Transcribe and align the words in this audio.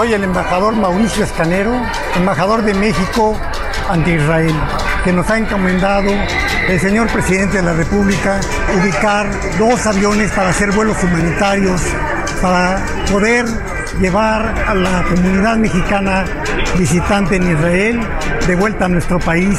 Soy 0.00 0.14
el 0.14 0.24
embajador 0.24 0.74
Mauricio 0.76 1.24
Escanero, 1.24 1.78
embajador 2.16 2.62
de 2.62 2.72
México 2.72 3.38
ante 3.86 4.14
Israel, 4.14 4.54
que 5.04 5.12
nos 5.12 5.28
ha 5.28 5.36
encomendado 5.36 6.10
el 6.68 6.80
señor 6.80 7.06
presidente 7.08 7.58
de 7.58 7.64
la 7.64 7.74
República 7.74 8.40
ubicar 8.80 9.28
dos 9.58 9.84
aviones 9.84 10.30
para 10.30 10.48
hacer 10.48 10.72
vuelos 10.72 10.96
humanitarios, 11.04 11.82
para 12.40 12.82
poder 13.12 13.44
llevar 14.00 14.64
a 14.66 14.74
la 14.74 15.04
comunidad 15.04 15.58
mexicana 15.58 16.24
visitante 16.78 17.36
en 17.36 17.52
Israel 17.52 18.00
de 18.46 18.56
vuelta 18.56 18.86
a 18.86 18.88
nuestro 18.88 19.18
país. 19.18 19.58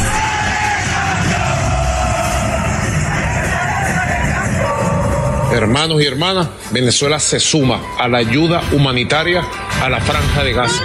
Hermanos 5.53 6.01
y 6.01 6.07
hermanas, 6.07 6.47
Venezuela 6.71 7.19
se 7.19 7.39
suma 7.39 7.79
a 7.99 8.07
la 8.07 8.17
ayuda 8.17 8.63
humanitaria 8.71 9.43
a 9.83 9.89
la 9.89 9.99
franja 10.01 10.43
de 10.43 10.53
Gaza. 10.53 10.83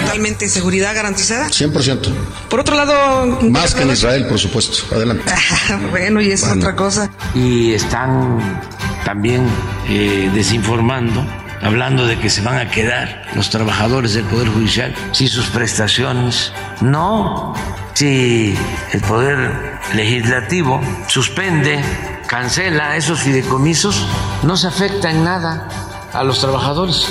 Totalmente 0.00 0.48
seguridad 0.48 0.94
garantizada. 0.94 1.48
100%. 1.48 2.08
Por 2.48 2.60
otro 2.60 2.76
lado, 2.76 3.26
Más 3.50 3.74
que 3.74 3.82
en 3.82 3.90
Israel, 3.90 4.26
por 4.26 4.38
supuesto. 4.38 4.94
Adelante. 4.94 5.24
bueno, 5.90 6.20
y 6.20 6.30
es 6.30 6.44
otra 6.44 6.74
cosa. 6.76 7.10
y 7.34 7.72
están 7.72 8.60
también 9.04 9.46
eh, 9.88 10.30
desinformando, 10.34 11.24
hablando 11.62 12.06
de 12.06 12.18
que 12.18 12.30
se 12.30 12.42
van 12.42 12.58
a 12.58 12.70
quedar 12.70 13.24
los 13.34 13.50
trabajadores 13.50 14.14
del 14.14 14.24
Poder 14.24 14.48
Judicial 14.48 14.94
sin 15.12 15.28
sus 15.28 15.46
prestaciones. 15.46 16.52
No, 16.80 17.54
si 17.94 18.56
el 18.92 19.00
Poder 19.02 19.78
Legislativo 19.94 20.80
suspende, 21.08 21.80
cancela 22.26 22.96
esos 22.96 23.20
fideicomisos, 23.20 24.06
no 24.42 24.56
se 24.56 24.66
afecta 24.68 25.10
en 25.10 25.24
nada 25.24 25.68
a 26.12 26.22
los 26.24 26.40
trabajadores. 26.40 27.06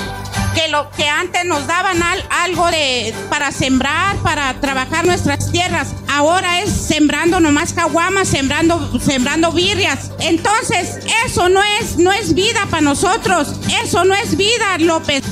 que 0.54 0.68
lo 0.68 0.88
que 0.92 1.08
antes 1.08 1.44
nos 1.46 1.66
daban 1.66 2.00
al- 2.00 2.24
algo 2.30 2.70
de 2.70 3.12
para 3.28 3.50
sembrar, 3.50 4.14
para 4.18 4.54
trabajar 4.60 5.04
nuestras 5.04 5.50
tierras, 5.50 5.88
ahora 6.08 6.60
es 6.60 6.70
sembrando 6.70 7.40
nomás 7.40 7.72
caguamas, 7.72 8.28
sembrando 8.28 8.98
sembrando 9.00 9.50
birrias. 9.50 10.12
Entonces, 10.20 11.00
eso 11.26 11.48
no 11.48 11.60
es 11.80 11.96
no 11.98 12.12
es 12.12 12.34
vida 12.34 12.60
para 12.70 12.82
nosotros. 12.82 13.48
Eso 13.82 14.04
no 14.04 14.14
es 14.14 14.36
vida, 14.36 14.78
López. 14.78 15.24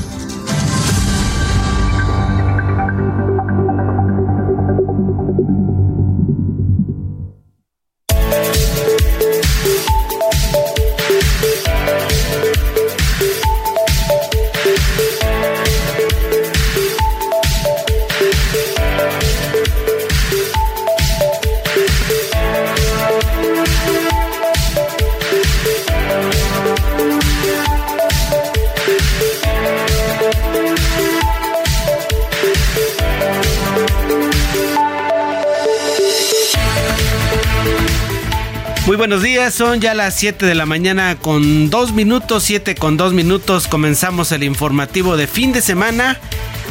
Buenos 39.13 39.25
días, 39.25 39.53
son 39.53 39.79
ya 39.83 39.93
las 39.93 40.15
7 40.15 40.47
de 40.47 40.55
la 40.55 40.65
mañana 40.65 41.19
con 41.19 41.69
2 41.69 41.93
minutos, 41.93 42.45
7 42.45 42.75
con 42.75 42.97
2 42.97 43.13
minutos, 43.13 43.69
comenzamos 43.69 44.33
el 44.33 44.43
informativo 44.43 45.19
de 45.19 45.27
fin 45.27 45.53
de 45.53 45.61
semana. 45.61 46.19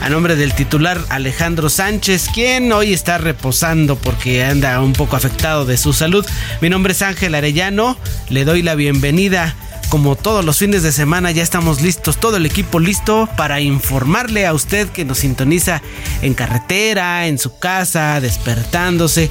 A 0.02 0.10
nombre 0.10 0.36
del 0.36 0.56
titular 0.56 1.00
Alejandro 1.10 1.70
Sánchez, 1.70 2.30
quien 2.34 2.72
hoy 2.72 2.94
está 2.94 3.20
reposando 3.20 3.96
porque 3.96 4.44
anda 4.44 4.82
un 4.82 4.94
poco 4.94 5.16
afectado 5.16 5.66
de 5.66 5.78
su 5.78 5.94
salud. 5.94 6.26
Mi 6.62 6.70
nombre 6.72 6.94
es 6.94 7.04
Ángel 7.04 7.36
Arellano, 7.36 7.96
le 8.30 8.44
doy 8.44 8.64
la 8.64 8.74
bienvenida. 8.74 9.56
Como 9.90 10.16
todos 10.16 10.44
los 10.44 10.58
fines 10.58 10.82
de 10.82 10.94
semana 10.94 11.30
ya 11.30 11.44
estamos 11.44 11.82
listos, 11.82 12.18
todo 12.20 12.38
el 12.38 12.48
equipo 12.48 12.80
listo 12.80 13.30
para 13.38 13.60
informarle 13.62 14.48
a 14.48 14.54
usted 14.54 14.88
que 14.90 15.06
nos 15.06 15.20
sintoniza 15.20 15.84
en 16.24 16.34
carretera, 16.34 17.28
en 17.28 17.38
su 17.38 17.60
casa, 17.60 18.20
despertándose, 18.20 19.30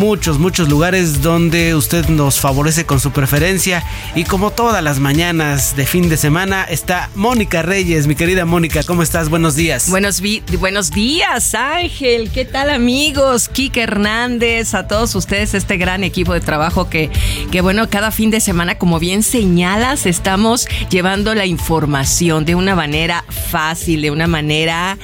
muchos, 0.00 0.38
muchos 0.38 0.70
lugares 0.70 1.20
donde 1.20 1.74
usted 1.74 2.08
nos 2.08 2.40
favorece 2.40 2.86
con 2.86 3.00
su 3.00 3.10
preferencia 3.10 3.84
y 4.14 4.24
como 4.24 4.50
todas 4.50 4.82
las 4.82 4.98
mañanas 4.98 5.76
de 5.76 5.84
fin 5.84 6.08
de 6.08 6.16
semana 6.16 6.64
está 6.64 7.10
Mónica 7.14 7.60
Reyes, 7.60 8.06
mi 8.06 8.14
querida 8.14 8.46
Mónica, 8.46 8.82
¿cómo 8.82 9.02
estás? 9.02 9.28
Buenos 9.28 9.56
días. 9.56 9.90
Buenos, 9.90 10.22
buenos 10.58 10.90
días, 10.90 11.54
Ángel. 11.54 12.30
¿Qué 12.30 12.46
tal, 12.46 12.70
amigos? 12.70 13.50
Kike 13.50 13.82
Hernández, 13.82 14.72
a 14.72 14.88
todos 14.88 15.14
ustedes, 15.14 15.52
este 15.52 15.76
gran 15.76 16.02
equipo 16.02 16.32
de 16.32 16.40
trabajo 16.40 16.88
que, 16.88 17.10
que, 17.52 17.60
bueno, 17.60 17.90
cada 17.90 18.10
fin 18.10 18.30
de 18.30 18.40
semana, 18.40 18.78
como 18.78 19.00
bien 19.00 19.22
señalas, 19.22 20.06
estamos 20.06 20.66
llevando 20.88 21.34
la 21.34 21.44
información 21.44 22.46
de 22.46 22.54
una 22.54 22.74
manera 22.74 23.26
fácil, 23.28 24.00
de 24.00 24.10
una 24.10 24.26
manera 24.26 24.96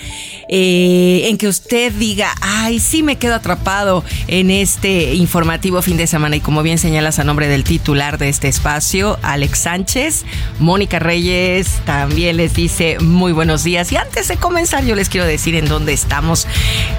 eh, 0.48 1.26
en 1.28 1.38
que 1.38 1.48
usted 1.48 1.92
diga, 1.92 2.32
ay, 2.40 2.78
sí 2.78 3.02
me 3.02 3.16
quedo 3.16 3.34
atrapado 3.34 4.04
en 4.28 4.50
este 4.50 5.14
informativo 5.14 5.82
fin 5.82 5.96
de 5.96 6.06
semana. 6.06 6.36
Y 6.36 6.40
como 6.40 6.62
bien 6.62 6.78
señalas 6.78 7.18
a 7.18 7.24
nombre 7.24 7.48
del 7.48 7.64
titular 7.64 8.18
de 8.18 8.28
este 8.28 8.48
espacio, 8.48 9.18
Alex 9.22 9.58
Sánchez, 9.58 10.24
Mónica 10.60 10.98
Reyes 10.98 11.68
también 11.84 12.36
les 12.36 12.54
dice 12.54 12.98
muy 13.00 13.32
buenos 13.32 13.64
días. 13.64 13.90
Y 13.90 13.96
antes 13.96 14.28
de 14.28 14.36
comenzar, 14.36 14.84
yo 14.84 14.94
les 14.94 15.08
quiero 15.08 15.26
decir 15.26 15.56
en 15.56 15.66
dónde 15.66 15.92
estamos 15.92 16.46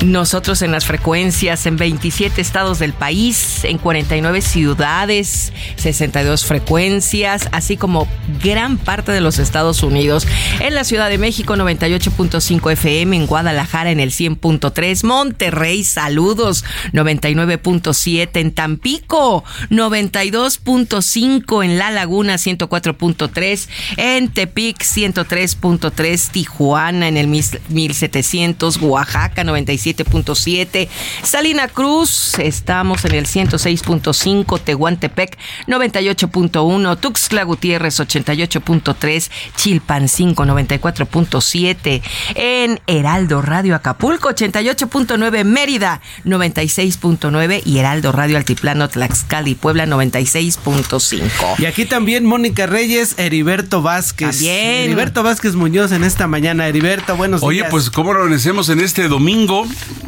nosotros 0.03 0.61
en 0.61 0.71
las 0.71 0.85
frecuencias, 0.85 1.65
en 1.65 1.77
27 1.77 2.41
estados 2.41 2.79
del 2.79 2.93
país, 2.93 3.63
en 3.63 3.77
49 3.77 4.41
ciudades, 4.41 5.53
62 5.77 6.45
frecuencias, 6.45 7.47
así 7.51 7.77
como 7.77 8.07
gran 8.43 8.77
parte 8.77 9.11
de 9.11 9.21
los 9.21 9.39
Estados 9.39 9.83
Unidos. 9.83 10.27
En 10.59 10.75
la 10.75 10.83
Ciudad 10.83 11.09
de 11.09 11.17
México, 11.17 11.55
98.5 11.55 12.71
FM, 12.73 13.15
en 13.15 13.25
Guadalajara 13.25 13.37
en 13.42 14.00
el 14.00 14.12
100.3, 14.12 15.04
Monterrey, 15.04 15.84
saludos, 15.84 16.66
99.7 16.94 18.30
en 18.39 18.51
Tampico, 18.51 19.44
92.5 19.69 21.63
en 21.63 21.78
La 21.78 21.92
Laguna, 21.92 22.36
104.3 22.36 23.68
en 23.98 24.30
Tepic, 24.30 24.80
103.3 24.80 26.31
Tijuana 26.31 27.07
en 27.07 27.18
el 27.18 27.28
1700, 27.28 28.78
Oaxaca, 28.81 29.44
97.7, 29.44 30.88
Salina 31.24 31.68
Cruz, 31.68 32.39
estamos 32.39 33.06
en 33.06 33.13
el 33.13 33.25
106.5, 33.25 34.60
Tehuantepec, 34.62 35.38
98.1, 35.68 37.00
Tuxtla 37.00 37.44
Gutiérrez, 37.44 38.00
88.3, 38.00 39.30
Chilpancingo, 39.56 40.45
94.7, 40.45 42.01
en 42.36 42.80
Heraldo 42.88 43.26
Radio 43.27 43.75
Acapulco, 43.75 44.29
88.9, 44.29 45.44
Mérida, 45.44 46.01
96.9 46.25 47.62
y 47.65 47.77
Heraldo 47.79 48.12
Radio 48.12 48.38
Altiplano, 48.38 48.88
Tlaxcala 48.89 49.50
y 49.50 49.56
Puebla, 49.56 49.85
96.5. 49.85 51.56
Y 51.59 51.65
aquí 51.65 51.85
también 51.85 52.25
Mónica 52.25 52.65
Reyes, 52.65 53.15
Heriberto 53.18 53.81
Vázquez. 53.81 54.31
También. 54.38 54.85
Heriberto 54.85 55.24
Vázquez 55.24 55.56
Muñoz 55.56 55.91
en 55.91 56.03
esta 56.03 56.27
mañana. 56.27 56.68
Heriberto, 56.68 57.15
buenos 57.18 57.44
Oye, 57.44 57.59
días. 57.59 57.69
pues 57.71 57.89
cómo 57.89 58.13
lo 58.13 58.21
agradecemos 58.24 58.69
en 58.69 58.79
este 58.79 59.07
domingo. 59.07 59.68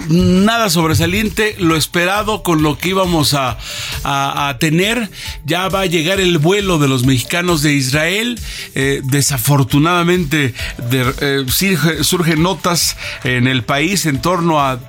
Nada 0.09 0.69
sobresaliente, 0.69 1.55
lo 1.59 1.75
esperado 1.75 2.41
con 2.43 2.63
lo 2.63 2.77
que 2.77 2.89
íbamos 2.89 3.33
a, 3.33 3.57
a- 4.03 4.49
a 4.49 4.57
tener. 4.57 5.09
Ya 5.45 5.67
va 5.69 5.81
a 5.81 5.85
llegar 5.85 6.19
el 6.19 6.37
vuelo 6.37 6.79
de 6.79 6.87
los 6.87 7.05
mexicanos 7.05 7.61
de 7.61 7.73
Israel. 7.73 8.39
Eh, 8.75 9.01
desafortunadamente 9.03 10.53
de- 10.89 11.13
eh, 11.21 11.43
surge- 11.47 12.03
surgen 12.03 12.41
notas 12.43 12.95
en 13.23 13.47
el 13.47 13.63
país 13.63 14.05
en 14.05 14.21
torno 14.21 14.59
a 14.59 14.79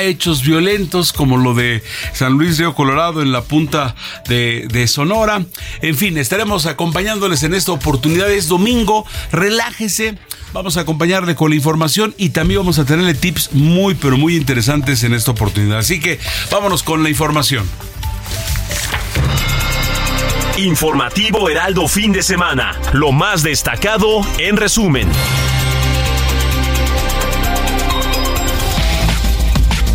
hechos 0.00 0.42
violentos 0.42 1.12
como 1.12 1.36
lo 1.36 1.54
de 1.54 1.82
San 2.12 2.34
Luis 2.34 2.58
Río 2.58 2.74
Colorado 2.74 3.20
en 3.20 3.32
la 3.32 3.42
punta 3.42 3.94
de, 4.28 4.66
de 4.70 4.86
Sonora. 4.86 5.44
En 5.80 5.96
fin, 5.96 6.18
estaremos 6.18 6.66
acompañándoles 6.66 7.42
en 7.42 7.54
esta 7.54 7.72
oportunidad. 7.72 8.30
Es 8.30 8.48
domingo, 8.48 9.04
relájese. 9.32 10.16
Vamos 10.52 10.76
a 10.76 10.82
acompañarle 10.82 11.34
con 11.34 11.50
la 11.50 11.56
información 11.56 12.14
y 12.18 12.30
también 12.30 12.60
vamos 12.60 12.78
a 12.78 12.84
tenerle 12.84 13.14
tips 13.14 13.52
muy, 13.52 13.94
pero 13.94 14.16
muy 14.16 14.36
interesantes 14.36 15.02
en 15.02 15.14
esta 15.14 15.30
oportunidad. 15.30 15.78
Así 15.78 15.98
que 15.98 16.20
vámonos 16.50 16.82
con 16.82 17.02
la 17.02 17.08
información. 17.08 17.68
Informativo 20.58 21.48
Heraldo 21.48 21.88
fin 21.88 22.12
de 22.12 22.22
semana. 22.22 22.78
Lo 22.92 23.10
más 23.10 23.42
destacado 23.42 24.20
en 24.38 24.58
resumen. 24.58 25.08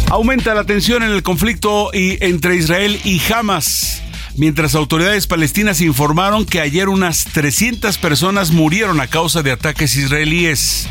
Aumenta 0.09 0.53
la 0.53 0.63
tensión 0.63 1.03
en 1.03 1.11
el 1.11 1.21
conflicto 1.21 1.89
y- 1.93 2.17
entre 2.23 2.55
Israel 2.55 2.99
y 3.03 3.21
Hamas. 3.31 4.01
Mientras 4.35 4.75
autoridades 4.75 5.27
palestinas 5.27 5.81
informaron 5.81 6.45
que 6.45 6.61
ayer 6.61 6.87
unas 6.89 7.25
300 7.25 7.97
personas 7.97 8.51
murieron 8.51 9.01
a 9.01 9.07
causa 9.07 9.41
de 9.43 9.51
ataques 9.51 9.95
israelíes. 9.95 10.87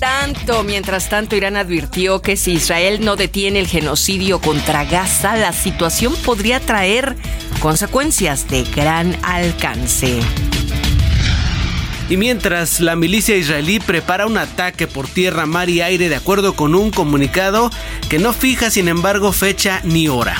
Tanto, 0.00 0.64
mientras 0.64 1.08
tanto, 1.08 1.34
Irán 1.34 1.56
advirtió 1.56 2.20
que 2.20 2.36
si 2.36 2.52
Israel 2.52 3.02
no 3.02 3.16
detiene 3.16 3.60
el 3.60 3.68
genocidio 3.68 4.38
contra 4.40 4.84
Gaza, 4.84 5.36
la 5.36 5.52
situación 5.52 6.14
podría 6.26 6.60
traer 6.60 7.16
consecuencias 7.60 8.46
de 8.48 8.64
gran 8.64 9.16
alcance. 9.22 10.20
Y 12.08 12.16
mientras 12.16 12.80
la 12.80 12.96
milicia 12.96 13.36
israelí 13.36 13.80
prepara 13.80 14.26
un 14.26 14.36
ataque 14.36 14.86
por 14.86 15.08
tierra, 15.08 15.46
mar 15.46 15.70
y 15.70 15.80
aire 15.80 16.08
de 16.08 16.16
acuerdo 16.16 16.54
con 16.54 16.74
un 16.74 16.90
comunicado 16.90 17.70
que 18.08 18.18
no 18.18 18.32
fija 18.32 18.70
sin 18.70 18.88
embargo 18.88 19.32
fecha 19.32 19.80
ni 19.84 20.08
hora. 20.08 20.36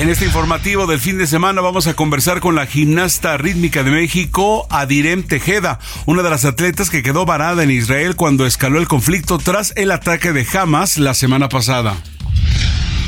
En 0.00 0.08
este 0.08 0.24
informativo 0.24 0.86
del 0.86 0.98
fin 0.98 1.18
de 1.18 1.26
semana 1.26 1.60
vamos 1.60 1.86
a 1.86 1.92
conversar 1.92 2.40
con 2.40 2.54
la 2.54 2.64
gimnasta 2.64 3.36
rítmica 3.36 3.82
de 3.82 3.90
México, 3.90 4.66
Adirem 4.70 5.24
Tejeda, 5.24 5.78
una 6.06 6.22
de 6.22 6.30
las 6.30 6.46
atletas 6.46 6.88
que 6.88 7.02
quedó 7.02 7.26
varada 7.26 7.62
en 7.62 7.70
Israel 7.70 8.16
cuando 8.16 8.46
escaló 8.46 8.78
el 8.78 8.88
conflicto 8.88 9.36
tras 9.36 9.74
el 9.76 9.90
ataque 9.90 10.32
de 10.32 10.46
Hamas 10.54 10.96
la 10.96 11.12
semana 11.12 11.50
pasada. 11.50 11.98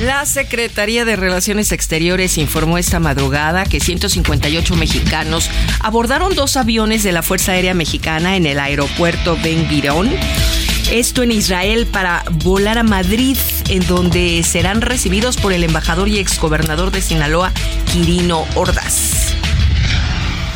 La 0.02 0.26
Secretaría 0.26 1.04
de 1.04 1.14
Relaciones 1.14 1.70
Exteriores 1.70 2.36
informó 2.36 2.76
esta 2.76 2.98
madrugada 2.98 3.64
que 3.64 3.78
158 3.78 4.74
mexicanos 4.74 5.48
abordaron 5.78 6.34
dos 6.34 6.56
aviones 6.56 7.04
de 7.04 7.12
la 7.12 7.22
Fuerza 7.22 7.52
Aérea 7.52 7.72
Mexicana 7.72 8.36
en 8.36 8.46
el 8.46 8.58
aeropuerto 8.58 9.38
Ben 9.44 9.68
Gurion. 9.68 10.10
Esto 10.90 11.22
en 11.22 11.30
Israel 11.30 11.86
para 11.86 12.24
volar 12.32 12.78
a 12.78 12.82
Madrid, 12.82 13.36
en 13.68 13.86
donde 13.86 14.42
serán 14.42 14.80
recibidos 14.80 15.36
por 15.36 15.52
el 15.52 15.62
embajador 15.62 16.08
y 16.08 16.18
exgobernador 16.18 16.90
de 16.90 17.00
Sinaloa, 17.00 17.52
Quirino 17.92 18.44
Ordaz. 18.56 19.31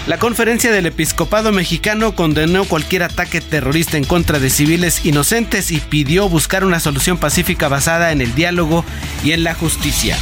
La 0.07 0.19
conferencia 0.19 0.71
del 0.71 0.87
episcopado 0.87 1.51
mexicano 1.51 2.15
condenó 2.15 2.65
cualquier 2.65 3.03
ataque 3.03 3.41
terrorista 3.41 3.97
en 3.97 4.05
contra 4.05 4.39
de 4.39 4.51
civiles 4.51 5.05
inocentes 5.05 5.73
y 5.73 5.81
pidió 5.81 6.29
buscar 6.29 6.65
una 6.65 6.79
solución 6.79 7.19
pacífica 7.19 7.67
basada 7.67 8.13
en 8.13 8.21
el 8.21 8.33
diálogo 8.37 8.85
y 9.25 9.33
en 9.33 9.43
la 9.43 9.55
justicia. 9.55 10.17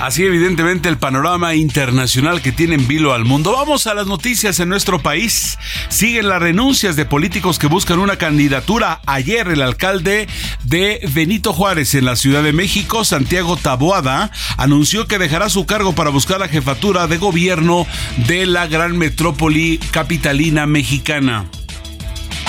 Así 0.00 0.24
evidentemente 0.24 0.88
el 0.88 0.96
panorama 0.96 1.54
internacional 1.54 2.40
que 2.40 2.52
tiene 2.52 2.74
en 2.74 2.88
vilo 2.88 3.12
al 3.12 3.26
mundo. 3.26 3.52
Vamos 3.52 3.86
a 3.86 3.92
las 3.92 4.06
noticias 4.06 4.58
en 4.58 4.70
nuestro 4.70 4.98
país. 5.02 5.58
Siguen 5.90 6.30
las 6.30 6.40
renuncias 6.40 6.96
de 6.96 7.04
políticos 7.04 7.58
que 7.58 7.66
buscan 7.66 7.98
una 7.98 8.16
candidatura. 8.16 9.02
Ayer 9.04 9.48
el 9.48 9.60
alcalde 9.60 10.26
de 10.64 11.06
Benito 11.12 11.52
Juárez 11.52 11.94
en 11.94 12.06
la 12.06 12.16
Ciudad 12.16 12.42
de 12.42 12.54
México, 12.54 13.04
Santiago 13.04 13.58
Taboada, 13.58 14.30
anunció 14.56 15.06
que 15.06 15.18
dejará 15.18 15.50
su 15.50 15.66
cargo 15.66 15.94
para 15.94 16.08
buscar 16.08 16.40
la 16.40 16.48
jefatura 16.48 17.06
de 17.06 17.18
gobierno 17.18 17.86
de 18.26 18.46
la 18.46 18.68
gran 18.68 18.96
metrópoli 18.96 19.76
capitalina 19.90 20.64
mexicana. 20.64 21.44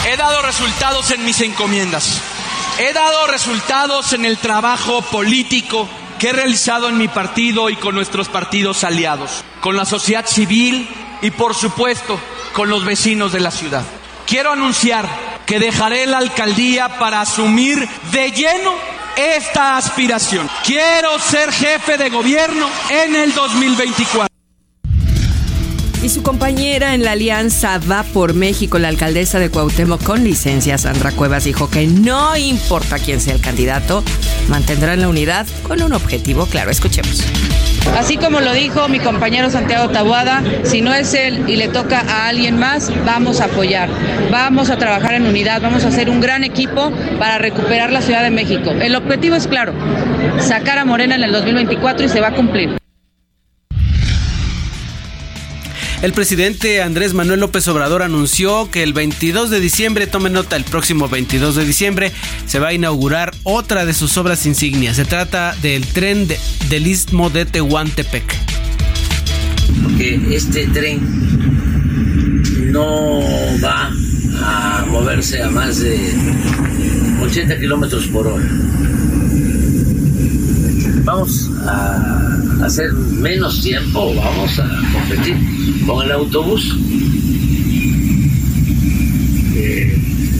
He 0.10 0.16
dado 0.16 0.42
resultados 0.42 1.12
en 1.12 1.26
mis 1.26 1.42
encomiendas. 1.42 2.22
He 2.80 2.94
dado 2.94 3.28
resultados 3.28 4.14
en 4.14 4.24
el 4.24 4.38
trabajo 4.38 5.02
político 5.02 5.90
que 6.22 6.30
he 6.30 6.34
realizado 6.34 6.88
en 6.88 7.00
mi 7.00 7.08
partido 7.08 7.72
y 7.72 7.76
con 7.76 7.96
nuestros 7.96 8.30
partidos 8.30 8.84
aliados, 8.84 9.44
con 9.60 9.76
la 9.76 9.86
sociedad 9.86 10.28
civil 10.28 10.88
y 11.24 11.32
por 11.32 11.56
supuesto 11.56 12.20
con 12.54 12.70
los 12.70 12.86
vecinos 12.86 13.32
de 13.32 13.40
la 13.40 13.50
ciudad. 13.50 13.84
Quiero 14.28 14.52
anunciar 14.52 15.10
que 15.48 15.58
dejaré 15.58 16.06
la 16.06 16.20
alcaldía 16.20 17.00
para 17.00 17.22
asumir 17.22 17.90
de 18.12 18.32
lleno 18.34 18.72
esta 19.16 19.78
aspiración. 19.78 20.48
Quiero 20.64 21.18
ser 21.18 21.52
jefe 21.52 21.98
de 21.98 22.12
gobierno 22.12 22.70
en 22.92 23.16
el 23.16 23.34
2024. 23.34 24.41
Y 26.04 26.10
su 26.10 26.24
compañera 26.24 26.96
en 26.96 27.04
la 27.04 27.12
alianza 27.12 27.80
Va 27.80 28.02
por 28.02 28.34
México, 28.34 28.80
la 28.80 28.88
alcaldesa 28.88 29.38
de 29.38 29.52
Cuauhtémoc 29.52 30.04
con 30.04 30.24
licencia, 30.24 30.80
Sandra 30.80 31.12
Cuevas, 31.12 31.44
dijo 31.44 31.70
que 31.70 31.86
no 31.86 32.36
importa 32.36 32.98
quién 32.98 33.22
sea 33.22 33.36
el 33.36 33.42
candidato, 33.42 34.04
mantendrán 34.48 35.02
la 35.02 35.10
unidad 35.10 35.46
con 35.62 35.82
un 35.82 35.94
objetivo 35.94 36.48
claro. 36.48 36.72
Escuchemos. 36.72 37.24
Así 37.98 38.18
como 38.18 38.40
lo 38.40 38.54
dijo 38.54 38.88
mi 38.88 39.00
compañero 39.00 39.52
Santiago 39.52 39.90
Tabuada, 39.90 40.42
si 40.64 40.82
no 40.82 40.92
es 40.94 41.14
él 41.14 41.48
y 41.48 41.56
le 41.56 41.68
toca 41.68 42.00
a 42.00 42.30
alguien 42.30 42.58
más, 42.58 42.92
vamos 43.06 43.40
a 43.40 43.46
apoyar, 43.46 43.90
vamos 44.32 44.72
a 44.72 44.78
trabajar 44.78 45.14
en 45.14 45.26
unidad, 45.28 45.62
vamos 45.62 45.84
a 45.86 45.90
hacer 45.90 46.10
un 46.10 46.20
gran 46.20 46.44
equipo 46.44 46.92
para 47.20 47.38
recuperar 47.38 47.92
la 47.92 48.02
Ciudad 48.02 48.24
de 48.24 48.32
México. 48.32 48.72
El 48.72 48.96
objetivo 48.96 49.36
es 49.36 49.46
claro, 49.46 49.74
sacar 50.40 50.80
a 50.80 50.86
Morena 50.86 51.16
en 51.16 51.24
el 51.24 51.32
2024 51.32 52.06
y 52.06 52.10
se 52.10 52.22
va 52.22 52.30
a 52.30 52.36
cumplir. 52.36 52.82
El 56.02 56.14
presidente 56.14 56.82
Andrés 56.82 57.14
Manuel 57.14 57.42
López 57.42 57.68
Obrador 57.68 58.02
anunció 58.02 58.72
que 58.72 58.82
el 58.82 58.92
22 58.92 59.52
de 59.52 59.60
diciembre, 59.60 60.08
tome 60.08 60.32
nota, 60.32 60.56
el 60.56 60.64
próximo 60.64 61.08
22 61.08 61.56
de 61.56 61.64
diciembre 61.66 62.12
se 62.48 62.58
va 62.58 62.70
a 62.70 62.74
inaugurar 62.74 63.32
otra 63.44 63.86
de 63.86 63.94
sus 63.94 64.18
obras 64.18 64.48
insignias. 64.48 64.96
Se 64.96 65.06
trata 65.06 65.56
del 65.62 65.86
tren 65.86 66.28
de- 66.28 66.40
del 66.70 66.88
istmo 66.88 67.30
de 67.30 67.46
Tehuantepec. 67.46 68.24
Porque 69.84 70.20
este 70.32 70.66
tren 70.68 71.00
no 72.72 73.22
va 73.64 73.92
a 74.44 74.86
moverse 74.90 75.44
a 75.44 75.52
más 75.52 75.78
de 75.80 76.00
80 77.22 77.60
kilómetros 77.60 78.08
por 78.08 78.26
hora. 78.26 78.44
Vamos 81.04 81.50
a 81.66 82.38
hacer 82.64 82.94
menos 82.94 83.62
tiempo, 83.62 84.14
vamos 84.16 84.60
a 84.60 84.68
competir 84.94 85.36
con 85.86 86.06
el 86.06 86.12
autobús 86.12 86.76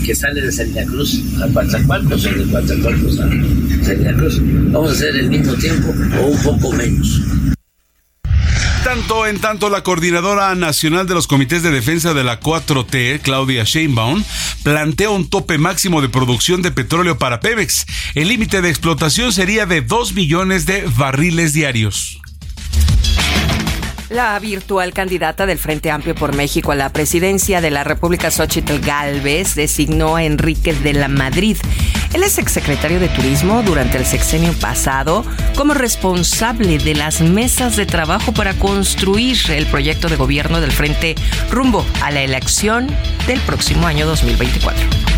que 0.04 0.14
sale 0.14 0.40
de 0.40 0.50
Salina 0.50 0.84
Cruz 0.84 1.22
a 1.40 1.48
Coatzacoalcos 1.48 2.26
o 2.26 2.30
de 2.30 2.44
Coatzacoalcos 2.50 3.20
a 3.20 3.28
Salina 3.84 4.12
Cruz. 4.16 4.40
Vamos 4.72 4.90
a 4.90 4.92
hacer 4.92 5.16
el 5.16 5.28
mismo 5.28 5.54
tiempo 5.54 5.94
o 6.20 6.26
un 6.26 6.42
poco 6.42 6.72
menos. 6.72 7.22
En 9.26 9.40
tanto, 9.40 9.70
la 9.70 9.82
coordinadora 9.82 10.54
nacional 10.54 11.06
de 11.06 11.14
los 11.14 11.26
comités 11.26 11.62
de 11.62 11.70
defensa 11.70 12.12
de 12.12 12.24
la 12.24 12.40
4T, 12.40 13.20
Claudia 13.22 13.64
Sheinbaum, 13.64 14.22
plantea 14.64 15.08
un 15.08 15.30
tope 15.30 15.56
máximo 15.56 16.02
de 16.02 16.10
producción 16.10 16.60
de 16.60 16.72
petróleo 16.72 17.16
para 17.16 17.40
Pemex. 17.40 17.86
El 18.14 18.28
límite 18.28 18.60
de 18.60 18.68
explotación 18.68 19.32
sería 19.32 19.64
de 19.64 19.80
2 19.80 20.12
millones 20.12 20.66
de 20.66 20.84
barriles 20.94 21.54
diarios. 21.54 22.20
La 24.12 24.38
virtual 24.38 24.92
candidata 24.92 25.46
del 25.46 25.58
Frente 25.58 25.90
Amplio 25.90 26.14
por 26.14 26.36
México 26.36 26.72
a 26.72 26.74
la 26.74 26.92
presidencia 26.92 27.62
de 27.62 27.70
la 27.70 27.82
República, 27.82 28.30
Xochitl 28.30 28.78
Galvez, 28.80 29.54
designó 29.54 30.16
a 30.16 30.24
Enrique 30.24 30.74
de 30.74 30.92
la 30.92 31.08
Madrid. 31.08 31.56
Él 32.12 32.22
es 32.22 32.36
exsecretario 32.36 33.00
de 33.00 33.08
Turismo 33.08 33.62
durante 33.62 33.96
el 33.96 34.04
sexenio 34.04 34.52
pasado 34.52 35.24
como 35.56 35.72
responsable 35.72 36.76
de 36.76 36.94
las 36.94 37.22
mesas 37.22 37.76
de 37.76 37.86
trabajo 37.86 38.34
para 38.34 38.52
construir 38.52 39.38
el 39.48 39.64
proyecto 39.64 40.10
de 40.10 40.16
gobierno 40.16 40.60
del 40.60 40.72
Frente 40.72 41.14
rumbo 41.50 41.82
a 42.02 42.10
la 42.10 42.20
elección 42.20 42.88
del 43.26 43.40
próximo 43.40 43.86
año 43.86 44.04
2024. 44.04 45.12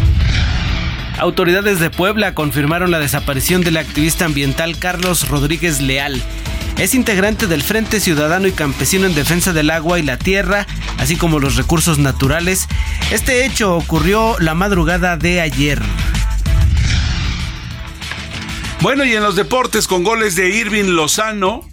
Autoridades 1.18 1.80
de 1.80 1.90
Puebla 1.90 2.34
confirmaron 2.34 2.92
la 2.92 3.00
desaparición 3.00 3.62
del 3.62 3.76
activista 3.76 4.24
ambiental 4.24 4.78
Carlos 4.78 5.28
Rodríguez 5.28 5.80
Leal. 5.80 6.22
Es 6.78 6.94
integrante 6.94 7.46
del 7.46 7.62
Frente 7.62 8.00
Ciudadano 8.00 8.48
y 8.48 8.52
Campesino 8.52 9.06
en 9.06 9.14
Defensa 9.14 9.52
del 9.52 9.70
Agua 9.70 10.00
y 10.00 10.02
la 10.02 10.18
Tierra, 10.18 10.66
así 10.98 11.16
como 11.16 11.38
los 11.38 11.54
recursos 11.56 11.98
naturales. 11.98 12.66
Este 13.12 13.46
hecho 13.46 13.76
ocurrió 13.76 14.36
la 14.40 14.54
madrugada 14.54 15.16
de 15.16 15.40
ayer. 15.40 15.80
Bueno, 18.80 19.04
y 19.04 19.14
en 19.14 19.22
los 19.22 19.36
deportes 19.36 19.86
con 19.86 20.02
goles 20.02 20.34
de 20.34 20.50
Irving 20.50 20.90
Lozano, 20.90 21.66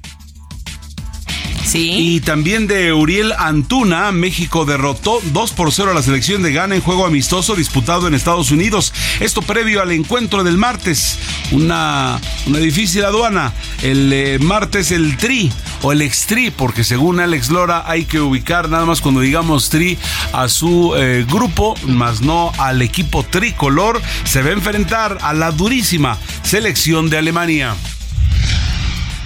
Y 1.73 2.19
también 2.21 2.67
de 2.67 2.91
Uriel 2.91 3.33
Antuna, 3.37 4.11
México 4.11 4.65
derrotó 4.65 5.19
2 5.31 5.51
por 5.53 5.71
0 5.71 5.91
a 5.91 5.93
la 5.93 6.01
selección 6.01 6.41
de 6.43 6.51
Ghana 6.51 6.75
en 6.75 6.81
juego 6.81 7.05
amistoso 7.05 7.55
disputado 7.55 8.07
en 8.07 8.13
Estados 8.13 8.51
Unidos. 8.51 8.93
Esto 9.19 9.41
previo 9.41 9.81
al 9.81 9.91
encuentro 9.91 10.43
del 10.43 10.57
martes. 10.57 11.17
Una, 11.51 12.19
una 12.45 12.59
difícil 12.59 13.05
aduana. 13.05 13.53
El 13.81 14.11
eh, 14.11 14.39
martes 14.39 14.91
el 14.91 15.17
Tri 15.17 15.51
o 15.81 15.91
el 15.91 16.01
Ex-Tri, 16.01 16.51
porque 16.51 16.83
según 16.83 17.19
Alex 17.19 17.49
Lora 17.49 17.83
hay 17.87 18.05
que 18.05 18.19
ubicar 18.19 18.69
nada 18.69 18.85
más 18.85 19.01
cuando 19.01 19.21
digamos 19.21 19.69
Tri 19.69 19.97
a 20.33 20.49
su 20.49 20.93
eh, 20.97 21.25
grupo, 21.29 21.75
más 21.85 22.21
no 22.21 22.51
al 22.57 22.81
equipo 22.81 23.23
tricolor. 23.23 24.01
Se 24.25 24.41
va 24.41 24.49
a 24.49 24.53
enfrentar 24.53 25.17
a 25.21 25.33
la 25.33 25.51
durísima 25.51 26.17
selección 26.43 27.09
de 27.09 27.17
Alemania. 27.17 27.75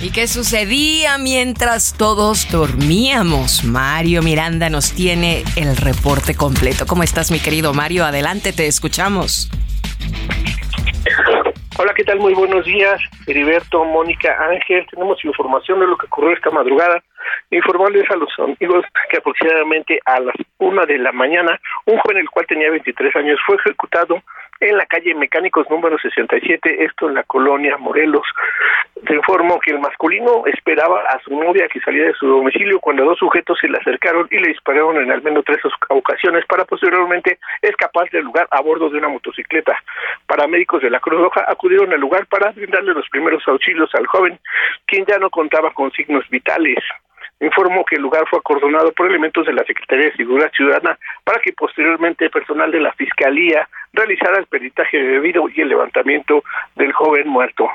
¿Y 0.02 0.12
qué 0.12 0.28
sucedía 0.28 1.18
mientras 1.18 1.98
todos 1.98 2.52
dormíamos? 2.52 3.64
Mario 3.64 4.22
Miranda 4.22 4.70
nos 4.70 4.94
tiene 4.94 5.44
el 5.56 5.78
reporte 5.78 6.36
completo. 6.36 6.86
¿Cómo 6.86 7.02
estás, 7.04 7.32
mi 7.32 7.40
querido 7.40 7.74
Mario? 7.74 8.04
Adelante, 8.04 8.52
te 8.52 8.68
escuchamos. 8.68 9.50
Hola, 11.78 11.94
¿qué 11.94 12.04
tal? 12.04 12.20
Muy 12.20 12.34
buenos 12.34 12.66
días, 12.66 13.00
Heriberto, 13.26 13.86
Mónica, 13.86 14.36
Ángel. 14.50 14.86
Tenemos 14.92 15.24
información 15.24 15.80
de 15.80 15.88
lo 15.88 15.98
que 15.98 16.08
ocurrió 16.08 16.34
esta 16.34 16.52
madrugada. 16.52 17.02
Informarles 17.52 18.10
a 18.12 18.18
los 18.18 18.30
amigos 18.40 18.84
que 19.10 19.18
aproximadamente 19.18 20.00
a 20.06 20.20
las 20.20 20.36
una 20.58 20.86
de 20.86 20.98
la 20.98 21.12
mañana, 21.12 21.60
un 21.86 21.98
joven 22.00 22.18
el 22.18 22.30
cual 22.30 22.46
tenía 22.48 22.70
23 22.70 23.16
años 23.16 23.40
fue 23.46 23.56
ejecutado 23.58 24.22
en 24.60 24.78
la 24.78 24.86
calle 24.86 25.14
Mecánicos 25.16 25.70
número 25.70 25.98
67, 25.98 26.84
esto 26.86 27.10
en 27.10 27.16
la 27.16 27.24
colonia 27.24 27.78
Morelos. 27.78 28.26
Se 29.08 29.14
informó 29.14 29.60
que 29.60 29.72
el 29.72 29.80
masculino 29.80 30.44
esperaba 30.46 31.02
a 31.02 31.20
su 31.20 31.32
novia 31.38 31.68
que 31.68 31.82
saliera 31.82 32.08
de 32.08 32.14
su 32.14 32.28
domicilio 32.28 32.80
cuando 32.80 33.06
dos 33.06 33.20
sujetos 33.20 33.58
se 33.60 33.68
le 33.68 33.78
acercaron 33.78 34.28
y 34.32 34.40
le 34.40 34.50
dispararon 34.50 34.98
en 34.98 35.12
al 35.12 35.22
menos 35.22 35.44
tres 35.46 35.60
ocasiones 35.90 36.46
para 36.46 36.66
posteriormente 36.66 37.38
escapar 37.62 38.10
del 38.10 38.24
lugar 38.24 38.48
a 38.52 38.62
bordo 38.62 38.90
de 38.90 38.98
una 38.98 39.10
motocicleta. 39.10 39.78
Paramédicos 40.28 40.82
de 40.82 40.90
la 40.90 41.00
Cruz 41.00 41.20
Roja 41.20 41.46
acudieron 41.48 41.92
al 41.94 42.00
lugar 42.00 42.26
para 42.28 42.52
brindarle 42.52 42.94
los 42.94 43.08
primeros 43.10 43.44
auxilios 43.48 43.94
al 43.96 44.08
joven, 44.08 44.40
quien 44.86 45.06
ya 45.06 45.18
no 45.18 45.30
contaba 45.30 45.72
con 45.74 45.92
signos 45.92 46.28
vitales 46.30 46.84
informó 47.40 47.84
que 47.86 47.96
el 47.96 48.02
lugar 48.02 48.26
fue 48.30 48.40
acordonado 48.40 48.92
por 48.94 49.08
elementos 49.08 49.46
de 49.46 49.54
la 49.54 49.64
Secretaría 49.66 50.06
de 50.06 50.16
Seguridad 50.16 50.52
Ciudadana 50.52 50.98
para 51.24 51.40
que 51.42 51.54
posteriormente 51.54 52.30
personal 52.30 52.72
de 52.72 52.80
la 52.80 52.94
Fiscalía 52.94 53.68
realizara 53.94 54.40
el 54.40 54.46
peritaje 54.46 54.98
debido 54.98 55.48
y 55.50 55.62
el 55.62 55.70
levantamiento 55.70 56.44
del 56.76 56.94
joven 56.94 57.28
muerto. 57.28 57.70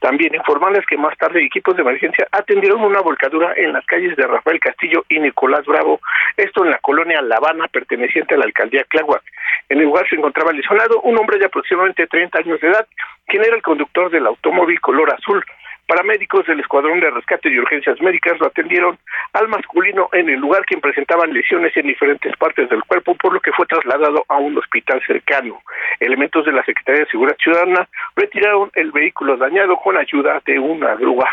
También 0.00 0.34
informarles 0.34 0.86
que 0.86 0.96
más 0.96 1.16
tarde 1.18 1.44
equipos 1.44 1.76
de 1.76 1.82
emergencia 1.82 2.26
atendieron 2.30 2.82
una 2.82 3.00
volcadura 3.00 3.52
en 3.56 3.72
las 3.72 3.84
calles 3.86 4.16
de 4.16 4.26
Rafael 4.26 4.60
Castillo 4.60 5.04
y 5.08 5.18
Nicolás 5.18 5.64
Bravo, 5.66 6.00
esto 6.36 6.64
en 6.64 6.70
la 6.70 6.78
colonia 6.78 7.20
La 7.22 7.36
Habana 7.36 7.68
perteneciente 7.68 8.34
a 8.34 8.38
la 8.38 8.44
alcaldía 8.44 8.84
Cláhuac. 8.84 9.22
En 9.68 9.78
el 9.78 9.84
lugar 9.84 10.08
se 10.08 10.16
encontraba 10.16 10.52
lesionado 10.52 11.00
un 11.02 11.18
hombre 11.18 11.38
de 11.38 11.46
aproximadamente 11.46 12.06
30 12.06 12.38
años 12.38 12.60
de 12.60 12.68
edad, 12.68 12.86
quien 13.26 13.44
era 13.44 13.56
el 13.56 13.62
conductor 13.62 14.10
del 14.10 14.26
automóvil 14.26 14.80
color 14.80 15.12
azul. 15.12 15.44
Paramédicos 15.86 16.44
del 16.46 16.58
Escuadrón 16.58 16.98
de 16.98 17.10
Rescate 17.10 17.48
y 17.48 17.58
Urgencias 17.60 18.00
Médicas 18.00 18.40
lo 18.40 18.48
atendieron 18.48 18.98
al 19.32 19.46
masculino 19.46 20.08
en 20.12 20.28
el 20.28 20.40
lugar 20.40 20.64
quien 20.64 20.80
presentaban 20.80 21.32
lesiones 21.32 21.76
en 21.76 21.86
diferentes 21.86 22.36
partes 22.36 22.68
del 22.68 22.82
cuerpo, 22.82 23.14
por 23.14 23.32
lo 23.32 23.40
que 23.40 23.52
fue 23.52 23.66
trasladado 23.66 24.24
a 24.28 24.36
un 24.36 24.58
hospital 24.58 25.00
cercano. 25.06 25.60
Elementos 26.00 26.44
de 26.44 26.52
la 26.52 26.64
Secretaría 26.64 27.04
de 27.04 27.10
Seguridad 27.10 27.36
Ciudadana 27.40 27.88
retiraron 28.16 28.70
el 28.74 28.90
vehículo 28.90 29.36
dañado 29.36 29.76
con 29.76 29.96
ayuda 29.96 30.42
de 30.44 30.58
una 30.58 30.96
grúa. 30.96 31.30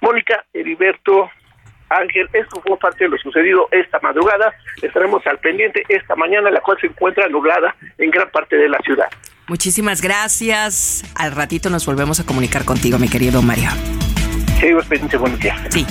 Mónica 0.00 0.44
Heriberto 0.54 1.30
Ángel, 1.90 2.28
esto 2.32 2.60
fue 2.62 2.78
parte 2.78 3.04
de 3.04 3.10
lo 3.10 3.18
sucedido 3.18 3.68
esta 3.72 3.98
madrugada. 4.00 4.54
Estaremos 4.80 5.26
al 5.26 5.38
pendiente 5.38 5.82
esta 5.88 6.14
mañana, 6.14 6.50
la 6.50 6.60
cual 6.60 6.78
se 6.80 6.86
encuentra 6.86 7.28
nublada 7.28 7.74
en 7.98 8.10
gran 8.10 8.30
parte 8.30 8.56
de 8.56 8.68
la 8.68 8.78
ciudad. 8.78 9.08
Muchísimas 9.50 10.00
gracias. 10.00 11.02
Al 11.16 11.32
ratito 11.32 11.70
nos 11.70 11.84
volvemos 11.84 12.20
a 12.20 12.24
comunicar 12.24 12.64
contigo, 12.64 13.00
mi 13.00 13.08
querido 13.08 13.42
Mario. 13.42 13.68
Seguimos 14.60 14.86
pendientes, 14.86 15.18
buenos 15.18 15.40
días. 15.40 15.58
Sí. 15.70 15.84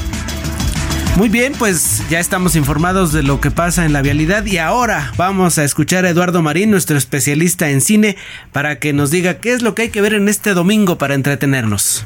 Muy 1.18 1.28
bien, 1.28 1.52
pues 1.60 2.02
ya 2.10 2.22
estamos 2.22 2.56
informados 2.56 3.12
de 3.12 3.22
lo 3.22 3.42
que 3.42 3.52
pasa 3.52 3.84
en 3.84 3.92
la 3.92 4.02
vialidad 4.02 4.46
y 4.46 4.60
ahora 4.60 5.12
vamos 5.18 5.58
a 5.58 5.66
escuchar 5.66 6.06
a 6.06 6.10
Eduardo 6.10 6.42
Marín, 6.42 6.72
nuestro 6.72 6.98
especialista 6.98 7.70
en 7.70 7.82
cine, 7.82 8.16
para 8.54 8.80
que 8.80 8.94
nos 8.94 9.12
diga 9.12 9.42
qué 9.42 9.52
es 9.52 9.62
lo 9.62 9.76
que 9.76 9.82
hay 9.82 9.90
que 9.90 10.00
ver 10.00 10.14
en 10.14 10.30
este 10.30 10.54
domingo 10.54 10.98
para 10.98 11.16
entretenernos. 11.16 12.06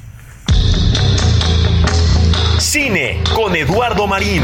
Cine 2.57 3.22
con 3.36 3.55
Eduardo 3.55 4.07
Marín. 4.07 4.41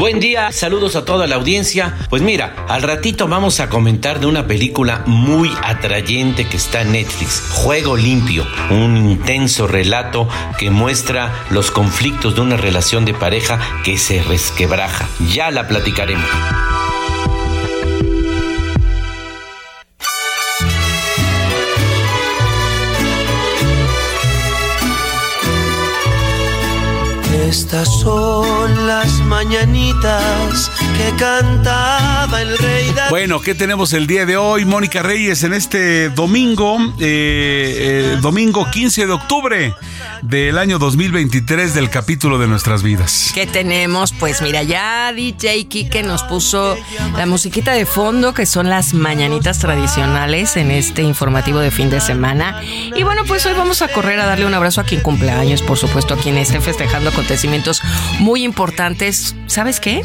Buen 0.00 0.18
día, 0.18 0.50
saludos 0.50 0.96
a 0.96 1.04
toda 1.04 1.26
la 1.26 1.34
audiencia. 1.34 1.94
Pues 2.08 2.22
mira, 2.22 2.64
al 2.68 2.80
ratito 2.80 3.28
vamos 3.28 3.60
a 3.60 3.68
comentar 3.68 4.18
de 4.18 4.24
una 4.24 4.46
película 4.46 5.02
muy 5.04 5.52
atrayente 5.62 6.48
que 6.48 6.56
está 6.56 6.80
en 6.80 6.92
Netflix, 6.92 7.42
Juego 7.50 7.98
Limpio, 7.98 8.46
un 8.70 8.96
intenso 8.96 9.66
relato 9.66 10.26
que 10.58 10.70
muestra 10.70 11.44
los 11.50 11.70
conflictos 11.70 12.34
de 12.34 12.40
una 12.40 12.56
relación 12.56 13.04
de 13.04 13.12
pareja 13.12 13.60
que 13.84 13.98
se 13.98 14.22
resquebraja. 14.22 15.06
Ya 15.34 15.50
la 15.50 15.68
platicaremos. 15.68 16.24
Estas 27.50 27.88
son 27.98 28.86
las 28.86 29.10
mañanitas 29.22 30.70
que 30.96 31.16
cantaba 31.18 32.40
el 32.40 32.56
rey 32.56 32.92
David. 32.94 33.10
Bueno, 33.10 33.40
¿qué 33.40 33.56
tenemos 33.56 33.92
el 33.92 34.06
día 34.06 34.24
de 34.24 34.36
hoy, 34.36 34.64
Mónica 34.64 35.02
Reyes, 35.02 35.42
en 35.42 35.52
este 35.52 36.10
domingo, 36.10 36.78
eh, 37.00 38.12
eh, 38.14 38.18
domingo 38.20 38.70
15 38.70 39.04
de 39.04 39.12
octubre 39.12 39.74
del 40.22 40.58
año 40.58 40.78
2023 40.78 41.74
del 41.74 41.90
capítulo 41.90 42.38
de 42.38 42.46
nuestras 42.46 42.84
vidas? 42.84 43.32
¿Qué 43.34 43.48
tenemos? 43.48 44.12
Pues 44.12 44.42
mira, 44.42 44.62
ya 44.62 45.12
DJ 45.12 45.66
Kike 45.66 46.04
nos 46.04 46.22
puso 46.22 46.78
la 47.16 47.26
musiquita 47.26 47.72
de 47.72 47.84
fondo, 47.84 48.32
que 48.32 48.46
son 48.46 48.70
las 48.70 48.94
mañanitas 48.94 49.58
tradicionales 49.58 50.56
en 50.56 50.70
este 50.70 51.02
informativo 51.02 51.58
de 51.58 51.72
fin 51.72 51.90
de 51.90 52.00
semana. 52.00 52.62
Y 52.62 53.02
bueno, 53.02 53.22
pues 53.26 53.44
hoy 53.46 53.54
vamos 53.54 53.82
a 53.82 53.88
correr 53.88 54.20
a 54.20 54.26
darle 54.26 54.46
un 54.46 54.54
abrazo 54.54 54.80
a 54.80 54.84
quien 54.84 55.00
cumpleaños, 55.00 55.62
por 55.62 55.78
supuesto, 55.78 56.14
a 56.14 56.16
quien 56.16 56.38
esté 56.38 56.60
festejando 56.60 57.10
acontecimientos 57.10 57.39
acontecimientos 57.40 57.80
muy 58.18 58.44
importantes. 58.44 59.34
¿Sabes 59.46 59.80
qué? 59.80 60.02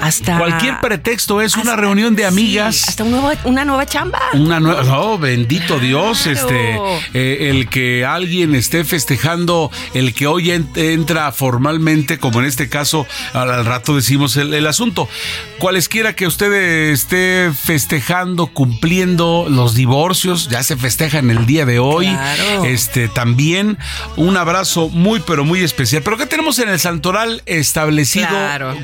Hasta 0.00 0.38
cualquier 0.38 0.80
pretexto 0.80 1.40
es 1.40 1.56
una 1.56 1.76
reunión 1.76 2.16
de 2.16 2.26
amigas. 2.26 2.88
hasta 2.88 3.04
una 3.04 3.64
nueva 3.64 3.86
chamba. 3.86 4.20
Una 4.32 4.60
nueva, 4.60 4.82
no, 4.82 5.18
bendito 5.18 5.78
Dios, 5.78 6.26
este, 6.26 6.76
eh, 7.14 7.50
el 7.50 7.68
que 7.68 8.04
alguien 8.04 8.54
esté 8.54 8.84
festejando, 8.84 9.70
el 9.94 10.14
que 10.14 10.26
hoy 10.26 10.50
entra 10.50 11.30
formalmente, 11.32 12.18
como 12.18 12.40
en 12.40 12.46
este 12.46 12.68
caso, 12.68 13.06
al, 13.32 13.64
rato 13.64 13.94
decimos 13.94 14.36
el, 14.36 14.66
asunto. 14.66 15.08
Cualesquiera 15.58 16.16
que 16.16 16.26
usted 16.26 16.52
esté 16.90 17.52
festejando, 17.54 18.48
cumpliendo 18.48 19.46
los 19.48 19.74
divorcios, 19.74 20.48
ya 20.48 20.62
se 20.62 20.76
festejan 20.76 21.30
el 21.30 21.46
día 21.46 21.66
de 21.66 21.78
hoy. 21.78 22.08
Este, 22.64 23.08
también 23.08 23.78
un 24.16 24.36
abrazo 24.36 24.88
muy, 24.88 25.20
pero 25.20 25.44
muy 25.44 25.60
especial. 25.60 26.02
Pero 26.02 26.16
¿qué 26.16 26.26
tenemos 26.26 26.58
en 26.64 26.70
el 26.70 26.80
santoral 26.80 27.42
establecido 27.46 28.28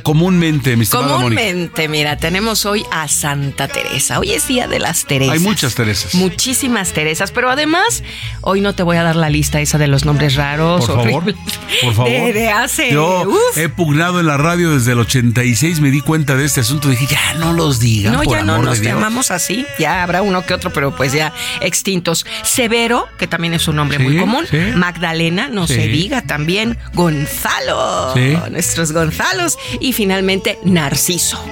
comúnmente, 0.02 0.76
mi 0.76 0.87
Comúnmente, 0.87 1.88
mira, 1.88 2.16
tenemos 2.16 2.66
hoy 2.66 2.84
a 2.90 3.08
Santa 3.08 3.68
Teresa. 3.68 4.18
Hoy 4.18 4.32
es 4.32 4.46
día 4.46 4.68
de 4.68 4.78
las 4.78 5.06
Teresas. 5.06 5.34
Hay 5.34 5.40
muchas 5.40 5.75
Teresas. 5.75 6.14
Muchísimas 6.14 6.92
Teresas, 6.92 7.32
pero 7.32 7.50
además, 7.50 8.02
hoy 8.42 8.60
no 8.60 8.75
te 8.75 8.82
voy 8.82 8.96
a 8.96 9.02
dar 9.02 9.16
la 9.16 9.30
lista 9.30 9.60
esa 9.60 9.78
de 9.78 9.88
los 9.88 10.04
nombres 10.04 10.34
raros. 10.37 10.87
Por 10.87 11.04
favor, 11.04 11.34
por 11.82 11.94
favor. 11.94 12.10
De, 12.30 12.50
hace. 12.50 12.92
Yo 12.92 13.26
he 13.56 13.68
pugnado 13.68 14.20
en 14.20 14.26
la 14.26 14.37
radio 14.37 14.72
desde 14.72 14.92
el 14.92 15.00
86, 15.00 15.80
me 15.80 15.90
di 15.90 16.00
cuenta 16.00 16.37
de 16.37 16.44
este 16.44 16.60
asunto, 16.60 16.88
dije, 16.88 17.06
ya 17.06 17.34
no 17.34 17.52
los 17.52 17.80
digan. 17.80 18.12
No, 18.12 18.22
ya 18.25 18.42
no 18.42 18.58
nos 18.62 18.80
llamamos 18.80 19.30
así. 19.30 19.66
Ya 19.78 20.02
habrá 20.02 20.22
uno 20.22 20.44
que 20.44 20.54
otro, 20.54 20.70
pero 20.72 20.94
pues 20.94 21.12
ya 21.12 21.32
extintos. 21.60 22.26
Severo, 22.42 23.08
que 23.18 23.26
también 23.26 23.54
es 23.54 23.66
un 23.68 23.76
nombre 23.76 23.99
muy 23.99 24.18
común. 24.18 24.44
Magdalena, 24.76 25.49
no 25.49 25.66
se 25.66 25.88
diga 25.88 26.22
también. 26.22 26.78
Gonzalo, 26.92 27.70
nuestros 28.50 28.93
Gonzalos. 28.93 29.59
Y 29.81 29.93
finalmente, 29.93 30.59
Narciso. 30.65 31.43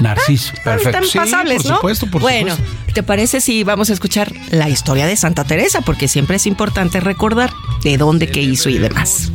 Narciso, 0.00 0.52
ah, 0.58 0.60
perfecto. 0.64 0.98
Están 1.04 1.24
pasables, 1.24 1.62
por 1.62 1.74
Supuesto, 1.74 2.06
por 2.06 2.22
bueno, 2.22 2.56
¿te 2.94 3.02
parece 3.02 3.40
si 3.40 3.64
vamos 3.64 3.90
a 3.90 3.92
escuchar 3.92 4.32
la 4.50 4.68
historia 4.68 5.06
de 5.06 5.16
Santa 5.16 5.44
Teresa? 5.44 5.80
Porque 5.80 6.06
siempre 6.06 6.36
es 6.36 6.46
importante 6.46 7.00
recordar 7.00 7.52
de 7.82 7.96
dónde, 7.96 8.28
qué 8.30 8.40
hizo 8.42 8.68
y 8.68 8.78
demás. 8.78 9.32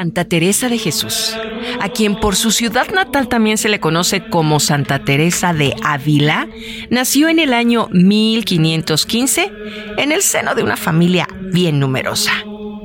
Santa 0.00 0.24
Teresa 0.24 0.70
de 0.70 0.78
Jesús, 0.78 1.36
a 1.78 1.90
quien 1.90 2.18
por 2.18 2.34
su 2.34 2.52
ciudad 2.52 2.88
natal 2.88 3.28
también 3.28 3.58
se 3.58 3.68
le 3.68 3.80
conoce 3.80 4.30
como 4.30 4.58
Santa 4.58 5.04
Teresa 5.04 5.52
de 5.52 5.76
Ávila, 5.84 6.48
nació 6.88 7.28
en 7.28 7.38
el 7.38 7.52
año 7.52 7.86
1515 7.92 9.52
en 9.98 10.10
el 10.10 10.22
seno 10.22 10.54
de 10.54 10.62
una 10.62 10.78
familia 10.78 11.28
bien 11.52 11.78
numerosa, 11.80 12.32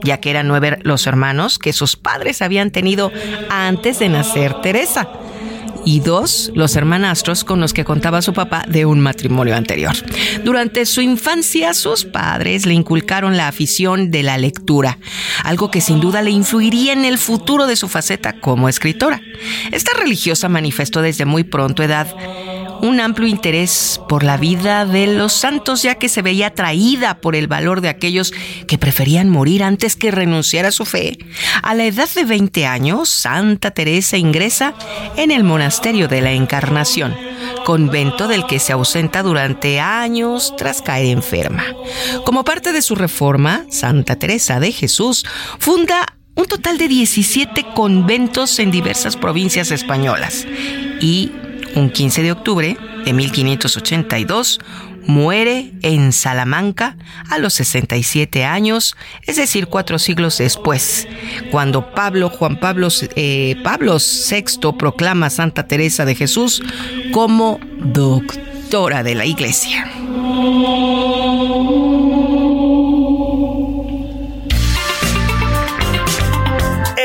ya 0.03 0.19
que 0.19 0.29
eran 0.29 0.50
nueve 0.50 0.77
los 0.84 1.07
hermanos 1.07 1.57
que 1.57 1.72
sus 1.72 1.95
padres 1.95 2.41
habían 2.41 2.72
tenido 2.72 3.13
antes 3.50 4.00
de 4.00 4.10
nacer 4.10 4.53
Teresa 4.55 5.07
y 5.86 6.00
dos, 6.00 6.51
los 6.56 6.75
hermanastros 6.75 7.44
con 7.44 7.62
los 7.62 7.74
que 7.74 7.86
contaba 7.86 8.22
su 8.22 8.34
papá 8.34 8.65
de 8.68 8.86
un 8.86 9.00
matrimonio 9.00 9.56
anterior. 9.56 9.96
Durante 10.44 10.86
su 10.86 11.01
infancia, 11.01 11.74
sus 11.74 12.04
padres 12.06 12.65
le 12.65 12.74
inculcaron 12.74 13.38
la 13.38 13.48
afición 13.48 14.12
de 14.12 14.24
la 14.24 14.38
lectura, 14.38 14.98
algo 15.44 15.72
que 15.72 15.82
sin 15.82 16.00
duda 16.00 16.22
le 16.22 16.32
influiría 16.32 16.94
en 16.94 17.06
el 17.06 17.18
futuro 17.18 17.68
de 17.68 17.75
su 17.75 17.88
faceta 17.88 18.34
como 18.34 18.68
escritora. 18.68 19.22
Esta 19.72 19.92
religiosa 19.98 20.50
manifestó 20.50 21.01
desde 21.01 21.25
muy 21.25 21.44
pronto 21.44 21.84
edad 21.84 22.08
un 22.86 23.00
amplio 23.00 23.27
interés 23.27 24.00
por 24.08 24.24
la 24.24 24.38
vida 24.38 24.86
de 24.86 25.08
los 25.08 25.34
santos, 25.34 25.82
ya 25.82 25.96
que 25.96 26.10
se 26.10 26.22
veía 26.22 26.48
atraída 26.48 27.20
por 27.20 27.36
el 27.36 27.48
valor 27.48 27.82
de 27.82 27.89
aquellos 27.89 28.34
que 28.68 28.77
preferían 28.77 29.30
morir 29.30 29.63
antes 29.63 29.96
que 29.96 30.12
renunciar 30.12 30.65
a 30.65 30.72
su 30.72 30.86
fe. 30.86 31.18
A 31.63 31.74
la 31.74 31.86
edad 31.86 32.10
de 32.15 32.24
20 32.24 32.65
años, 32.65 33.10
Santa 33.10 33.72
Teresa 33.72 34.18
ingresa 34.18 34.74
en 35.18 35.32
el 35.32 35.44
monasterio 35.44 36.08
de 36.08 36.22
la 36.22 36.32
Encarnación, 36.32 37.15
convento 37.65 38.27
del 38.27 38.46
que 38.46 38.60
se 38.60 38.74
ausenta 38.74 39.24
durante 39.24 39.80
años 39.80 40.54
tras 40.58 40.82
caer 40.82 41.08
enferma. 41.08 41.63
Como 42.24 42.44
parte 42.44 42.72
de 42.72 42.82
su 42.82 42.96
reforma, 42.96 43.65
Santa 43.70 44.18
Teresa 44.18 44.60
de 44.60 44.72
Jesús 44.72 45.25
funda 45.60 46.15
un 46.36 46.46
total 46.46 46.77
de 46.77 46.88
17 46.88 47.65
conventos 47.74 48.59
en 48.59 48.70
diversas 48.70 49.16
provincias 49.16 49.72
españolas 49.72 50.46
y 51.00 51.31
un 51.75 51.90
15 51.90 52.24
de 52.24 52.31
octubre 52.31 52.77
de 53.05 53.14
1582, 53.14 54.59
muere 55.07 55.74
en 55.81 56.11
Salamanca 56.11 56.98
a 57.29 57.38
los 57.38 57.53
67 57.53 58.44
años, 58.44 58.96
es 59.24 59.35
decir, 59.35 59.68
cuatro 59.68 60.00
siglos 60.00 60.38
después, 60.40 61.07
cuando 61.51 61.92
Pablo 61.92 62.29
Juan 62.29 62.59
Pablo, 62.59 62.88
eh, 63.16 63.55
Pablo 63.64 63.98
VI 63.98 64.74
proclama 64.77 65.27
a 65.27 65.29
Santa 65.29 65.68
Teresa 65.68 66.05
de 66.05 66.16
Jesús 66.16 66.64
como 67.11 67.59
doctora 67.79 69.03
de 69.03 69.16
la 69.16 69.25
Iglesia. 69.25 69.92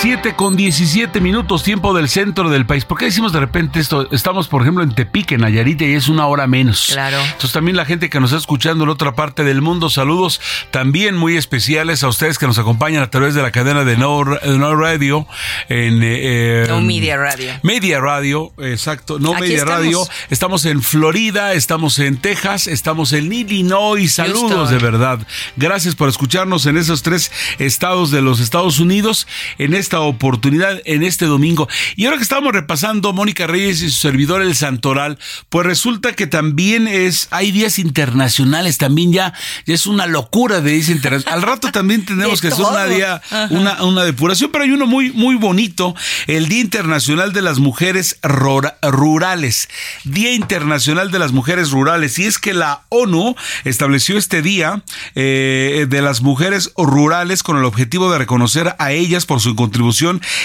7 0.00 0.36
con 0.36 0.54
17 0.54 1.20
minutos 1.20 1.64
tiempo 1.64 1.92
del 1.92 2.08
centro 2.08 2.50
del 2.50 2.64
país. 2.66 2.84
¿Por 2.84 2.98
qué 2.98 3.06
decimos 3.06 3.32
de 3.32 3.40
repente 3.40 3.80
esto? 3.80 4.08
Estamos, 4.12 4.46
por 4.46 4.62
ejemplo, 4.62 4.84
en 4.84 4.94
Tepic, 4.94 5.32
en 5.32 5.40
Nayarit, 5.40 5.80
y 5.82 5.94
es 5.94 6.06
una 6.06 6.28
hora 6.28 6.46
menos. 6.46 6.90
Claro. 6.92 7.18
Entonces 7.20 7.50
también 7.50 7.76
la 7.76 7.84
gente 7.84 8.08
que 8.08 8.20
nos 8.20 8.30
está 8.30 8.38
escuchando 8.38 8.84
en 8.84 8.90
otra 8.90 9.16
parte 9.16 9.42
del 9.42 9.60
mundo, 9.60 9.90
saludos 9.90 10.40
también 10.70 11.16
muy 11.16 11.36
especiales 11.36 12.04
a 12.04 12.08
ustedes 12.08 12.38
que 12.38 12.46
nos 12.46 12.60
acompañan 12.60 13.02
a 13.02 13.10
través 13.10 13.34
de 13.34 13.42
la 13.42 13.50
cadena 13.50 13.82
de 13.82 13.96
No, 13.96 14.22
Radio. 14.22 15.26
En, 15.68 15.98
eh, 16.00 16.66
no 16.68 16.80
Media 16.80 17.16
Radio. 17.16 17.50
Media 17.64 17.98
Radio, 17.98 18.52
exacto. 18.58 19.18
No 19.18 19.34
Media 19.34 19.64
Radio. 19.64 20.06
Estamos 20.30 20.64
en 20.64 20.80
Florida, 20.80 21.54
estamos 21.54 21.98
en 21.98 22.18
Texas, 22.18 22.68
estamos 22.68 23.12
en 23.12 23.32
Illinois. 23.32 24.12
Saludos 24.12 24.70
de 24.70 24.78
verdad. 24.78 25.18
Gracias 25.56 25.96
por 25.96 26.08
escucharnos 26.08 26.66
en 26.66 26.76
esos 26.76 27.02
tres 27.02 27.32
estados 27.58 28.12
de 28.12 28.22
los 28.22 28.38
Estados 28.38 28.78
Unidos. 28.78 29.26
En 29.58 29.74
este 29.74 29.87
esta 29.88 30.00
oportunidad 30.00 30.82
en 30.84 31.02
este 31.02 31.24
domingo. 31.24 31.66
Y 31.96 32.04
ahora 32.04 32.18
que 32.18 32.22
estamos 32.22 32.52
repasando 32.52 33.14
Mónica 33.14 33.46
Reyes 33.46 33.80
y 33.80 33.90
su 33.90 33.98
servidor 33.98 34.42
el 34.42 34.54
Santoral, 34.54 35.18
pues 35.48 35.64
resulta 35.64 36.12
que 36.12 36.26
también 36.26 36.86
es, 36.86 37.26
hay 37.30 37.52
días 37.52 37.78
internacionales, 37.78 38.76
también 38.76 39.14
ya, 39.14 39.32
ya 39.64 39.74
es 39.74 39.86
una 39.86 40.06
locura 40.06 40.60
de 40.60 40.72
días 40.72 40.90
internacionales. 40.90 41.32
Al 41.32 41.40
rato 41.40 41.72
también 41.72 42.04
tenemos 42.04 42.40
que 42.42 42.48
hacer 42.48 42.66
una 42.66 42.84
día, 42.84 43.22
una, 43.48 43.82
una 43.82 44.04
depuración, 44.04 44.50
pero 44.52 44.64
hay 44.64 44.72
uno 44.72 44.86
muy, 44.86 45.10
muy 45.12 45.36
bonito, 45.36 45.94
el 46.26 46.48
Día 46.48 46.60
Internacional 46.60 47.32
de 47.32 47.40
las 47.40 47.58
Mujeres 47.58 48.18
Rurales. 48.22 49.70
Día 50.04 50.34
Internacional 50.34 51.10
de 51.10 51.18
las 51.18 51.32
Mujeres 51.32 51.70
Rurales. 51.70 52.18
Y 52.18 52.26
es 52.26 52.38
que 52.38 52.52
la 52.52 52.82
ONU 52.90 53.36
estableció 53.64 54.18
este 54.18 54.42
día 54.42 54.82
eh, 55.14 55.86
de 55.88 56.02
las 56.02 56.20
mujeres 56.20 56.72
rurales 56.76 57.42
con 57.42 57.56
el 57.56 57.64
objetivo 57.64 58.12
de 58.12 58.18
reconocer 58.18 58.76
a 58.78 58.92
ellas 58.92 59.24
por 59.24 59.40
su 59.40 59.56
contribución 59.56 59.77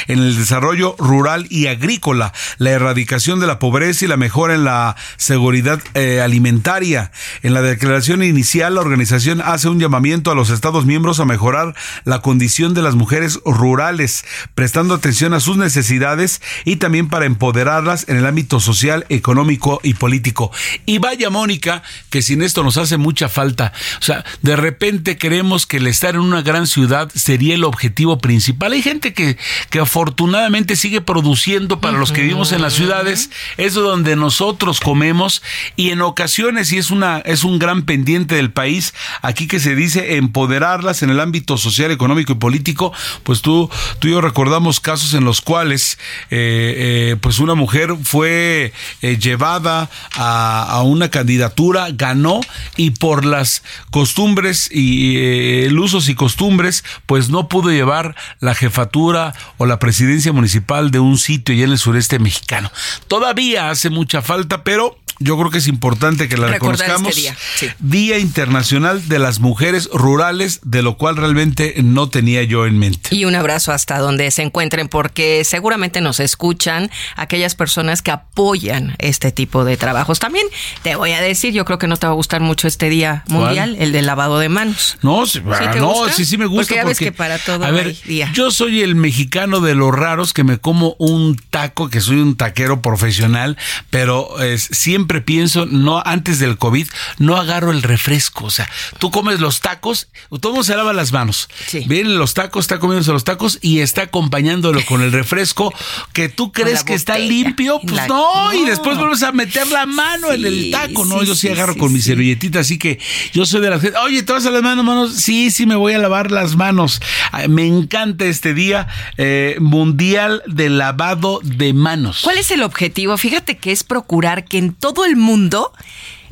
en 0.08 0.20
el 0.20 0.38
desarrollo 0.38 0.96
rural 1.00 1.48
y 1.50 1.68
agrícola, 1.68 2.34
la 2.58 2.72
erradicación 2.72 3.40
de 3.40 3.48
la 3.48 3.60
pobreza 3.60 4.06
y 4.06 4.08
la 4.08 4.18
mejora 4.18 4.54
en 4.54 4.64
la 4.64 4.96
seguridad 5.18 5.82
eh, 5.96 6.22
alimentaria. 6.22 7.12
En 7.42 7.54
la 7.54 7.62
declaración 7.62 8.24
inicial, 8.24 8.76
la 8.76 8.82
organización 8.82 9.42
hace 9.42 9.70
un 9.70 9.80
llamamiento 9.80 10.32
a 10.32 10.36
los 10.36 10.50
Estados 10.50 10.86
miembros 10.86 11.20
a 11.20 11.26
mejorar 11.26 11.76
la 12.04 12.22
condición 12.22 12.74
de 12.74 12.82
las 12.82 12.96
mujeres 12.96 13.40
rurales, 13.46 14.26
prestando 14.56 14.94
atención 14.94 15.34
a 15.34 15.40
sus 15.40 15.58
necesidades 15.58 16.42
y 16.66 16.78
también 16.78 17.10
para 17.10 17.26
empoderarlas 17.26 18.08
en 18.08 18.18
el 18.18 18.26
ámbito 18.26 18.60
social, 18.60 19.06
económico 19.10 19.80
y 19.84 19.96
político. 19.96 20.52
Y 20.86 21.00
vaya, 21.00 21.30
Mónica, 21.30 21.84
que 22.10 22.22
sin 22.22 22.42
esto 22.42 22.64
nos 22.64 22.78
hace 22.78 22.98
mucha 22.98 23.30
falta. 23.30 23.74
O 24.00 24.04
sea, 24.04 24.24
de 24.42 24.56
repente 24.56 25.18
creemos 25.18 25.66
que 25.66 25.78
el 25.78 25.88
estar 25.88 26.16
en 26.16 26.22
una 26.22 26.42
gran 26.42 26.68
ciudad 26.68 27.12
sería 27.14 27.56
el 27.56 27.64
objetivo 27.64 28.18
principal. 28.20 28.74
Hay 28.74 28.82
gente 28.82 29.14
que 29.14 29.23
que 29.70 29.80
afortunadamente 29.80 30.76
sigue 30.76 31.02
produciendo 31.02 31.80
para 31.80 31.98
los 31.98 32.12
que 32.12 32.22
vivimos 32.22 32.52
en 32.52 32.62
las 32.62 32.74
ciudades, 32.74 33.30
es 33.58 33.74
donde 33.74 34.16
nosotros 34.16 34.80
comemos 34.80 35.42
y 35.76 35.92
en 35.92 36.02
ocasiones, 36.02 36.72
y 36.72 36.78
es, 36.78 36.92
una, 36.92 37.20
es 37.20 37.44
un 37.44 37.60
gran 37.60 37.84
pendiente 37.84 38.36
del 38.36 38.52
país, 38.52 38.94
aquí 39.22 39.48
que 39.48 39.60
se 39.60 39.76
dice 39.76 40.18
empoderarlas 40.18 41.04
en 41.04 41.10
el 41.10 41.20
ámbito 41.20 41.58
social, 41.58 41.92
económico 41.92 42.34
y 42.34 42.36
político, 42.36 42.94
pues 43.24 43.42
tú, 43.42 43.70
tú 44.00 44.08
y 44.08 44.12
yo 44.12 44.22
recordamos 44.22 44.80
casos 44.80 45.14
en 45.14 45.26
los 45.26 45.42
cuales 45.42 45.98
eh, 46.30 47.12
eh, 47.12 47.16
pues 47.20 47.40
una 47.40 47.56
mujer 47.56 47.96
fue 48.04 48.74
eh, 49.02 49.18
llevada 49.18 49.90
a, 50.16 50.64
a, 50.64 50.82
una 50.84 51.10
candidatura, 51.10 51.88
ganó 51.92 52.42
y 52.78 52.92
por 52.92 53.26
las 53.26 53.64
costumbres 53.92 54.70
y 54.72 55.64
el 55.66 55.78
usos 55.78 56.10
y 56.10 56.16
costumbres, 56.16 56.84
pues 57.06 57.30
no 57.30 57.48
pudo 57.48 57.72
llevar 57.72 58.16
la 58.40 58.56
jefatura 58.56 59.13
o 59.58 59.66
la 59.66 59.80
presidencia 59.80 60.34
municipal 60.34 60.92
de 60.92 61.00
un 61.00 61.18
sitio 61.18 61.56
ya 61.56 61.66
en 61.66 61.72
el 61.72 61.78
sureste 61.78 62.20
mexicano. 62.20 62.72
Todavía 63.08 63.70
hace 63.70 63.90
mucha 63.90 64.22
falta, 64.22 64.64
pero 64.64 64.98
yo 65.20 65.38
creo 65.38 65.50
que 65.52 65.58
es 65.60 65.68
importante 65.68 66.28
que 66.28 66.38
la 66.38 66.48
Recordar 66.48 66.80
reconozcamos. 66.88 67.10
este 67.10 67.22
día, 67.22 67.38
sí. 67.56 67.68
Día 67.80 68.20
Internacional 68.20 69.08
de 69.08 69.20
las 69.20 69.40
Mujeres 69.40 69.90
Rurales, 69.94 70.60
de 70.64 70.82
lo 70.82 70.98
cual 70.98 71.16
realmente 71.18 71.76
no 71.84 72.10
tenía 72.10 72.44
yo 72.44 72.66
en 72.66 72.78
mente. 72.80 73.16
Y 73.16 73.26
un 73.26 73.36
abrazo 73.36 73.72
hasta 73.72 74.00
donde 74.00 74.30
se 74.32 74.42
encuentren, 74.42 74.88
porque 74.88 75.44
seguramente 75.44 76.02
nos 76.02 76.20
escuchan 76.20 76.90
aquellas 77.16 77.56
personas 77.56 78.02
que 78.02 78.12
apoyan 78.12 78.96
este 79.00 79.32
tipo 79.32 79.66
de 79.66 79.78
trabajos. 79.78 80.20
También 80.20 80.46
te 80.82 80.96
voy 80.96 81.12
a 81.12 81.22
decir, 81.22 81.54
yo 81.54 81.66
creo 81.66 81.78
que 81.80 81.88
no 81.88 81.98
te 81.98 82.08
va 82.08 82.12
a 82.14 82.16
gustar 82.16 82.42
mucho 82.42 82.68
este 82.68 82.90
día 82.90 83.24
¿Cuál? 83.28 83.38
mundial, 83.40 83.76
el 83.80 83.92
del 83.92 84.06
lavado 84.06 84.40
de 84.40 84.50
manos. 84.50 84.98
No, 85.02 85.26
sí, 85.26 85.40
¿Sí 85.40 85.66
te 85.74 85.80
no, 85.80 85.94
gusta? 85.94 86.14
sí, 86.14 86.26
sí 86.26 86.38
me 86.38 86.46
gusta. 86.46 86.62
Porque 86.64 86.76
ya 86.76 86.86
ves 86.86 86.98
que 87.00 87.12
para 87.12 87.38
todo 87.40 87.64
a 87.66 87.72
ver, 87.72 87.96
día. 88.04 88.32
yo 88.34 88.52
soy 88.52 88.82
el 88.82 88.96
mexicano 88.96 89.60
de 89.60 89.76
los 89.76 89.94
raros 89.94 90.34
que 90.34 90.44
me 90.44 90.58
como 90.58 90.96
un 91.00 91.40
taco, 91.50 91.90
que 91.90 92.02
soy 92.02 92.18
un 92.18 92.36
taquero 92.36 92.82
profesional, 92.82 93.58
pero 93.90 94.30
siempre 94.58 95.03
pienso, 95.08 95.66
no 95.66 96.02
antes 96.06 96.40
del 96.40 96.58
COVID, 96.58 96.88
no 97.20 97.38
agarro 97.38 97.72
el 97.72 97.84
refresco. 97.84 98.46
O 98.46 98.50
sea, 98.50 98.70
tú 99.00 99.12
comes 99.12 99.40
los 99.40 99.62
tacos, 99.62 100.08
todo 100.42 100.52
mundo 100.54 100.64
se 100.64 100.76
lava 100.76 100.94
las 100.94 101.12
manos. 101.12 101.50
Vienen 101.86 102.18
los 102.18 102.34
tacos, 102.34 102.66
está 102.66 102.80
comiéndose 102.80 103.12
los 103.12 103.24
tacos 103.24 103.60
y 103.62 103.80
está 103.80 104.04
acompañándolo 104.04 104.84
con 104.86 105.02
el 105.02 105.12
refresco 105.12 105.74
que 106.14 106.30
tú 106.30 106.52
crees 106.54 106.84
que 106.84 106.94
está 106.94 107.18
limpio, 107.18 107.80
pues 107.82 107.94
la- 107.96 108.08
no, 108.08 108.54
y 108.54 108.66
después 108.66 108.98
vuelves 108.98 109.24
a 109.24 109.32
meter 109.32 109.68
la 109.68 109.86
mano 109.86 110.32
en 110.32 110.46
el 110.46 110.54
Sí, 110.64 110.72
taco. 110.72 111.06
No, 111.06 111.20
sí, 111.22 111.26
yo 111.28 111.36
sí, 111.36 111.42
sí, 111.48 111.50
agarro 111.50 111.74
sí, 111.74 111.80
con 111.80 111.92
mi 111.92 112.00
sí. 112.00 112.06
servilletita, 112.10 112.60
así 112.60 112.78
que 112.78 113.00
yo 113.34 113.46
soy 113.46 113.62
de 113.62 113.70
la 113.70 113.80
gente. 113.80 113.98
Oye, 114.00 114.24
¿te 114.24 114.32
vas 114.34 114.46
a 114.46 114.52
las 114.52 114.62
manos, 114.62 114.86
manos? 114.86 115.14
Sí, 115.16 115.52
sí, 115.52 115.66
me 115.66 115.76
voy 115.76 115.94
a 115.94 115.98
lavar 115.98 116.32
las 116.32 116.56
manos. 116.56 117.02
Ay, 117.32 117.48
Me 117.48 117.66
encanta 117.66 118.26
este 118.26 118.54
día 118.54 118.88
eh, 119.18 119.58
mundial 119.60 120.42
de 120.48 120.70
lavado 120.70 121.40
de 121.44 121.74
manos. 121.74 122.20
¿Cuál 122.24 122.38
es 122.38 122.52
el 122.52 122.62
objetivo? 122.64 123.18
Fíjate 123.18 123.58
que 123.58 123.72
es 123.72 123.84
procurar 123.84 124.46
que 124.46 124.58
en 124.58 124.74
todo 124.74 124.93
el 125.06 125.16
mundo, 125.16 125.72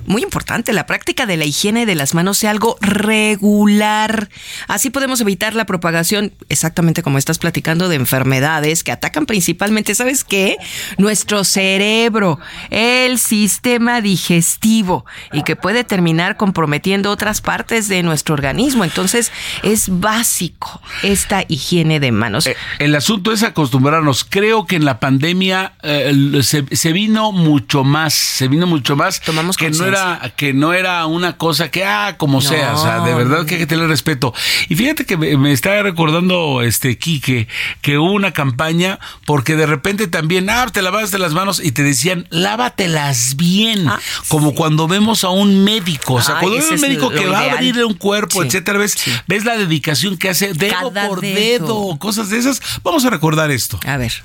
muy 0.06 0.24
importante, 0.24 0.74
la 0.74 0.86
práctica 0.86 1.26
de 1.26 1.38
la 1.38 1.46
higiene 1.46 1.86
de 1.86 1.96
las 1.96 2.14
manos 2.14 2.38
sea 2.38 2.52
algo 2.52 2.78
regular. 2.82 4.30
Así 4.68 4.90
podemos 4.90 5.22
evitar 5.22 5.54
la 5.54 5.66
propagación, 5.66 6.34
exactamente 6.50 7.04
como 7.04 7.18
estás 7.18 7.38
platicando, 7.38 7.90
de 7.90 7.96
enfermedades 7.96 8.84
que 8.84 8.92
atacan 8.92 9.26
principalmente, 9.26 9.96
¿sabes 9.96 10.24
qué? 10.24 10.58
Nuestro 10.98 11.44
cerebro, 11.44 12.40
el 12.70 13.20
sistema 13.20 14.02
digestivo 14.02 15.06
y 15.32 15.44
que 15.44 15.56
puede 15.56 15.84
terminar 15.84 16.38
comprometiendo 16.38 17.12
otras 17.12 17.42
partes 17.42 17.88
de 17.88 18.04
nuestro 18.04 18.34
organismo. 18.34 18.84
Entonces, 18.84 19.32
es 19.64 19.88
básico 20.00 20.82
esta 21.04 21.44
higiene 21.48 22.00
de 22.00 22.12
manos. 22.12 22.48
Eh, 22.48 22.56
El 22.80 22.96
asunto 22.96 23.32
es 23.32 23.44
acostumbrarnos. 23.44 24.26
Creo 24.28 24.66
que 24.66 24.76
en 24.76 24.86
la 24.86 25.00
pandemia 25.00 25.74
eh, 25.84 26.40
se, 26.44 26.66
se 26.76 26.92
vino 26.92 27.32
mucho 27.32 27.84
más, 27.84 28.14
se 28.14 28.48
vino 28.48 28.68
mucho 28.68 28.96
más 28.96 29.20
que 29.20 29.70
no. 29.70 29.91
Era 29.92 30.34
que 30.36 30.54
no 30.54 30.74
era 30.74 31.06
una 31.06 31.38
cosa 31.38 31.70
que 31.72 31.86
ah 31.86 32.16
como 32.18 32.42
No, 32.42 32.42
sea, 32.42 32.74
o 32.76 32.82
sea, 32.82 33.00
de 33.02 33.14
verdad 33.14 33.46
que 33.46 33.56
hay 33.56 33.60
que 33.62 33.68
tener 33.68 33.88
respeto. 33.88 34.34
Y 34.70 34.76
fíjate 34.76 35.06
que 35.06 35.18
me, 35.18 35.38
me 35.38 35.52
está 35.52 35.82
recordando 35.84 36.62
este 36.62 36.98
Quique 36.98 37.48
que 37.82 37.98
hubo 37.98 38.12
una 38.12 38.32
campaña 38.32 39.00
porque 39.26 39.56
de 39.56 39.66
repente 39.66 40.08
también 40.08 40.50
ah 40.50 40.66
te 40.72 40.82
lavaste 40.82 41.18
las 41.18 41.34
manos 41.34 41.62
y 41.64 41.72
te 41.72 41.84
decían 41.84 42.28
lávatelas 42.30 43.36
bien, 43.36 43.88
como 44.28 44.54
cuando 44.54 44.88
vemos 44.88 45.24
a 45.24 45.30
un 45.30 45.64
médico, 45.64 46.16
o 46.16 46.22
sea, 46.22 46.36
Ah, 46.36 46.40
cuando 46.40 46.58
vemos 46.58 46.70
un 46.70 46.76
es 46.76 46.82
médico 46.82 47.10
que 47.10 47.26
va 47.28 47.40
a 47.40 47.52
abrirle 47.54 47.84
un 47.84 47.94
cuerpo, 47.96 48.42
Sí, 48.42 48.48
etcétera, 48.48 48.78
ves, 48.80 48.96
ves 49.28 49.46
la 49.46 49.58
dedicación 49.58 50.18
que 50.18 50.30
hace 50.30 50.54
dedo 50.54 50.92
Cada 50.92 51.08
por 51.08 51.22
dedo. 51.22 51.36
dedo, 51.36 52.00
cosas 52.00 52.30
de 52.30 52.38
esas. 52.38 52.62
Vamos 52.84 53.04
a 53.06 53.10
recordar 53.10 53.52
esto. 53.52 53.80
A 53.86 53.98
ver. 53.98 54.24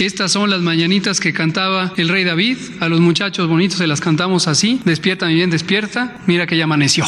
Estas 0.00 0.32
son 0.32 0.50
las 0.50 0.60
mañanitas 0.60 1.20
que 1.20 1.32
cantaba 1.32 1.92
el 1.96 2.08
rey 2.08 2.24
David. 2.24 2.58
A 2.80 2.88
los 2.88 3.00
muchachos 3.00 3.48
bonitos 3.48 3.78
se 3.78 3.86
las 3.86 4.00
cantamos 4.00 4.48
así. 4.48 4.80
Despierta, 4.84 5.26
mi 5.26 5.34
bien, 5.34 5.50
despierta. 5.50 6.16
Mira 6.26 6.46
que 6.46 6.56
ya 6.56 6.64
amaneció. 6.64 7.04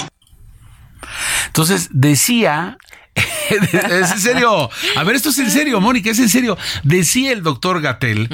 Entonces 1.47 1.89
decía. 1.93 2.79
es 3.73 4.11
en 4.13 4.21
serio. 4.21 4.71
A 4.97 5.05
ver, 5.05 5.17
esto 5.17 5.31
es 5.31 5.39
en 5.39 5.51
serio, 5.51 5.81
Mónica, 5.81 6.11
es 6.11 6.19
en 6.19 6.29
serio. 6.29 6.57
Decía 6.83 7.33
el 7.33 7.43
doctor 7.43 7.81
Gatel 7.81 8.29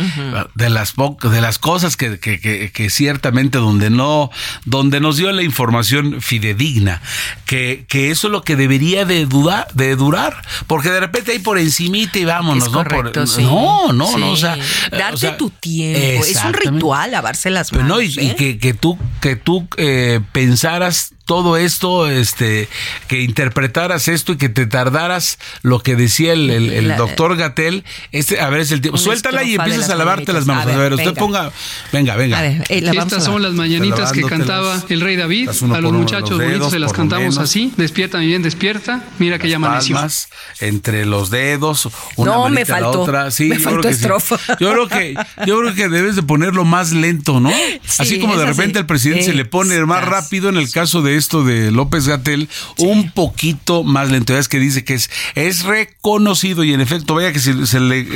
de 0.55 0.71
las 0.71 0.95
de 1.23 1.41
las 1.41 1.59
cosas 1.59 1.97
que, 1.97 2.19
que- 2.19 2.41
que- 2.41 2.71
que 2.73 2.91
ciertamente 2.91 3.59
donde 3.59 3.91
no, 3.91 4.31
donde 4.65 5.01
nos 5.01 5.17
dio 5.17 5.31
la 5.33 5.43
información 5.43 6.21
fidedigna, 6.21 7.01
que, 7.47 7.85
que 7.89 8.11
eso 8.11 8.29
es 8.29 8.33
lo 8.33 8.43
que 8.43 8.57
debería 8.57 9.05
de 9.05 9.27
dudar, 9.27 9.69
de 9.75 9.97
durar, 9.97 10.43
porque 10.67 10.91
de 10.91 11.01
repente 11.01 11.33
ahí 11.33 11.39
por 11.39 11.59
encimita 11.59 12.19
y 12.19 12.25
vámonos, 12.25 12.65
Es 12.67 12.73
¿no? 12.73 12.79
Por- 12.85 12.89
correcto, 12.93 13.27
sí. 13.27 13.43
no, 13.43 13.93
no, 13.93 14.17
no, 14.19 14.31
o 14.33 14.37
sea, 14.37 14.57
Darte 14.91 15.15
o 15.15 15.17
sea, 15.17 15.37
tu 15.37 15.51
tiempo. 15.51 16.25
Es 16.25 16.43
un 16.45 16.53
ritual 16.53 17.11
lavarse 17.11 17.51
las 17.51 17.71
Pero 17.71 17.83
manos. 17.83 17.97
no, 17.99 18.03
y, 18.03 18.15
¿eh? 18.19 18.35
que, 18.37 18.59
que 18.59 18.75
tú, 18.75 18.99
que 19.21 19.37
tú 19.37 19.69
eh, 19.77 20.21
pensaras 20.33 21.15
todo 21.33 21.57
esto, 21.57 22.11
este, 22.11 22.69
que 23.09 23.23
interpretaras 23.23 24.07
esto 24.09 24.33
y 24.33 24.37
que 24.37 24.51
te 24.51 24.67
tardaras 24.67 25.39
lo 25.63 25.83
que 25.83 25.97
decía 25.97 26.35
el, 26.35 26.51
el- 26.51 26.71
el 26.71 26.89
La- 26.89 26.97
doctor 26.99 27.39
Gatel. 27.39 27.85
Este, 28.11 28.39
a 28.39 28.51
ver, 28.51 28.61
es 28.61 28.71
el 28.71 28.83
tiempo. 28.83 28.99
Suéltala 28.99 29.43
y 29.43 29.55
empiezas 29.55 29.89
a 29.89 29.95
lavarte 29.95 30.31
las 30.35 30.45
manos. 30.45 30.67
A 30.67 30.75
A 30.75 30.77
ver, 30.77 30.93
usted 30.93 31.07
venga. 31.07 31.19
ponga, 31.19 31.53
venga, 31.91 32.17
venga. 32.17 32.39
A 32.39 32.43
ver, 32.43 32.65
eh, 32.69 32.83
la 32.83 32.93
vamos 32.93 33.05
Estas 33.15 33.23
a 33.23 33.33
son 33.33 33.41
las 33.41 33.55
mañanitas 33.55 34.13
que 34.13 34.21
cantaba 34.25 34.83
el 34.91 35.01
rey 35.01 35.17
David. 35.17 35.49
A 35.49 35.81
los 35.81 35.93
muchachos 35.93 36.33
los 36.33 36.39
bonitos 36.43 36.71
se 36.71 36.79
las 36.79 36.93
cantamos 36.93 37.39
así. 37.39 37.73
Despierta, 37.79 38.19
mi 38.19 38.27
bien, 38.27 38.43
despierta. 38.43 39.03
Mira 39.19 39.39
que 39.39 39.49
ya 39.49 39.57
amaneció. 39.57 39.95
palmas 39.97 40.29
entre 40.61 41.07
los 41.07 41.31
dedos, 41.31 41.89
una 42.17 42.33
No, 42.33 42.45
me 42.51 42.57
manita 42.57 42.77
a 42.77 42.81
la 42.81 42.87
faltó. 42.89 43.01
otra. 43.03 43.31
Sí, 43.31 43.45
Me 43.49 43.57
yo 43.57 43.63
faltó 43.63 43.81
creo 43.81 43.91
que 43.91 43.97
sí. 43.97 44.03
estrofa. 44.03 44.37
Yo 44.61 44.71
creo 44.73 44.89
que 44.89 45.15
yo 45.47 45.59
creo 45.61 45.75
que 45.75 45.89
debes 45.89 46.15
de 46.17 46.23
ponerlo 46.23 46.67
más 46.67 46.93
lento, 46.93 47.41
¿no? 47.41 47.51
así 47.99 48.21
como 48.21 48.37
de 48.37 48.45
repente 48.45 48.79
al 48.79 48.85
presidente 48.87 49.25
se 49.25 49.33
le 49.33 49.47
pone 49.47 49.73
más 49.87 50.05
rápido 50.05 50.49
en 50.51 50.57
el 50.57 50.71
caso 50.71 51.01
de 51.01 51.17
esto 51.23 51.45
de 51.45 51.71
López 51.71 52.07
Gatel, 52.09 52.49
un 52.79 53.11
poquito 53.13 53.85
más 53.85 54.11
lento. 54.11 54.37
Es 54.37 54.49
que 54.49 54.59
dice 54.59 54.85
que 54.85 54.95
es 54.95 55.11
es 55.35 55.63
reconocido 55.65 56.65
y 56.65 56.73
en 56.75 56.81
efecto 56.81 57.15
vaya 57.15 57.33
que 57.33 57.39
se, 57.39 57.67
se 57.67 57.81
le 57.81 58.07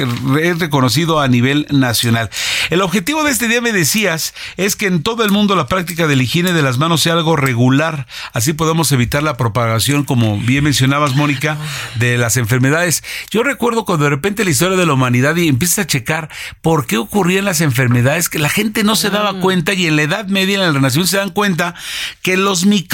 es 0.42 0.58
reconocido 0.58 1.20
a 1.20 1.28
nivel 1.28 1.66
nacional. 1.70 2.30
El 2.70 2.82
objetivo 2.82 3.22
de 3.24 3.30
este 3.30 3.48
día 3.48 3.60
me 3.60 3.72
decías 3.72 4.34
es 4.56 4.76
que 4.76 4.86
en 4.86 5.02
todo 5.02 5.24
el 5.24 5.30
mundo 5.30 5.56
la 5.56 5.66
práctica 5.68 6.06
de 6.06 6.16
la 6.16 6.22
higiene 6.22 6.52
de 6.52 6.62
las 6.62 6.78
manos 6.78 7.02
sea 7.02 7.14
algo 7.14 7.36
regular, 7.36 8.06
así 8.32 8.52
podemos 8.52 8.90
evitar 8.92 9.22
la 9.22 9.36
propagación, 9.36 10.04
como 10.04 10.38
bien 10.38 10.64
mencionabas, 10.64 11.14
Mónica, 11.14 11.58
de 11.96 12.18
las 12.18 12.36
enfermedades. 12.36 13.04
Yo 13.30 13.42
recuerdo 13.42 13.84
cuando 13.84 14.04
de 14.04 14.10
repente 14.10 14.44
la 14.44 14.50
historia 14.50 14.76
de 14.76 14.86
la 14.86 14.94
humanidad 14.94 15.36
y 15.36 15.48
empiezas 15.48 15.78
a 15.80 15.86
checar 15.86 16.28
por 16.60 16.86
qué 16.86 16.96
ocurrían 16.98 17.44
las 17.44 17.60
enfermedades, 17.60 18.28
que 18.28 18.38
la 18.38 18.48
gente 18.48 18.82
no 18.82 18.96
se 18.96 19.10
Mm. 19.10 19.12
daba 19.12 19.40
cuenta 19.40 19.72
y 19.74 19.86
en 19.86 19.96
la 19.96 20.02
Edad 20.02 20.26
Media, 20.26 20.56
en 20.56 20.62
el 20.62 20.74
Renacimiento, 20.74 21.10
se 21.10 21.16
dan 21.18 21.30
cuenta 21.30 21.74
que 22.22 22.36
los 22.36 22.66
microbios 22.66 22.85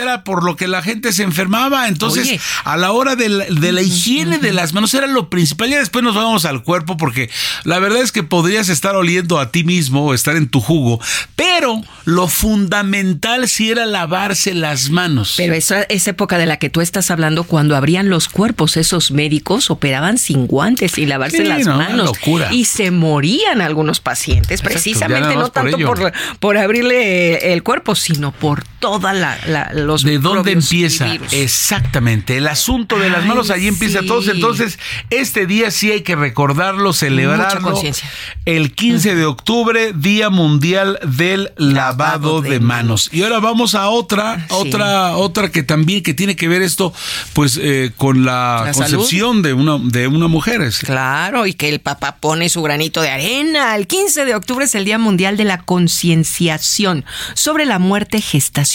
era 0.00 0.24
por 0.24 0.44
lo 0.44 0.56
que 0.56 0.68
la 0.68 0.82
gente 0.82 1.12
se 1.12 1.22
enfermaba. 1.22 1.88
Entonces, 1.88 2.26
Oye. 2.28 2.40
a 2.64 2.76
la 2.76 2.92
hora 2.92 3.16
de 3.16 3.28
la, 3.28 3.44
de 3.46 3.72
la 3.72 3.82
higiene 3.82 4.38
de 4.38 4.52
las 4.52 4.72
manos 4.72 4.92
era 4.94 5.06
lo 5.06 5.28
principal. 5.30 5.70
Ya 5.70 5.78
después 5.78 6.04
nos 6.04 6.14
vamos 6.14 6.44
al 6.44 6.62
cuerpo 6.62 6.96
porque 6.96 7.30
la 7.64 7.78
verdad 7.78 8.00
es 8.02 8.12
que 8.12 8.22
podrías 8.22 8.68
estar 8.68 8.96
oliendo 8.96 9.38
a 9.38 9.50
ti 9.50 9.64
mismo 9.64 10.06
o 10.06 10.14
estar 10.14 10.36
en 10.36 10.48
tu 10.48 10.60
jugo, 10.60 11.00
pero 11.36 11.82
lo 12.04 12.28
fundamental 12.28 13.48
sí 13.48 13.70
era 13.70 13.86
lavarse 13.86 14.54
las 14.54 14.90
manos. 14.90 15.34
Pero 15.36 15.54
esa 15.54 15.82
es 15.82 16.06
época 16.08 16.38
de 16.38 16.46
la 16.46 16.58
que 16.58 16.70
tú 16.70 16.80
estás 16.80 17.10
hablando 17.10 17.44
cuando 17.44 17.76
abrían 17.76 18.08
los 18.10 18.28
cuerpos, 18.28 18.76
esos 18.76 19.10
médicos 19.10 19.70
operaban 19.70 20.18
sin 20.18 20.46
guantes 20.46 20.98
y 20.98 21.06
lavarse 21.06 21.38
Sí, 21.38 21.44
las 21.44 21.66
no, 21.66 21.76
manos. 21.76 22.06
locura. 22.06 22.48
Y 22.52 22.64
se 22.66 22.90
morían 22.90 23.60
algunos 23.60 24.00
pacientes, 24.00 24.60
Exacto, 24.60 24.68
precisamente 24.74 25.34
no 25.34 25.42
por 25.42 25.50
tanto 25.50 25.76
ello. 25.76 25.86
por, 25.86 26.12
por 26.40 26.58
abrirle 26.58 27.52
el 27.52 27.62
cuerpo, 27.62 27.94
sino 27.94 28.32
por 28.32 28.64
toda 28.84 29.14
la, 29.14 29.38
la 29.46 29.70
los 29.72 30.02
¿De 30.02 30.18
dónde 30.18 30.52
empieza? 30.52 31.06
virus. 31.06 31.32
Exactamente, 31.32 32.36
el 32.36 32.46
asunto 32.46 32.98
de 32.98 33.08
las 33.08 33.22
Ay, 33.22 33.28
manos, 33.28 33.50
allí 33.50 33.68
empieza 33.68 34.00
sí. 34.00 34.06
todo. 34.06 34.30
Entonces, 34.30 34.78
este 35.08 35.46
día 35.46 35.70
sí 35.70 35.90
hay 35.90 36.02
que 36.02 36.16
recordarlo, 36.16 36.92
celebrarlo. 36.92 37.72
conciencia. 37.72 38.06
El 38.44 38.74
15 38.74 39.14
de 39.14 39.24
octubre, 39.24 39.92
Día 39.94 40.28
Mundial 40.28 40.98
del 41.06 41.52
Lavado, 41.56 42.42
de, 42.42 42.60
manos. 42.60 43.08
Y 43.10 43.22
ahora 43.22 43.40
vamos 43.40 43.74
a 43.74 43.88
otra, 43.88 44.46
otra, 44.50 45.16
otra 45.16 45.50
que 45.50 45.62
también 45.62 46.02
que 46.02 46.12
tiene 46.12 46.36
que 46.36 46.46
ver 46.46 46.60
esto, 46.60 46.92
pues, 47.32 47.58
eh, 47.62 47.92
con 47.96 48.26
la, 48.26 48.64
La 48.66 48.72
concepción 48.72 49.40
de 49.40 49.54
una, 49.54 49.78
de 49.78 50.08
una 50.08 50.28
mujer. 50.28 50.60
Claro, 50.84 51.46
y 51.46 51.54
que 51.54 51.70
el 51.70 51.80
papá 51.80 52.16
pone 52.16 52.50
su 52.50 52.60
granito 52.62 53.00
de 53.00 53.10
arena. 53.10 53.74
El 53.76 53.86
15 53.86 54.26
de 54.26 54.34
octubre 54.34 54.66
es 54.66 54.74
el 54.74 54.84
Día 54.84 54.98
Mundial 54.98 55.36
de 55.36 55.44
la 55.44 55.58
Concienciación 55.62 57.04
sobre 57.34 57.64
la 57.64 57.78
muerte 57.78 58.20
gestacional, 58.20 58.73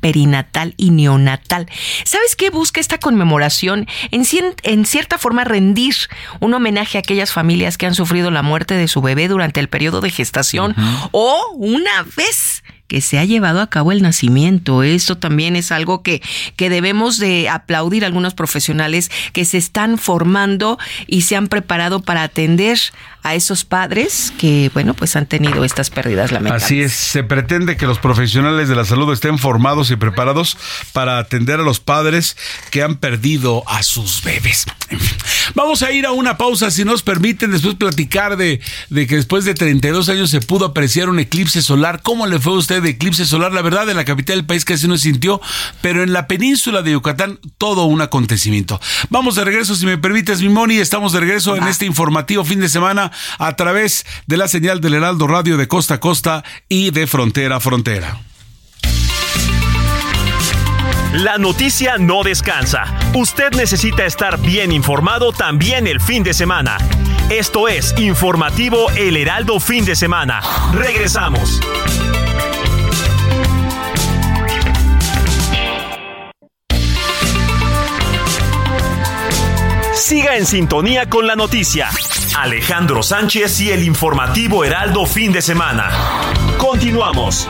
perinatal 0.00 0.74
y 0.76 0.90
neonatal. 0.90 1.66
¿Sabes 2.04 2.36
qué 2.36 2.50
busca 2.50 2.80
esta 2.80 2.98
conmemoración? 2.98 3.86
En, 4.10 4.22
cien- 4.24 4.54
en 4.62 4.86
cierta 4.86 5.18
forma 5.18 5.44
rendir 5.44 5.94
un 6.40 6.54
homenaje 6.54 6.98
a 6.98 7.00
aquellas 7.00 7.32
familias 7.32 7.76
que 7.78 7.86
han 7.86 7.94
sufrido 7.94 8.30
la 8.30 8.42
muerte 8.42 8.74
de 8.74 8.88
su 8.88 9.00
bebé 9.00 9.28
durante 9.28 9.60
el 9.60 9.68
periodo 9.68 10.00
de 10.00 10.10
gestación 10.10 10.74
o 11.12 11.52
una 11.56 12.04
vez 12.16 12.62
que 12.86 13.00
se 13.00 13.20
ha 13.20 13.24
llevado 13.24 13.60
a 13.60 13.68
cabo 13.70 13.92
el 13.92 14.02
nacimiento. 14.02 14.82
Esto 14.82 15.16
también 15.16 15.54
es 15.54 15.70
algo 15.70 16.02
que, 16.02 16.20
que 16.56 16.68
debemos 16.68 17.18
de 17.18 17.48
aplaudir 17.48 18.02
a 18.02 18.08
algunos 18.08 18.34
profesionales 18.34 19.12
que 19.32 19.44
se 19.44 19.58
están 19.58 19.96
formando 19.96 20.76
y 21.06 21.22
se 21.22 21.36
han 21.36 21.46
preparado 21.46 22.00
para 22.02 22.24
atender 22.24 22.80
a 23.22 23.34
esos 23.34 23.64
padres 23.64 24.32
que, 24.38 24.70
bueno, 24.72 24.94
pues 24.94 25.16
han 25.16 25.26
tenido 25.26 25.64
estas 25.64 25.90
pérdidas 25.90 26.32
lamentables. 26.32 26.64
Así 26.64 26.82
es, 26.82 26.92
se 26.92 27.22
pretende 27.22 27.76
que 27.76 27.86
los 27.86 27.98
profesionales 27.98 28.68
de 28.68 28.74
la 28.74 28.84
salud 28.84 29.12
estén 29.12 29.38
formados 29.38 29.90
y 29.90 29.96
preparados 29.96 30.56
para 30.92 31.18
atender 31.18 31.60
a 31.60 31.62
los 31.62 31.80
padres 31.80 32.36
que 32.70 32.82
han 32.82 32.96
perdido 32.96 33.62
a 33.68 33.82
sus 33.82 34.22
bebés. 34.22 34.66
Vamos 35.54 35.82
a 35.82 35.92
ir 35.92 36.06
a 36.06 36.12
una 36.12 36.38
pausa, 36.38 36.70
si 36.70 36.84
nos 36.84 37.02
permiten, 37.02 37.50
después 37.50 37.74
platicar 37.74 38.36
de, 38.36 38.60
de 38.88 39.06
que 39.06 39.16
después 39.16 39.44
de 39.44 39.54
32 39.54 40.08
años 40.08 40.30
se 40.30 40.40
pudo 40.40 40.66
apreciar 40.66 41.08
un 41.08 41.18
eclipse 41.18 41.62
solar. 41.62 42.02
¿Cómo 42.02 42.26
le 42.26 42.38
fue 42.38 42.54
a 42.54 42.56
usted 42.56 42.82
de 42.82 42.90
eclipse 42.90 43.24
solar? 43.24 43.52
La 43.52 43.62
verdad, 43.62 43.88
en 43.88 43.96
la 43.96 44.04
capital 44.04 44.36
del 44.36 44.46
país 44.46 44.64
casi 44.64 44.88
no 44.88 44.96
se 44.96 45.04
sintió, 45.04 45.40
pero 45.80 46.02
en 46.02 46.12
la 46.12 46.26
península 46.26 46.82
de 46.82 46.92
Yucatán 46.92 47.38
todo 47.58 47.84
un 47.84 48.00
acontecimiento. 48.00 48.80
Vamos 49.08 49.34
de 49.34 49.44
regreso, 49.44 49.74
si 49.74 49.86
me 49.86 49.98
permites, 49.98 50.40
mi 50.40 50.48
Moni, 50.48 50.76
estamos 50.76 51.12
de 51.12 51.20
regreso 51.20 51.56
en 51.56 51.66
este 51.66 51.86
informativo 51.86 52.44
fin 52.44 52.60
de 52.60 52.68
semana 52.68 53.09
a 53.38 53.56
través 53.56 54.06
de 54.26 54.36
la 54.36 54.48
señal 54.48 54.80
del 54.80 54.94
Heraldo 54.94 55.26
Radio 55.26 55.56
de 55.56 55.68
costa 55.68 55.94
a 55.94 56.00
costa 56.00 56.44
y 56.68 56.90
de 56.90 57.06
frontera 57.06 57.56
a 57.56 57.60
frontera. 57.60 58.18
La 61.12 61.38
noticia 61.38 61.98
no 61.98 62.22
descansa. 62.22 62.84
Usted 63.14 63.50
necesita 63.52 64.04
estar 64.04 64.38
bien 64.38 64.70
informado 64.70 65.32
también 65.32 65.88
el 65.88 66.00
fin 66.00 66.22
de 66.22 66.32
semana. 66.32 66.78
Esto 67.30 67.66
es 67.66 67.94
Informativo 67.98 68.88
El 68.90 69.16
Heraldo 69.16 69.58
Fin 69.58 69.84
de 69.84 69.96
Semana. 69.96 70.40
Regresamos. 70.72 71.60
Siga 80.10 80.36
en 80.36 80.44
sintonía 80.44 81.08
con 81.08 81.24
la 81.28 81.36
noticia. 81.36 81.88
Alejandro 82.36 83.00
Sánchez 83.00 83.60
y 83.60 83.70
el 83.70 83.84
informativo 83.84 84.64
Heraldo 84.64 85.06
Fin 85.06 85.32
de 85.32 85.40
Semana. 85.40 85.88
Continuamos. 86.58 87.48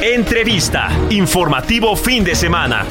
Entrevista. 0.00 0.88
Informativo 1.10 1.94
Fin 1.94 2.24
de 2.24 2.34
Semana. 2.34 2.86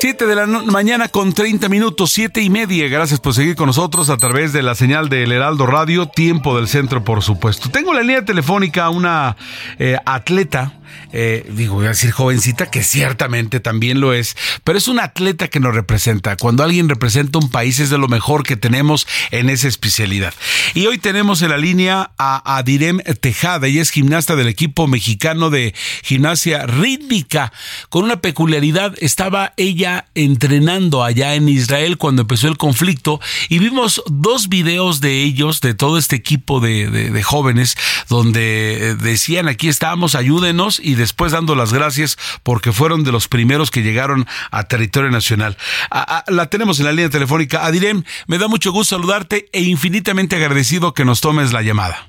7 0.00 0.26
de 0.26 0.36
la 0.36 0.46
mañana 0.46 1.08
con 1.08 1.32
30 1.32 1.68
minutos, 1.68 2.12
siete 2.12 2.40
y 2.40 2.50
media. 2.50 2.86
Gracias 2.86 3.18
por 3.18 3.34
seguir 3.34 3.56
con 3.56 3.66
nosotros 3.66 4.10
a 4.10 4.16
través 4.16 4.52
de 4.52 4.62
la 4.62 4.76
señal 4.76 5.08
del 5.08 5.32
Heraldo 5.32 5.66
Radio, 5.66 6.06
tiempo 6.06 6.56
del 6.56 6.68
centro, 6.68 7.02
por 7.02 7.20
supuesto. 7.20 7.68
Tengo 7.68 7.90
en 7.90 7.96
la 7.96 8.02
línea 8.02 8.24
telefónica 8.24 8.84
a 8.84 8.90
una 8.90 9.36
eh, 9.80 9.96
atleta, 10.06 10.74
eh, 11.12 11.44
digo, 11.50 11.74
voy 11.74 11.86
a 11.86 11.90
decir 11.90 12.12
jovencita, 12.12 12.70
que 12.70 12.84
ciertamente 12.84 13.58
también 13.58 14.00
lo 14.00 14.12
es, 14.12 14.36
pero 14.62 14.78
es 14.78 14.86
una 14.86 15.02
atleta 15.02 15.48
que 15.48 15.58
nos 15.58 15.74
representa. 15.74 16.36
Cuando 16.36 16.62
alguien 16.62 16.88
representa 16.88 17.40
un 17.40 17.50
país 17.50 17.80
es 17.80 17.90
de 17.90 17.98
lo 17.98 18.06
mejor 18.06 18.44
que 18.44 18.56
tenemos 18.56 19.06
en 19.32 19.50
esa 19.50 19.66
especialidad. 19.66 20.32
Y 20.74 20.86
hoy 20.86 20.98
tenemos 20.98 21.42
en 21.42 21.50
la 21.50 21.58
línea 21.58 22.12
a 22.18 22.56
Adirem 22.56 22.98
Tejada, 23.20 23.66
ella 23.66 23.82
es 23.82 23.90
gimnasta 23.90 24.36
del 24.36 24.46
equipo 24.46 24.86
mexicano 24.86 25.50
de 25.50 25.74
gimnasia 26.04 26.66
rítmica, 26.66 27.52
con 27.88 28.04
una 28.04 28.20
peculiaridad, 28.20 28.94
estaba 29.00 29.54
ella 29.56 29.87
entrenando 30.14 31.02
allá 31.04 31.34
en 31.34 31.48
Israel 31.48 31.96
cuando 31.98 32.22
empezó 32.22 32.48
el 32.48 32.56
conflicto 32.56 33.20
y 33.48 33.58
vimos 33.58 34.02
dos 34.06 34.48
videos 34.48 35.00
de 35.00 35.22
ellos, 35.22 35.60
de 35.60 35.74
todo 35.74 35.98
este 35.98 36.16
equipo 36.16 36.60
de, 36.60 36.90
de- 36.90 37.10
de 37.10 37.22
jóvenes, 37.22 37.76
donde 38.08 38.90
eh, 38.90 38.94
decían 38.94 39.48
aquí 39.48 39.68
estamos, 39.68 40.14
ayúdenos 40.14 40.80
y 40.82 40.94
después 40.94 41.32
dando 41.32 41.54
las 41.54 41.72
gracias 41.72 42.16
porque 42.42 42.72
fueron 42.72 43.04
de 43.04 43.12
los 43.12 43.28
primeros 43.28 43.70
que 43.70 43.82
llegaron 43.82 44.26
a 44.50 44.64
territorio 44.64 45.10
nacional. 45.10 45.56
A- 45.90 46.18
a- 46.26 46.30
la 46.30 46.46
tenemos 46.50 46.78
en 46.80 46.86
la 46.86 46.92
línea 46.92 47.10
telefónica. 47.10 47.64
Adirem, 47.66 48.02
me 48.26 48.38
da 48.38 48.48
mucho 48.48 48.72
gusto 48.72 48.96
saludarte 48.96 49.48
e 49.52 49.62
infinitamente 49.62 50.36
agradecido 50.36 50.94
que 50.94 51.04
nos 51.04 51.20
tomes 51.20 51.52
la 51.52 51.62
llamada. 51.62 52.08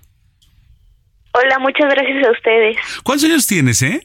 Hola, 1.31 1.59
muchas 1.59 1.87
gracias 1.89 2.27
a 2.27 2.31
ustedes. 2.31 2.77
¿Cuántos 3.03 3.25
años 3.29 3.45
tienes, 3.45 3.81
eh? 3.83 4.01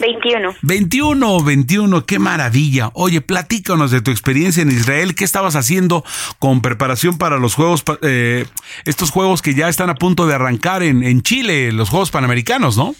21. 0.00 0.54
21, 0.62 1.44
21, 1.44 2.06
qué 2.06 2.18
maravilla. 2.18 2.90
Oye, 2.94 3.20
platícanos 3.20 3.90
de 3.90 4.00
tu 4.00 4.10
experiencia 4.10 4.62
en 4.62 4.70
Israel. 4.70 5.14
¿Qué 5.14 5.24
estabas 5.24 5.56
haciendo 5.56 6.04
con 6.38 6.62
preparación 6.62 7.18
para 7.18 7.38
los 7.38 7.54
juegos, 7.54 7.84
eh, 8.02 8.46
estos 8.86 9.10
juegos 9.10 9.42
que 9.42 9.54
ya 9.54 9.68
están 9.68 9.90
a 9.90 9.94
punto 9.94 10.26
de 10.26 10.34
arrancar 10.34 10.82
en, 10.82 11.02
en 11.02 11.22
Chile, 11.22 11.72
los 11.72 11.90
Juegos 11.90 12.10
Panamericanos, 12.10 12.76
¿no? 12.76 12.94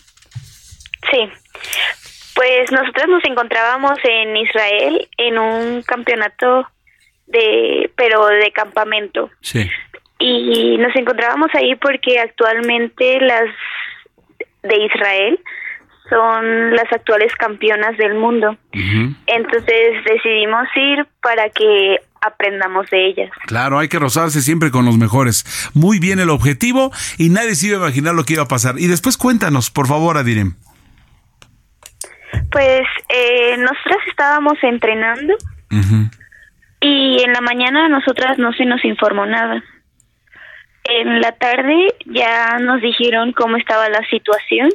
Sí. 1.10 1.28
Pues 2.34 2.70
nosotros 2.70 3.06
nos 3.08 3.24
encontrábamos 3.24 3.98
en 4.04 4.36
Israel 4.36 5.08
en 5.18 5.38
un 5.38 5.82
campeonato 5.82 6.66
de 7.26 7.90
pero 7.96 8.26
de 8.26 8.50
campamento 8.52 9.30
Sí. 9.40 9.68
y 10.18 10.76
nos 10.78 10.94
encontrábamos 10.96 11.48
ahí 11.54 11.76
porque 11.76 12.18
actualmente 12.18 13.20
las 13.20 13.44
de 14.62 14.84
Israel 14.84 15.38
son 16.10 16.74
las 16.74 16.92
actuales 16.92 17.32
campeonas 17.36 17.96
del 17.96 18.14
mundo. 18.14 18.56
Entonces 18.72 20.04
decidimos 20.04 20.66
ir 20.76 21.06
para 21.22 21.48
que 21.50 21.98
aprendamos 22.20 22.90
de 22.90 23.06
ellas. 23.06 23.30
Claro, 23.46 23.78
hay 23.78 23.88
que 23.88 23.98
rozarse 23.98 24.42
siempre 24.42 24.70
con 24.70 24.84
los 24.84 24.98
mejores. 24.98 25.70
Muy 25.72 25.98
bien 25.98 26.20
el 26.20 26.28
objetivo 26.28 26.90
y 27.16 27.30
nadie 27.30 27.54
se 27.54 27.68
iba 27.68 27.76
a 27.76 27.80
imaginar 27.80 28.14
lo 28.14 28.24
que 28.24 28.34
iba 28.34 28.42
a 28.42 28.48
pasar. 28.48 28.74
Y 28.78 28.88
después 28.88 29.16
cuéntanos, 29.16 29.70
por 29.70 29.86
favor, 29.86 30.18
Adirem. 30.18 30.54
Pues 32.50 32.82
eh, 33.08 33.56
nosotras 33.56 33.98
estábamos 34.08 34.58
entrenando 34.62 35.34
y 36.80 37.22
en 37.22 37.32
la 37.32 37.40
mañana 37.40 37.86
a 37.86 37.88
nosotras 37.88 38.38
no 38.38 38.52
se 38.52 38.64
nos 38.64 38.84
informó 38.84 39.24
nada. 39.24 39.62
En 40.84 41.20
la 41.20 41.32
tarde 41.32 41.94
ya 42.06 42.58
nos 42.58 42.80
dijeron 42.80 43.32
cómo 43.32 43.56
estaba 43.56 43.88
la 43.88 44.04
situación 44.08 44.70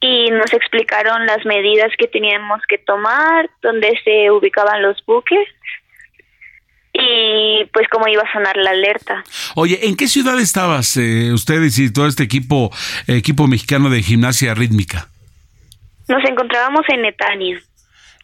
y 0.00 0.30
nos 0.30 0.52
explicaron 0.52 1.26
las 1.26 1.44
medidas 1.46 1.90
que 1.98 2.06
teníamos 2.06 2.60
que 2.68 2.78
tomar, 2.78 3.48
dónde 3.62 3.98
se 4.04 4.30
ubicaban 4.30 4.82
los 4.82 5.02
buques 5.06 5.48
y 6.92 7.64
pues 7.72 7.86
cómo 7.90 8.08
iba 8.08 8.22
a 8.22 8.32
sonar 8.32 8.56
la 8.56 8.70
alerta. 8.70 9.22
Oye, 9.54 9.86
¿en 9.86 9.96
qué 9.96 10.08
ciudad 10.08 10.38
estabas 10.40 10.96
eh, 10.96 11.30
ustedes 11.32 11.78
y 11.78 11.92
todo 11.92 12.06
este 12.06 12.22
equipo, 12.22 12.70
equipo 13.06 13.46
mexicano 13.46 13.90
de 13.90 14.02
gimnasia 14.02 14.54
rítmica? 14.54 15.08
Nos 16.08 16.24
encontrábamos 16.24 16.82
en 16.88 17.02
Netania. 17.02 17.60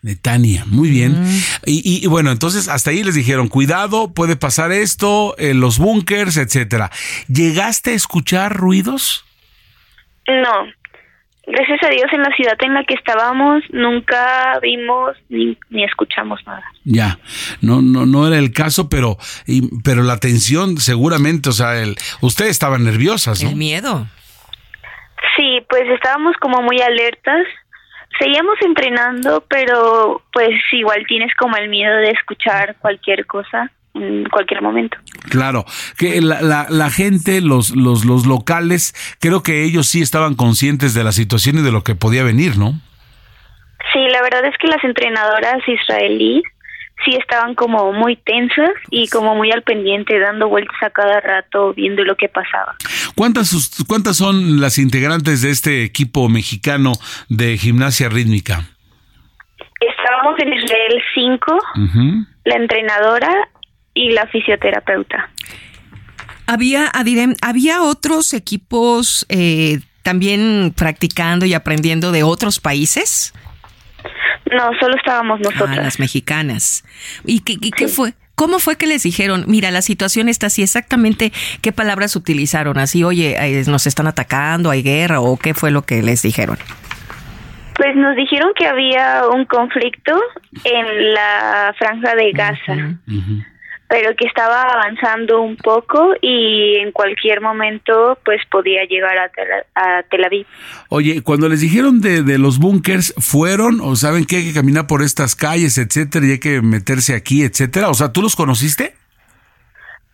Netania, 0.02 0.64
muy 0.66 0.88
bien. 0.90 1.16
Y, 1.64 1.80
y- 1.84 2.04
y 2.04 2.06
bueno, 2.08 2.32
entonces 2.32 2.68
hasta 2.68 2.90
ahí 2.90 3.04
les 3.04 3.14
dijeron, 3.14 3.48
cuidado, 3.48 4.12
puede 4.12 4.36
pasar 4.36 4.72
esto, 4.72 5.34
en 5.38 5.60
los 5.60 5.78
búnkers, 5.78 6.36
etcétera. 6.38 6.90
¿Llegaste 7.28 7.90
a 7.90 7.94
escuchar 7.94 8.56
ruidos? 8.56 9.24
No, 10.26 10.66
gracias 11.46 11.82
a 11.82 11.88
Dios 11.88 12.06
en 12.12 12.22
la 12.22 12.34
ciudad 12.36 12.56
en 12.60 12.74
la 12.74 12.84
que 12.84 12.94
estábamos 12.94 13.62
nunca 13.70 14.58
vimos 14.60 15.16
ni, 15.28 15.56
ni 15.70 15.84
escuchamos 15.84 16.40
nada. 16.46 16.62
Ya, 16.84 17.18
no, 17.60 17.82
no, 17.82 18.06
no 18.06 18.26
era 18.26 18.38
el 18.38 18.52
caso, 18.52 18.88
pero, 18.88 19.16
y- 19.46 19.68
pero 19.82 20.02
la 20.02 20.18
tensión 20.18 20.78
seguramente, 20.78 21.48
o 21.48 21.52
sea, 21.52 21.80
el, 21.82 21.96
ustedes 22.20 22.50
estaban 22.52 22.84
nerviosas, 22.84 23.42
¿no? 23.42 23.50
El 23.50 23.56
miedo. 23.56 24.06
Sí, 25.36 25.60
pues 25.68 25.82
estábamos 25.88 26.36
como 26.40 26.62
muy 26.62 26.80
alertas. 26.80 27.46
Seguíamos 28.18 28.56
entrenando, 28.60 29.44
pero 29.48 30.22
pues 30.32 30.50
igual 30.72 31.04
tienes 31.08 31.34
como 31.36 31.56
el 31.56 31.68
miedo 31.70 31.96
de 31.96 32.10
escuchar 32.10 32.76
cualquier 32.78 33.24
cosa. 33.26 33.70
En 33.94 34.24
cualquier 34.24 34.62
momento. 34.62 34.96
Claro, 35.28 35.64
que 35.98 36.20
la, 36.20 36.40
la, 36.40 36.66
la, 36.68 36.90
gente, 36.90 37.40
los, 37.40 37.76
los, 37.76 38.04
los 38.04 38.26
locales, 38.26 38.94
creo 39.20 39.42
que 39.42 39.64
ellos 39.64 39.88
sí 39.88 40.02
estaban 40.02 40.34
conscientes 40.34 40.94
de 40.94 41.04
la 41.04 41.12
situación 41.12 41.58
y 41.58 41.62
de 41.62 41.72
lo 41.72 41.84
que 41.84 41.94
podía 41.94 42.22
venir, 42.22 42.56
¿no? 42.56 42.80
Sí, 43.92 44.00
la 44.10 44.22
verdad 44.22 44.44
es 44.46 44.56
que 44.58 44.68
las 44.68 44.82
entrenadoras 44.84 45.58
israelíes 45.66 46.44
sí 47.04 47.16
estaban 47.18 47.54
como 47.54 47.92
muy 47.92 48.16
tensas 48.16 48.70
y 48.90 49.08
como 49.08 49.34
muy 49.34 49.50
al 49.50 49.62
pendiente, 49.62 50.18
dando 50.18 50.48
vueltas 50.48 50.76
a 50.82 50.90
cada 50.90 51.20
rato, 51.20 51.74
viendo 51.74 52.04
lo 52.04 52.16
que 52.16 52.28
pasaba. 52.28 52.76
¿Cuántas, 53.14 53.84
cuántas 53.88 54.16
son 54.16 54.60
las 54.60 54.78
integrantes 54.78 55.42
de 55.42 55.50
este 55.50 55.84
equipo 55.84 56.28
mexicano 56.28 56.92
de 57.28 57.56
gimnasia 57.58 58.08
rítmica? 58.08 58.62
Estábamos 59.80 60.38
en 60.38 60.52
Israel 60.52 61.02
cinco, 61.14 61.58
la 62.44 62.54
entrenadora 62.54 63.48
y 63.94 64.10
la 64.10 64.26
fisioterapeuta. 64.26 65.30
Había, 66.46 66.90
Adirem, 66.92 67.34
había 67.40 67.82
otros 67.82 68.34
equipos 68.34 69.26
eh, 69.28 69.80
también 70.02 70.74
practicando 70.76 71.46
y 71.46 71.54
aprendiendo 71.54 72.12
de 72.12 72.22
otros 72.22 72.60
países. 72.60 73.32
No, 74.50 74.70
solo 74.80 74.96
estábamos 74.96 75.40
nosotras. 75.40 75.78
Ah, 75.78 75.82
las 75.82 75.98
mexicanas. 75.98 76.84
¿Y 77.24 77.40
qué, 77.40 77.54
y 77.60 77.70
qué 77.70 77.88
fue? 77.88 78.14
¿Cómo 78.34 78.58
fue 78.58 78.76
que 78.76 78.86
les 78.86 79.02
dijeron, 79.02 79.44
mira, 79.46 79.70
la 79.70 79.82
situación 79.82 80.28
está 80.28 80.46
así, 80.46 80.62
exactamente 80.62 81.32
qué 81.60 81.70
palabras 81.70 82.16
utilizaron? 82.16 82.78
Así, 82.78 83.04
oye, 83.04 83.36
eh, 83.38 83.62
nos 83.68 83.86
están 83.86 84.06
atacando, 84.06 84.70
hay 84.70 84.82
guerra, 84.82 85.20
o 85.20 85.36
qué 85.36 85.54
fue 85.54 85.70
lo 85.70 85.82
que 85.82 86.02
les 86.02 86.22
dijeron? 86.22 86.58
Pues 87.76 87.94
nos 87.94 88.16
dijeron 88.16 88.50
que 88.56 88.66
había 88.66 89.22
un 89.32 89.44
conflicto 89.44 90.18
en 90.64 91.14
la 91.14 91.74
franja 91.78 92.14
de 92.14 92.32
Gaza, 92.32 92.98
pero 93.92 94.16
que 94.16 94.24
estaba 94.26 94.62
avanzando 94.62 95.42
un 95.42 95.58
poco 95.58 96.14
y 96.22 96.76
en 96.78 96.92
cualquier 96.92 97.42
momento 97.42 98.18
pues 98.24 98.40
podía 98.50 98.86
llegar 98.86 99.18
a 99.18 99.28
Tel, 99.28 99.48
a 99.74 100.02
Tel 100.04 100.24
Aviv. 100.24 100.46
Oye, 100.88 101.20
cuando 101.22 101.46
les 101.46 101.60
dijeron 101.60 102.00
de, 102.00 102.22
de 102.22 102.38
los 102.38 102.58
búnkers, 102.58 103.12
¿fueron 103.18 103.82
o 103.82 103.94
saben 103.94 104.24
que 104.24 104.36
hay 104.36 104.44
que 104.46 104.54
caminar 104.54 104.86
por 104.86 105.02
estas 105.02 105.36
calles, 105.36 105.76
etcétera, 105.76 106.24
y 106.24 106.30
hay 106.30 106.40
que 106.40 106.62
meterse 106.62 107.14
aquí, 107.14 107.42
etcétera? 107.42 107.90
O 107.90 107.94
sea, 107.94 108.14
¿tú 108.14 108.22
los 108.22 108.34
conociste? 108.34 108.94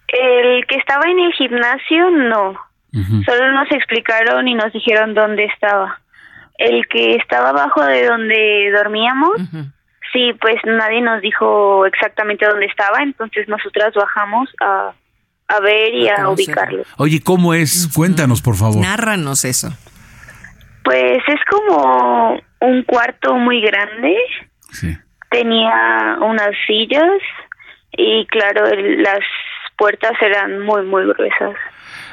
El 0.09 0.67
que 0.67 0.75
estaba 0.75 1.09
en 1.09 1.21
el 1.21 1.33
gimnasio, 1.35 2.11
no. 2.11 2.55
Solo 3.25 3.53
nos 3.53 3.71
explicaron 3.71 4.49
y 4.49 4.55
nos 4.55 4.73
dijeron 4.73 5.15
dónde 5.15 5.45
estaba. 5.45 6.01
El 6.57 6.89
que 6.89 7.15
estaba 7.15 7.51
abajo 7.51 7.85
de 7.85 8.07
donde 8.07 8.73
dormíamos, 8.77 9.37
sí, 10.13 10.33
pues 10.41 10.57
nadie 10.65 11.01
nos 11.01 11.21
dijo 11.21 11.87
exactamente 11.87 12.47
dónde 12.47 12.67
estaba, 12.67 13.03
entonces 13.03 13.49
nosotras 13.49 13.93
bajamos 13.95 14.49
a, 14.61 14.93
a 15.49 15.61
ver 15.61 15.95
y 15.95 16.09
a 16.09 16.29
ubicarlo. 16.29 16.83
Oye, 16.97 17.21
¿cómo 17.23 17.55
es? 17.55 17.89
Cuéntanos, 17.95 18.43
por 18.43 18.57
favor. 18.57 18.77
Nárranos 18.81 19.45
eso. 19.45 19.69
Pues 20.85 21.19
es 21.29 21.41
como 21.51 22.41
un 22.61 22.83
cuarto 22.85 23.35
muy 23.35 23.61
grande. 23.61 24.17
Sí. 24.73 24.97
Tenía 25.31 26.17
unas 26.21 26.51
sillas 26.67 27.21
y 27.93 28.27
claro, 28.27 28.67
el- 28.67 29.03
las 29.03 29.21
puertas 29.77 30.13
eran 30.23 30.61
muy, 30.61 30.83
muy 30.83 31.05
gruesas. 31.07 31.55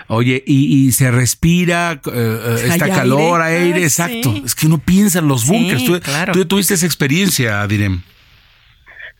Oye, 0.07 0.43
y, 0.45 0.87
y 0.87 0.91
se 0.91 1.09
respira, 1.11 1.93
eh, 2.13 2.67
eh, 2.75 2.77
calor, 2.93 3.41
aire. 3.41 3.63
aire, 3.65 3.79
Ah, 3.79 3.83
exacto. 3.83 4.31
sí. 4.33 4.43
Es 4.45 4.53
que 4.55 4.67
uno 4.67 4.77
piensa 4.77 5.19
en 5.19 5.27
los 5.27 5.41
Sí, 5.41 5.51
búnkers. 5.51 5.83
tú, 5.85 5.99
claro. 5.99 6.33
tú 6.33 6.45
tuviste 6.45 6.75
esa 6.75 6.85
experiencia, 6.85 7.65
Direm. 7.67 8.01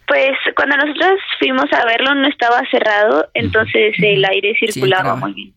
Pues 0.08 0.34
cuando 0.56 0.78
nosotros 0.78 1.20
fuimos 1.40 1.66
a 1.74 1.84
verlo 1.86 2.14
no 2.14 2.28
estaba 2.28 2.62
cerrado, 2.70 3.28
entonces 3.34 3.96
el 3.98 4.24
aire 4.24 4.54
circulaba 4.60 5.16
muy 5.16 5.34
bien. 5.34 5.54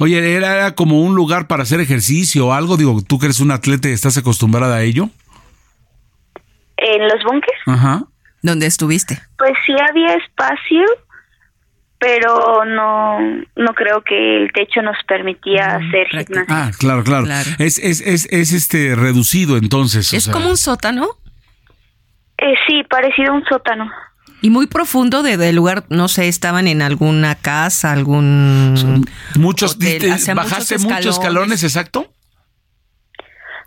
Oye, 0.00 0.34
¿era, 0.34 0.56
era 0.56 0.74
como 0.74 1.00
un 1.02 1.14
lugar 1.14 1.46
para 1.46 1.62
hacer 1.62 1.78
ejercicio 1.80 2.48
o 2.48 2.52
algo? 2.52 2.76
Digo, 2.76 3.00
tú 3.06 3.20
que 3.20 3.26
eres 3.26 3.38
un 3.38 3.52
atleta 3.52 3.88
y 3.88 3.92
estás 3.92 4.18
acostumbrada 4.18 4.74
a 4.76 4.82
ello. 4.82 5.08
En 6.76 7.02
los 7.08 7.22
búnkers, 7.24 7.58
Ajá. 7.66 8.02
¿Dónde 8.42 8.66
estuviste? 8.66 9.20
pues 9.38 9.52
sí 9.64 9.72
había 9.88 10.14
espacio, 10.14 10.82
pero 12.04 12.64
no, 12.64 13.20
no 13.54 13.74
creo 13.74 14.02
que 14.02 14.42
el 14.42 14.52
techo 14.52 14.82
nos 14.82 14.96
permitía 15.06 15.76
hacer 15.76 16.08
gimnasia. 16.08 16.44
Ah, 16.48 16.70
claro, 16.76 17.04
claro. 17.04 17.26
Es, 17.60 17.78
es, 17.78 18.00
es, 18.00 18.26
es 18.32 18.52
este 18.52 18.96
reducido 18.96 19.56
entonces. 19.56 20.12
o 20.12 20.16
Es 20.16 20.24
sea. 20.24 20.32
como 20.32 20.48
un 20.50 20.56
sótano 20.56 21.06
Eh, 22.38 22.54
sí, 22.66 22.82
parecido 22.90 23.30
a 23.32 23.36
un 23.36 23.44
sótano. 23.44 23.88
y 24.40 24.50
muy 24.50 24.66
profundo 24.66 25.22
de, 25.22 25.36
del 25.36 25.54
lugar, 25.54 25.84
no 25.90 26.08
sé, 26.08 26.26
estaban 26.26 26.66
en 26.66 26.82
alguna 26.82 27.36
casa, 27.36 27.92
algún... 27.92 29.04
Muchos, 29.38 29.76
hotel, 29.76 30.00
diste- 30.02 30.12
o 30.14 30.18
sea, 30.18 30.34
¿Bajaste 30.34 30.78
muchos 30.78 31.06
escalones, 31.18 31.62
exacto? 31.62 32.08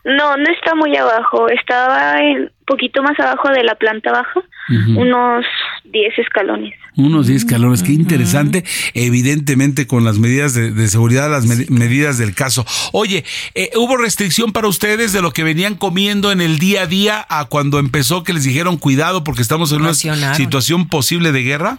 No, 0.04 0.36
no 0.38 0.43
está 0.52 0.76
muy 0.76 0.95
abajo, 0.98 1.48
estaba 1.50 2.15
un 2.19 2.52
poquito 2.67 3.02
más 3.02 3.17
abajo 3.19 3.50
de 3.50 3.63
la 3.63 3.76
planta 3.76 4.12
baja, 4.12 4.41
Unos 4.69 5.45
10 5.84 6.17
escalones. 6.19 6.73
Unos 6.97 7.28
10 7.28 7.43
escalones, 7.43 7.84
qué 7.84 7.91
interesante, 7.91 8.63
evidentemente 8.93 9.86
con 9.86 10.04
las 10.04 10.17
medidas 10.17 10.54
de, 10.56 10.71
de 10.71 10.88
seguridad, 10.88 11.30
las 11.30 11.45
med- 11.45 11.69
medidas 11.69 12.17
del 12.17 12.34
caso. 12.34 12.65
Oye, 12.93 13.23
eh, 13.54 13.69
¿hubo 13.75 13.97
restricción 13.97 14.54
para 14.54 14.67
ustedes 14.67 15.13
de 15.13 15.21
lo 15.21 15.32
que 15.32 15.43
venían 15.43 15.75
comiendo 15.75 16.32
en 16.32 16.41
el 16.41 16.58
día 16.58 16.84
a 16.84 16.88
día 16.88 17.25
a 17.30 17.45
cuando 17.45 17.78
empezó 17.80 18.23
que 18.23 18.34
les 18.34 18.43
dijeron 18.43 18.78
cuidado 18.78 19.23
porque 19.23 19.41
estamos 19.41 19.71
en 19.71 19.82
una 19.82 19.89
situación 20.36 20.88
posible 20.89 21.32
de 21.32 21.43
guerra? 21.43 21.78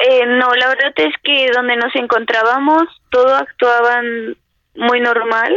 Eh, 0.00 0.24
no, 0.26 0.54
la 0.54 0.68
verdad 0.68 0.92
es 0.96 1.14
que 1.24 1.50
donde 1.54 1.76
nos 1.76 1.94
encontrábamos, 1.96 2.84
todo 3.10 3.34
actuaban 3.34 4.36
muy 4.76 5.00
normal, 5.00 5.52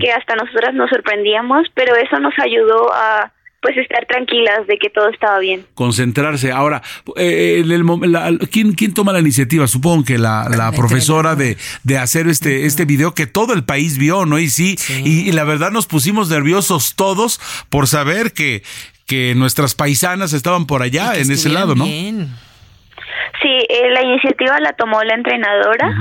que 0.00 0.10
hasta 0.10 0.34
nosotras 0.34 0.74
nos 0.74 0.90
sorprendíamos, 0.90 1.68
pero 1.74 1.94
eso 1.94 2.18
nos 2.18 2.34
ayudó 2.42 2.92
a 2.92 3.30
pues 3.62 3.76
estar 3.78 4.06
tranquilas 4.06 4.66
de 4.66 4.78
que 4.78 4.90
todo 4.90 5.08
estaba 5.08 5.38
bien. 5.38 5.64
Concentrarse. 5.74 6.52
Ahora, 6.52 6.82
eh, 7.16 7.62
en 7.64 7.70
el 7.72 7.82
mom- 7.84 8.06
la- 8.06 8.32
¿quién, 8.50 8.74
¿quién 8.74 8.94
toma 8.94 9.12
la 9.12 9.20
iniciativa? 9.20 9.66
Supongo 9.66 10.04
que 10.04 10.18
la, 10.18 10.48
la 10.56 10.70
profesora 10.72 11.34
de, 11.34 11.56
de 11.82 11.98
hacer 11.98 12.28
este, 12.28 12.66
este 12.66 12.84
video 12.84 13.14
que 13.14 13.26
todo 13.26 13.54
el 13.54 13.64
país 13.64 13.98
vio, 13.98 14.24
¿no? 14.26 14.38
Y 14.38 14.48
sí, 14.48 14.76
Y, 15.04 15.28
y 15.28 15.32
la 15.32 15.44
verdad 15.44 15.70
nos 15.72 15.86
pusimos 15.86 16.28
nerviosos 16.30 16.94
todos 16.94 17.40
por 17.70 17.86
saber 17.88 18.32
que, 18.32 18.62
que 19.06 19.34
nuestras 19.34 19.74
paisanas 19.74 20.32
estaban 20.32 20.66
por 20.66 20.82
allá, 20.82 21.14
en 21.16 21.30
ese 21.30 21.48
lado, 21.48 21.74
¿no? 21.74 21.84
Sí, 23.42 23.48
eh, 23.68 23.90
la 23.92 24.02
iniciativa 24.02 24.58
la 24.60 24.72
tomó 24.74 25.02
la 25.02 25.14
entrenadora 25.14 25.94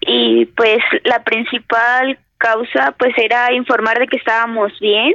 y 0.00 0.46
pues 0.46 0.78
la 1.04 1.22
principal 1.24 2.18
causa 2.38 2.94
pues 2.98 3.12
era 3.16 3.52
informar 3.54 3.98
de 3.98 4.06
que 4.06 4.16
estábamos 4.16 4.72
bien 4.80 5.14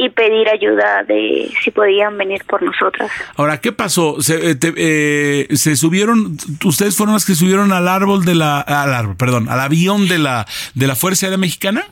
y 0.00 0.10
pedir 0.10 0.48
ayuda 0.48 1.02
de 1.02 1.50
si 1.62 1.72
podían 1.72 2.16
venir 2.16 2.44
por 2.44 2.62
nosotras. 2.62 3.10
Ahora, 3.36 3.60
¿qué 3.60 3.72
pasó? 3.72 4.20
¿Se, 4.20 4.50
eh, 4.50 4.54
te- 4.54 4.72
eh, 4.76 5.48
se 5.56 5.74
subieron, 5.74 6.36
ustedes 6.64 6.96
fueron 6.96 7.14
las 7.14 7.26
que 7.26 7.34
subieron 7.34 7.72
al 7.72 7.88
árbol 7.88 8.24
de 8.24 8.36
la, 8.36 8.60
al 8.60 8.94
árbol, 8.94 9.16
perdón, 9.16 9.48
al 9.48 9.58
avión 9.60 10.06
de 10.06 10.18
la, 10.18 10.46
de 10.74 10.86
la 10.86 10.94
Fuerza 10.94 11.26
Aérea 11.26 11.38
Mexicana? 11.38 11.82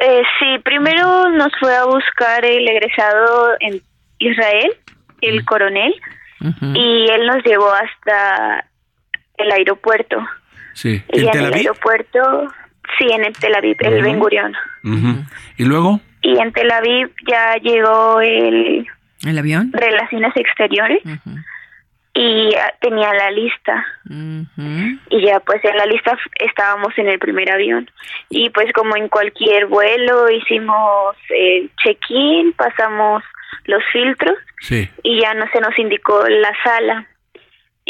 Eh, 0.00 0.22
sí, 0.38 0.58
primero 0.64 1.30
nos 1.30 1.52
fue 1.60 1.76
a 1.76 1.84
buscar 1.84 2.44
el 2.44 2.66
egresado 2.68 3.50
en 3.60 3.80
Israel, 4.18 4.72
el 5.20 5.44
coronel, 5.44 5.94
y 6.74 7.06
él 7.10 7.26
nos 7.26 7.44
llevó 7.44 7.70
hasta 7.70 8.64
el 9.36 9.52
aeropuerto. 9.52 10.16
Sí. 10.72 11.02
Y 11.12 11.26
¿En 11.26 11.36
el 11.38 11.52
aeropuerto, 11.52 12.48
sí, 12.98 13.06
en 13.12 13.24
el 13.26 13.34
Tel 13.34 13.54
Aviv, 13.54 13.76
el 13.80 13.94
Ujú. 13.94 14.02
Ben 14.02 14.18
Gurion. 14.18 14.52
Ujú. 14.84 15.24
¿Y 15.58 15.64
luego? 15.64 16.00
Y 16.22 16.38
en 16.38 16.52
Tel 16.52 16.70
Aviv 16.70 17.10
ya 17.28 17.56
llegó 17.56 18.20
el 18.20 18.86
¿El 19.26 19.38
avión? 19.38 19.70
Relaciones 19.72 20.34
Exteriores 20.36 21.02
y 22.14 22.54
ah, 22.56 22.74
tenía 22.80 23.12
la 23.14 23.30
lista. 23.30 23.84
Y 25.10 25.26
ya 25.26 25.40
pues 25.40 25.64
en 25.64 25.76
la 25.76 25.86
lista 25.86 26.18
estábamos 26.40 26.96
en 26.98 27.08
el 27.08 27.18
primer 27.18 27.50
avión. 27.50 27.90
Y 28.28 28.50
pues 28.50 28.72
como 28.72 28.96
en 28.96 29.08
cualquier 29.08 29.66
vuelo 29.66 30.30
hicimos 30.30 31.16
el 31.30 31.70
check-in, 31.82 32.52
pasamos 32.54 33.22
los 33.64 33.82
filtros 33.92 34.36
Sí. 34.62 34.90
y 35.02 35.20
ya 35.22 35.32
no 35.34 35.46
se 35.52 35.60
nos 35.60 35.78
indicó 35.78 36.22
la 36.28 36.52
sala. 36.62 37.06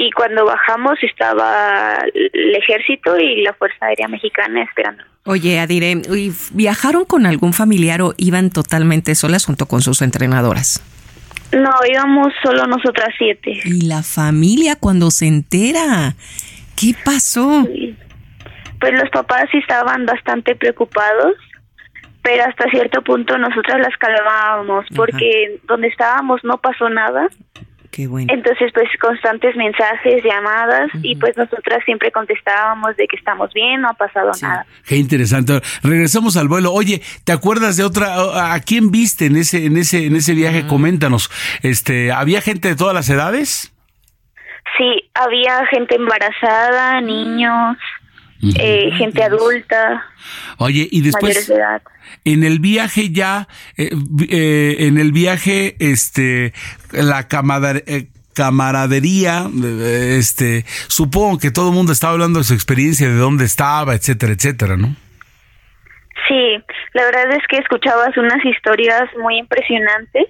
Y 0.02 0.10
cuando 0.12 0.46
bajamos 0.46 0.98
estaba 1.02 1.98
el 2.14 2.54
ejército 2.54 3.18
y 3.18 3.42
la 3.42 3.52
Fuerza 3.52 3.84
Aérea 3.84 4.08
Mexicana 4.08 4.62
esperando. 4.62 5.04
Oye, 5.26 5.60
Adire, 5.60 5.90
¿y 5.90 6.32
¿viajaron 6.52 7.04
con 7.04 7.26
algún 7.26 7.52
familiar 7.52 8.00
o 8.00 8.14
iban 8.16 8.48
totalmente 8.48 9.14
solas 9.14 9.44
junto 9.44 9.66
con 9.66 9.82
sus 9.82 10.00
entrenadoras? 10.00 10.82
No, 11.52 11.70
íbamos 11.86 12.32
solo 12.42 12.66
nosotras 12.66 13.10
siete. 13.18 13.60
Y 13.62 13.82
la 13.82 14.02
familia 14.02 14.74
cuando 14.76 15.10
se 15.10 15.26
entera, 15.26 16.14
¿qué 16.80 16.94
pasó? 17.04 17.68
Pues 18.80 18.92
los 18.94 19.10
papás 19.10 19.50
sí 19.52 19.58
estaban 19.58 20.06
bastante 20.06 20.56
preocupados, 20.56 21.34
pero 22.22 22.44
hasta 22.44 22.70
cierto 22.70 23.02
punto 23.02 23.36
nosotras 23.36 23.80
las 23.80 23.94
calmábamos 23.98 24.86
porque 24.96 25.60
donde 25.64 25.88
estábamos 25.88 26.42
no 26.42 26.56
pasó 26.56 26.88
nada 26.88 27.28
Qué 27.90 28.06
bueno. 28.06 28.32
Entonces, 28.32 28.70
pues 28.72 28.88
constantes 29.00 29.56
mensajes, 29.56 30.22
llamadas 30.22 30.90
y 31.02 31.16
pues 31.16 31.36
nosotras 31.36 31.80
siempre 31.84 32.12
contestábamos 32.12 32.96
de 32.96 33.08
que 33.08 33.16
estamos 33.16 33.52
bien, 33.52 33.80
no 33.80 33.88
ha 33.88 33.94
pasado 33.94 34.30
nada. 34.40 34.64
Qué 34.86 34.96
interesante. 34.96 35.60
Regresamos 35.82 36.36
al 36.36 36.46
vuelo. 36.46 36.72
Oye, 36.72 37.02
¿te 37.24 37.32
acuerdas 37.32 37.76
de 37.76 37.84
otra? 37.84 38.52
¿A 38.54 38.60
quién 38.60 38.92
viste 38.92 39.26
en 39.26 39.36
ese 39.36 39.66
en 39.66 39.76
ese 39.76 40.06
en 40.06 40.14
ese 40.14 40.34
viaje? 40.34 40.66
Coméntanos. 40.66 41.30
Este, 41.62 42.12
¿había 42.12 42.40
gente 42.40 42.68
de 42.68 42.76
todas 42.76 42.94
las 42.94 43.08
edades? 43.10 43.72
Sí, 44.78 45.10
había 45.14 45.66
gente 45.66 45.96
embarazada, 45.96 47.00
niños, 47.00 47.76
eh, 48.42 48.90
gente 48.96 49.22
adulta. 49.22 50.04
Oye, 50.58 50.88
y 50.90 51.02
después 51.02 51.50
en 52.24 52.44
el 52.44 52.58
viaje 52.58 53.10
ya, 53.10 53.48
eh, 53.76 53.90
eh, 54.28 54.76
en 54.80 54.98
el 54.98 55.12
viaje, 55.12 55.76
este, 55.78 56.52
la 56.92 57.28
camaradería, 58.34 59.46
este, 60.18 60.64
supongo 60.88 61.38
que 61.38 61.50
todo 61.50 61.68
el 61.68 61.74
mundo 61.74 61.92
estaba 61.92 62.14
hablando 62.14 62.38
de 62.40 62.44
su 62.44 62.54
experiencia, 62.54 63.08
de 63.08 63.16
dónde 63.16 63.44
estaba, 63.44 63.94
etcétera, 63.94 64.32
etcétera, 64.32 64.76
¿no? 64.76 64.94
Sí, 66.28 66.62
la 66.94 67.04
verdad 67.04 67.32
es 67.32 67.46
que 67.48 67.56
escuchabas 67.56 68.16
unas 68.16 68.44
historias 68.44 69.04
muy 69.20 69.38
impresionantes 69.38 70.26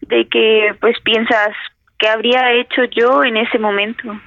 de 0.00 0.26
que 0.28 0.74
pues 0.80 0.96
piensas 1.04 1.50
qué 1.98 2.08
habría 2.08 2.52
hecho 2.52 2.84
yo 2.84 3.24
en 3.24 3.36
ese 3.36 3.58
momento. 3.58 4.18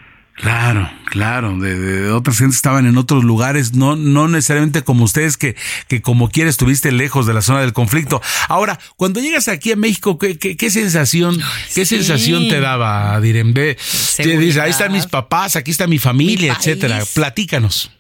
Claro, 0.42 0.90
claro, 1.04 1.58
de, 1.58 2.12
otras 2.12 2.40
gentes 2.40 2.56
estaban 2.56 2.86
en 2.88 2.98
otros 2.98 3.26
lugares, 3.26 3.76
no, 3.76 3.98
no 3.98 4.30
necesariamente 4.30 4.84
como 4.84 5.04
ustedes 5.04 5.36
que, 5.36 5.56
que 5.90 6.02
como 6.02 6.30
quiera 6.30 6.50
estuviste 6.50 6.94
lejos 6.94 7.28
de 7.28 7.34
la 7.34 7.42
zona 7.42 7.60
del 7.60 7.74
conflicto. 7.74 8.22
Ahora, 8.48 8.80
cuando 8.96 9.20
llegas 9.20 9.50
aquí 9.50 9.74
a 9.74 9.76
México, 9.76 10.18
¿qué, 10.18 10.38
qué, 10.38 10.70
sensación, 10.70 11.38
qué 11.76 11.84
sensación 11.84 12.48
te 12.48 12.62
daba, 12.62 13.20
Dirembe? 13.20 13.76
Te 14.16 14.38
dice, 14.38 14.62
ahí 14.62 14.70
están 14.70 14.94
mis 14.94 15.08
papás, 15.08 15.58
aquí 15.58 15.72
está 15.72 15.88
mi 15.88 16.00
familia, 16.00 16.54
etcétera. 16.58 17.00
Platícanos. 17.14 17.92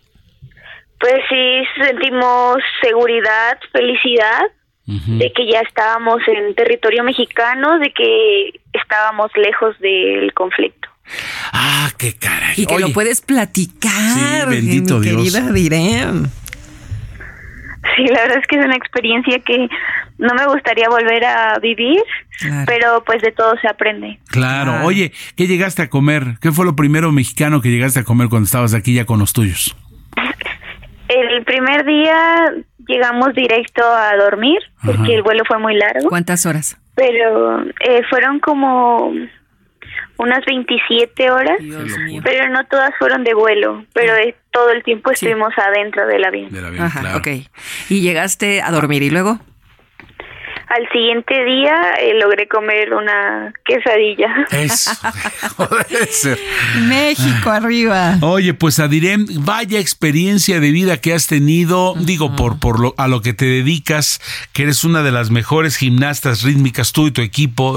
Pues 0.97 1.19
sí, 1.29 1.83
sentimos 1.83 2.57
seguridad, 2.81 3.59
felicidad, 3.73 4.43
de 4.85 5.31
que 5.33 5.45
ya 5.45 5.59
estábamos 5.59 6.19
en 6.27 6.55
territorio 6.55 7.03
mexicano, 7.03 7.77
de 7.79 7.91
que 7.91 8.59
estábamos 8.73 9.29
lejos 9.35 9.77
del 9.79 10.33
conflicto. 10.33 10.88
Ah, 11.53 11.89
qué 11.97 12.15
caray. 12.15 12.53
Y 12.57 12.65
que 12.65 12.79
lo 12.79 12.91
puedes 12.91 13.21
platicar. 13.21 13.91
Sí, 13.91 14.49
bendito 14.49 14.99
mi 14.99 15.05
Dios. 15.07 15.33
Querida 15.33 15.51
Direm. 15.51 16.27
Sí, 17.95 18.05
la 18.07 18.21
verdad 18.21 18.37
es 18.39 18.47
que 18.47 18.59
es 18.59 18.65
una 18.65 18.75
experiencia 18.75 19.39
que 19.39 19.67
no 20.17 20.33
me 20.35 20.45
gustaría 20.47 20.89
volver 20.89 21.23
a 21.23 21.57
vivir, 21.59 22.01
pero 22.65 23.03
pues 23.05 23.21
de 23.21 23.31
todo 23.31 23.55
se 23.61 23.67
aprende. 23.67 24.19
Claro. 24.27 24.85
Oye, 24.85 25.13
¿qué 25.35 25.47
llegaste 25.47 25.81
a 25.81 25.89
comer? 25.89 26.35
¿Qué 26.41 26.51
fue 26.51 26.65
lo 26.65 26.75
primero 26.75 27.11
mexicano 27.11 27.61
que 27.61 27.69
llegaste 27.69 28.01
a 28.01 28.03
comer 28.03 28.27
cuando 28.27 28.45
estabas 28.45 28.73
aquí 28.73 28.93
ya 28.93 29.05
con 29.05 29.19
los 29.19 29.33
tuyos? 29.33 29.75
El 31.07 31.43
primer 31.43 31.85
día 31.85 32.53
llegamos 32.87 33.33
directo 33.33 33.81
a 33.83 34.15
dormir 34.17 34.59
porque 34.83 35.15
el 35.15 35.23
vuelo 35.23 35.43
fue 35.47 35.57
muy 35.57 35.75
largo. 35.75 36.09
¿Cuántas 36.09 36.45
horas? 36.45 36.77
Pero 36.95 37.61
eh, 37.61 38.03
fueron 38.09 38.39
como 38.39 39.13
unas 40.19 40.45
27 40.45 41.31
horas, 41.31 41.57
pero 42.23 42.49
no 42.49 42.65
todas 42.65 42.91
fueron 42.99 43.23
de 43.23 43.33
vuelo, 43.33 43.85
pero 43.93 44.13
todo 44.51 44.69
el 44.71 44.83
tiempo 44.83 45.11
estuvimos 45.11 45.53
adentro 45.57 46.05
del 46.07 46.25
avión. 46.25 46.49
Ajá, 46.79 47.15
ok. 47.15 47.27
¿Y 47.89 48.01
llegaste 48.01 48.61
a 48.61 48.69
dormir 48.71 49.01
y 49.01 49.09
luego? 49.09 49.39
Al 50.69 50.87
siguiente 50.91 51.33
día 51.45 51.93
eh, 51.99 52.13
logré 52.13 52.47
comer 52.47 52.93
una 52.93 53.51
quesadilla. 53.65 54.45
Eso. 54.51 54.91
México 56.87 57.49
arriba. 57.49 58.17
Oye, 58.21 58.53
pues 58.53 58.79
Adirem, 58.79 59.25
vaya 59.39 59.79
experiencia 59.79 60.59
de 60.59 60.69
vida 60.69 61.01
que 61.01 61.13
has 61.13 61.25
tenido, 61.25 61.95
digo, 61.97 62.35
por, 62.35 62.59
por 62.59 62.79
lo, 62.79 62.93
a 62.97 63.07
lo 63.07 63.21
que 63.21 63.33
te 63.33 63.45
dedicas, 63.45 64.21
que 64.53 64.61
eres 64.61 64.83
una 64.83 65.01
de 65.01 65.11
las 65.11 65.31
mejores 65.31 65.75
gimnastas 65.75 66.43
rítmicas, 66.43 66.93
tú 66.93 67.07
y 67.07 67.11
tu 67.11 67.21
equipo, 67.21 67.73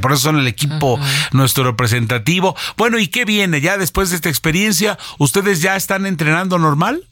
por 0.00 0.12
eso 0.12 0.22
son 0.22 0.38
el 0.38 0.46
equipo 0.46 0.98
nuestro 1.32 1.64
representativo. 1.64 2.56
Bueno, 2.78 2.98
¿y 2.98 3.08
qué 3.08 3.26
viene? 3.26 3.60
Ya 3.60 3.76
después 3.76 4.08
de 4.08 4.16
esta 4.16 4.30
experiencia, 4.30 4.96
¿ustedes 5.18 5.60
ya 5.60 5.76
están 5.76 6.06
entrenando 6.06 6.58
normal? 6.58 7.02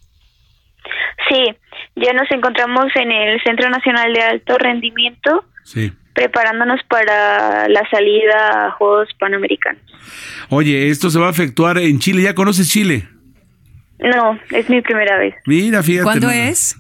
Sí, 1.29 1.55
ya 1.97 2.13
nos 2.13 2.31
encontramos 2.31 2.87
en 2.95 3.11
el 3.11 3.43
Centro 3.43 3.69
Nacional 3.71 4.13
de 4.13 4.21
Alto 4.23 4.59
Rendimiento. 4.59 5.45
Preparándonos 6.15 6.81
para 6.89 7.69
la 7.69 7.83
salida 7.91 8.67
a 8.67 8.71
Juegos 8.73 9.09
Panamericanos. 9.19 9.83
Oye, 10.49 10.89
esto 10.89 11.11
se 11.11 11.19
va 11.19 11.27
a 11.27 11.31
efectuar 11.31 11.79
en 11.79 11.99
Chile. 11.99 12.23
¿Ya 12.23 12.35
conoces 12.35 12.71
Chile? 12.71 13.09
No, 13.99 14.39
es 14.51 14.69
mi 14.71 14.81
primera 14.81 15.19
vez. 15.19 15.35
Mira, 15.47 15.83
fíjate. 15.83 16.05
¿Cuándo 16.05 16.31
es? 16.31 16.77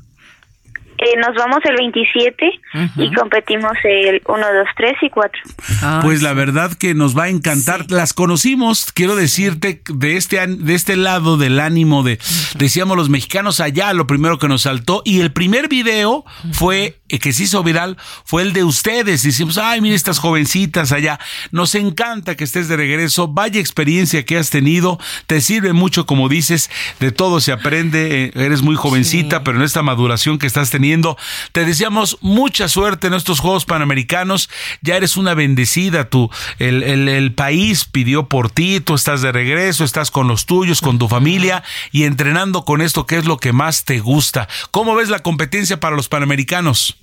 Eh, 0.98 1.16
nos 1.18 1.34
vamos 1.36 1.58
el 1.64 1.76
27 1.76 2.60
y 2.96 3.14
competimos 3.14 3.72
el 3.84 4.22
1, 4.26 4.46
2, 4.54 4.66
3 4.76 4.92
y 5.02 5.10
4. 5.10 5.42
Ah, 5.82 6.00
pues 6.02 6.22
la 6.22 6.32
verdad 6.32 6.72
que 6.72 6.94
nos 6.94 7.16
va 7.16 7.24
a 7.24 7.28
encantar. 7.28 7.90
Las 7.90 8.12
conocimos, 8.12 8.92
quiero 8.92 9.16
decirte, 9.16 9.82
de 9.88 10.16
este, 10.16 10.44
de 10.46 10.74
este 10.74 10.96
lado 10.96 11.36
del 11.36 11.60
ánimo 11.60 12.02
de, 12.02 12.18
decíamos 12.56 12.96
los 12.96 13.08
mexicanos 13.08 13.60
allá, 13.60 13.92
lo 13.92 14.06
primero 14.06 14.38
que 14.38 14.48
nos 14.48 14.62
saltó. 14.62 15.02
Y 15.04 15.20
el 15.20 15.32
primer 15.32 15.68
video 15.68 16.24
fue, 16.52 16.96
que 17.08 17.32
se 17.32 17.44
hizo 17.44 17.62
viral, 17.62 17.96
fue 18.24 18.42
el 18.42 18.52
de 18.52 18.64
ustedes. 18.64 19.22
Decimos, 19.22 19.58
ay, 19.58 19.80
mira 19.80 19.94
estas 19.94 20.18
jovencitas 20.18 20.92
allá. 20.92 21.18
Nos 21.50 21.74
encanta 21.74 22.34
que 22.34 22.44
estés 22.44 22.68
de 22.68 22.76
regreso. 22.76 23.28
Vaya 23.28 23.60
experiencia 23.60 24.24
que 24.24 24.36
has 24.36 24.50
tenido. 24.50 24.98
Te 25.26 25.40
sirve 25.40 25.72
mucho, 25.72 26.06
como 26.06 26.28
dices, 26.28 26.70
de 27.00 27.12
todo 27.12 27.40
se 27.40 27.52
aprende. 27.52 28.24
Eh, 28.24 28.32
eres 28.34 28.62
muy 28.62 28.76
jovencita, 28.76 29.44
pero 29.44 29.58
en 29.58 29.64
esta 29.64 29.82
maduración 29.82 30.38
que 30.38 30.46
estás 30.46 30.70
teniendo 30.70 31.16
te 31.52 31.64
deseamos 31.64 32.18
mucha 32.20 32.68
suerte 32.68 33.06
en 33.06 33.14
estos 33.14 33.40
Juegos 33.40 33.64
Panamericanos. 33.64 34.50
Ya 34.82 34.96
eres 34.96 35.16
una 35.16 35.34
bendecida. 35.34 36.08
Tú, 36.08 36.30
el, 36.58 36.82
el, 36.82 37.32
país 37.32 37.84
pidió 37.84 38.28
por 38.28 38.50
ti. 38.50 38.80
Tú 38.80 38.94
estás 38.94 39.22
de 39.22 39.32
regreso, 39.32 39.84
estás 39.84 40.10
con 40.10 40.28
los 40.28 40.46
tuyos, 40.46 40.80
con 40.80 40.98
tu 40.98 41.08
familia 41.08 41.62
y 41.92 42.04
entrenando 42.04 42.64
con 42.64 42.80
esto 42.80 43.06
que 43.06 43.16
es 43.16 43.24
lo 43.24 43.36
que 43.38 43.52
más 43.52 43.84
te 43.84 44.00
gusta. 44.00 44.48
¿Cómo 44.70 44.94
ves 44.94 45.08
la 45.08 45.20
competencia 45.20 45.80
para 45.80 45.96
los 45.96 46.08
Panamericanos? 46.08 46.95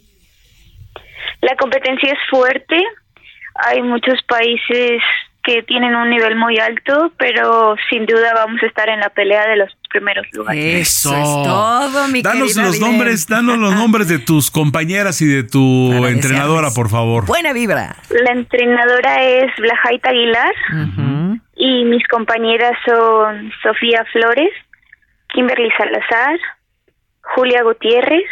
La 1.42 1.56
competencia 1.56 2.12
es 2.12 2.20
fuerte. 2.30 2.82
Hay 3.56 3.82
muchos 3.82 4.22
países 4.24 5.02
que 5.44 5.62
tienen 5.64 5.94
un 5.94 6.10
nivel 6.10 6.38
muy 6.38 6.58
alto, 6.58 7.12
pero 7.18 7.76
sin 7.90 8.06
duda 8.06 8.34
vamos 8.34 8.64
a 8.64 8.66
estar 8.66 8.88
en 8.88 9.02
la 9.02 9.10
pelea 9.10 9.46
de 9.48 9.58
los 9.58 9.70
primeros 9.90 10.26
lugares. 10.32 10.64
Eso, 10.64 11.14
es 11.16 11.24
todo, 11.24 12.08
mi 12.08 12.22
Danos 12.22 12.56
los 12.56 12.80
nombres, 12.80 13.28
danos 13.28 13.58
los 13.58 13.76
nombres 13.76 14.08
de 14.08 14.20
tus 14.20 14.50
compañeras 14.50 15.22
y 15.22 15.28
de 15.28 15.44
tu 15.44 16.06
entrenadora, 16.06 16.70
por 16.74 16.90
favor. 16.90 17.26
Buena 17.26 17.52
vibra. 17.52 17.98
La 18.10 18.32
entrenadora 18.32 19.22
es 19.22 19.52
Blajaita 19.58 20.10
Aguilar 20.10 20.54
y 21.56 21.84
mis 21.86 22.08
compañeras 22.08 22.78
son 22.86 23.52
Sofía 23.62 24.06
Flores, 24.14 24.52
Kimberly 25.28 25.70
Salazar, 25.78 26.40
Julia 27.36 27.64
Gutiérrez, 27.64 28.30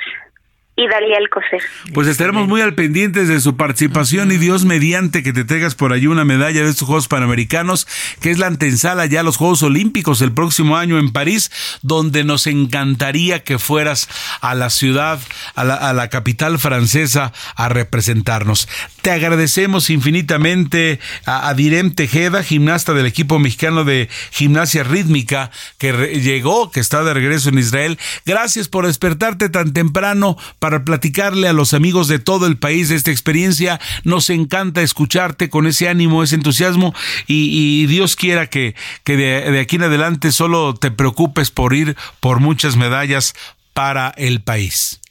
y 0.75 0.87
Dalia 0.87 1.17
Alcocer. 1.17 1.61
Pues 1.93 2.07
estaremos 2.07 2.47
muy 2.47 2.61
al 2.61 2.73
pendientes 2.75 3.27
de 3.27 3.41
su 3.41 3.57
participación 3.57 4.31
y 4.31 4.37
Dios 4.37 4.63
mediante 4.63 5.21
que 5.21 5.33
te 5.33 5.43
traigas 5.43 5.75
por 5.75 5.91
allí 5.91 6.07
una 6.07 6.23
medalla 6.23 6.63
de 6.63 6.69
estos 6.69 6.87
Juegos 6.87 7.09
Panamericanos, 7.09 7.87
que 8.21 8.31
es 8.31 8.39
la 8.39 8.47
antesala 8.47 9.05
ya 9.05 9.19
a 9.19 9.23
los 9.23 9.35
Juegos 9.35 9.63
Olímpicos 9.63 10.21
el 10.21 10.31
próximo 10.31 10.77
año 10.77 10.97
en 10.97 11.11
París, 11.11 11.51
donde 11.81 12.23
nos 12.23 12.47
encantaría 12.47 13.43
que 13.43 13.59
fueras 13.59 14.07
a 14.39 14.55
la 14.55 14.69
ciudad, 14.69 15.19
a 15.55 15.63
la, 15.63 16.09
capital 16.09 16.57
francesa, 16.57 17.33
a 17.55 17.69
representarnos. 17.69 18.67
Te 19.01 19.11
agradecemos 19.11 19.89
infinitamente 19.89 20.99
a, 21.25 21.49
a, 21.49 21.53
Direm 21.53 21.93
Tejeda, 21.93 22.43
gimnasta 22.43 22.93
del 22.93 23.05
equipo 23.05 23.39
mexicano 23.39 23.83
de 23.83 24.09
gimnasia 24.31 24.83
rítmica, 24.83 25.51
que 25.77 25.91
llegó, 26.21 26.71
que 26.71 26.79
está 26.79 27.03
de 27.03 27.13
regreso 27.13 27.49
en 27.49 27.59
Israel. 27.59 27.99
Gracias 28.25 28.67
por 28.67 28.87
despertarte 28.87 29.49
tan 29.49 29.73
temprano 29.73 30.37
para 30.61 30.85
platicarle 30.85 31.47
a 31.47 31.53
los 31.53 31.73
amigos 31.73 32.07
de 32.07 32.19
todo 32.19 32.45
el 32.45 32.55
país 32.55 32.87
de 32.87 32.95
esta 32.95 33.09
experiencia. 33.09 33.79
Nos 34.03 34.29
encanta 34.29 34.83
escucharte 34.83 35.49
con 35.49 35.65
ese 35.65 35.89
ánimo, 35.89 36.21
ese 36.21 36.35
entusiasmo 36.35 36.93
y, 37.25 37.87
Dios 37.87 38.15
quiera 38.15 38.45
que, 38.45 38.75
que 39.03 39.17
de, 39.17 39.59
aquí 39.59 39.77
en 39.77 39.83
adelante 39.83 40.31
solo 40.31 40.75
te 40.75 40.91
preocupes 40.91 41.49
por 41.49 41.73
ir 41.73 41.97
por 42.19 42.39
muchas 42.39 42.77
medallas 42.77 43.33
para 43.73 44.13
el 44.17 44.41
país. 44.41 45.01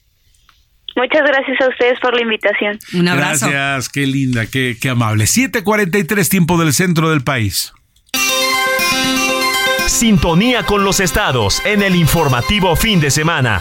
Muchas 0.94 1.22
gracias 1.26 1.60
a 1.60 1.68
ustedes 1.68 1.98
por 2.00 2.14
la 2.14 2.22
invitación. 2.22 2.78
Un 2.94 3.08
abrazo. 3.08 3.48
Gracias, 3.50 3.88
qué 3.88 4.06
linda, 4.06 4.46
qué, 4.46 4.76
qué 4.80 4.90
amable. 4.90 5.24
7:43 5.24 6.28
tiempo 6.28 6.58
del 6.58 6.72
centro 6.72 7.10
del 7.10 7.22
país. 7.22 7.72
Sintonía 9.88 10.62
con 10.62 10.84
los 10.84 11.00
estados 11.00 11.60
en 11.66 11.82
el 11.82 11.96
informativo 11.96 12.76
fin 12.76 13.00
de 13.00 13.10
semana. 13.10 13.60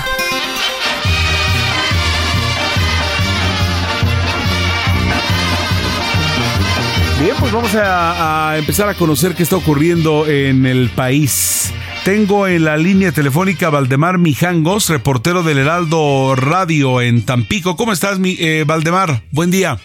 Bien, 7.20 7.36
pues 7.38 7.52
vamos 7.52 7.76
a, 7.76 8.56
empezar 8.58 8.88
a 8.88 8.94
conocer 8.94 9.36
qué 9.36 9.44
está 9.44 9.58
ocurriendo 9.58 10.26
en 10.26 10.66
el 10.66 10.90
país. 10.90 11.74
Tengo 12.06 12.48
en 12.48 12.64
la 12.64 12.78
línea 12.78 13.12
telefónica 13.12 13.70
Valdemar 13.70 14.18
Mijangos, 14.18 14.90
reportero 14.90 15.44
del 15.44 15.58
Heraldo 15.58 16.36
Radio 16.38 17.02
en 17.02 17.26
Tampico. 17.26 17.76
¿Cómo 17.76 17.92
estás, 17.92 18.20
mi, 18.20 18.38
eh, 18.40 18.64
Valdemar? 18.66 19.22
Buen 19.32 19.52
día. 19.52 19.76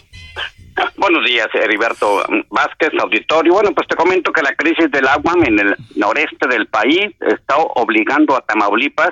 Buenos 0.96 1.24
días, 1.26 1.48
Heriberto 1.54 2.22
Vázquez, 2.50 2.90
auditorio. 3.02 3.54
Bueno, 3.54 3.72
pues 3.74 3.88
te 3.88 3.96
comento 3.96 4.32
que 4.32 4.40
la 4.40 4.54
crisis 4.54 4.88
del 4.92 5.08
agua 5.08 5.34
en 5.44 5.58
el 5.58 5.76
noreste 5.96 6.46
del 6.48 6.68
país 6.68 7.10
está 7.20 7.56
obligando 7.56 8.36
a 8.36 8.42
Tamaulipas 8.42 9.10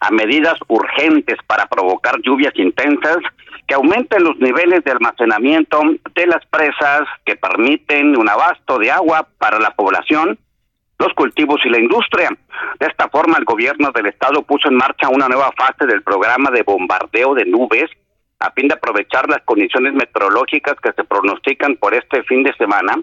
a 0.00 0.10
medidas 0.10 0.58
urgentes 0.68 1.38
para 1.46 1.66
provocar 1.66 2.20
lluvias 2.22 2.52
intensas 2.56 3.18
que 3.66 3.74
aumenten 3.74 4.24
los 4.24 4.36
niveles 4.38 4.84
de 4.84 4.92
almacenamiento 4.92 5.80
de 6.14 6.26
las 6.26 6.44
presas 6.46 7.02
que 7.24 7.36
permiten 7.36 8.16
un 8.16 8.28
abasto 8.28 8.78
de 8.78 8.90
agua 8.90 9.26
para 9.38 9.58
la 9.58 9.70
población, 9.70 10.38
los 10.98 11.12
cultivos 11.14 11.60
y 11.64 11.70
la 11.70 11.78
industria. 11.78 12.30
De 12.78 12.86
esta 12.86 13.08
forma, 13.08 13.38
el 13.38 13.44
gobierno 13.44 13.90
del 13.92 14.06
estado 14.06 14.42
puso 14.42 14.68
en 14.68 14.76
marcha 14.76 15.08
una 15.08 15.28
nueva 15.28 15.50
fase 15.52 15.86
del 15.86 16.02
programa 16.02 16.50
de 16.50 16.62
bombardeo 16.62 17.34
de 17.34 17.46
nubes 17.46 17.90
a 18.40 18.50
fin 18.50 18.68
de 18.68 18.74
aprovechar 18.74 19.28
las 19.28 19.42
condiciones 19.44 19.94
meteorológicas 19.94 20.74
que 20.82 20.92
se 20.92 21.04
pronostican 21.04 21.76
por 21.76 21.94
este 21.94 22.22
fin 22.24 22.42
de 22.42 22.52
semana 22.54 22.98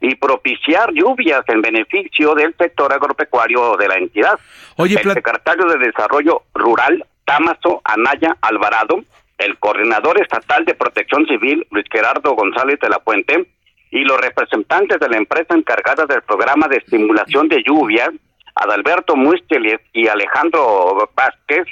y 0.00 0.14
propiciar 0.16 0.92
lluvias 0.92 1.42
en 1.48 1.62
beneficio 1.62 2.34
del 2.34 2.54
sector 2.56 2.92
agropecuario 2.92 3.76
de 3.76 3.88
la 3.88 3.94
entidad. 3.94 4.38
Oye, 4.76 5.00
el 5.02 5.12
secretario 5.12 5.66
de 5.66 5.78
Desarrollo 5.78 6.42
Rural, 6.54 7.04
Tamaso 7.24 7.80
Anaya 7.84 8.36
Alvarado, 8.42 9.02
el 9.38 9.58
coordinador 9.58 10.20
estatal 10.20 10.64
de 10.64 10.74
protección 10.74 11.26
civil, 11.26 11.66
Luis 11.70 11.86
Gerardo 11.90 12.34
González 12.34 12.78
de 12.80 12.88
la 12.88 12.98
Puente, 12.98 13.46
y 13.90 14.04
los 14.04 14.20
representantes 14.20 14.98
de 14.98 15.08
la 15.08 15.16
empresa 15.16 15.54
encargada 15.54 16.06
del 16.06 16.22
programa 16.22 16.66
de 16.68 16.78
estimulación 16.78 17.48
de 17.48 17.62
lluvias, 17.62 18.10
Adalberto 18.54 19.16
Musteles 19.16 19.80
y 19.92 20.08
Alejandro 20.08 21.10
Vázquez, 21.14 21.66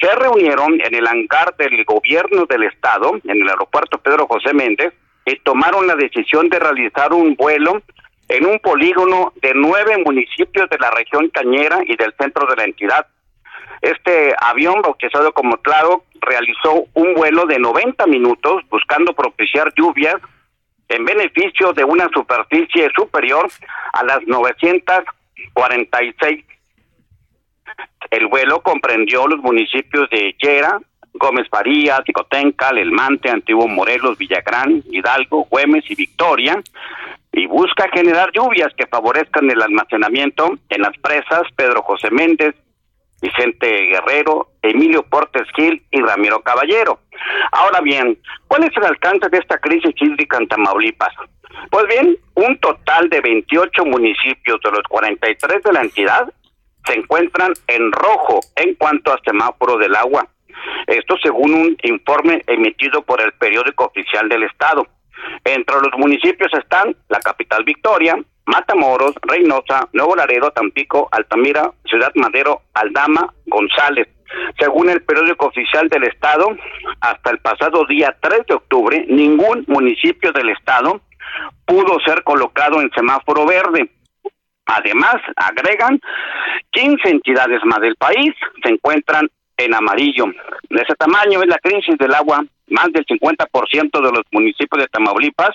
se 0.00 0.14
reunieron 0.14 0.80
en 0.80 0.94
el 0.94 1.06
hangar 1.06 1.56
del 1.56 1.84
gobierno 1.84 2.44
del 2.46 2.64
estado, 2.64 3.18
en 3.24 3.42
el 3.42 3.48
aeropuerto 3.48 3.98
Pedro 3.98 4.26
José 4.26 4.52
Méndez, 4.52 4.92
y 5.24 5.38
tomaron 5.40 5.86
la 5.86 5.96
decisión 5.96 6.48
de 6.48 6.58
realizar 6.58 7.12
un 7.12 7.34
vuelo 7.34 7.82
en 8.28 8.46
un 8.46 8.58
polígono 8.58 9.32
de 9.40 9.52
nueve 9.54 9.96
municipios 10.04 10.68
de 10.68 10.78
la 10.78 10.90
región 10.90 11.28
cañera 11.30 11.78
y 11.86 11.96
del 11.96 12.12
centro 12.18 12.46
de 12.46 12.56
la 12.56 12.64
entidad. 12.64 13.06
Este 13.80 14.34
avión, 14.38 14.82
bautizado 14.82 15.32
como 15.32 15.56
Claro, 15.58 16.04
realizó 16.20 16.84
un 16.94 17.14
vuelo 17.14 17.46
de 17.46 17.58
90 17.58 18.06
minutos 18.06 18.62
buscando 18.68 19.12
propiciar 19.12 19.72
lluvias 19.76 20.16
en 20.88 21.04
beneficio 21.04 21.72
de 21.72 21.82
una 21.84 22.08
superficie 22.12 22.88
superior 22.94 23.48
a 23.92 24.04
las 24.04 24.22
946 24.26 26.44
el 28.10 28.26
vuelo 28.26 28.60
comprendió 28.60 29.26
los 29.26 29.40
municipios 29.40 30.08
de 30.10 30.34
Yera, 30.38 30.78
Gómez 31.14 31.48
Farías, 31.48 32.04
Ticotenca, 32.04 32.70
El 32.70 32.92
Mante, 32.92 33.30
Antiguo 33.30 33.66
Morelos, 33.66 34.18
Villagrán, 34.18 34.82
Hidalgo, 34.90 35.46
Güemes 35.50 35.90
y 35.90 35.94
Victoria, 35.94 36.62
y 37.32 37.46
busca 37.46 37.88
generar 37.92 38.30
lluvias 38.32 38.72
que 38.76 38.86
favorezcan 38.86 39.50
el 39.50 39.60
almacenamiento 39.60 40.58
en 40.68 40.82
las 40.82 40.96
presas 40.98 41.42
Pedro 41.54 41.82
José 41.82 42.10
Méndez, 42.10 42.54
Vicente 43.20 43.66
Guerrero, 43.86 44.48
Emilio 44.62 45.02
Portes 45.02 45.46
Gil 45.54 45.82
y 45.90 46.00
Ramiro 46.00 46.40
Caballero. 46.42 47.00
Ahora 47.52 47.80
bien, 47.80 48.18
¿cuál 48.46 48.64
es 48.64 48.76
el 48.76 48.84
alcance 48.84 49.28
de 49.28 49.38
esta 49.38 49.58
crisis 49.58 49.94
hídrica 50.00 50.36
en 50.38 50.48
Tamaulipas? 50.48 51.14
Pues 51.70 51.86
bien, 51.88 52.16
un 52.34 52.58
total 52.58 53.08
de 53.08 53.20
28 53.20 53.84
municipios 53.86 54.60
de 54.62 54.70
los 54.70 54.82
43 54.88 55.62
de 55.62 55.72
la 55.72 55.80
entidad 55.80 56.32
se 56.84 56.94
encuentran 56.94 57.52
en 57.66 57.90
rojo 57.92 58.40
en 58.56 58.74
cuanto 58.74 59.12
a 59.12 59.20
semáforo 59.24 59.76
del 59.78 59.94
agua. 59.96 60.28
Esto 60.86 61.16
según 61.22 61.54
un 61.54 61.76
informe 61.82 62.42
emitido 62.46 63.02
por 63.02 63.20
el 63.20 63.32
periódico 63.32 63.86
oficial 63.86 64.28
del 64.28 64.44
Estado. 64.44 64.86
Entre 65.44 65.76
los 65.76 65.98
municipios 65.98 66.52
están 66.54 66.96
la 67.08 67.18
capital 67.20 67.64
Victoria, 67.64 68.16
Matamoros, 68.46 69.14
Reynosa, 69.22 69.88
Nuevo 69.92 70.16
Laredo, 70.16 70.50
Tampico, 70.50 71.08
Altamira, 71.10 71.70
Ciudad 71.84 72.12
Madero, 72.14 72.62
Aldama, 72.74 73.32
González. 73.46 74.08
Según 74.58 74.90
el 74.90 75.02
periódico 75.02 75.46
oficial 75.46 75.88
del 75.88 76.04
Estado, 76.04 76.48
hasta 77.00 77.30
el 77.30 77.38
pasado 77.38 77.84
día 77.86 78.16
3 78.20 78.46
de 78.48 78.54
octubre, 78.54 79.04
ningún 79.08 79.64
municipio 79.68 80.32
del 80.32 80.50
Estado 80.50 81.00
pudo 81.64 81.98
ser 82.00 82.22
colocado 82.22 82.80
en 82.80 82.90
semáforo 82.92 83.46
verde. 83.46 83.90
Además, 84.66 85.16
agregan 85.36 86.00
15 86.70 87.08
entidades 87.08 87.60
más 87.64 87.80
del 87.80 87.96
país 87.96 88.34
se 88.62 88.70
encuentran 88.70 89.28
en 89.56 89.74
amarillo. 89.74 90.26
De 90.68 90.82
ese 90.82 90.94
tamaño 90.96 91.40
es 91.40 91.48
la 91.48 91.58
crisis 91.58 91.96
del 91.98 92.14
agua. 92.14 92.44
Más 92.68 92.92
del 92.92 93.06
50% 93.06 94.00
de 94.00 94.10
los 94.12 94.22
municipios 94.32 94.82
de 94.82 94.88
Tamaulipas 94.88 95.54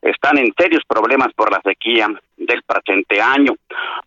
están 0.00 0.38
en 0.38 0.52
serios 0.56 0.82
problemas 0.86 1.32
por 1.34 1.50
la 1.50 1.60
sequía 1.64 2.08
del 2.36 2.62
presente 2.62 3.20
año. 3.20 3.54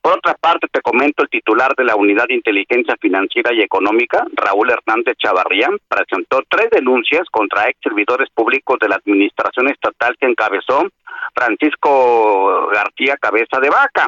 Por 0.02 0.14
otra 0.14 0.36
parte, 0.36 0.68
te 0.72 0.82
comento, 0.82 1.24
el 1.24 1.30
titular 1.30 1.74
de 1.76 1.84
la 1.84 1.96
Unidad 1.96 2.26
de 2.28 2.36
Inteligencia 2.36 2.96
Financiera 3.02 3.54
y 3.54 3.62
Económica, 3.62 4.26
Raúl 4.34 4.72
Hernández 4.72 5.16
Chavarría, 5.18 5.70
presentó 5.88 6.42
tres 6.48 6.70
denuncias 6.72 7.28
contra 7.32 7.68
ex 7.68 7.80
servidores 7.84 8.30
públicos 8.34 8.78
de 8.80 8.88
la 8.88 8.96
Administración 8.96 9.68
Estatal 9.70 10.16
que 10.18 10.28
encabezó 10.28 10.88
Francisco 11.34 12.70
García 12.74 13.18
Cabeza 13.18 13.60
de 13.60 13.70
Vaca 13.70 14.08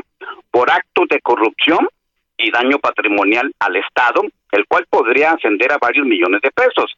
por 0.49 0.71
actos 0.71 1.07
de 1.09 1.19
corrupción 1.19 1.87
y 2.37 2.51
daño 2.51 2.79
patrimonial 2.79 3.51
al 3.59 3.75
Estado, 3.75 4.21
el 4.51 4.65
cual 4.67 4.85
podría 4.89 5.31
ascender 5.31 5.71
a 5.71 5.77
varios 5.77 6.05
millones 6.05 6.41
de 6.41 6.51
pesos. 6.51 6.93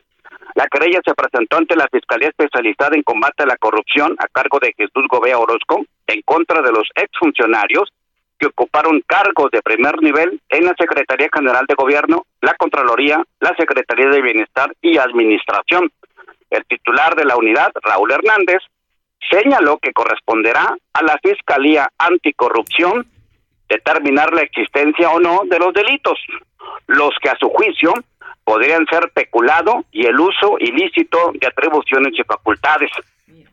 La 0.55 0.67
querella 0.67 1.01
se 1.03 1.15
presentó 1.15 1.57
ante 1.57 1.75
la 1.75 1.87
Fiscalía 1.91 2.29
Especializada 2.29 2.95
en 2.95 3.03
Combate 3.03 3.43
a 3.43 3.47
la 3.47 3.57
Corrupción 3.57 4.15
a 4.19 4.27
cargo 4.27 4.59
de 4.61 4.73
Jesús 4.77 5.05
Gobea 5.09 5.39
Orozco 5.39 5.83
en 6.07 6.21
contra 6.21 6.61
de 6.61 6.71
los 6.71 6.87
exfuncionarios 6.95 7.91
que 8.37 8.47
ocuparon 8.47 9.01
cargos 9.07 9.49
de 9.51 9.61
primer 9.61 10.01
nivel 10.01 10.39
en 10.49 10.65
la 10.65 10.75
Secretaría 10.77 11.29
General 11.33 11.65
de 11.67 11.75
Gobierno, 11.75 12.25
la 12.41 12.53
Contraloría, 12.55 13.23
la 13.39 13.55
Secretaría 13.55 14.09
de 14.09 14.21
Bienestar 14.21 14.73
y 14.81 14.97
Administración. 14.97 15.91
El 16.49 16.65
titular 16.65 17.15
de 17.15 17.25
la 17.25 17.35
unidad, 17.35 17.71
Raúl 17.81 18.11
Hernández, 18.11 18.61
señaló 19.31 19.79
que 19.79 19.93
corresponderá 19.93 20.75
a 20.93 21.01
la 21.01 21.17
Fiscalía 21.23 21.89
Anticorrupción 21.97 23.07
determinar 23.69 24.33
la 24.33 24.41
existencia 24.41 25.09
o 25.09 25.19
no 25.19 25.41
de 25.45 25.57
los 25.57 25.73
delitos, 25.73 26.19
los 26.87 27.11
que 27.21 27.29
a 27.29 27.37
su 27.39 27.49
juicio 27.49 27.93
podrían 28.43 28.85
ser 28.87 29.11
peculado 29.13 29.85
y 29.91 30.05
el 30.05 30.19
uso 30.19 30.57
ilícito 30.59 31.31
de 31.33 31.47
atribuciones 31.47 32.13
y 32.17 32.23
facultades. 32.23 32.91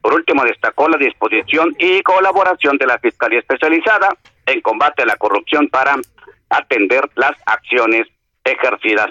Por 0.01 0.15
último, 0.15 0.45
destacó 0.45 0.89
la 0.89 0.97
disposición 0.97 1.75
y 1.79 2.03
colaboración 2.03 2.77
de 2.79 2.87
la 2.87 2.99
Fiscalía 2.99 3.41
Especializada 3.41 4.09
en 4.47 4.61
combate 4.61 5.03
a 5.03 5.07
la 5.07 5.17
corrupción 5.17 5.69
para 5.69 5.97
atender 6.49 7.09
las 7.15 7.33
acciones 7.47 8.09
ejercidas. 8.45 9.11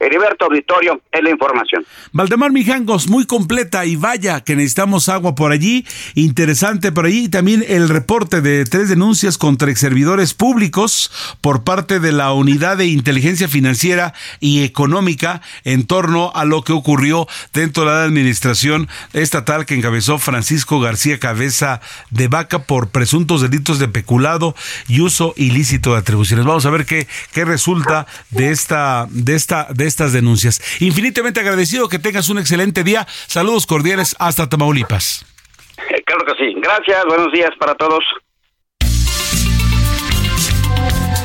Heriberto 0.00 0.46
Auditorio, 0.46 1.00
es 1.10 1.22
la 1.22 1.30
información. 1.30 1.84
Valdemar 2.12 2.52
Mijangos, 2.52 3.08
muy 3.08 3.26
completa 3.26 3.84
y 3.84 3.96
vaya 3.96 4.40
que 4.40 4.56
necesitamos 4.56 5.08
agua 5.08 5.34
por 5.34 5.52
allí, 5.52 5.86
interesante 6.14 6.92
por 6.92 7.06
allí, 7.06 7.24
y 7.24 7.28
también 7.28 7.64
el 7.66 7.88
reporte 7.88 8.40
de 8.40 8.64
tres 8.64 8.88
denuncias 8.88 9.38
contra 9.38 9.70
ex 9.70 9.80
servidores 9.80 10.34
públicos 10.34 11.10
por 11.40 11.64
parte 11.64 12.00
de 12.00 12.12
la 12.12 12.32
Unidad 12.32 12.76
de 12.76 12.86
Inteligencia 12.86 13.48
Financiera 13.48 14.14
y 14.40 14.64
Económica 14.64 15.40
en 15.64 15.86
torno 15.86 16.32
a 16.34 16.44
lo 16.44 16.62
que 16.62 16.72
ocurrió 16.72 17.26
dentro 17.52 17.84
de 17.84 17.90
la 17.90 18.04
administración 18.04 18.88
estatal 19.12 19.66
que 19.66 19.74
encabezó 19.74 20.18
Francisco 20.18 20.80
García 20.80 21.18
Cabeza 21.18 21.80
de 22.10 22.28
Vaca 22.28 22.60
por 22.60 22.90
presuntos 22.90 23.42
delitos 23.42 23.78
de 23.78 23.88
peculado 23.88 24.54
y 24.88 25.00
uso 25.00 25.34
ilícito 25.36 25.92
de 25.92 25.98
atribuciones. 25.98 26.46
Vamos 26.46 26.66
a 26.66 26.70
ver 26.70 26.84
qué, 26.84 27.06
qué 27.32 27.44
resulta 27.44 28.06
de 28.30 28.50
esta, 28.68 29.06
de 29.10 29.34
esta 29.34 29.66
de 29.70 29.86
estas 29.86 30.12
denuncias. 30.12 30.60
Infinitamente 30.80 31.40
agradecido 31.40 31.88
que 31.88 31.98
tengas 31.98 32.28
un 32.28 32.38
excelente 32.38 32.84
día. 32.84 33.06
Saludos 33.26 33.66
cordiales 33.66 34.14
hasta 34.18 34.48
Tamaulipas. 34.48 35.24
Eh, 35.90 36.02
claro 36.04 36.24
que 36.26 36.34
sí. 36.34 36.54
Gracias. 36.60 37.04
Buenos 37.06 37.32
días 37.32 37.50
para 37.58 37.74
todos. 37.74 38.04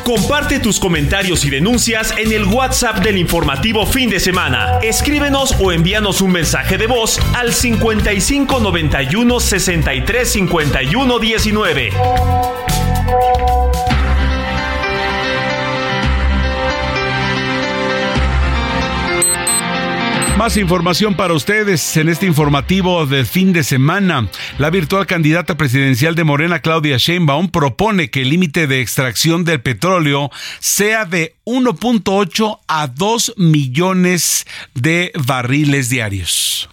Comparte 0.06 0.60
tus 0.60 0.80
comentarios 0.80 1.46
y 1.46 1.50
denuncias 1.50 2.14
en 2.18 2.32
el 2.34 2.46
WhatsApp 2.46 2.98
del 2.98 3.18
informativo 3.18 3.86
fin 3.86 4.10
de 4.10 4.20
semana. 4.20 4.80
Escríbenos 4.82 5.56
o 5.62 5.72
envíanos 5.72 6.22
un 6.22 6.32
mensaje 6.32 6.78
de 6.78 6.88
voz 6.88 7.20
al 7.36 7.54
55 7.54 8.60
91 8.60 9.40
63 9.40 10.32
51 10.32 11.20
19. 11.20 11.90
Más 20.38 20.58
información 20.58 21.16
para 21.16 21.34
ustedes 21.34 21.96
en 21.96 22.10
este 22.10 22.26
informativo 22.26 23.06
de 23.06 23.24
fin 23.24 23.54
de 23.54 23.64
semana. 23.64 24.28
La 24.58 24.72
virtual 24.72 25.06
candidata 25.06 25.58
presidencial 25.58 26.16
de 26.16 26.24
Morena, 26.24 26.60
Claudia 26.60 26.98
Sheinbaum, 26.98 27.50
propone 27.50 28.10
que 28.10 28.24
el 28.24 28.30
límite 28.30 28.66
de 28.66 28.82
extracción 28.82 29.46
del 29.46 29.62
petróleo 29.62 30.32
sea 30.60 31.06
de 31.06 31.36
1.8 31.46 32.60
a 32.68 32.88
2 32.88 33.36
millones 33.38 34.46
de 34.74 35.12
barriles 35.16 35.90
diarios. 35.90 36.68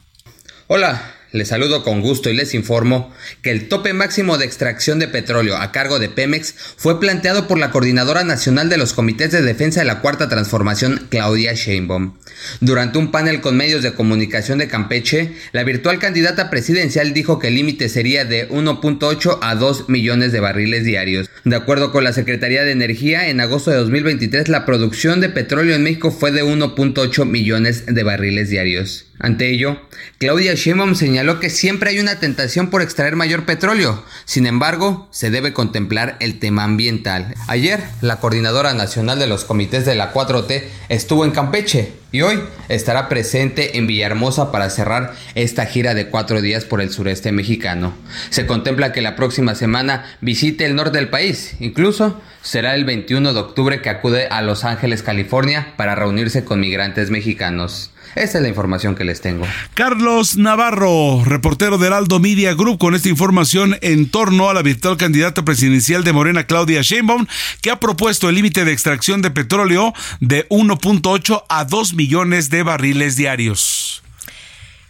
Hola. 0.67 1.20
Les 1.33 1.49
saludo 1.49 1.85
con 1.85 2.01
gusto 2.01 2.29
y 2.29 2.35
les 2.35 2.55
informo 2.55 3.15
que 3.41 3.53
el 3.53 3.69
tope 3.69 3.93
máximo 3.93 4.37
de 4.37 4.47
extracción 4.47 4.99
de 4.99 5.07
petróleo 5.07 5.57
a 5.57 5.71
cargo 5.71 6.01
de 6.01 6.09
Pemex 6.09 6.55
fue 6.77 6.99
planteado 6.99 7.47
por 7.47 7.59
la 7.59 7.71
Coordinadora 7.71 8.25
Nacional 8.25 8.69
de 8.69 8.79
los 8.79 8.95
Comités 8.95 9.31
de 9.31 9.41
Defensa 9.43 9.81
de 9.81 9.87
la 9.87 10.01
Cuarta 10.01 10.29
Transformación, 10.29 11.07
Claudia 11.09 11.53
Sheinbaum. 11.55 12.15
Durante 12.61 12.99
un 12.99 13.13
panel 13.13 13.41
con 13.41 13.57
medios 13.57 13.83
de 13.83 13.93
comunicación 13.93 14.59
de 14.59 14.67
Campeche, 14.67 15.33
la 15.53 15.63
virtual 15.63 16.01
candidata 16.01 16.51
presidencial 16.51 17.13
dijo 17.13 17.39
que 17.39 17.49
el 17.49 17.55
límite 17.55 17.89
sería 17.89 18.25
de 18.25 18.49
1.8 18.49 19.39
a 19.41 19.55
2 19.55 19.89
millones 19.89 20.33
de 20.33 20.41
barriles 20.41 20.85
diarios. 20.85 21.31
De 21.45 21.55
acuerdo 21.55 21.93
con 21.93 22.03
la 22.03 22.13
Secretaría 22.13 22.65
de 22.65 22.73
Energía, 22.73 23.29
en 23.29 23.41
agosto 23.41 23.71
de 23.71 23.77
2023 23.77 24.49
la 24.49 24.67
producción 24.67 25.21
de 25.21 25.29
petróleo 25.29 25.77
en 25.77 25.85
México 25.85 26.11
fue 26.11 26.33
de 26.33 26.43
1.8 26.43 27.25
millones 27.25 27.87
de 27.87 28.03
barriles 28.03 28.51
diarios. 28.51 29.07
Ante 29.23 29.51
ello, 29.51 29.79
Claudia 30.17 30.55
Sheinbaum 30.55 30.95
señaló 30.95 31.20
que 31.41 31.51
siempre 31.51 31.91
hay 31.91 31.99
una 31.99 32.19
tentación 32.19 32.71
por 32.71 32.83
extraer 32.83 33.17
mayor 33.17 33.45
petróleo. 33.45 34.03
Sin 34.25 34.47
embargo, 34.47 35.09
se 35.11 35.31
debe 35.31 35.53
contemplar 35.53 36.17
el 36.21 36.39
tema 36.39 36.65
ambiental. 36.65 37.35
Ayer, 37.47 37.83
la 38.01 38.17
coordinadora 38.17 38.75
nacional 38.75 39.19
de 39.19 39.27
los 39.27 39.45
comités 39.45 39.85
de 39.85 39.95
la 39.95 40.13
4T 40.13 40.65
estuvo 40.89 41.25
en 41.25 41.31
Campeche 41.31 41.93
y 42.13 42.23
hoy 42.23 42.41
estará 42.69 43.09
presente 43.09 43.77
en 43.77 43.87
Villahermosa 43.87 44.51
para 44.51 44.71
cerrar 44.71 45.15
esta 45.35 45.67
gira 45.67 45.95
de 45.95 46.09
cuatro 46.09 46.41
días 46.41 46.65
por 46.65 46.81
el 46.81 46.91
sureste 46.91 47.33
mexicano. 47.33 47.93
Se 48.31 48.47
contempla 48.47 48.93
que 48.93 49.03
la 49.03 49.15
próxima 49.15 49.55
semana 49.55 50.05
visite 50.21 50.65
el 50.65 50.75
norte 50.75 50.99
del 50.99 51.11
país. 51.11 51.55
Incluso 51.61 52.21
será 52.43 52.75
el 52.75 52.85
21 52.85 53.33
de 53.33 53.41
octubre 53.41 53.83
que 53.83 53.91
acude 53.91 54.27
a 54.29 54.43
Los 54.43 54.65
Ángeles, 54.65 55.03
California, 55.03 55.75
para 55.77 55.95
reunirse 55.95 56.45
con 56.45 56.61
migrantes 56.61 57.11
mexicanos. 57.11 57.91
Esa 58.15 58.39
es 58.39 58.43
la 58.43 58.49
información 58.49 58.95
que 58.95 59.05
les 59.05 59.21
tengo. 59.21 59.47
Carlos 59.75 60.37
Navarro, 60.37 61.23
reportero 61.25 61.79
de 61.79 61.87
Heraldo 61.87 62.19
Media 62.19 62.55
Group, 62.55 62.79
con 62.79 62.95
esta 62.95 63.09
información 63.09 63.77
en 63.83 64.11
torno 64.11 64.51
a 64.51 64.55
la 64.55 64.63
virtual 64.63 64.97
candidata 64.97 65.45
presidencial 65.45 66.05
de 66.05 66.13
Morena, 66.13 66.45
Claudia 66.45 66.83
Sheinbaum, 66.83 67.27
que 67.63 67.71
ha 67.71 67.81
propuesto 67.81 68.29
el 68.29 68.35
límite 68.35 68.65
de 68.65 68.73
extracción 68.73 69.23
de 69.23 69.31
petróleo 69.31 69.93
de 70.21 70.49
1.8 70.49 71.45
a 71.49 71.65
2 71.65 71.95
millones 71.95 72.51
de 72.51 72.63
barriles 72.63 73.17
diarios. 73.17 74.03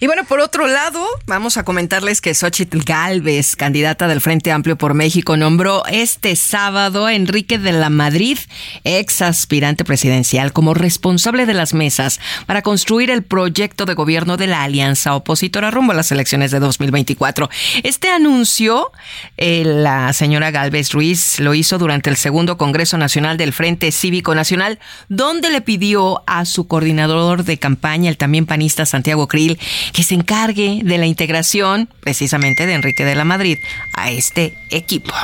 Y 0.02 0.06
bueno, 0.06 0.24
por 0.24 0.40
otro 0.40 0.66
lado, 0.66 1.06
vamos 1.26 1.58
a 1.58 1.62
comentarles 1.62 2.22
que 2.22 2.32
Xochitl 2.32 2.78
Galvez, 2.86 3.54
candidata 3.54 4.08
del 4.08 4.22
Frente 4.22 4.50
Amplio 4.50 4.76
por 4.76 4.94
México, 4.94 5.36
nombró 5.36 5.84
este 5.90 6.36
sábado 6.36 7.04
a 7.04 7.12
Enrique 7.12 7.58
de 7.58 7.72
la 7.72 7.90
Madrid, 7.90 8.38
ex 8.84 9.20
aspirante 9.20 9.84
presidencial, 9.84 10.54
como 10.54 10.72
responsable 10.72 11.44
de 11.44 11.52
las 11.52 11.74
mesas 11.74 12.18
para 12.46 12.62
construir 12.62 13.10
el 13.10 13.22
proyecto 13.22 13.84
de 13.84 13.92
gobierno 13.92 14.38
de 14.38 14.46
la 14.46 14.62
alianza 14.62 15.14
opositora 15.14 15.70
rumbo 15.70 15.92
a 15.92 15.96
las 15.96 16.10
elecciones 16.10 16.50
de 16.50 16.60
2024. 16.60 17.50
Este 17.82 18.08
anuncio, 18.08 18.92
eh, 19.36 19.64
la 19.66 20.14
señora 20.14 20.50
Galvez 20.50 20.92
Ruiz 20.92 21.40
lo 21.40 21.52
hizo 21.52 21.76
durante 21.76 22.08
el 22.08 22.16
segundo 22.16 22.56
Congreso 22.56 22.96
Nacional 22.96 23.36
del 23.36 23.52
Frente 23.52 23.92
Cívico 23.92 24.34
Nacional, 24.34 24.78
donde 25.10 25.50
le 25.50 25.60
pidió 25.60 26.22
a 26.26 26.46
su 26.46 26.66
coordinador 26.66 27.44
de 27.44 27.58
campaña, 27.58 28.08
el 28.08 28.16
también 28.16 28.46
panista 28.46 28.86
Santiago 28.86 29.28
Krill, 29.28 29.58
que 29.92 30.02
se 30.02 30.14
encargue 30.14 30.80
de 30.84 30.98
la 30.98 31.06
integración 31.06 31.88
precisamente 32.00 32.66
de 32.66 32.74
Enrique 32.74 33.04
de 33.04 33.14
la 33.14 33.24
Madrid 33.24 33.58
a 33.94 34.10
este 34.10 34.54
equipo. 34.70 35.14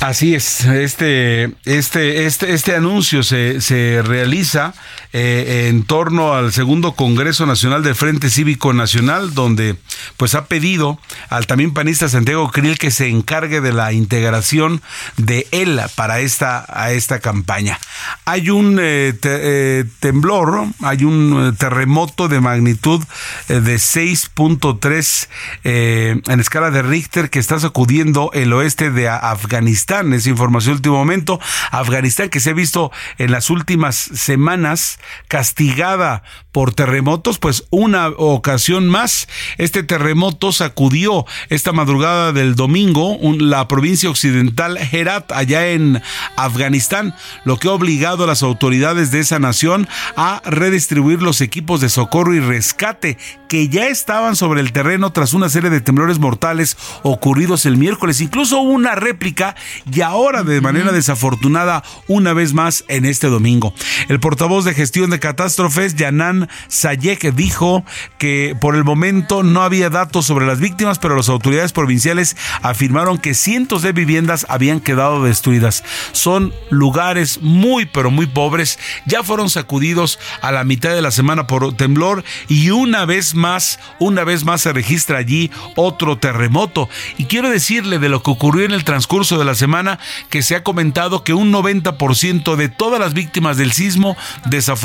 Así 0.00 0.34
es, 0.34 0.64
este, 0.64 1.52
este, 1.64 2.26
este, 2.26 2.52
este 2.52 2.74
anuncio 2.74 3.22
se, 3.22 3.60
se 3.60 4.02
realiza 4.02 4.74
eh, 5.12 5.68
en 5.68 5.84
torno 5.84 6.34
al 6.34 6.52
segundo 6.52 6.92
Congreso 6.92 7.46
Nacional 7.46 7.82
del 7.82 7.94
Frente 7.94 8.30
Cívico 8.30 8.72
Nacional, 8.72 9.34
donde 9.34 9.76
pues 10.16 10.34
ha 10.34 10.46
pedido 10.46 10.98
al 11.28 11.46
también 11.46 11.74
panista 11.74 12.08
Santiago 12.08 12.50
Krill 12.50 12.78
que 12.78 12.90
se 12.90 13.08
encargue 13.08 13.60
de 13.60 13.72
la 13.72 13.92
integración 13.92 14.82
de 15.16 15.46
él 15.50 15.80
para 15.94 16.20
esta, 16.20 16.64
a 16.68 16.92
esta 16.92 17.20
campaña. 17.20 17.78
Hay 18.24 18.50
un 18.50 18.78
eh, 18.80 19.14
eh, 19.22 19.84
temblor, 20.00 20.66
hay 20.82 21.04
un 21.04 21.54
terremoto 21.58 22.28
de 22.28 22.40
magnitud 22.40 23.02
de 23.48 23.76
6.3 23.76 25.28
en 25.64 26.40
escala 26.40 26.70
de 26.70 26.82
Richter 26.82 27.30
que 27.30 27.38
está 27.38 27.58
sacudiendo 27.58 28.30
el 28.32 28.52
oeste 28.52 28.90
de 28.90 29.08
Afganistán 29.08 30.12
es 30.12 30.26
información 30.26 30.74
de 30.74 30.78
último 30.78 30.96
momento. 30.96 31.40
Afganistán 31.70 32.28
que 32.28 32.40
se 32.40 32.50
ha 32.50 32.54
visto 32.54 32.90
en 33.18 33.30
las 33.30 33.50
últimas 33.50 33.96
semanas 33.96 34.98
castigada 35.28 36.22
por 36.52 36.74
terremotos, 36.74 37.38
pues 37.38 37.64
una 37.70 38.08
ocasión 38.08 38.88
más. 38.88 39.28
Este 39.58 39.82
terremoto 39.82 40.52
sacudió 40.52 41.24
esta 41.48 41.72
madrugada 41.72 42.32
del 42.32 42.54
domingo 42.54 43.18
la 43.38 43.68
provincia 43.68 44.10
occidental 44.10 44.78
Herat, 44.78 45.32
allá 45.32 45.68
en 45.68 46.02
Afganistán, 46.36 47.14
lo 47.44 47.58
que 47.58 47.68
ha 47.68 47.72
obligado 47.72 48.24
a 48.24 48.26
las 48.26 48.42
autoridades 48.42 49.10
de 49.10 49.20
esa 49.20 49.38
nación 49.38 49.88
a 50.16 50.42
redistribuir 50.44 51.22
los 51.22 51.40
equipos 51.40 51.80
de 51.80 51.88
socorro 51.88 52.34
y 52.34 52.40
rescate 52.40 53.18
que 53.48 53.68
ya 53.68 53.88
estaban 53.88 54.36
sobre 54.36 54.60
el 54.60 54.72
terreno 54.72 55.12
tras 55.12 55.34
una 55.34 55.48
serie 55.48 55.70
de 55.70 55.80
temblores 55.80 56.18
mortales 56.18 56.76
ocurridos 57.02 57.66
el 57.66 57.76
miércoles. 57.76 58.20
Incluso 58.20 58.60
una 58.60 58.94
réplica 58.94 59.56
y 59.90 60.00
ahora 60.00 60.42
de 60.42 60.60
manera 60.60 60.92
desafortunada 60.92 61.82
una 62.08 62.32
vez 62.32 62.54
más 62.54 62.84
en 62.88 63.04
este 63.04 63.28
domingo. 63.28 63.74
El 64.08 64.20
portavoz 64.20 64.64
de 64.64 64.74
gestión 64.74 64.91
de 64.92 65.18
catástrofes, 65.18 65.96
Yanan 65.96 66.50
Sayek, 66.68 67.34
dijo 67.34 67.82
que 68.18 68.54
por 68.60 68.76
el 68.76 68.84
momento 68.84 69.42
no 69.42 69.62
había 69.62 69.88
datos 69.88 70.26
sobre 70.26 70.46
las 70.46 70.60
víctimas, 70.60 70.98
pero 70.98 71.16
las 71.16 71.30
autoridades 71.30 71.72
provinciales 71.72 72.36
afirmaron 72.60 73.16
que 73.16 73.32
cientos 73.32 73.80
de 73.80 73.92
viviendas 73.92 74.44
habían 74.50 74.80
quedado 74.80 75.24
destruidas. 75.24 75.82
Son 76.12 76.52
lugares 76.68 77.40
muy 77.40 77.86
pero 77.86 78.10
muy 78.10 78.26
pobres, 78.26 78.78
ya 79.06 79.22
fueron 79.22 79.48
sacudidos 79.48 80.18
a 80.42 80.52
la 80.52 80.62
mitad 80.62 80.90
de 80.94 81.00
la 81.00 81.10
semana 81.10 81.46
por 81.46 81.74
temblor 81.74 82.22
y 82.48 82.68
una 82.68 83.06
vez 83.06 83.34
más, 83.34 83.80
una 83.98 84.24
vez 84.24 84.44
más 84.44 84.60
se 84.60 84.74
registra 84.74 85.18
allí 85.18 85.50
otro 85.74 86.18
terremoto. 86.18 86.90
Y 87.16 87.24
quiero 87.24 87.48
decirle 87.48 87.98
de 87.98 88.10
lo 88.10 88.22
que 88.22 88.30
ocurrió 88.30 88.66
en 88.66 88.72
el 88.72 88.84
transcurso 88.84 89.38
de 89.38 89.46
la 89.46 89.54
semana 89.54 89.98
que 90.28 90.42
se 90.42 90.54
ha 90.54 90.62
comentado 90.62 91.24
que 91.24 91.32
un 91.32 91.50
90% 91.50 92.56
de 92.56 92.68
todas 92.68 93.00
las 93.00 93.14
víctimas 93.14 93.56
del 93.56 93.72
sismo 93.72 94.18
desafortunadamente 94.44 94.81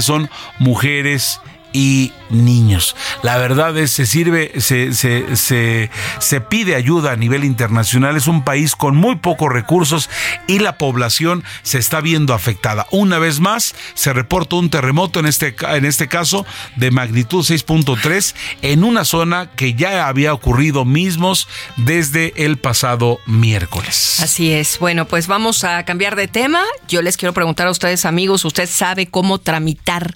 son 0.00 0.28
mujeres 0.58 1.40
y 1.72 2.12
niños. 2.30 2.96
La 3.22 3.38
verdad 3.38 3.76
es 3.76 3.90
se 3.90 4.06
sirve, 4.06 4.60
se, 4.60 4.92
se, 4.94 5.36
se, 5.36 6.40
pide 6.40 6.74
ayuda 6.74 7.12
a 7.12 7.16
nivel 7.16 7.44
internacional. 7.44 8.16
Es 8.16 8.26
un 8.26 8.44
país 8.44 8.76
con 8.76 8.96
muy 8.96 9.16
pocos 9.16 9.52
recursos 9.52 10.08
y 10.46 10.58
la 10.58 10.78
población 10.78 11.44
se 11.62 11.78
está 11.78 12.00
viendo 12.00 12.34
afectada. 12.34 12.86
Una 12.90 13.18
vez 13.18 13.40
más, 13.40 13.74
se 13.94 14.12
reporta 14.12 14.56
un 14.56 14.70
terremoto 14.70 15.20
en 15.20 15.26
este, 15.26 15.54
en 15.60 15.84
este 15.84 16.08
caso 16.08 16.46
de 16.76 16.90
magnitud 16.90 17.44
6.3 17.44 18.34
en 18.62 18.84
una 18.84 19.04
zona 19.04 19.50
que 19.56 19.74
ya 19.74 20.06
había 20.06 20.32
ocurrido 20.32 20.84
mismos 20.84 21.48
desde 21.76 22.32
el 22.44 22.58
pasado 22.58 23.20
miércoles. 23.26 24.20
Así 24.20 24.52
es. 24.52 24.78
Bueno, 24.78 25.06
pues 25.06 25.26
vamos 25.26 25.64
a 25.64 25.84
cambiar 25.84 26.16
de 26.16 26.28
tema. 26.28 26.62
Yo 26.88 27.02
les 27.02 27.16
quiero 27.16 27.32
preguntar 27.32 27.66
a 27.66 27.70
ustedes, 27.70 28.04
amigos, 28.04 28.44
¿usted 28.44 28.68
sabe 28.68 29.06
cómo 29.06 29.38
tramitar? 29.38 30.14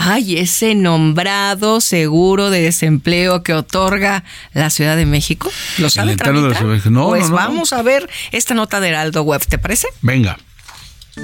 Ay, 0.00 0.38
ese 0.38 0.76
nombrado 0.76 1.80
seguro 1.80 2.50
de 2.50 2.62
desempleo 2.62 3.42
que 3.42 3.52
otorga 3.52 4.22
la 4.54 4.70
Ciudad 4.70 4.96
de 4.96 5.06
México. 5.06 5.50
¿Lo 5.78 5.90
sabe 5.90 6.14
tramitar? 6.14 6.62
No, 6.62 7.08
pues 7.08 7.28
no, 7.28 7.28
no. 7.28 7.34
vamos 7.34 7.72
a 7.72 7.82
ver 7.82 8.08
esta 8.30 8.54
nota 8.54 8.78
de 8.78 8.90
Heraldo 8.90 9.22
Web, 9.24 9.44
¿te 9.46 9.58
parece? 9.58 9.88
Venga. 10.00 10.38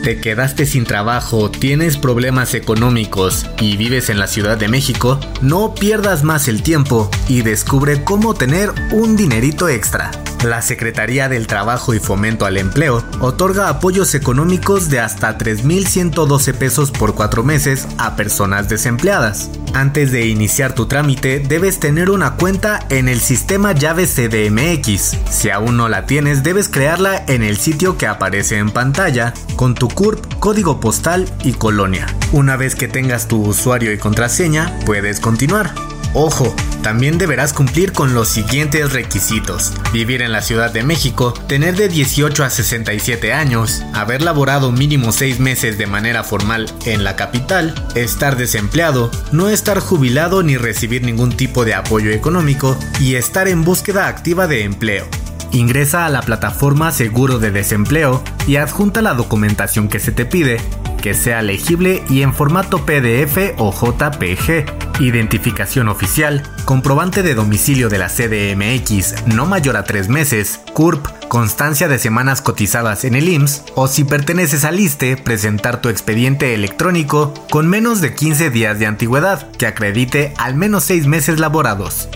¿Te 0.02 0.20
quedaste 0.20 0.66
sin 0.66 0.84
trabajo, 0.84 1.52
tienes 1.52 1.96
problemas 1.98 2.54
económicos 2.54 3.46
y 3.60 3.76
vives 3.76 4.10
en 4.10 4.18
la 4.18 4.26
Ciudad 4.26 4.58
de 4.58 4.66
México? 4.66 5.20
No 5.40 5.74
pierdas 5.74 6.24
más 6.24 6.48
el 6.48 6.64
tiempo 6.64 7.08
y 7.28 7.42
descubre 7.42 8.02
cómo 8.02 8.34
tener 8.34 8.72
un 8.90 9.16
dinerito 9.16 9.68
extra. 9.68 10.10
La 10.42 10.60
Secretaría 10.62 11.28
del 11.28 11.46
Trabajo 11.46 11.94
y 11.94 12.00
Fomento 12.00 12.46
al 12.46 12.56
Empleo 12.56 13.02
otorga 13.20 13.68
apoyos 13.68 14.14
económicos 14.14 14.90
de 14.90 15.00
hasta 15.00 15.38
3.112 15.38 16.54
pesos 16.54 16.90
por 16.90 17.14
cuatro 17.14 17.42
meses 17.42 17.86
a 17.98 18.16
personas 18.16 18.68
desempleadas. 18.68 19.50
Antes 19.74 20.12
de 20.12 20.26
iniciar 20.26 20.74
tu 20.74 20.86
trámite, 20.86 21.40
debes 21.40 21.80
tener 21.80 22.10
una 22.10 22.36
cuenta 22.36 22.86
en 22.90 23.08
el 23.08 23.20
sistema 23.20 23.72
llave 23.72 24.06
CDMX. 24.06 25.16
Si 25.30 25.50
aún 25.50 25.76
no 25.76 25.88
la 25.88 26.06
tienes, 26.06 26.42
debes 26.42 26.68
crearla 26.68 27.24
en 27.26 27.42
el 27.42 27.56
sitio 27.56 27.98
que 27.98 28.06
aparece 28.06 28.58
en 28.58 28.70
pantalla, 28.70 29.34
con 29.56 29.74
tu 29.74 29.88
CURP, 29.88 30.38
código 30.38 30.78
postal 30.78 31.28
y 31.42 31.54
colonia. 31.54 32.06
Una 32.32 32.56
vez 32.56 32.74
que 32.76 32.86
tengas 32.86 33.28
tu 33.28 33.42
usuario 33.42 33.92
y 33.92 33.98
contraseña, 33.98 34.78
puedes 34.86 35.20
continuar. 35.20 35.74
Ojo, 36.16 36.54
también 36.80 37.18
deberás 37.18 37.52
cumplir 37.52 37.92
con 37.92 38.14
los 38.14 38.28
siguientes 38.28 38.92
requisitos. 38.92 39.72
Vivir 39.92 40.22
en 40.22 40.30
la 40.30 40.42
Ciudad 40.42 40.72
de 40.72 40.84
México, 40.84 41.34
tener 41.48 41.74
de 41.74 41.88
18 41.88 42.44
a 42.44 42.50
67 42.50 43.32
años, 43.32 43.82
haber 43.92 44.22
laborado 44.22 44.70
mínimo 44.70 45.10
6 45.10 45.40
meses 45.40 45.76
de 45.76 45.88
manera 45.88 46.22
formal 46.22 46.66
en 46.86 47.02
la 47.02 47.16
capital, 47.16 47.74
estar 47.96 48.36
desempleado, 48.36 49.10
no 49.32 49.48
estar 49.48 49.80
jubilado 49.80 50.44
ni 50.44 50.56
recibir 50.56 51.02
ningún 51.02 51.36
tipo 51.36 51.64
de 51.64 51.74
apoyo 51.74 52.12
económico 52.12 52.78
y 53.00 53.16
estar 53.16 53.48
en 53.48 53.64
búsqueda 53.64 54.06
activa 54.06 54.46
de 54.46 54.62
empleo. 54.62 55.08
Ingresa 55.50 56.06
a 56.06 56.10
la 56.10 56.22
plataforma 56.22 56.92
Seguro 56.92 57.40
de 57.40 57.50
Desempleo 57.50 58.22
y 58.46 58.56
adjunta 58.56 59.02
la 59.02 59.14
documentación 59.14 59.88
que 59.88 59.98
se 59.98 60.12
te 60.12 60.26
pide, 60.26 60.60
que 61.04 61.12
sea 61.12 61.42
legible 61.42 62.02
y 62.08 62.22
en 62.22 62.32
formato 62.32 62.86
PDF 62.86 63.52
o 63.58 63.74
JPG, 63.74 65.02
identificación 65.02 65.90
oficial, 65.90 66.42
comprobante 66.64 67.22
de 67.22 67.34
domicilio 67.34 67.90
de 67.90 67.98
la 67.98 68.08
CDMX 68.08 69.26
no 69.26 69.44
mayor 69.44 69.76
a 69.76 69.84
tres 69.84 70.08
meses, 70.08 70.62
CURP, 70.72 71.06
constancia 71.28 71.88
de 71.88 71.98
semanas 71.98 72.40
cotizadas 72.40 73.04
en 73.04 73.16
el 73.16 73.28
IMSS 73.28 73.64
o 73.74 73.86
si 73.86 74.04
perteneces 74.04 74.64
al 74.64 74.80
ISTE, 74.80 75.18
presentar 75.18 75.82
tu 75.82 75.90
expediente 75.90 76.54
electrónico 76.54 77.34
con 77.50 77.68
menos 77.68 78.00
de 78.00 78.14
15 78.14 78.48
días 78.48 78.78
de 78.78 78.86
antigüedad 78.86 79.50
que 79.58 79.66
acredite 79.66 80.32
al 80.38 80.54
menos 80.54 80.84
6 80.84 81.06
meses 81.06 81.38
laborados. 81.38 82.08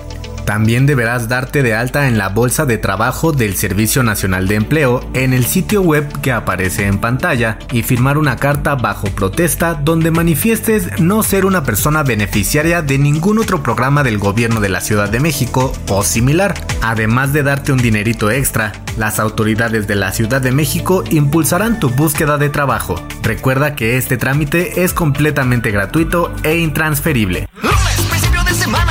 También 0.48 0.86
deberás 0.86 1.28
darte 1.28 1.62
de 1.62 1.74
alta 1.74 2.08
en 2.08 2.16
la 2.16 2.30
bolsa 2.30 2.64
de 2.64 2.78
trabajo 2.78 3.32
del 3.32 3.54
Servicio 3.54 4.02
Nacional 4.02 4.48
de 4.48 4.54
Empleo 4.54 5.06
en 5.12 5.34
el 5.34 5.44
sitio 5.44 5.82
web 5.82 6.10
que 6.22 6.32
aparece 6.32 6.86
en 6.86 7.00
pantalla 7.00 7.58
y 7.70 7.82
firmar 7.82 8.16
una 8.16 8.36
carta 8.36 8.74
bajo 8.74 9.08
protesta 9.08 9.74
donde 9.74 10.10
manifiestes 10.10 11.00
no 11.00 11.22
ser 11.22 11.44
una 11.44 11.64
persona 11.64 12.02
beneficiaria 12.02 12.80
de 12.80 12.96
ningún 12.96 13.38
otro 13.38 13.62
programa 13.62 14.02
del 14.02 14.16
gobierno 14.16 14.60
de 14.60 14.70
la 14.70 14.80
Ciudad 14.80 15.10
de 15.10 15.20
México 15.20 15.70
o 15.90 16.02
similar. 16.02 16.54
Además 16.80 17.34
de 17.34 17.42
darte 17.42 17.72
un 17.72 17.82
dinerito 17.82 18.30
extra, 18.30 18.72
las 18.96 19.20
autoridades 19.20 19.86
de 19.86 19.96
la 19.96 20.12
Ciudad 20.12 20.40
de 20.40 20.52
México 20.52 21.04
impulsarán 21.10 21.78
tu 21.78 21.90
búsqueda 21.90 22.38
de 22.38 22.48
trabajo. 22.48 22.94
Recuerda 23.22 23.76
que 23.76 23.98
este 23.98 24.16
trámite 24.16 24.82
es 24.82 24.94
completamente 24.94 25.70
gratuito 25.72 26.34
e 26.42 26.56
intransferible. 26.56 27.50
principio 28.08 28.42
de 28.44 28.54
semana, 28.54 28.87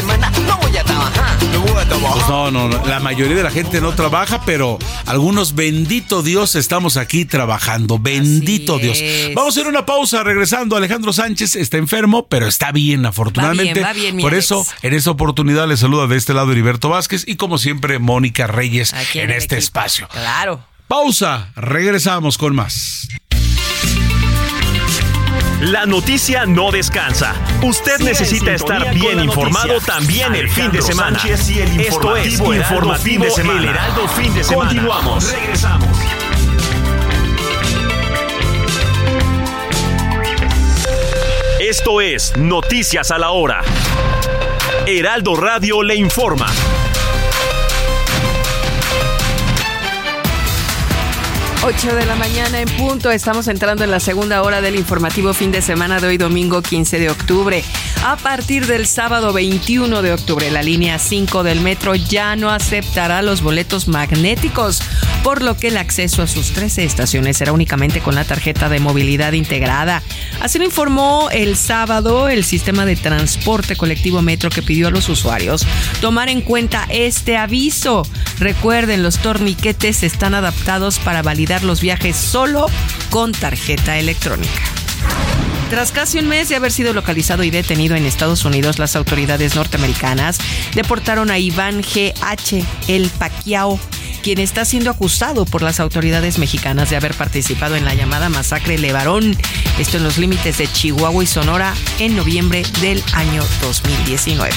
semana, 0.00 0.30
no 0.46 0.56
voy 0.58 0.76
a 0.76 0.84
trabajar. 0.84 1.42
No 1.52 1.60
voy 1.62 1.70
a 1.82 1.84
trabajar. 1.88 2.12
Pues 2.14 2.28
no, 2.28 2.50
no, 2.50 2.68
no, 2.68 2.86
la 2.86 3.00
mayoría 3.00 3.36
de 3.36 3.42
la 3.42 3.50
gente 3.50 3.80
no 3.80 3.92
trabaja, 3.94 4.42
pero 4.44 4.78
algunos, 5.06 5.54
bendito 5.54 6.22
Dios, 6.22 6.54
estamos 6.54 6.96
aquí 6.96 7.24
trabajando. 7.24 7.98
Bendito 7.98 8.78
Dios. 8.78 8.98
Vamos 9.34 9.56
a 9.56 9.60
hacer 9.60 9.68
una 9.68 9.84
pausa 9.86 10.22
regresando. 10.22 10.76
Alejandro 10.76 11.12
Sánchez 11.12 11.56
está 11.56 11.78
enfermo, 11.78 12.26
pero 12.28 12.46
está 12.46 12.70
bien, 12.70 13.06
afortunadamente. 13.06 13.80
Va 13.80 13.92
bien, 13.92 13.96
va 13.96 14.00
bien, 14.00 14.16
mi 14.16 14.22
Por 14.22 14.32
Alex. 14.32 14.44
eso, 14.44 14.66
en 14.82 14.94
esta 14.94 15.10
oportunidad 15.10 15.66
le 15.68 15.76
saluda 15.76 16.06
de 16.06 16.16
este 16.16 16.32
lado 16.34 16.52
Heriberto 16.52 16.88
Vázquez 16.90 17.24
y 17.26 17.34
como 17.36 17.58
siempre, 17.58 17.98
Mónica 17.98 18.46
Reyes 18.46 18.94
Aquí 18.94 19.18
en 19.20 19.30
este 19.30 19.56
equipo. 19.56 19.58
espacio. 19.58 20.08
Claro. 20.08 20.60
Pausa, 20.86 21.48
regresamos 21.56 22.38
con 22.38 22.54
más. 22.54 23.08
La 25.60 25.86
noticia 25.86 26.46
no 26.46 26.70
descansa. 26.70 27.34
Usted 27.62 27.98
necesita 27.98 28.52
estar 28.52 28.94
bien 28.94 29.18
informado 29.18 29.80
también 29.80 30.32
el 30.36 30.48
fin 30.48 30.70
de 30.70 30.80
semana. 30.80 31.18
Esto 31.26 32.16
es 32.16 32.38
Informativo 32.38 33.24
El 33.36 33.64
Heraldo 33.64 34.08
Fin 34.08 34.34
de 34.34 34.44
Semana. 34.44 34.68
Continuamos. 34.68 35.32
Regresamos. 35.32 35.98
Esto 41.58 42.00
es 42.00 42.36
Noticias 42.36 43.10
a 43.10 43.18
la 43.18 43.32
Hora. 43.32 43.62
Heraldo 44.86 45.34
Radio 45.34 45.82
le 45.82 45.96
informa. 45.96 46.46
Ocho 51.64 51.92
de 51.92 52.06
la 52.06 52.14
mañana 52.14 52.60
en 52.60 52.68
punto. 52.68 53.10
Estamos 53.10 53.48
entrando 53.48 53.82
en 53.82 53.90
la 53.90 53.98
segunda 53.98 54.42
hora 54.42 54.60
del 54.60 54.76
informativo 54.76 55.34
fin 55.34 55.50
de 55.50 55.60
semana 55.60 55.98
de 55.98 56.06
hoy, 56.06 56.16
domingo 56.16 56.62
15 56.62 57.00
de 57.00 57.10
octubre. 57.10 57.64
A 58.04 58.16
partir 58.16 58.66
del 58.68 58.86
sábado 58.86 59.32
21 59.32 60.00
de 60.00 60.12
octubre, 60.12 60.52
la 60.52 60.62
línea 60.62 61.00
5 61.00 61.42
del 61.42 61.60
metro 61.60 61.96
ya 61.96 62.36
no 62.36 62.50
aceptará 62.50 63.22
los 63.22 63.42
boletos 63.42 63.88
magnéticos, 63.88 64.80
por 65.24 65.42
lo 65.42 65.56
que 65.56 65.68
el 65.68 65.78
acceso 65.78 66.22
a 66.22 66.28
sus 66.28 66.52
13 66.52 66.84
estaciones 66.84 67.36
será 67.38 67.52
únicamente 67.52 68.00
con 68.00 68.14
la 68.14 68.24
tarjeta 68.24 68.68
de 68.68 68.78
movilidad 68.78 69.32
integrada. 69.32 70.00
Así 70.40 70.58
lo 70.60 70.64
informó 70.64 71.28
el 71.32 71.56
sábado 71.56 72.28
el 72.28 72.44
sistema 72.44 72.86
de 72.86 72.94
transporte 72.94 73.74
colectivo 73.74 74.22
Metro 74.22 74.48
que 74.48 74.62
pidió 74.62 74.86
a 74.86 74.90
los 74.92 75.08
usuarios 75.08 75.66
tomar 76.00 76.28
en 76.28 76.40
cuenta 76.40 76.86
este 76.88 77.36
aviso. 77.36 78.06
Recuerden, 78.38 79.02
los 79.02 79.18
torniquetes 79.18 80.04
están 80.04 80.34
adaptados 80.34 81.00
para 81.00 81.22
validar 81.22 81.47
los 81.62 81.80
viajes 81.80 82.14
solo 82.16 82.66
con 83.10 83.32
tarjeta 83.32 83.96
electrónica. 83.98 84.62
Tras 85.70 85.92
casi 85.92 86.18
un 86.18 86.28
mes 86.28 86.48
de 86.48 86.56
haber 86.56 86.72
sido 86.72 86.94
localizado 86.94 87.44
y 87.44 87.50
detenido 87.50 87.94
en 87.94 88.06
Estados 88.06 88.46
Unidos, 88.46 88.78
las 88.78 88.96
autoridades 88.96 89.54
norteamericanas 89.54 90.38
deportaron 90.74 91.30
a 91.30 91.38
Iván 91.38 91.82
G.H. 91.82 92.64
El 92.88 93.10
Paquiao, 93.10 93.78
quien 94.22 94.38
está 94.38 94.64
siendo 94.64 94.90
acusado 94.90 95.44
por 95.44 95.60
las 95.62 95.78
autoridades 95.78 96.38
mexicanas 96.38 96.88
de 96.88 96.96
haber 96.96 97.12
participado 97.14 97.76
en 97.76 97.84
la 97.84 97.94
llamada 97.94 98.30
masacre 98.30 98.78
Levarón, 98.78 99.36
esto 99.78 99.98
en 99.98 100.04
los 100.04 100.16
límites 100.16 100.56
de 100.56 100.72
Chihuahua 100.72 101.22
y 101.22 101.26
Sonora 101.26 101.74
en 101.98 102.16
noviembre 102.16 102.62
del 102.80 103.02
año 103.12 103.44
2019. 103.60 104.54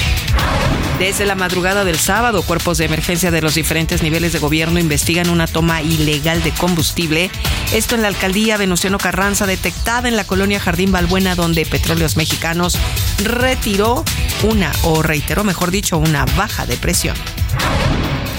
Desde 0.98 1.26
la 1.26 1.34
madrugada 1.34 1.84
del 1.84 1.98
sábado, 1.98 2.42
cuerpos 2.42 2.78
de 2.78 2.84
emergencia 2.84 3.32
de 3.32 3.42
los 3.42 3.56
diferentes 3.56 4.02
niveles 4.02 4.32
de 4.32 4.38
gobierno 4.38 4.78
investigan 4.78 5.30
una 5.30 5.48
toma 5.48 5.82
ilegal 5.82 6.44
de 6.44 6.52
combustible. 6.52 7.28
Esto 7.72 7.96
en 7.96 8.02
la 8.02 8.08
alcaldía 8.08 8.56
Venustiano 8.56 8.98
Carranza, 8.98 9.46
detectada 9.46 10.08
en 10.08 10.16
la 10.16 10.24
colonia 10.24 10.60
Jardín 10.60 10.92
Balbuena, 11.02 11.34
donde 11.34 11.66
Petróleos 11.66 12.16
Mexicanos 12.16 12.78
retiró 13.24 14.04
una, 14.44 14.70
o 14.84 15.02
reiteró 15.02 15.42
mejor 15.42 15.72
dicho, 15.72 15.98
una 15.98 16.26
baja 16.36 16.64
de 16.64 16.76
presión. 16.76 17.16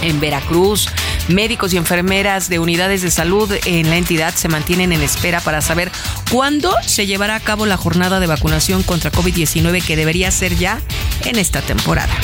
En 0.01 0.21
Veracruz, 0.21 0.87
médicos 1.27 1.73
y 1.73 1.77
enfermeras 1.77 2.47
de 2.47 2.59
unidades 2.59 3.01
de 3.01 3.11
salud 3.11 3.51
en 3.65 3.89
la 3.89 3.97
entidad 3.97 4.33
se 4.33 4.47
mantienen 4.47 4.93
en 4.93 5.01
espera 5.01 5.41
para 5.41 5.61
saber 5.61 5.91
cuándo 6.31 6.73
se 6.85 7.05
llevará 7.05 7.35
a 7.35 7.41
cabo 7.41 7.65
la 7.65 7.75
jornada 7.75 8.21
de 8.21 8.27
vacunación 8.27 8.81
contra 8.81 9.11
COVID-19 9.11 9.83
que 9.83 9.97
debería 9.97 10.31
ser 10.31 10.55
ya 10.55 10.79
en 11.25 11.37
esta 11.37 11.61
temporada. 11.61 12.15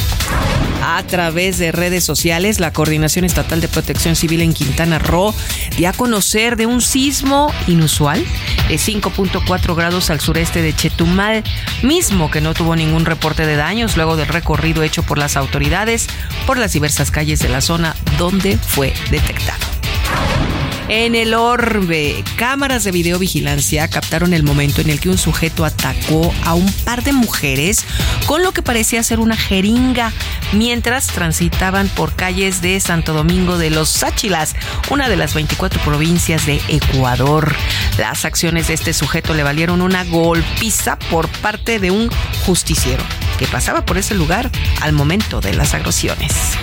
A 0.91 1.03
través 1.03 1.59
de 1.59 1.71
redes 1.71 2.03
sociales, 2.03 2.59
la 2.59 2.73
Coordinación 2.73 3.23
Estatal 3.23 3.61
de 3.61 3.67
Protección 3.67 4.15
Civil 4.15 4.41
en 4.41 4.53
Quintana 4.53 4.97
Roo 4.97 5.35
dio 5.77 5.87
a 5.87 5.93
conocer 5.93 6.55
de 6.55 6.65
un 6.65 6.81
sismo 6.81 7.53
inusual 7.67 8.25
de 8.69 8.75
5.4 8.75 9.75
grados 9.75 10.09
al 10.09 10.19
sureste 10.19 10.63
de 10.63 10.75
Chetumal, 10.75 11.43
mismo 11.83 12.31
que 12.31 12.41
no 12.41 12.55
tuvo 12.55 12.75
ningún 12.75 13.05
reporte 13.05 13.45
de 13.45 13.55
daños 13.55 13.97
luego 13.97 14.17
del 14.17 14.29
recorrido 14.29 14.81
hecho 14.81 15.03
por 15.03 15.19
las 15.19 15.37
autoridades 15.37 16.07
por 16.47 16.57
las 16.57 16.73
diversas 16.73 17.11
calles 17.11 17.37
de 17.37 17.49
la 17.49 17.61
zona 17.61 17.95
donde 18.17 18.57
fue 18.57 18.91
detectado. 19.11 19.68
En 20.91 21.13
el 21.13 21.35
orbe, 21.35 22.23
cámaras 22.35 22.83
de 22.83 22.91
videovigilancia 22.91 23.87
captaron 23.87 24.33
el 24.33 24.41
momento 24.41 24.81
en 24.81 24.89
el 24.89 24.99
que 24.99 25.09
un 25.09 25.19
sujeto 25.19 25.63
atacó 25.63 26.33
a 26.43 26.55
un 26.55 26.65
par 26.83 27.03
de 27.03 27.13
mujeres 27.13 27.85
con 28.25 28.41
lo 28.41 28.53
que 28.53 28.63
parecía 28.63 29.03
ser 29.03 29.19
una 29.19 29.37
jeringa 29.37 30.11
mientras 30.51 31.05
transitaban 31.05 31.89
por 31.89 32.15
calles 32.15 32.63
de 32.63 32.79
Santo 32.79 33.13
Domingo 33.13 33.59
de 33.59 33.69
los 33.69 33.87
Sáchilas, 33.87 34.55
una 34.89 35.09
de 35.09 35.15
las 35.15 35.35
24 35.35 35.79
provincias 35.83 36.47
de 36.47 36.59
Ecuador. 36.69 37.53
Las 37.99 38.25
acciones 38.25 38.67
de 38.69 38.73
este 38.73 38.93
sujeto 38.93 39.35
le 39.35 39.43
valieron 39.43 39.83
una 39.83 40.03
golpiza 40.05 40.97
por 41.11 41.27
parte 41.27 41.77
de 41.77 41.91
un 41.91 42.09
justiciero 42.47 43.03
que 43.37 43.45
pasaba 43.45 43.85
por 43.85 43.99
ese 43.99 44.15
lugar 44.15 44.49
al 44.81 44.93
momento 44.93 45.39
de 45.39 45.53
las 45.53 45.75
agresiones. 45.75 46.57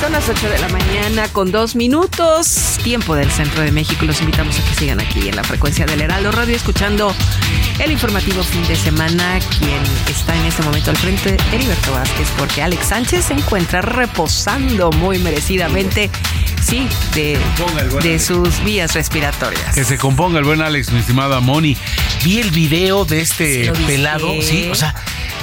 Son 0.00 0.12
las 0.12 0.26
8 0.30 0.48
de 0.48 0.58
la 0.58 0.68
mañana 0.70 1.28
con 1.28 1.52
dos 1.52 1.76
minutos, 1.76 2.78
tiempo 2.82 3.14
del 3.14 3.30
centro 3.30 3.62
de 3.62 3.70
México. 3.70 4.06
Los 4.06 4.20
invitamos 4.20 4.58
a 4.58 4.64
que 4.64 4.74
sigan 4.74 4.98
aquí 4.98 5.28
en 5.28 5.36
la 5.36 5.44
frecuencia 5.44 5.84
del 5.84 6.00
Heraldo 6.00 6.32
Radio 6.32 6.56
escuchando 6.56 7.14
el 7.78 7.92
informativo 7.92 8.42
fin 8.42 8.66
de 8.66 8.76
semana. 8.76 9.38
Quien 9.58 9.82
está 10.08 10.34
en 10.34 10.46
este 10.46 10.62
momento 10.62 10.90
al 10.90 10.96
frente, 10.96 11.36
Heriberto 11.52 11.92
Vázquez, 11.92 12.28
porque 12.38 12.62
Alex 12.62 12.86
Sánchez 12.86 13.26
se 13.26 13.34
encuentra 13.34 13.82
reposando 13.82 14.90
muy 14.90 15.18
merecidamente, 15.18 16.10
sí, 16.62 16.88
de, 17.14 17.38
de 18.02 18.18
sus 18.18 18.64
vías 18.64 18.94
respiratorias. 18.94 19.74
Que 19.74 19.84
se 19.84 19.98
componga 19.98 20.38
el 20.38 20.46
buen 20.46 20.62
Alex, 20.62 20.92
mi 20.92 21.00
estimada 21.00 21.40
Moni. 21.40 21.76
Vi 22.24 22.38
el 22.38 22.50
video 22.52 23.04
de 23.04 23.20
este 23.20 23.70
pelado, 23.86 24.30
sí, 24.40 24.70
o 24.70 24.74
sea, 24.74 24.94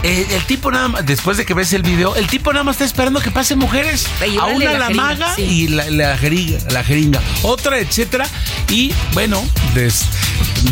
el 0.03 0.43
tipo 0.45 0.71
nada 0.71 0.87
más, 0.87 1.05
después 1.05 1.37
de 1.37 1.45
que 1.45 1.53
ves 1.53 1.73
el 1.73 1.81
video, 1.81 2.15
el 2.15 2.27
tipo 2.27 2.53
nada 2.53 2.63
más 2.63 2.75
está 2.75 2.85
esperando 2.85 3.19
que 3.19 3.31
pasen 3.31 3.59
mujeres. 3.59 4.07
A 4.47 4.55
una 4.55 4.73
la, 4.73 4.89
maga 4.89 5.33
y 5.37 5.67
la, 5.67 5.89
la, 5.89 6.17
jeringa, 6.17 6.59
la 6.71 6.83
jeringa, 6.83 7.21
otra, 7.43 7.79
etcétera. 7.79 8.27
Y 8.69 8.91
bueno, 9.13 9.43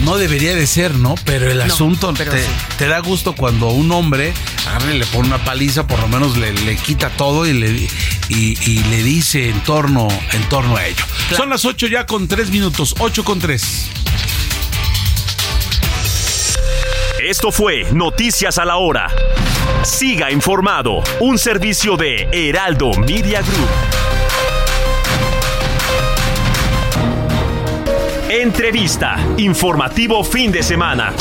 no 0.01 0.17
debería 0.17 0.55
de 0.55 0.67
ser, 0.67 0.95
¿no? 0.95 1.15
Pero 1.25 1.51
el 1.51 1.61
asunto 1.61 2.13
te, 2.77 2.87
da 2.87 2.99
gusto 2.99 3.35
cuando 3.35 3.69
un 3.69 3.91
hombre 3.91 4.33
le 4.91 5.05
pone 5.07 5.27
una 5.27 5.43
paliza, 5.43 5.87
por 5.87 5.99
lo 5.99 6.07
menos 6.07 6.37
le, 6.37 6.75
quita 6.77 7.09
todo 7.11 7.45
y 7.45 7.53
le, 7.53 7.87
y, 8.29 8.83
le 8.89 9.03
dice 9.03 9.49
en 9.49 9.61
torno, 9.61 10.07
en 10.31 10.49
torno 10.49 10.75
a 10.75 10.85
ello. 10.85 11.03
Son 11.35 11.49
las 11.49 11.65
8 11.65 11.87
ya 11.87 12.05
con 12.05 12.27
3 12.27 12.49
minutos, 12.49 12.95
8 12.99 13.23
con 13.23 13.39
3. 13.39 13.89
Esto 17.19 17.51
fue 17.51 17.85
Noticias 17.91 18.57
a 18.57 18.65
la 18.65 18.77
Hora. 18.77 19.07
Siga 19.85 20.31
informado, 20.31 21.03
un 21.19 21.37
servicio 21.37 21.95
de 21.95 22.27
Heraldo 22.31 22.91
Media 22.93 23.43
Group. 23.43 23.69
Entrevista, 28.27 29.15
informativo 29.37 30.23
fin 30.23 30.51
de 30.51 30.63
semana. 30.63 31.13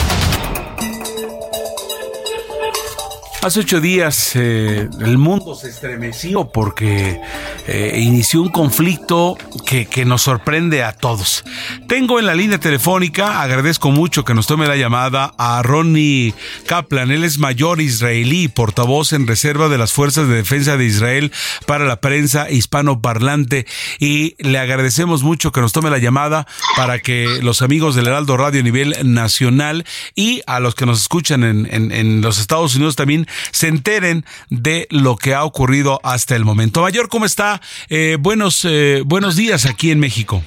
Hace 3.45 3.61
ocho 3.61 3.83
días 3.83 4.33
eh, 4.37 4.89
el 5.03 5.19
mundo 5.19 5.55
se 5.55 5.69
estremeció 5.69 6.51
porque 6.51 7.21
eh, 7.67 8.01
inició 8.01 8.41
un 8.41 8.49
conflicto 8.49 9.37
que, 9.67 10.07
nos 10.07 10.23
sorprende 10.23 10.83
a 10.83 10.93
todos. 10.93 11.45
Tengo 11.87 12.19
en 12.19 12.25
la 12.25 12.35
línea 12.35 12.59
telefónica, 12.59 13.43
agradezco 13.43 13.91
mucho 13.91 14.25
que 14.25 14.33
nos 14.33 14.47
tome 14.47 14.67
la 14.67 14.77
llamada 14.77 15.35
a 15.37 15.63
Ronnie 15.63 16.33
Kaplan. 16.67 17.11
Él 17.11 17.23
es 17.23 17.37
mayor 17.37 17.83
israelí, 17.83 18.49
portavoz 18.49 19.13
en 19.13 19.27
reserva 19.27 19.69
de 19.69 19.77
las 19.77 19.93
Fuerzas 19.93 20.27
de 20.27 20.37
Defensa 20.37 20.79
de 20.79 20.87
Israel 20.87 21.31
para 21.67 21.85
la 21.85 22.01
prensa 22.01 22.51
hispanoparlante. 22.51 23.67
Y 23.99 24.37
le 24.39 24.59
agradecemos 24.59 25.23
mucho 25.23 25.53
que 25.53 25.61
nos 25.61 25.75
tome 25.75 25.91
la 25.91 25.99
llamada 25.99 26.47
para 26.77 26.99
que 27.01 27.41
los 27.43 27.61
amigos 27.61 27.95
del 27.95 28.07
Heraldo 28.07 28.39
Radio 28.39 28.61
a 28.61 28.65
nivel 28.65 28.97
nacional 29.03 29.85
y 30.15 30.41
a 30.47 30.61
los 30.61 30.75
que 30.75 30.87
nos 30.87 30.99
escuchan 31.03 31.45
en 31.45 32.21
los 32.23 32.39
Estados 32.39 32.75
Unidos 32.77 32.97
también 32.97 33.27
se 33.51 33.69
enteren 33.69 34.25
de 34.51 34.87
lo 34.91 35.17
que 35.17 35.35
ha 35.35 35.45
ocurrido 35.45 36.01
hasta 36.03 36.37
el 36.37 36.45
momento. 36.45 36.83
Mayor, 36.83 37.09
¿cómo 37.09 37.27
está? 37.27 37.61
Eh, 37.89 38.17
buenos, 38.21 38.65
eh, 38.65 39.03
buenos 39.05 39.37
días 39.37 39.67
aquí 39.67 39.91
en 39.91 40.01
México. 40.01 40.43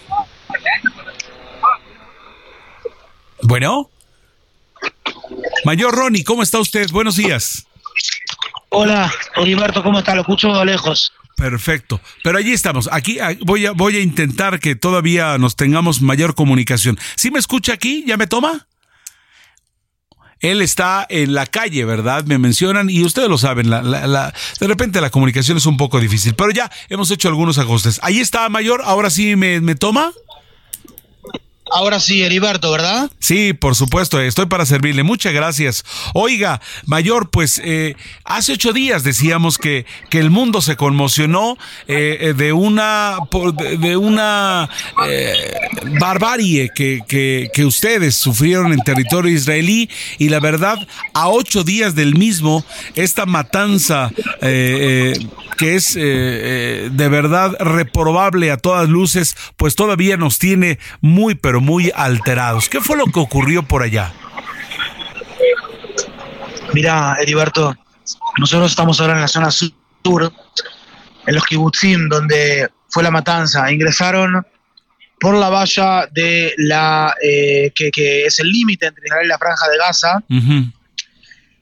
Bueno. 3.42 3.90
Mayor 5.66 5.96
Ronnie, 5.96 6.24
¿cómo 6.24 6.44
está 6.44 6.60
usted? 6.60 6.90
Buenos 6.92 7.16
días. 7.16 7.68
Hola, 8.70 9.12
Heriberto, 9.36 9.82
¿cómo 9.84 10.00
está? 10.00 10.16
Lo 10.16 10.22
escucho 10.22 10.64
lejos. 10.66 11.14
Perfecto. 11.36 12.02
Pero 12.24 12.38
allí 12.38 12.52
estamos. 12.52 12.90
Aquí 12.92 13.20
ah, 13.20 13.36
voy 13.42 13.68
a, 13.68 13.72
voy 13.72 13.96
a 13.98 14.02
intentar 14.02 14.60
que 14.60 14.76
todavía 14.76 15.38
nos 15.38 15.56
tengamos 15.56 16.02
mayor 16.02 16.36
comunicación. 16.36 16.98
¿Sí 17.16 17.32
me 17.32 17.40
escucha 17.40 17.74
aquí? 17.74 18.04
¿Ya 18.08 18.18
me 18.18 18.28
toma? 18.28 18.68
Él 20.40 20.62
está 20.62 21.06
en 21.10 21.34
la 21.34 21.46
calle, 21.46 21.86
¿verdad? 21.86 22.26
Me 22.26 22.38
mencionan 22.38 22.90
y 22.90 23.04
ustedes 23.04 23.30
lo 23.30 23.38
saben, 23.38 23.70
la, 23.70 23.82
la, 23.82 24.34
de 24.60 24.68
repente 24.68 25.02
la 25.02 25.10
comunicación 25.10 25.58
es 25.58 25.66
un 25.66 25.78
poco 25.78 26.00
difícil, 26.00 26.36
pero 26.36 26.52
ya 26.52 26.72
hemos 26.90 27.10
hecho 27.12 27.28
algunos 27.28 27.58
ajustes. 27.58 28.00
Ahí 28.04 28.20
está, 28.20 28.48
Mayor, 28.50 28.82
ahora 28.86 29.10
sí 29.10 29.36
me, 29.36 29.62
me 29.62 29.76
toma. 29.76 30.12
Ahora 31.72 32.00
sí, 32.00 32.24
Heriberto, 32.24 32.72
¿verdad? 32.72 33.10
Sí, 33.20 33.54
por 33.54 33.76
supuesto, 33.76 34.22
estoy 34.22 34.46
para 34.46 34.66
servirle. 34.66 35.04
Muchas 35.04 35.34
gracias. 35.34 35.84
Oiga, 36.14 36.62
Mayor, 36.86 37.30
pues 37.30 37.62
eh, 37.64 37.96
hace 38.24 38.54
ocho 38.54 38.74
días 38.74 39.04
decíamos 39.04 39.58
que, 39.58 39.86
que 40.10 40.20
el 40.20 40.30
mundo 40.30 40.62
se 40.62 40.76
conmocionó 40.76 41.58
eh, 41.88 42.18
eh, 42.22 42.34
de 42.34 42.54
una, 42.54 43.18
de 43.80 43.98
una 43.98 44.70
barbarie 46.00 46.70
que, 46.74 47.02
que, 47.08 47.50
que, 47.54 47.66
ustedes 47.66 48.16
sufrieron 48.16 48.72
en 48.74 48.80
territorio 48.80 49.32
israelí 49.32 49.90
y 50.18 50.30
la 50.30 50.40
verdad, 50.40 50.78
a 51.14 51.30
ocho 51.30 51.64
días 51.64 51.96
del 51.96 52.16
mismo, 52.16 52.64
esta 52.96 53.26
matanza 53.26 54.12
que 54.42 55.76
es 55.76 55.96
de 55.96 57.08
verdad 57.10 57.56
reprobable 57.60 58.52
a 58.52 58.58
todas 58.58 58.88
luces, 58.88 59.36
pues 59.58 59.76
todavía 59.76 60.18
nos 60.18 60.40
tiene 60.40 60.80
muy, 61.02 61.36
pero 61.36 61.57
muy 61.62 61.92
alterados. 61.96 62.70
¿Qué 62.70 62.82
fue 62.82 62.98
lo 62.98 63.06
que 63.06 63.20
ocurrió 63.20 63.64
por 63.64 63.84
allá? 63.84 64.14
Mira, 66.74 67.16
Heriberto, 67.20 67.76
nosotros 68.38 68.72
estamos 68.72 69.00
ahora 69.00 69.14
en 69.14 69.22
la 69.22 69.28
zona 69.28 69.50
sur, 69.52 70.32
en 71.26 71.36
los 71.36 71.44
kibutzim, 71.46 72.08
donde 72.08 72.70
fue 72.90 73.04
la 73.04 73.12
matanza. 73.12 73.72
Ingresaron 73.72 74.46
por 75.20 75.36
la 75.36 75.50
valla 75.50 76.08
de 76.12 76.54
la 76.58 77.14
eh, 77.22 77.72
que, 77.74 78.26
es 78.26 78.40
el 78.40 78.52
límite 78.52 78.88
entre 78.88 79.06
Israel 79.06 79.26
y 79.26 79.30
la 79.30 79.38
franja 79.38 79.68
de 79.70 79.78
Gaza. 79.78 80.24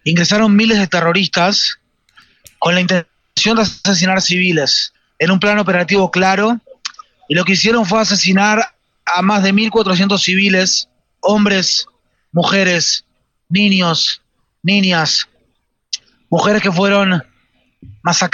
Ingresaron 0.04 0.56
miles 0.56 0.78
de 0.78 0.88
terroristas 0.88 1.80
con 2.60 2.76
la 2.76 2.82
intención 2.82 3.56
de 3.56 3.62
asesinar 3.62 4.22
civiles 4.22 4.93
en 5.20 5.32
un 5.32 5.39
plan 5.39 5.60
operativo 5.60 6.12
claro. 6.12 6.60
Y 7.28 7.36
lo 7.36 7.43
que 7.43 7.54
hicieron 7.54 7.86
fue 7.86 8.02
asesinar 8.02 8.75
a 9.06 9.22
más 9.22 9.43
de 9.43 9.53
1.400 9.53 10.18
civiles, 10.20 10.89
hombres, 11.22 11.86
mujeres, 12.32 13.06
niños, 13.49 14.22
niñas, 14.64 15.28
mujeres 16.30 16.62
que 16.62 16.72
fueron, 16.72 17.24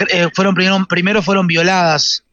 eh, 0.10 0.28
fueron 0.34 0.56
primero, 0.56 0.86
primero 0.88 1.22
fueron 1.22 1.48
violadas, 1.48 2.24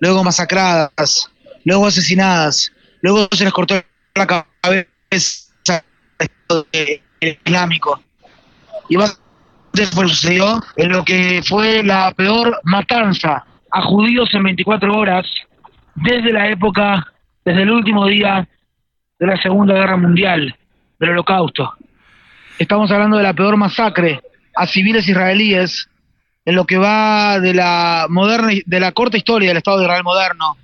luego 0.00 0.24
masacradas, 0.24 1.30
luego 1.64 1.86
asesinadas, 1.86 2.72
luego 3.00 3.28
se 3.32 3.44
les 3.44 3.52
cortó 3.52 3.82
la 4.14 4.26
cabeza 4.26 5.84
el 6.72 7.38
islámico. 7.44 8.00
Y 8.88 8.96
más 8.96 9.18
sucedió 10.08 10.62
en 10.76 10.90
lo 10.90 11.04
que 11.04 11.42
fue 11.46 11.82
la 11.82 12.12
peor 12.12 12.60
matanza 12.64 13.44
a 13.70 13.82
judíos 13.82 14.28
en 14.34 14.44
24 14.44 14.96
horas 14.96 15.26
desde 15.96 16.32
la 16.32 16.48
época 16.48 17.13
desde 17.44 17.62
el 17.62 17.70
último 17.70 18.06
día 18.06 18.48
de 19.18 19.26
la 19.26 19.36
Segunda 19.36 19.74
Guerra 19.74 19.96
Mundial, 19.96 20.56
del 20.98 21.10
Holocausto. 21.10 21.74
Estamos 22.58 22.90
hablando 22.90 23.16
de 23.16 23.22
la 23.22 23.34
peor 23.34 23.56
masacre 23.56 24.20
a 24.54 24.66
civiles 24.66 25.08
israelíes 25.08 25.88
en 26.44 26.54
lo 26.54 26.64
que 26.64 26.78
va 26.78 27.40
de 27.40 27.54
la 27.54 28.06
moderna 28.08 28.52
de 28.64 28.80
la 28.80 28.92
corta 28.92 29.16
historia 29.16 29.48
del 29.48 29.58
Estado 29.58 29.78
de 29.78 29.84
Israel 29.84 30.04
moderno 30.04 30.56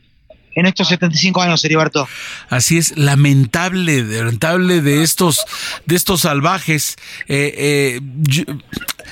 en 0.54 0.66
estos 0.66 0.88
75 0.88 1.40
años, 1.42 1.64
Heriberto. 1.64 2.08
Así 2.48 2.78
es, 2.78 2.96
lamentable, 2.96 4.02
lamentable 4.02 4.80
de 4.80 5.02
estos, 5.02 5.44
de 5.86 5.96
estos 5.96 6.22
salvajes. 6.22 6.96
Eh, 7.28 8.00
eh, 8.36 8.46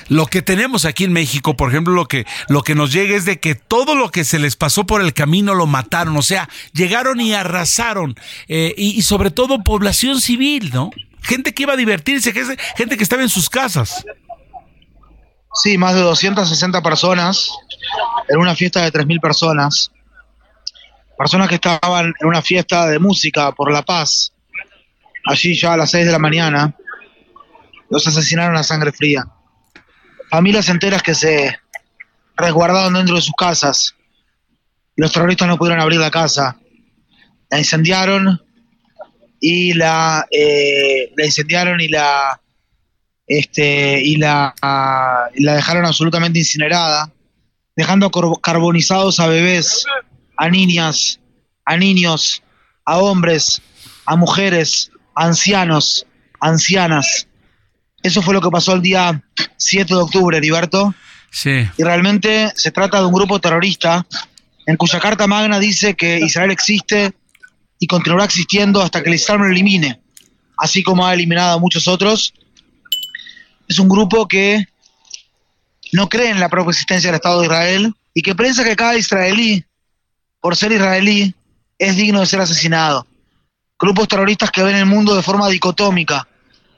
lo 0.09 0.25
que 0.25 0.41
tenemos 0.41 0.85
aquí 0.85 1.05
en 1.05 1.13
México, 1.13 1.55
por 1.55 1.69
ejemplo, 1.69 1.93
lo 1.93 2.07
que, 2.07 2.25
lo 2.47 2.61
que 2.61 2.75
nos 2.75 2.91
llega 2.91 3.15
es 3.15 3.25
de 3.25 3.39
que 3.39 3.55
todo 3.55 3.95
lo 3.95 4.09
que 4.09 4.23
se 4.23 4.39
les 4.39 4.55
pasó 4.55 4.85
por 4.85 5.01
el 5.01 5.13
camino 5.13 5.53
lo 5.55 5.67
mataron, 5.67 6.17
o 6.17 6.21
sea, 6.21 6.49
llegaron 6.73 7.21
y 7.21 7.33
arrasaron, 7.33 8.15
eh, 8.47 8.73
y, 8.77 9.01
sobre 9.03 9.31
todo 9.31 9.63
población 9.63 10.19
civil, 10.21 10.71
¿no? 10.73 10.91
Gente 11.21 11.53
que 11.53 11.63
iba 11.63 11.73
a 11.73 11.77
divertirse, 11.77 12.33
gente 12.75 12.97
que 12.97 13.03
estaba 13.03 13.21
en 13.21 13.29
sus 13.29 13.49
casas. 13.49 14.03
Sí, 15.53 15.77
más 15.77 15.95
de 15.95 16.01
260 16.01 16.81
personas 16.81 17.49
en 18.29 18.39
una 18.39 18.55
fiesta 18.55 18.81
de 18.81 18.91
3.000 18.91 19.19
personas 19.19 19.91
personas 21.19 21.49
que 21.49 21.55
estaban 21.55 22.13
en 22.17 22.27
una 22.27 22.41
fiesta 22.41 22.87
de 22.87 22.97
música 22.97 23.51
por 23.51 23.73
la 23.73 23.81
paz, 23.81 24.31
allí 25.25 25.53
ya 25.53 25.73
a 25.73 25.77
las 25.77 25.91
6 25.91 26.05
de 26.05 26.11
la 26.13 26.17
mañana, 26.17 26.73
los 27.89 28.07
asesinaron 28.07 28.55
a 28.55 28.63
sangre 28.63 28.93
fría. 28.93 29.27
Familias 30.29 30.69
enteras 30.69 31.03
que 31.03 31.13
se 31.13 31.59
resguardaron 32.37 32.93
dentro 32.93 33.17
de 33.17 33.21
sus 33.21 33.33
casas. 33.37 33.95
Los 34.95 35.11
terroristas 35.11 35.49
no 35.49 35.57
pudieron 35.57 35.81
abrir 35.81 35.99
la 35.99 36.09
casa. 36.09 36.57
La 37.49 37.57
incendiaron 37.57 38.41
y 39.41 39.73
la, 39.73 40.25
eh, 40.31 41.11
la 41.17 41.25
incendiaron 41.25 41.81
y 41.81 41.89
la 41.89 42.39
este 43.27 44.01
y 44.01 44.15
la, 44.15 44.53
y 45.35 45.43
la 45.43 45.55
dejaron 45.55 45.85
absolutamente 45.85 46.39
incinerada 46.39 47.11
dejando 47.75 48.09
carbonizados 48.41 49.19
a 49.21 49.27
bebés, 49.27 49.85
a 50.39 50.49
niñas, 50.49 51.19
a 51.65 51.75
niños, 51.75 52.41
a 52.85 52.97
hombres, 52.97 53.61
a 54.05 54.15
mujeres, 54.15 54.89
a 55.13 55.25
ancianos, 55.25 56.07
ancianas. 56.39 57.27
Eso 58.01 58.21
fue 58.21 58.33
lo 58.33 58.41
que 58.41 58.49
pasó 58.49 58.73
el 58.73 58.81
día 58.81 59.21
7 59.57 59.93
de 59.93 59.99
octubre, 59.99 60.37
Heriberto. 60.37 60.95
Sí. 61.29 61.67
Y 61.77 61.83
realmente 61.83 62.53
se 62.55 62.71
trata 62.71 63.01
de 63.01 63.05
un 63.05 63.13
grupo 63.13 63.39
terrorista 63.39 64.07
en 64.65 64.77
cuya 64.77 64.99
Carta 64.99 65.27
Magna 65.27 65.59
dice 65.59 65.95
que 65.95 66.19
Israel 66.19 66.51
existe 66.51 67.11
y 67.77 67.87
continuará 67.87 68.23
existiendo 68.23 68.81
hasta 68.81 69.03
que 69.03 69.09
el 69.09 69.15
Islam 69.15 69.41
lo 69.41 69.47
elimine, 69.47 69.99
así 70.57 70.83
como 70.83 71.05
ha 71.05 71.13
eliminado 71.13 71.57
a 71.57 71.59
muchos 71.59 71.89
otros. 71.89 72.33
Es 73.67 73.77
un 73.77 73.89
grupo 73.89 74.25
que 74.25 74.65
no 75.91 76.07
cree 76.07 76.29
en 76.29 76.39
la 76.39 76.47
propia 76.47 76.71
existencia 76.71 77.09
del 77.09 77.15
Estado 77.15 77.41
de 77.41 77.47
Israel 77.47 77.93
y 78.13 78.21
que 78.21 78.35
piensa 78.35 78.63
que 78.63 78.77
cada 78.77 78.97
israelí, 78.97 79.65
por 80.41 80.55
ser 80.55 80.71
israelí, 80.71 81.33
es 81.77 81.95
digno 81.95 82.19
de 82.19 82.25
ser 82.25 82.41
asesinado. 82.41 83.05
Grupos 83.77 84.07
terroristas 84.07 84.51
que 84.51 84.63
ven 84.63 84.75
el 84.75 84.85
mundo 84.85 85.15
de 85.15 85.23
forma 85.23 85.47
dicotómica, 85.47 86.27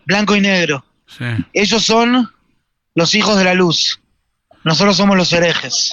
blanco 0.05 0.36
y 0.36 0.41
negro. 0.41 0.86
Ellos 1.53 1.84
son 1.84 2.32
los 2.95 3.16
hijos 3.16 3.38
de 3.38 3.43
la 3.43 3.53
luz. 3.53 3.99
Nosotros 4.64 4.97
somos 4.97 5.18
los 5.18 5.34
herejes. 5.34 5.91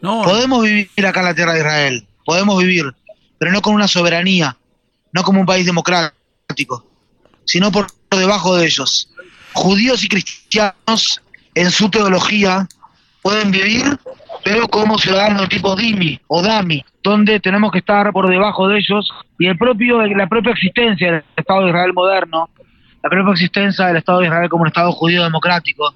Podemos 0.00 0.62
vivir 0.62 1.06
acá 1.06 1.20
en 1.20 1.26
la 1.26 1.34
tierra 1.34 1.52
de 1.52 1.60
Israel, 1.60 2.06
podemos 2.24 2.58
vivir, 2.58 2.92
pero 3.38 3.52
no 3.52 3.62
con 3.62 3.74
una 3.74 3.86
soberanía, 3.86 4.56
no 5.12 5.22
como 5.22 5.40
un 5.40 5.46
país 5.46 5.64
democrático, 5.64 6.86
sino 7.44 7.70
por 7.70 7.86
debajo 8.10 8.56
de 8.56 8.66
ellos. 8.66 9.08
Judíos 9.52 10.02
y 10.02 10.08
cristianos, 10.08 11.22
en 11.54 11.70
su 11.70 11.88
teología, 11.88 12.68
pueden 13.22 13.52
vivir, 13.52 13.96
pero 14.44 14.68
como 14.68 14.98
ciudadanos 14.98 15.48
tipo 15.48 15.76
Dimi 15.76 16.20
o 16.26 16.42
Dami, 16.42 16.84
donde 17.02 17.40
tenemos 17.40 17.70
que 17.70 17.78
estar 17.78 18.12
por 18.12 18.28
debajo 18.28 18.68
de 18.68 18.78
ellos 18.78 19.08
y 19.38 19.46
el 19.46 19.56
propio, 19.56 20.04
la 20.06 20.26
propia 20.26 20.52
existencia 20.52 21.12
del 21.12 21.24
Estado 21.36 21.62
de 21.62 21.68
Israel 21.68 21.92
moderno, 21.94 22.50
la 23.02 23.10
propia 23.10 23.32
existencia 23.32 23.86
del 23.86 23.96
Estado 23.96 24.20
de 24.20 24.26
Israel 24.26 24.48
como 24.48 24.62
un 24.62 24.68
Estado 24.68 24.92
judío 24.92 25.24
democrático, 25.24 25.94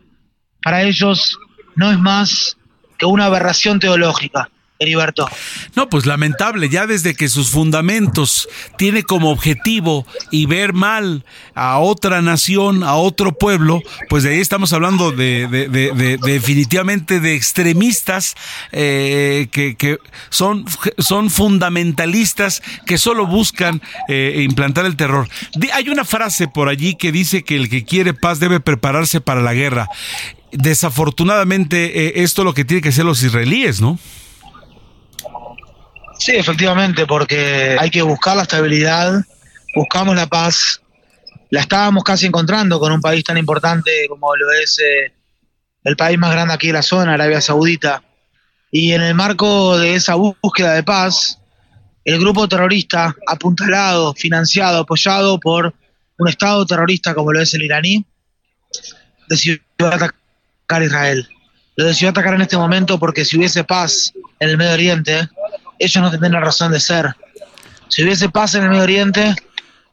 para 0.62 0.82
ellos 0.82 1.38
no 1.74 1.90
es 1.90 1.98
más 1.98 2.56
que 2.98 3.06
una 3.06 3.26
aberración 3.26 3.78
teológica. 3.78 4.48
Heriberto. 4.78 5.28
No, 5.74 5.88
pues 5.88 6.04
lamentable, 6.06 6.68
ya 6.68 6.86
desde 6.86 7.14
que 7.14 7.28
sus 7.28 7.50
fundamentos 7.50 8.48
tiene 8.76 9.02
como 9.02 9.30
objetivo 9.30 10.06
y 10.30 10.46
ver 10.46 10.72
mal 10.74 11.24
a 11.54 11.78
otra 11.78 12.20
nación, 12.20 12.82
a 12.82 12.94
otro 12.96 13.32
pueblo, 13.32 13.82
pues 14.08 14.22
de 14.22 14.30
ahí 14.30 14.40
estamos 14.40 14.72
hablando 14.72 15.12
de, 15.12 15.48
definitivamente 16.22 17.20
de 17.20 17.34
extremistas 17.34 18.34
eh, 18.72 19.48
que, 19.50 19.98
son, 20.28 20.66
son 20.98 21.30
fundamentalistas 21.30 22.62
que 22.86 22.98
solo 22.98 23.26
buscan 23.26 23.80
eh, 24.08 24.42
implantar 24.42 24.84
el 24.84 24.96
terror. 24.96 25.28
Hay 25.72 25.88
una 25.88 26.04
frase 26.04 26.48
por 26.48 26.68
allí 26.68 26.96
que 26.96 27.12
dice 27.12 27.44
que 27.44 27.56
el 27.56 27.70
que 27.70 27.84
quiere 27.84 28.12
paz 28.12 28.40
debe 28.40 28.60
prepararse 28.60 29.20
para 29.20 29.40
la 29.40 29.54
guerra 29.54 29.88
desafortunadamente 30.52 32.06
eh, 32.06 32.12
esto 32.22 32.42
es 32.42 32.44
lo 32.44 32.54
que 32.54 32.64
tienen 32.64 32.82
que 32.82 32.88
hacer 32.90 33.04
los 33.04 33.22
israelíes, 33.22 33.80
¿no? 33.80 33.98
Sí, 36.18 36.32
efectivamente, 36.32 37.06
porque 37.06 37.76
hay 37.78 37.90
que 37.90 38.02
buscar 38.02 38.36
la 38.36 38.42
estabilidad, 38.42 39.22
buscamos 39.74 40.16
la 40.16 40.26
paz, 40.26 40.80
la 41.50 41.60
estábamos 41.60 42.04
casi 42.04 42.26
encontrando 42.26 42.80
con 42.80 42.92
un 42.92 43.00
país 43.00 43.22
tan 43.22 43.38
importante 43.38 43.90
como 44.08 44.34
lo 44.34 44.50
es 44.52 44.78
eh, 44.78 45.12
el 45.84 45.96
país 45.96 46.18
más 46.18 46.32
grande 46.32 46.54
aquí 46.54 46.68
de 46.68 46.72
la 46.72 46.82
zona, 46.82 47.14
Arabia 47.14 47.40
Saudita. 47.40 48.02
Y 48.70 48.92
en 48.92 49.02
el 49.02 49.14
marco 49.14 49.78
de 49.78 49.94
esa 49.94 50.16
búsqueda 50.16 50.74
de 50.74 50.82
paz, 50.82 51.38
el 52.04 52.18
grupo 52.18 52.48
terrorista, 52.48 53.14
apuntalado, 53.26 54.14
financiado, 54.14 54.80
apoyado 54.80 55.38
por 55.38 55.74
un 56.18 56.28
Estado 56.28 56.64
terrorista 56.66 57.14
como 57.14 57.32
lo 57.32 57.40
es 57.40 57.54
el 57.54 57.62
iraní, 57.62 58.04
decidió 59.28 59.60
atacar 59.80 60.82
Israel. 60.82 61.28
Lo 61.76 61.84
decidió 61.84 62.10
atacar 62.10 62.34
en 62.34 62.42
este 62.42 62.56
momento 62.56 62.98
porque 62.98 63.24
si 63.24 63.36
hubiese 63.36 63.64
paz 63.64 64.12
en 64.40 64.50
el 64.50 64.56
Medio 64.56 64.72
Oriente, 64.72 65.28
ellos 65.78 66.02
no 66.02 66.10
tendrían 66.10 66.42
razón 66.42 66.72
de 66.72 66.80
ser. 66.80 67.14
Si 67.88 68.02
hubiese 68.02 68.28
paz 68.28 68.54
en 68.54 68.64
el 68.64 68.70
Medio 68.70 68.82
Oriente, 68.82 69.34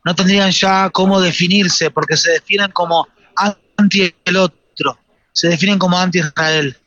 no 0.04 0.16
tendrían 0.16 0.52
ya 0.52 0.90
cómo 0.90 1.22
definirse, 1.22 1.92
porque 1.92 2.18
se 2.18 2.32
definen 2.32 2.72
como 2.72 3.08
anti 3.78 4.14
el 4.26 4.38
otro, 4.38 4.98
se 5.32 5.48
definen 5.50 5.80
como 5.80 5.98
anti-Israel. 5.98 6.78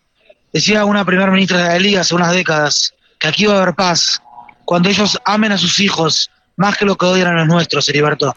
Decía 0.52 0.84
una 0.84 1.04
primera 1.04 1.30
ministra 1.30 1.60
israelí 1.60 1.96
hace 1.96 2.14
unas 2.14 2.32
décadas 2.32 2.94
que 3.18 3.28
aquí 3.28 3.46
va 3.46 3.54
a 3.54 3.62
haber 3.62 3.74
paz 3.74 4.22
cuando 4.64 4.88
ellos 4.88 5.18
amen 5.24 5.52
a 5.52 5.58
sus 5.58 5.80
hijos 5.80 6.30
más 6.56 6.76
que 6.76 6.86
lo 6.86 6.96
que 6.96 7.06
odian 7.06 7.28
a 7.28 7.32
los 7.32 7.46
nuestros, 7.46 7.88
Heriberto. 7.88 8.34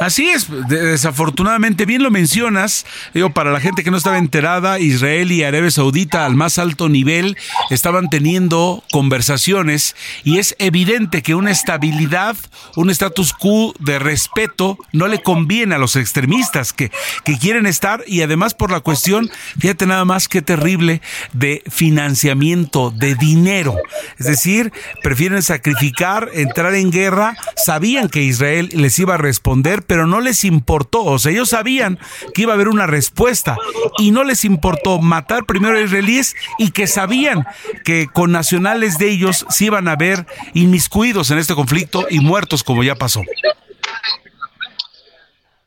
Así 0.00 0.28
es, 0.28 0.46
desafortunadamente, 0.68 1.84
bien 1.84 2.04
lo 2.04 2.10
mencionas, 2.12 2.86
digo, 3.14 3.30
para 3.30 3.50
la 3.50 3.58
gente 3.58 3.82
que 3.82 3.90
no 3.90 3.96
estaba 3.96 4.18
enterada, 4.18 4.78
Israel 4.78 5.32
y 5.32 5.42
Arabia 5.42 5.72
Saudita 5.72 6.24
al 6.24 6.36
más 6.36 6.58
alto 6.58 6.88
nivel 6.88 7.36
estaban 7.70 8.08
teniendo 8.08 8.84
conversaciones 8.92 9.96
y 10.22 10.38
es 10.38 10.54
evidente 10.60 11.22
que 11.22 11.34
una 11.34 11.50
estabilidad, 11.50 12.36
un 12.76 12.90
status 12.90 13.32
quo 13.32 13.74
de 13.80 13.98
respeto 13.98 14.78
no 14.92 15.08
le 15.08 15.20
conviene 15.20 15.74
a 15.74 15.78
los 15.78 15.96
extremistas 15.96 16.72
que, 16.72 16.92
que 17.24 17.36
quieren 17.36 17.66
estar 17.66 18.04
y 18.06 18.22
además 18.22 18.54
por 18.54 18.70
la 18.70 18.80
cuestión, 18.80 19.28
fíjate 19.58 19.86
nada 19.86 20.04
más 20.04 20.28
qué 20.28 20.42
terrible, 20.42 21.02
de 21.32 21.64
financiamiento, 21.68 22.92
de 22.92 23.16
dinero. 23.16 23.76
Es 24.16 24.26
decir, 24.26 24.72
prefieren 25.02 25.42
sacrificar, 25.42 26.30
entrar 26.34 26.74
en 26.74 26.92
guerra, 26.92 27.36
sabían 27.56 28.08
que 28.08 28.22
Israel 28.22 28.68
les 28.72 28.98
iba 28.98 29.14
a 29.14 29.18
responder, 29.18 29.82
pero 29.82 30.06
no 30.06 30.20
les 30.20 30.44
importó. 30.44 31.04
O 31.04 31.18
sea, 31.18 31.32
ellos 31.32 31.50
sabían 31.50 31.98
que 32.34 32.42
iba 32.42 32.52
a 32.52 32.54
haber 32.54 32.68
una 32.68 32.86
respuesta 32.86 33.56
y 33.98 34.10
no 34.10 34.24
les 34.24 34.44
importó 34.44 35.00
matar 35.00 35.44
primero 35.44 35.76
a 35.76 35.80
israelíes 35.80 36.34
y 36.58 36.70
que 36.70 36.86
sabían 36.86 37.46
que 37.84 38.08
con 38.12 38.32
nacionales 38.32 38.98
de 38.98 39.10
ellos 39.10 39.46
se 39.48 39.66
iban 39.66 39.88
a 39.88 39.96
ver 39.96 40.26
inmiscuidos 40.54 41.30
en 41.30 41.38
este 41.38 41.54
conflicto 41.54 42.06
y 42.10 42.20
muertos 42.20 42.62
como 42.62 42.82
ya 42.82 42.94
pasó. 42.94 43.22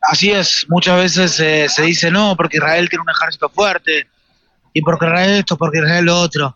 Así 0.01 0.31
es, 0.31 0.65
muchas 0.67 0.97
veces 0.97 1.39
eh, 1.39 1.69
se 1.69 1.83
dice 1.83 2.09
no, 2.09 2.35
porque 2.35 2.57
Israel 2.57 2.89
tiene 2.89 3.03
un 3.03 3.09
ejército 3.09 3.49
fuerte, 3.49 4.07
y 4.73 4.81
porque 4.81 5.05
Israel 5.05 5.39
esto, 5.39 5.57
porque 5.57 5.79
Israel 5.79 6.05
lo 6.05 6.19
otro. 6.19 6.55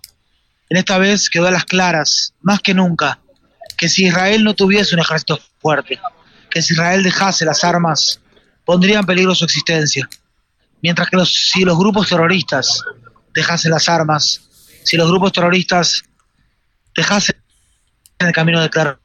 En 0.70 0.78
esta 0.78 0.98
vez 0.98 1.30
quedó 1.30 1.48
a 1.48 1.52
las 1.52 1.66
claras, 1.66 2.34
más 2.42 2.60
que 2.60 2.74
nunca, 2.74 3.20
que 3.78 3.90
si 3.90 4.06
Israel 4.06 4.44
no 4.44 4.54
tuviese 4.54 4.96
un 4.96 5.02
ejército 5.02 5.40
fuerte, 5.60 6.00
que 6.50 6.62
si 6.62 6.74
Israel 6.74 7.04
dejase 7.04 7.46
las 7.46 7.64
armas, 7.64 8.22
pondría 8.64 9.00
en 9.00 9.06
peligro 9.06 9.36
su 9.36 9.46
existencia. 9.46 10.08
Mientras 10.82 11.10
que 11.10 11.18
si 11.26 11.64
los 11.64 11.78
grupos 11.78 12.10
terroristas 12.10 12.82
dejasen 13.34 13.72
las 13.72 13.90
armas, 13.90 14.42
si 14.84 14.98
los 14.98 15.10
grupos 15.10 15.34
terroristas 15.34 16.04
dejasen 16.96 17.36
el 18.20 18.32
camino 18.32 18.62
de 18.62 18.70
terror, 18.70 19.00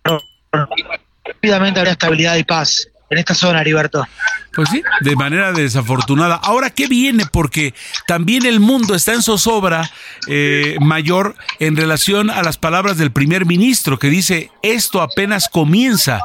rápidamente 1.24 1.80
habría 1.80 1.92
estabilidad 1.92 2.36
y 2.36 2.44
paz 2.44 2.89
en 3.10 3.18
esta 3.18 3.34
zona, 3.34 3.60
Heriberto. 3.60 4.06
Pues 4.54 4.68
sí, 4.70 4.82
de 5.00 5.16
manera 5.16 5.52
desafortunada. 5.52 6.36
Ahora, 6.36 6.70
¿qué 6.70 6.86
viene? 6.86 7.26
Porque 7.26 7.74
también 8.06 8.46
el 8.46 8.60
mundo 8.60 8.94
está 8.94 9.14
en 9.14 9.22
zozobra 9.22 9.90
eh, 10.28 10.76
mayor 10.80 11.34
en 11.58 11.76
relación 11.76 12.30
a 12.30 12.42
las 12.42 12.56
palabras 12.56 12.98
del 12.98 13.10
primer 13.10 13.46
ministro 13.46 13.98
que 13.98 14.08
dice 14.08 14.52
esto 14.62 15.02
apenas 15.02 15.48
comienza. 15.48 16.20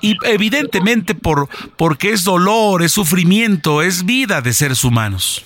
Y 0.00 0.16
evidentemente 0.24 1.16
por, 1.16 1.48
porque 1.76 2.12
es 2.12 2.22
dolor, 2.22 2.84
es 2.84 2.92
sufrimiento, 2.92 3.82
es 3.82 4.04
vida 4.04 4.40
de 4.40 4.52
seres 4.52 4.84
humanos. 4.84 5.44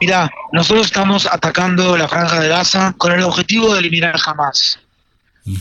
Mira, 0.00 0.30
nosotros 0.52 0.86
estamos 0.86 1.26
atacando 1.26 1.96
la 1.98 2.08
franja 2.08 2.40
de 2.40 2.48
Gaza 2.48 2.94
con 2.96 3.12
el 3.12 3.22
objetivo 3.22 3.74
de 3.74 3.80
eliminar 3.80 4.16
jamás. 4.18 4.80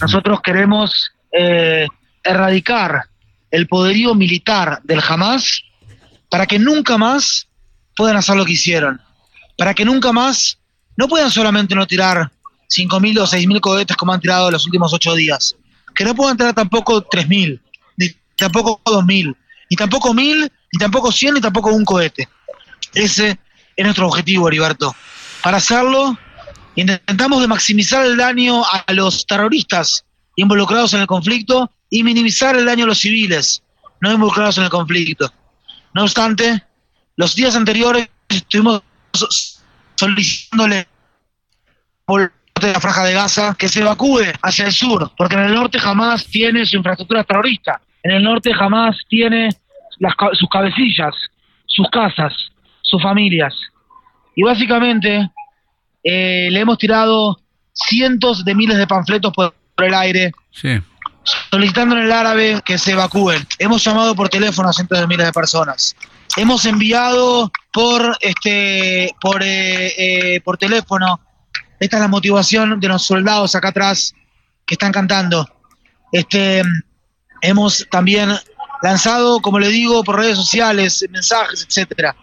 Nosotros 0.01 0.41
queremos 0.41 1.11
eh, 1.33 1.87
erradicar 2.23 3.03
el 3.51 3.67
poderío 3.67 4.15
militar 4.15 4.81
del 4.83 5.01
Hamas 5.07 5.63
para 6.29 6.45
que 6.45 6.57
nunca 6.57 6.97
más 6.97 7.47
puedan 7.95 8.17
hacer 8.17 8.35
lo 8.35 8.45
que 8.45 8.53
hicieron, 8.53 8.99
para 9.57 9.73
que 9.73 9.85
nunca 9.85 10.11
más 10.11 10.57
no 10.95 11.07
puedan 11.07 11.29
solamente 11.29 11.75
no 11.75 11.85
tirar 11.85 12.31
5.000 12.69 13.19
o 13.19 13.27
6.000 13.27 13.59
cohetes 13.59 13.97
como 13.97 14.13
han 14.13 14.19
tirado 14.19 14.49
los 14.49 14.65
últimos 14.65 14.93
ocho 14.93 15.13
días, 15.13 15.55
que 15.95 16.03
no 16.03 16.15
puedan 16.15 16.37
tirar 16.37 16.53
tampoco 16.53 17.07
3.000, 17.07 17.59
ni 17.97 18.09
tampoco 18.35 18.81
2.000, 18.85 19.35
ni 19.69 19.75
tampoco 19.75 20.13
1.000, 20.13 20.51
ni 20.71 20.79
tampoco 20.79 21.11
100, 21.11 21.35
ni 21.35 21.41
tampoco 21.41 21.71
un 21.71 21.85
cohete. 21.85 22.27
Ese 22.93 23.39
es 23.75 23.83
nuestro 23.83 24.07
objetivo, 24.07 24.47
Heriberto. 24.47 24.95
Para 25.43 25.57
hacerlo, 25.57 26.17
intentamos 26.75 27.41
de 27.41 27.47
maximizar 27.47 28.05
el 28.05 28.17
daño 28.17 28.63
a 28.65 28.91
los 28.93 29.25
terroristas 29.27 30.05
involucrados 30.35 30.93
en 30.93 31.01
el 31.01 31.07
conflicto 31.07 31.71
y 31.93 32.03
minimizar 32.03 32.55
el 32.55 32.65
daño 32.65 32.85
a 32.85 32.87
los 32.87 32.99
civiles 32.99 33.61
no 34.01 34.11
involucrados 34.11 34.57
en 34.57 34.63
el 34.63 34.69
conflicto. 34.71 35.31
No 35.93 36.01
obstante, 36.01 36.63
los 37.17 37.35
días 37.35 37.55
anteriores 37.55 38.09
estuvimos 38.27 38.81
solicitándole 39.95 40.87
por 42.03 42.33
la 42.63 42.79
franja 42.79 43.03
de 43.03 43.13
Gaza 43.13 43.55
que 43.59 43.69
se 43.69 43.81
evacúe 43.81 44.23
hacia 44.41 44.65
el 44.65 44.73
sur, 44.73 45.11
porque 45.15 45.35
en 45.35 45.41
el 45.41 45.53
norte 45.53 45.77
jamás 45.77 46.25
tiene 46.25 46.65
su 46.65 46.77
infraestructura 46.77 47.23
terrorista, 47.23 47.79
en 48.01 48.11
el 48.11 48.23
norte 48.23 48.51
jamás 48.55 48.97
tiene 49.07 49.49
las, 49.99 50.15
sus 50.33 50.49
cabecillas, 50.49 51.13
sus 51.67 51.87
casas, 51.91 52.33
sus 52.81 53.03
familias. 53.03 53.53
Y 54.35 54.41
básicamente 54.41 55.29
eh, 56.03 56.47
le 56.49 56.59
hemos 56.59 56.79
tirado 56.79 57.39
cientos 57.71 58.43
de 58.43 58.55
miles 58.55 58.79
de 58.79 58.87
panfletos 58.87 59.31
por, 59.31 59.53
el 59.77 59.93
aire, 59.93 60.31
solicitando 61.51 61.97
en 61.97 62.03
el 62.03 62.11
árabe 62.11 62.61
que 62.65 62.77
se 62.77 62.91
evacúen. 62.91 63.45
Hemos 63.59 63.83
llamado 63.83 64.15
por 64.15 64.29
teléfono 64.29 64.69
a 64.69 64.73
cientos 64.73 64.99
de 64.99 65.07
miles 65.07 65.25
de 65.25 65.33
personas. 65.33 65.95
Hemos 66.35 66.65
enviado 66.65 67.51
por 67.71 68.17
este 68.21 69.15
por 69.21 69.43
eh, 69.43 70.35
eh, 70.35 70.41
por 70.41 70.57
teléfono. 70.57 71.19
Esta 71.79 71.97
es 71.97 72.01
la 72.01 72.07
motivación 72.07 72.79
de 72.79 72.87
los 72.87 73.03
soldados 73.03 73.55
acá 73.55 73.69
atrás 73.69 74.13
que 74.65 74.75
están 74.75 74.91
cantando. 74.91 75.47
Este 76.11 76.63
hemos 77.41 77.85
también 77.91 78.31
lanzado, 78.81 79.39
como 79.39 79.59
le 79.59 79.69
digo, 79.69 80.03
por 80.03 80.17
redes 80.17 80.37
sociales, 80.37 81.05
mensajes, 81.09 81.65
etcétera. 81.67 82.15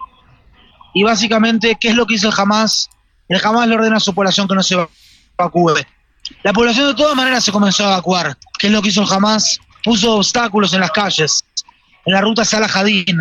Y 0.95 1.03
básicamente, 1.05 1.77
¿qué 1.81 1.89
es 1.89 1.95
lo 1.95 2.07
que 2.07 2.15
hizo 2.15 2.29
el 2.29 2.35
Hamas? 2.37 2.89
El 3.29 3.41
Hamas 3.45 3.69
le 3.69 3.77
ordena 3.77 3.97
a 3.97 4.01
su 4.01 4.15
población 4.15 4.49
que 4.49 4.55
no 4.55 4.63
se 4.63 4.77
evacúe. 5.39 5.75
La 6.43 6.53
población 6.53 6.89
de 6.89 6.95
todas 6.95 7.16
maneras 7.16 7.45
se 7.45 7.53
comenzó 7.53 7.85
a 7.85 7.93
evacuar. 7.93 8.37
¿Qué 8.59 8.68
es 8.68 8.72
lo 8.72 8.81
que 8.83 8.89
hizo 8.89 9.05
Hamas? 9.11 9.61
Puso 9.85 10.16
obstáculos 10.16 10.72
en 10.72 10.81
las 10.81 10.91
calles, 10.91 11.45
en 12.05 12.14
la 12.14 12.20
ruta 12.20 12.45
Salah 12.45 12.68
Hadin, 12.72 13.18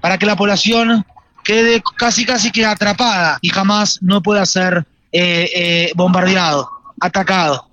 para 0.00 0.18
que 0.18 0.26
la 0.26 0.36
población 0.36 1.04
quede 1.44 1.82
casi 1.96 2.24
casi 2.24 2.50
que 2.50 2.64
atrapada 2.64 3.38
y 3.40 3.48
jamás 3.48 3.98
no 4.02 4.22
pueda 4.22 4.44
ser 4.46 4.86
eh, 5.12 5.50
eh, 5.54 5.92
bombardeado, 5.94 6.70
atacado. 7.00 7.68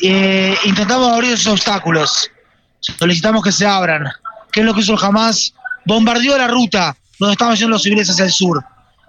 Eh, 0.00 0.56
intentamos 0.64 1.12
abrir 1.12 1.32
esos 1.32 1.52
obstáculos, 1.54 2.30
solicitamos 2.80 3.42
que 3.42 3.52
se 3.52 3.66
abran. 3.66 4.04
¿Qué 4.52 4.60
es 4.60 4.66
lo 4.66 4.74
que 4.74 4.80
hizo 4.80 4.96
Hamas? 4.98 5.54
Bombardeó 5.84 6.36
la 6.38 6.46
ruta 6.46 6.96
donde 7.18 7.32
estaban 7.32 7.56
yendo 7.56 7.70
los 7.70 7.82
civiles 7.82 8.08
hacia 8.08 8.24
el 8.24 8.30
sur. 8.30 8.64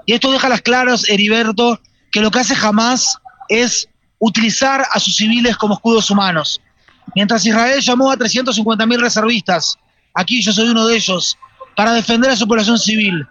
Y 0.06 0.14
esto 0.14 0.32
deja 0.32 0.50
las 0.50 0.62
claras, 0.62 1.08
Heriberto, 1.08 1.80
que 2.12 2.22
lo 2.22 2.32
que 2.32 2.40
hace 2.40 2.56
Hamas 2.60 3.18
es 3.50 3.88
utilizar 4.20 4.86
a 4.92 5.00
sus 5.00 5.16
civiles 5.16 5.58
como 5.58 5.76
escudos 5.76 6.12
humanos. 6.12 6.62
Mientras 7.16 7.46
Israel 7.46 7.82
llamó 7.82 8.12
a 8.12 8.18
350.000 8.18 9.00
reservistas, 9.00 9.78
aquí 10.14 10.42
yo 10.42 10.52
soy 10.52 10.70
uno 10.70 10.86
de 10.86 10.96
ellos, 10.96 11.38
para 11.76 11.94
defender 11.94 12.30
a 12.30 12.36
su 12.36 12.48
población 12.48 12.78
civil, 12.78 13.26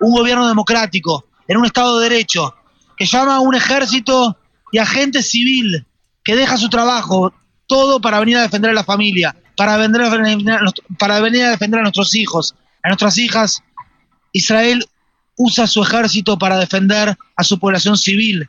un 0.00 0.12
gobierno 0.12 0.48
democrático, 0.48 1.26
en 1.48 1.56
un 1.56 1.66
Estado 1.66 1.98
de 1.98 2.08
Derecho, 2.08 2.54
que 2.96 3.04
llama 3.06 3.36
a 3.36 3.40
un 3.40 3.54
ejército 3.54 4.38
y 4.70 4.78
a 4.78 4.86
gente 4.86 5.22
civil 5.22 5.84
que 6.22 6.36
deja 6.36 6.56
su 6.56 6.68
trabajo, 6.68 7.32
todo 7.66 8.00
para 8.00 8.20
venir 8.20 8.36
a 8.36 8.42
defender 8.42 8.70
a 8.70 8.74
la 8.74 8.84
familia, 8.84 9.34
para, 9.56 9.76
para 10.98 11.20
venir 11.20 11.44
a 11.44 11.50
defender 11.50 11.80
a 11.80 11.82
nuestros 11.82 12.14
hijos, 12.14 12.54
a 12.82 12.88
nuestras 12.88 13.18
hijas. 13.18 13.62
Israel 14.32 14.86
usa 15.36 15.66
su 15.66 15.82
ejército 15.82 16.38
para 16.38 16.58
defender 16.58 17.16
a 17.36 17.44
su 17.44 17.58
población 17.58 17.96
civil, 17.96 18.48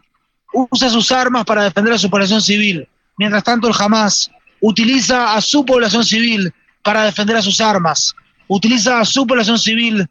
usa 0.54 0.90
sus 0.90 1.12
armas 1.12 1.46
para 1.46 1.64
defender 1.64 1.94
a 1.94 1.98
su 1.98 2.10
población 2.10 2.42
civil. 2.42 2.88
Mientras 3.18 3.44
tanto, 3.44 3.68
el 3.68 3.74
Hamas 3.78 4.30
utiliza 4.60 5.34
a 5.34 5.42
su 5.42 5.66
población 5.66 6.04
civil 6.04 6.54
para 6.84 7.04
defender 7.04 7.38
a 7.38 7.42
sus 7.42 7.62
armas, 7.62 8.14
utiliza 8.48 9.00
a 9.00 9.06
su 9.06 9.26
población 9.26 9.60
civil 9.60 10.08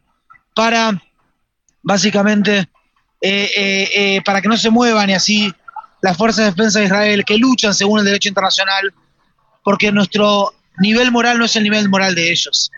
para, 0.55 1.01
básicamente, 1.81 2.69
eh, 3.21 3.51
eh, 3.55 3.89
eh, 3.95 4.21
para 4.25 4.41
que 4.41 4.47
no 4.47 4.57
se 4.57 4.69
muevan 4.69 5.09
y 5.09 5.13
así 5.13 5.53
las 6.01 6.17
fuerzas 6.17 6.45
de 6.45 6.51
defensa 6.51 6.79
de 6.79 6.85
Israel 6.85 7.23
que 7.25 7.37
luchan 7.37 7.73
según 7.73 7.99
el 7.99 8.05
derecho 8.05 8.29
internacional, 8.29 8.93
porque 9.63 9.91
nuestro 9.91 10.53
nivel 10.79 11.11
moral 11.11 11.37
no 11.37 11.45
es 11.45 11.55
el 11.55 11.63
nivel 11.63 11.87
moral 11.89 12.15
de 12.15 12.31
ellos. 12.31 12.71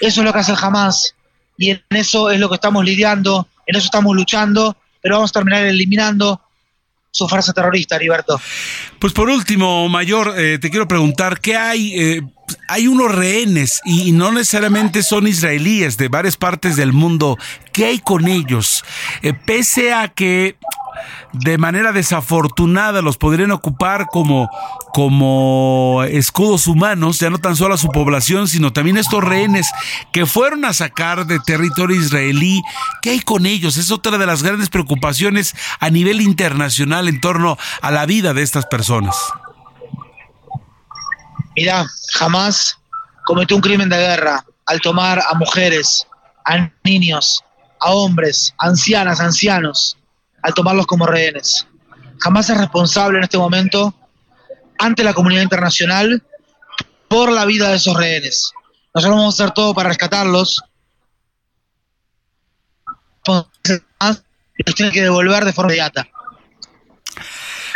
Eso 0.00 0.20
es 0.20 0.24
lo 0.24 0.32
que 0.32 0.40
hace 0.40 0.52
el 0.52 0.58
Hamas 0.60 1.14
y 1.56 1.70
en 1.70 1.82
eso 1.90 2.30
es 2.30 2.40
lo 2.40 2.48
que 2.48 2.56
estamos 2.56 2.84
lidiando, 2.84 3.46
en 3.66 3.76
eso 3.76 3.86
estamos 3.86 4.14
luchando, 4.16 4.76
pero 5.00 5.16
vamos 5.16 5.30
a 5.30 5.34
terminar 5.34 5.64
eliminando 5.64 6.40
su 7.14 7.28
farsa 7.28 7.52
terrorista, 7.52 7.94
Heriberto. 7.94 8.40
Pues 8.98 9.12
por 9.12 9.30
último, 9.30 9.88
Mayor, 9.88 10.34
eh, 10.36 10.58
te 10.58 10.68
quiero 10.68 10.88
preguntar, 10.88 11.40
¿qué 11.40 11.56
hay? 11.56 12.20
Hay 12.68 12.88
unos 12.88 13.14
rehenes 13.14 13.80
y 13.84 14.12
no 14.12 14.32
necesariamente 14.32 15.02
son 15.02 15.26
israelíes 15.26 15.96
de 15.96 16.08
varias 16.08 16.36
partes 16.36 16.76
del 16.76 16.92
mundo. 16.92 17.38
¿Qué 17.72 17.86
hay 17.86 17.98
con 17.98 18.28
ellos? 18.28 18.84
Eh, 19.22 19.34
pese 19.34 19.92
a 19.92 20.08
que 20.08 20.56
de 21.32 21.58
manera 21.58 21.92
desafortunada 21.92 23.02
los 23.02 23.16
podrían 23.16 23.50
ocupar 23.50 24.06
como, 24.06 24.48
como 24.92 26.04
escudos 26.08 26.66
humanos, 26.66 27.18
ya 27.18 27.30
no 27.30 27.38
tan 27.38 27.56
solo 27.56 27.74
a 27.74 27.78
su 27.78 27.88
población, 27.88 28.48
sino 28.48 28.72
también 28.72 28.96
estos 28.96 29.22
rehenes 29.22 29.70
que 30.12 30.26
fueron 30.26 30.64
a 30.64 30.72
sacar 30.72 31.26
de 31.26 31.40
territorio 31.40 32.00
israelí. 32.00 32.62
¿Qué 33.02 33.10
hay 33.10 33.20
con 33.20 33.46
ellos? 33.46 33.76
Es 33.76 33.90
otra 33.90 34.16
de 34.18 34.26
las 34.26 34.42
grandes 34.42 34.68
preocupaciones 34.68 35.54
a 35.80 35.90
nivel 35.90 36.20
internacional 36.20 37.08
en 37.08 37.20
torno 37.20 37.58
a 37.82 37.90
la 37.90 38.06
vida 38.06 38.32
de 38.32 38.42
estas 38.42 38.66
personas. 38.66 39.16
Mira, 41.56 41.86
jamás 42.14 42.78
cometió 43.24 43.56
un 43.56 43.62
crimen 43.62 43.88
de 43.88 43.96
guerra 43.96 44.44
al 44.66 44.80
tomar 44.80 45.20
a 45.20 45.34
mujeres, 45.34 46.06
a 46.44 46.70
niños, 46.82 47.42
a 47.80 47.92
hombres, 47.92 48.54
ancianas, 48.58 49.20
ancianos 49.20 49.96
al 50.42 50.54
tomarlos 50.54 50.86
como 50.86 51.06
rehenes. 51.06 51.66
Jamás 52.18 52.50
es 52.50 52.58
responsable 52.58 53.18
en 53.18 53.24
este 53.24 53.38
momento 53.38 53.94
ante 54.78 55.02
la 55.02 55.14
comunidad 55.14 55.42
internacional 55.42 56.22
por 57.08 57.32
la 57.32 57.44
vida 57.44 57.70
de 57.70 57.76
esos 57.76 57.96
rehenes. 57.96 58.52
Nosotros 58.94 59.16
vamos 59.16 59.40
a 59.40 59.42
hacer 59.42 59.54
todo 59.54 59.74
para 59.74 59.88
rescatarlos. 59.88 60.62
Los 63.26 64.74
tienen 64.74 64.92
que 64.92 65.02
devolver 65.02 65.44
de 65.44 65.52
forma 65.52 65.72
inmediata. 65.72 66.06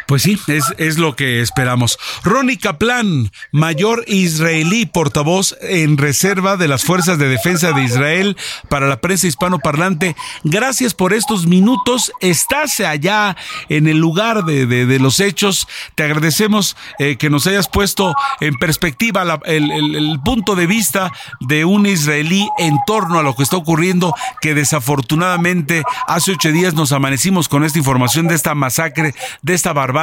Pues 0.09 0.23
sí, 0.23 0.41
es, 0.47 0.65
es 0.79 0.97
lo 0.97 1.17
que 1.17 1.43
esperamos. 1.43 1.99
Ronnie 2.25 2.57
Kaplan, 2.57 3.31
mayor 3.53 4.05
israelí, 4.07 4.87
portavoz 4.87 5.55
en 5.61 5.99
reserva 5.99 6.57
de 6.57 6.67
las 6.67 6.83
Fuerzas 6.83 7.19
de 7.19 7.29
Defensa 7.29 7.73
de 7.73 7.85
Israel 7.85 8.35
para 8.71 8.89
la 8.89 9.03
prensa 9.03 9.27
hispanoparlante, 9.27 10.17
gracias 10.45 10.95
por 10.95 11.13
estos 11.13 11.47
minutos. 11.47 12.11
Estás 12.23 12.81
allá 12.81 13.37
en 13.69 13.87
el 13.87 13.99
lugar 13.99 14.47
de, 14.47 14.99
los 14.99 15.21
hechos. 15.21 15.69
Te 15.95 16.05
agradecemos 16.05 16.75
eh, 16.99 17.17
que 17.19 17.29
nos 17.29 17.47
hayas 17.47 17.69
puesto 17.69 18.15
en 18.41 18.55
perspectiva 18.55 19.39
el, 19.45 19.71
el 19.71 20.21
punto 20.25 20.55
de 20.55 20.67
vista 20.67 21.13
de 21.41 21.67
un 21.67 21.85
israelí 21.85 22.49
en 22.57 22.79
torno 22.87 23.19
a 23.19 23.23
lo 23.23 23.37
que 23.37 23.43
está 23.43 23.59
ocurriendo, 23.59 24.15
que 24.41 24.55
desafortunadamente 24.55 25.83
hace 26.07 26.33
ocho 26.33 26.51
días 26.51 26.73
nos 26.73 26.93
amanecimos 26.93 27.47
con 27.47 27.63
esta 27.63 27.77
información 27.77 28.27
de 28.27 28.37
esta 28.37 28.55
masacre, 28.55 29.15
de 29.43 29.53
esta 29.53 29.75
barbarie 29.75 29.98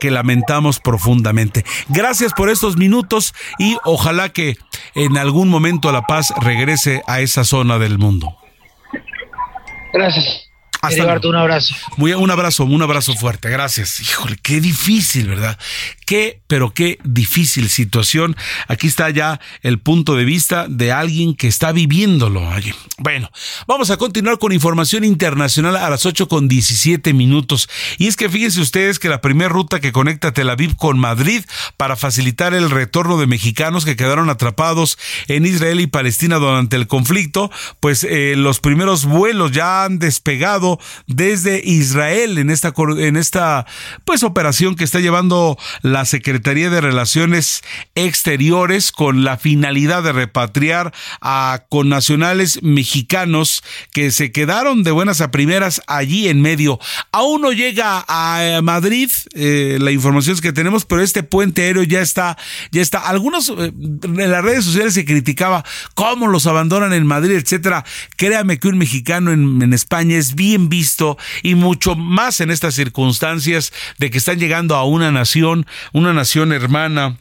que 0.00 0.10
lamentamos 0.10 0.80
profundamente. 0.80 1.64
Gracias 1.88 2.32
por 2.32 2.50
estos 2.50 2.76
minutos 2.76 3.34
y 3.58 3.76
ojalá 3.84 4.30
que 4.30 4.56
en 4.94 5.16
algún 5.16 5.48
momento 5.48 5.92
la 5.92 6.02
paz 6.02 6.32
regrese 6.40 7.02
a 7.06 7.20
esa 7.20 7.44
zona 7.44 7.78
del 7.78 7.98
mundo. 7.98 8.36
Gracias. 9.92 10.48
Hasta 10.80 11.28
un 11.28 11.36
abrazo. 11.36 11.74
Muy, 11.96 12.12
un 12.12 12.30
abrazo, 12.30 12.64
un 12.64 12.82
abrazo 12.82 13.14
fuerte. 13.14 13.50
Gracias. 13.50 14.00
Híjole, 14.00 14.36
qué 14.40 14.60
difícil, 14.60 15.28
¿verdad? 15.28 15.58
Qué, 16.08 16.40
pero 16.46 16.72
qué 16.72 16.98
difícil 17.04 17.68
situación. 17.68 18.34
Aquí 18.66 18.86
está 18.86 19.10
ya 19.10 19.40
el 19.60 19.78
punto 19.78 20.16
de 20.16 20.24
vista 20.24 20.64
de 20.66 20.90
alguien 20.90 21.34
que 21.34 21.48
está 21.48 21.70
viviéndolo. 21.70 22.48
Bueno, 22.96 23.30
vamos 23.66 23.90
a 23.90 23.98
continuar 23.98 24.38
con 24.38 24.52
información 24.52 25.04
internacional 25.04 25.76
a 25.76 25.90
las 25.90 26.06
8 26.06 26.26
con 26.26 26.48
17 26.48 27.12
minutos. 27.12 27.68
Y 27.98 28.06
es 28.06 28.16
que 28.16 28.30
fíjense 28.30 28.62
ustedes 28.62 28.98
que 28.98 29.10
la 29.10 29.20
primera 29.20 29.50
ruta 29.50 29.80
que 29.80 29.92
conecta 29.92 30.32
Tel 30.32 30.48
Aviv 30.48 30.76
con 30.76 30.98
Madrid 30.98 31.44
para 31.76 31.94
facilitar 31.94 32.54
el 32.54 32.70
retorno 32.70 33.18
de 33.18 33.26
mexicanos 33.26 33.84
que 33.84 33.94
quedaron 33.94 34.30
atrapados 34.30 34.96
en 35.26 35.44
Israel 35.44 35.78
y 35.78 35.88
Palestina 35.88 36.36
durante 36.36 36.76
el 36.76 36.86
conflicto, 36.86 37.50
pues 37.80 38.02
eh, 38.04 38.32
los 38.34 38.60
primeros 38.60 39.04
vuelos 39.04 39.52
ya 39.52 39.84
han 39.84 39.98
despegado 39.98 40.80
desde 41.06 41.60
Israel 41.62 42.38
en 42.38 42.48
esta, 42.48 42.72
en 42.96 43.16
esta 43.18 43.66
pues 44.06 44.22
operación 44.22 44.74
que 44.74 44.84
está 44.84 45.00
llevando 45.00 45.58
la 45.82 45.97
la 45.98 46.04
Secretaría 46.04 46.70
de 46.70 46.80
Relaciones 46.80 47.64
Exteriores 47.96 48.92
con 48.92 49.24
la 49.24 49.36
finalidad 49.36 50.04
de 50.04 50.12
repatriar 50.12 50.94
a 51.20 51.64
connacionales 51.70 52.62
mexicanos 52.62 53.64
que 53.92 54.12
se 54.12 54.30
quedaron 54.30 54.84
de 54.84 54.92
buenas 54.92 55.20
a 55.20 55.32
primeras 55.32 55.82
allí 55.88 56.28
en 56.28 56.40
medio. 56.40 56.78
Aún 57.10 57.42
no 57.42 57.50
llega 57.50 58.04
a 58.06 58.60
Madrid 58.62 59.10
eh, 59.34 59.78
la 59.80 59.90
información 59.90 60.38
que 60.38 60.52
tenemos, 60.52 60.84
pero 60.84 61.02
este 61.02 61.24
puente 61.24 61.62
aéreo 61.62 61.82
ya 61.82 62.00
está, 62.00 62.38
ya 62.70 62.80
está. 62.80 63.00
Algunos 63.00 63.48
eh, 63.48 63.72
en 63.76 64.30
las 64.30 64.44
redes 64.44 64.66
sociales 64.66 64.94
se 64.94 65.04
criticaba 65.04 65.64
cómo 65.94 66.28
los 66.28 66.46
abandonan 66.46 66.92
en 66.92 67.06
Madrid, 67.06 67.32
etcétera. 67.32 67.84
Créame 68.16 68.60
que 68.60 68.68
un 68.68 68.78
mexicano 68.78 69.32
en, 69.32 69.60
en 69.62 69.72
España 69.72 70.16
es 70.16 70.36
bien 70.36 70.68
visto 70.68 71.18
y 71.42 71.56
mucho 71.56 71.96
más 71.96 72.40
en 72.40 72.52
estas 72.52 72.76
circunstancias 72.76 73.72
de 73.98 74.10
que 74.10 74.18
están 74.18 74.38
llegando 74.38 74.76
a 74.76 74.84
una 74.84 75.10
nación, 75.10 75.66
una 75.92 76.12
nación 76.12 76.52
hermana 76.52 77.16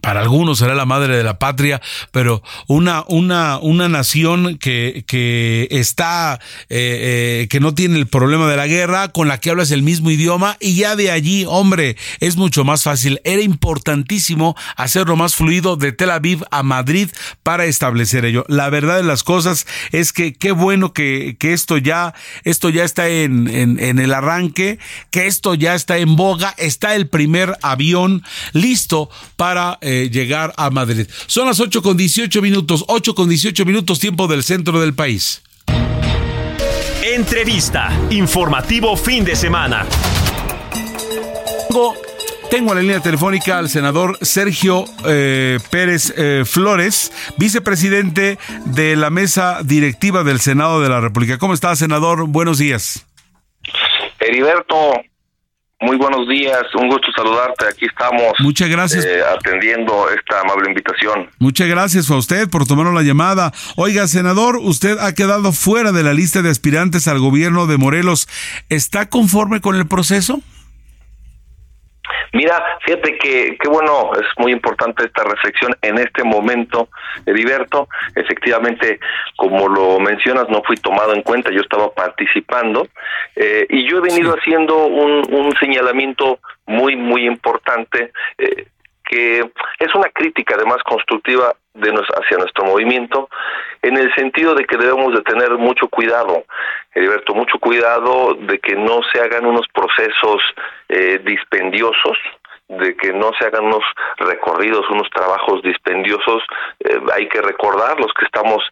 para 0.00 0.20
algunos 0.20 0.58
será 0.58 0.74
la 0.74 0.86
madre 0.86 1.16
de 1.16 1.22
la 1.22 1.38
patria, 1.38 1.80
pero 2.10 2.42
una, 2.66 3.04
una, 3.08 3.58
una 3.58 3.88
nación 3.88 4.58
que, 4.58 5.04
que 5.06 5.68
está, 5.70 6.40
eh, 6.68 7.42
eh, 7.42 7.48
que 7.48 7.60
no 7.60 7.74
tiene 7.74 7.98
el 7.98 8.06
problema 8.06 8.48
de 8.48 8.56
la 8.56 8.66
guerra, 8.66 9.08
con 9.08 9.28
la 9.28 9.38
que 9.38 9.50
hablas 9.50 9.70
el 9.70 9.82
mismo 9.82 10.10
idioma, 10.10 10.56
y 10.60 10.74
ya 10.74 10.96
de 10.96 11.10
allí, 11.10 11.44
hombre, 11.46 11.96
es 12.20 12.36
mucho 12.36 12.64
más 12.64 12.82
fácil. 12.82 13.20
Era 13.24 13.42
importantísimo 13.42 14.56
hacerlo 14.76 15.16
más 15.16 15.34
fluido 15.34 15.76
de 15.76 15.92
Tel 15.92 16.10
Aviv 16.10 16.42
a 16.50 16.62
Madrid 16.62 17.10
para 17.42 17.66
establecer 17.66 18.24
ello. 18.24 18.44
La 18.48 18.70
verdad 18.70 18.96
de 18.96 19.02
las 19.02 19.22
cosas 19.22 19.66
es 19.90 20.12
que 20.12 20.32
qué 20.32 20.52
bueno 20.52 20.92
que, 20.92 21.36
que 21.38 21.52
esto 21.52 21.76
ya, 21.78 22.14
esto 22.44 22.70
ya 22.70 22.84
está 22.84 23.08
en, 23.08 23.48
en, 23.48 23.78
en 23.78 23.98
el 23.98 24.14
arranque, 24.14 24.78
que 25.10 25.26
esto 25.26 25.54
ya 25.54 25.74
está 25.74 25.98
en 25.98 26.16
boga, 26.16 26.54
está 26.56 26.94
el 26.94 27.08
primer 27.08 27.56
avión 27.62 28.22
listo 28.52 29.10
para 29.36 29.78
eh, 29.82 30.08
llegar 30.10 30.52
a 30.56 30.70
Madrid. 30.70 31.06
Son 31.26 31.46
las 31.46 31.60
8 31.60 31.82
con 31.82 31.96
18 31.96 32.40
minutos, 32.40 32.84
8 32.88 33.14
con 33.14 33.28
18 33.28 33.64
minutos 33.64 33.98
tiempo 33.98 34.26
del 34.28 34.42
centro 34.42 34.80
del 34.80 34.94
país. 34.94 35.42
Entrevista, 37.02 37.90
informativo 38.10 38.96
fin 38.96 39.24
de 39.24 39.36
semana. 39.36 39.86
Tengo 42.52 42.72
a 42.72 42.74
la 42.74 42.82
línea 42.82 43.00
telefónica 43.00 43.58
al 43.58 43.70
senador 43.70 44.18
Sergio 44.20 44.84
eh, 45.06 45.58
Pérez 45.70 46.12
eh, 46.18 46.44
Flores, 46.44 47.10
vicepresidente 47.38 48.38
de 48.66 48.94
la 48.94 49.08
mesa 49.08 49.62
directiva 49.64 50.22
del 50.22 50.38
Senado 50.38 50.82
de 50.82 50.90
la 50.90 51.00
República. 51.00 51.38
¿Cómo 51.38 51.54
está, 51.54 51.74
senador? 51.76 52.26
Buenos 52.28 52.58
días. 52.58 53.06
Heriberto, 54.20 54.92
muy 55.82 55.96
buenos 55.96 56.28
días, 56.28 56.62
un 56.74 56.88
gusto 56.88 57.08
saludarte. 57.14 57.66
Aquí 57.66 57.86
estamos. 57.86 58.32
Muchas 58.40 58.68
gracias. 58.68 59.04
eh, 59.04 59.20
atendiendo 59.36 60.08
esta 60.10 60.40
amable 60.40 60.68
invitación. 60.68 61.28
Muchas 61.38 61.68
gracias 61.68 62.10
a 62.10 62.16
usted 62.16 62.48
por 62.48 62.66
tomar 62.66 62.86
la 62.92 63.02
llamada. 63.02 63.52
Oiga, 63.76 64.06
senador, 64.06 64.58
usted 64.60 64.98
ha 64.98 65.14
quedado 65.14 65.52
fuera 65.52 65.92
de 65.92 66.02
la 66.02 66.14
lista 66.14 66.42
de 66.42 66.50
aspirantes 66.50 67.08
al 67.08 67.18
gobierno 67.18 67.66
de 67.66 67.76
Morelos. 67.78 68.28
¿Está 68.68 69.08
conforme 69.08 69.60
con 69.60 69.76
el 69.76 69.86
proceso? 69.86 70.40
Mira, 72.32 72.78
fíjate 72.84 73.18
que 73.18 73.56
qué 73.60 73.68
bueno, 73.68 74.12
es 74.14 74.26
muy 74.38 74.52
importante 74.52 75.04
esta 75.04 75.24
reflexión 75.24 75.74
en 75.82 75.98
este 75.98 76.24
momento, 76.24 76.88
Heriberto. 77.26 77.88
Efectivamente, 78.14 79.00
como 79.36 79.68
lo 79.68 79.98
mencionas, 80.00 80.48
no 80.48 80.62
fui 80.62 80.76
tomado 80.76 81.14
en 81.14 81.22
cuenta, 81.22 81.50
yo 81.50 81.60
estaba 81.60 81.92
participando 81.92 82.88
eh, 83.36 83.66
y 83.68 83.88
yo 83.88 83.98
he 83.98 84.00
venido 84.00 84.34
haciendo 84.34 84.86
un, 84.86 85.24
un 85.32 85.54
señalamiento 85.58 86.38
muy, 86.66 86.96
muy 86.96 87.26
importante. 87.26 88.12
eh, 88.38 88.66
que 89.12 89.40
es 89.78 89.94
una 89.94 90.08
crítica 90.08 90.54
además 90.56 90.78
constructiva 90.84 91.54
de 91.74 91.92
nos, 91.92 92.06
hacia 92.16 92.38
nuestro 92.38 92.64
movimiento 92.64 93.28
en 93.82 93.98
el 93.98 94.12
sentido 94.14 94.54
de 94.54 94.64
que 94.64 94.78
debemos 94.78 95.12
de 95.12 95.20
tener 95.20 95.50
mucho 95.58 95.86
cuidado, 95.88 96.44
Heriberto, 96.94 97.34
mucho 97.34 97.58
cuidado 97.58 98.32
de 98.34 98.58
que 98.58 98.74
no 98.74 99.00
se 99.12 99.20
hagan 99.20 99.44
unos 99.44 99.66
procesos 99.68 100.40
eh, 100.88 101.20
dispendiosos, 101.24 102.16
de 102.78 102.96
que 102.96 103.12
no 103.12 103.32
se 103.38 103.46
hagan 103.46 103.64
unos 103.64 103.84
recorridos, 104.16 104.88
unos 104.90 105.08
trabajos 105.10 105.62
dispendiosos, 105.62 106.42
eh, 106.80 107.00
hay 107.14 107.28
que 107.28 107.40
recordar 107.40 108.00
los 108.00 108.12
que 108.14 108.24
estamos 108.24 108.62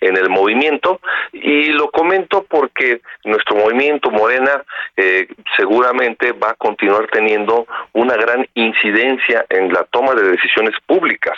en 0.00 0.16
el 0.16 0.30
movimiento 0.30 1.00
y 1.32 1.66
lo 1.72 1.90
comento 1.90 2.44
porque 2.48 3.00
nuestro 3.24 3.56
movimiento 3.56 4.10
Morena 4.10 4.62
eh, 4.96 5.28
seguramente 5.56 6.32
va 6.32 6.50
a 6.50 6.54
continuar 6.54 7.08
teniendo 7.12 7.66
una 7.92 8.16
gran 8.16 8.46
incidencia 8.54 9.44
en 9.48 9.72
la 9.72 9.84
toma 9.84 10.14
de 10.14 10.30
decisiones 10.30 10.74
públicas. 10.86 11.36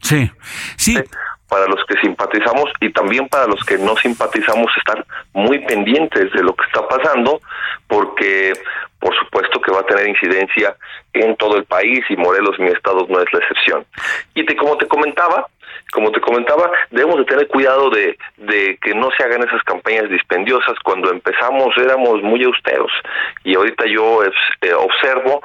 Sí, 0.00 0.30
sí. 0.76 0.98
Para 1.48 1.66
los 1.66 1.84
que 1.86 1.98
simpatizamos 2.00 2.70
y 2.80 2.90
también 2.90 3.28
para 3.28 3.46
los 3.46 3.64
que 3.64 3.78
no 3.78 3.96
simpatizamos 3.96 4.70
estar 4.76 5.04
muy 5.32 5.60
pendientes 5.60 6.32
de 6.32 6.42
lo 6.42 6.54
que 6.54 6.64
está 6.66 6.86
pasando 6.86 7.40
porque 7.86 8.52
por 9.04 9.14
supuesto 9.18 9.60
que 9.60 9.70
va 9.70 9.80
a 9.80 9.86
tener 9.86 10.08
incidencia 10.08 10.74
en 11.12 11.36
todo 11.36 11.58
el 11.58 11.64
país 11.66 12.00
y 12.08 12.16
Morelos, 12.16 12.58
mi 12.58 12.68
estado, 12.68 13.06
no 13.06 13.20
es 13.20 13.30
la 13.34 13.38
excepción. 13.40 13.84
Y 14.34 14.46
como 14.56 14.78
te 14.78 14.86
comentaba, 14.86 15.46
como 15.92 16.10
te 16.10 16.22
comentaba, 16.22 16.70
debemos 16.90 17.18
de 17.18 17.26
tener 17.26 17.46
cuidado 17.48 17.90
de, 17.90 18.16
de 18.38 18.78
que 18.80 18.94
no 18.94 19.10
se 19.10 19.22
hagan 19.22 19.42
esas 19.42 19.62
campañas 19.64 20.08
dispendiosas. 20.08 20.78
Cuando 20.82 21.10
empezamos 21.10 21.76
éramos 21.76 22.22
muy 22.22 22.42
austeros 22.44 22.90
y 23.44 23.54
ahorita 23.54 23.84
yo 23.88 24.22
este, 24.22 24.72
observo 24.72 25.42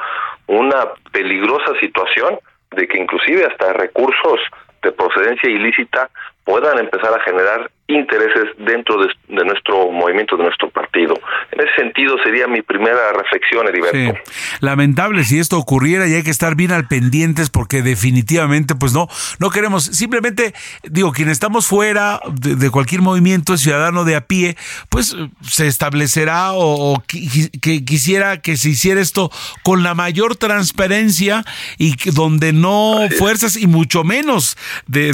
una 0.47 0.93
peligrosa 1.11 1.77
situación 1.81 2.39
de 2.71 2.87
que 2.87 2.97
inclusive 2.97 3.45
hasta 3.45 3.73
recursos 3.73 4.39
de 4.83 4.93
procedencia 4.93 5.49
ilícita 5.49 6.09
puedan 6.45 6.79
empezar 6.79 7.13
a 7.13 7.21
generar 7.23 7.69
intereses 7.89 8.51
dentro 8.59 9.01
de, 9.01 9.07
de, 9.29 9.43
nuestro 9.43 9.91
movimiento, 9.91 10.37
de 10.37 10.43
nuestro 10.43 10.69
partido. 10.69 11.19
En 11.51 11.59
ese 11.59 11.75
sentido 11.75 12.17
sería 12.23 12.47
mi 12.47 12.61
primera 12.61 13.11
reflexión, 13.13 13.67
Heriberto. 13.67 14.19
Sí. 14.23 14.33
Lamentable 14.61 15.23
si 15.23 15.39
esto 15.39 15.57
ocurriera 15.57 16.07
y 16.07 16.13
hay 16.13 16.23
que 16.23 16.29
estar 16.29 16.55
bien 16.55 16.71
al 16.71 16.87
pendientes 16.87 17.49
porque 17.49 17.81
definitivamente 17.81 18.75
pues 18.75 18.93
no, 18.93 19.07
no 19.39 19.49
queremos, 19.49 19.85
simplemente 19.85 20.53
digo, 20.83 21.11
quienes 21.11 21.33
estamos 21.33 21.67
fuera 21.67 22.21
de, 22.31 22.55
de 22.55 22.69
cualquier 22.69 23.01
movimiento 23.01 23.57
ciudadano 23.57 24.05
de 24.05 24.15
a 24.15 24.21
pie, 24.21 24.55
pues 24.89 25.15
se 25.41 25.65
establecerá 25.65 26.53
o, 26.53 26.93
o 26.93 27.03
que, 27.07 27.49
que, 27.59 27.83
quisiera 27.83 28.39
que 28.39 28.55
se 28.55 28.69
hiciera 28.69 29.01
esto 29.01 29.31
con 29.63 29.81
la 29.81 29.95
mayor 29.95 30.35
transparencia 30.35 31.43
y 31.79 31.95
que, 31.95 32.11
donde 32.11 32.53
no 32.53 32.99
fuerzas 33.17 33.57
y 33.57 33.65
mucho 33.65 34.03
menos 34.03 34.57
de 34.85 35.11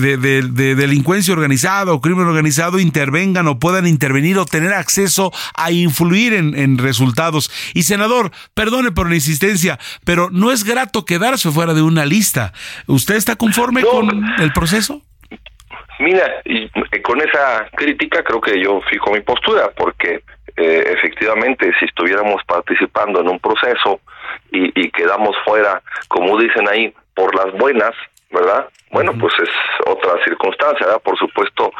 delincuencia 0.75 1.33
organizada 1.33 1.93
o 1.93 2.01
crimen 2.01 2.27
organizado 2.27 2.64
intervengan 2.79 3.47
o 3.47 3.59
puedan 3.59 3.87
intervenir 3.87 4.37
o 4.37 4.45
tener 4.45 4.73
acceso 4.73 5.31
a 5.55 5.71
influir 5.71 6.33
en, 6.33 6.57
en, 6.57 6.77
resultados. 6.77 7.51
Y 7.73 7.83
senador, 7.83 8.31
perdone 8.53 8.91
por 8.91 9.09
la 9.09 9.15
insistencia, 9.15 9.79
pero 10.05 10.29
no 10.31 10.51
es 10.51 10.63
grato 10.63 11.05
quedarse 11.05 11.51
fuera 11.51 11.73
de 11.73 11.81
una 11.81 12.05
lista. 12.05 12.53
¿Usted 12.87 13.15
está 13.15 13.35
conforme 13.35 13.81
no, 13.81 13.89
con 13.89 14.25
el 14.39 14.51
proceso? 14.53 15.01
Mira, 15.99 16.41
y 16.43 16.69
con 17.01 17.21
esa 17.21 17.67
crítica 17.75 18.23
creo 18.23 18.41
que 18.41 18.61
yo 18.61 18.81
fijo 18.89 19.11
mi 19.11 19.21
postura, 19.21 19.71
porque 19.75 20.21
eh, 20.57 20.93
efectivamente 20.97 21.71
si 21.79 21.85
estuviéramos 21.85 22.41
participando 22.45 23.19
en 23.19 23.29
un 23.29 23.39
proceso 23.39 23.99
y, 24.51 24.79
y 24.79 24.89
quedamos 24.91 25.35
fuera, 25.43 25.81
como 26.07 26.37
dicen 26.37 26.67
ahí, 26.69 26.93
por 27.13 27.35
las 27.35 27.51
buenas, 27.57 27.91
¿verdad? 28.31 28.67
Bueno, 28.91 29.13
pues 29.19 29.33
es 29.41 29.49
otra 29.85 30.23
circunstancia, 30.23 30.85
¿verdad? 30.85 31.01
Por 31.01 31.17
supuesto 31.17 31.71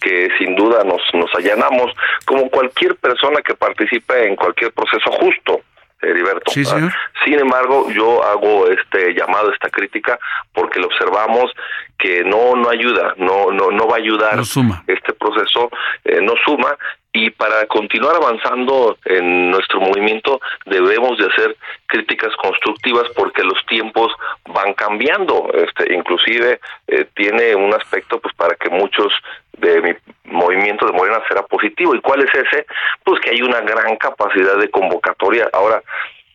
que 0.00 0.28
sin 0.38 0.54
duda 0.54 0.84
nos, 0.84 1.02
nos 1.14 1.34
allanamos 1.34 1.92
como 2.24 2.48
cualquier 2.50 2.96
persona 2.96 3.40
que 3.42 3.54
participe 3.54 4.26
en 4.26 4.36
cualquier 4.36 4.72
proceso 4.72 5.10
justo. 5.12 5.60
Heriberto. 6.02 6.50
Sí, 6.50 6.64
Sin 6.64 7.38
embargo, 7.38 7.90
yo 7.90 8.24
hago 8.24 8.68
este 8.68 9.12
llamado, 9.12 9.52
esta 9.52 9.68
crítica, 9.68 10.18
porque 10.54 10.80
lo 10.80 10.86
observamos 10.86 11.52
que 11.98 12.24
no 12.24 12.56
no 12.56 12.70
ayuda, 12.70 13.12
no 13.18 13.50
no 13.50 13.70
no 13.70 13.86
va 13.86 13.96
a 13.96 13.98
ayudar 13.98 14.36
no 14.36 14.44
suma. 14.46 14.82
este 14.86 15.12
proceso, 15.12 15.68
eh, 16.04 16.20
no 16.22 16.32
suma 16.42 16.74
y 17.12 17.30
para 17.30 17.66
continuar 17.66 18.16
avanzando 18.16 18.96
en 19.04 19.50
nuestro 19.50 19.80
movimiento 19.80 20.40
debemos 20.66 21.18
de 21.18 21.26
hacer 21.26 21.56
críticas 21.86 22.34
constructivas 22.36 23.08
porque 23.16 23.42
los 23.42 23.58
tiempos 23.66 24.12
van 24.46 24.74
cambiando. 24.74 25.50
Este 25.52 25.92
inclusive 25.92 26.60
eh, 26.86 27.06
tiene 27.16 27.54
un 27.56 27.74
aspecto 27.74 28.20
pues 28.20 28.34
para 28.34 28.54
que 28.54 28.70
muchos 28.70 29.12
de 29.58 29.80
mi 29.82 29.92
movimiento 30.24 30.86
de 30.86 30.92
Morena 30.92 31.20
será 31.26 31.42
positivo. 31.42 31.94
Y 31.96 32.00
cuál 32.00 32.22
es 32.22 32.32
ese 32.32 32.66
pues 33.02 33.20
que 33.20 33.30
hay 33.30 33.42
una 33.42 33.60
gran 33.60 33.96
capacidad 33.96 34.56
de 34.56 34.70
convocatoria. 34.70 35.48
Ahora 35.52 35.82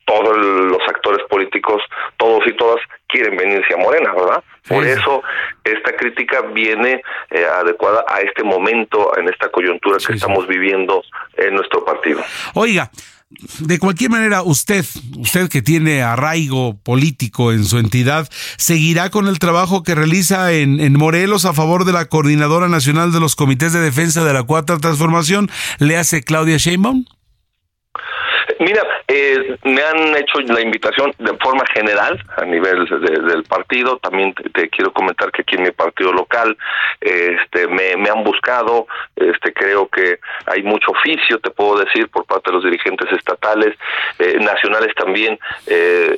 todos 0.06 0.38
los 0.38 0.82
actores 0.88 1.26
políticos, 1.30 1.82
todos 2.18 2.44
y 2.48 2.56
todas 2.56 2.80
quieren 3.07 3.36
venirse 3.36 3.73
a 3.73 3.77
Morena, 3.77 4.14
¿verdad? 4.14 4.44
Por 4.68 4.86
eso 4.86 5.22
esta 5.64 5.95
crítica 5.95 6.41
viene 6.53 7.02
eh, 7.30 7.45
adecuada 7.45 8.03
a 8.07 8.22
este 8.22 8.44
momento, 8.44 9.15
en 9.18 9.30
esta 9.30 9.49
coyuntura 9.49 9.99
sí, 9.99 10.07
que 10.07 10.14
sí. 10.14 10.18
estamos 10.18 10.48
viviendo 10.48 11.03
en 11.38 11.56
nuestro 11.56 11.86
partido. 11.86 12.23
Oiga, 12.53 12.90
de 13.60 13.80
cualquier 13.80 14.11
manera, 14.11 14.44
usted, 14.44 14.86
usted 15.18 15.49
que 15.49 15.61
tiene 15.61 16.03
arraigo 16.03 16.77
político 16.77 17.52
en 17.52 17.65
su 17.65 17.80
entidad, 17.80 18.30
¿seguirá 18.57 19.10
con 19.10 19.27
el 19.27 19.40
trabajo 19.40 19.84
que 19.84 19.95
realiza 19.95 20.52
en, 20.53 20.80
en 20.80 20.94
Morelos 20.94 21.45
a 21.45 21.53
favor 21.53 21.86
de 21.86 21.94
la 21.94 22.06
Coordinadora 22.06 22.68
Nacional 22.68 23.11
de 23.11 23.19
los 23.19 23.36
Comités 23.36 23.73
de 23.73 23.80
Defensa 23.80 24.23
de 24.23 24.34
la 24.34 24.44
Cuarta 24.44 24.77
Transformación? 24.77 25.49
¿Le 25.80 25.98
hace 25.98 26.23
Claudia 26.23 26.57
Sheinbaum? 26.57 27.06
Mira, 28.60 28.84
eh, 29.07 29.57
me 29.64 29.82
han 29.82 30.15
hecho 30.15 30.40
la 30.41 30.61
invitación 30.61 31.14
de 31.18 31.34
forma 31.38 31.64
general 31.73 32.22
a 32.38 32.45
nivel 32.45 32.86
del 32.86 33.44
partido. 33.44 33.98
También 33.98 34.34
te, 34.34 34.69
quiero 34.69 34.94
comentar 34.94 35.32
que 35.32 35.41
aquí 35.41 35.56
en 35.56 35.64
mi 35.64 35.72
partido 35.72 36.14
local 36.14 36.57
este, 37.02 37.68
me, 37.68 38.10
han 38.10 38.23
buscado. 38.23 38.88
Este, 39.15 39.53
creo 39.53 39.90
que 39.90 40.19
hay 40.45 40.64
mucho 40.64 40.91
oficio, 40.91 41.40
te 41.40 41.49
puedo 41.49 41.80
decir, 41.80 42.07
por 42.10 42.26
parte 42.26 42.49
de 42.49 42.56
los 42.56 42.64
dirigentes 42.64 43.11
estatales, 43.11 43.76
eh, 44.19 44.38
nacionales 44.40 44.95
también. 44.95 45.38
Eh, 45.68 46.18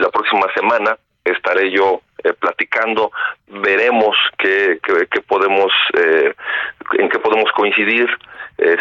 la 0.00 0.10
próxima 0.10 0.46
semana 0.54 0.96
estaré 1.24 1.70
yo 1.70 2.02
platicando, 2.40 3.10
veremos 3.46 4.16
qué, 4.38 4.78
qué, 4.82 5.20
podemos, 5.20 5.72
en 5.94 7.08
qué 7.08 7.18
podemos 7.18 7.50
coincidir, 7.52 8.08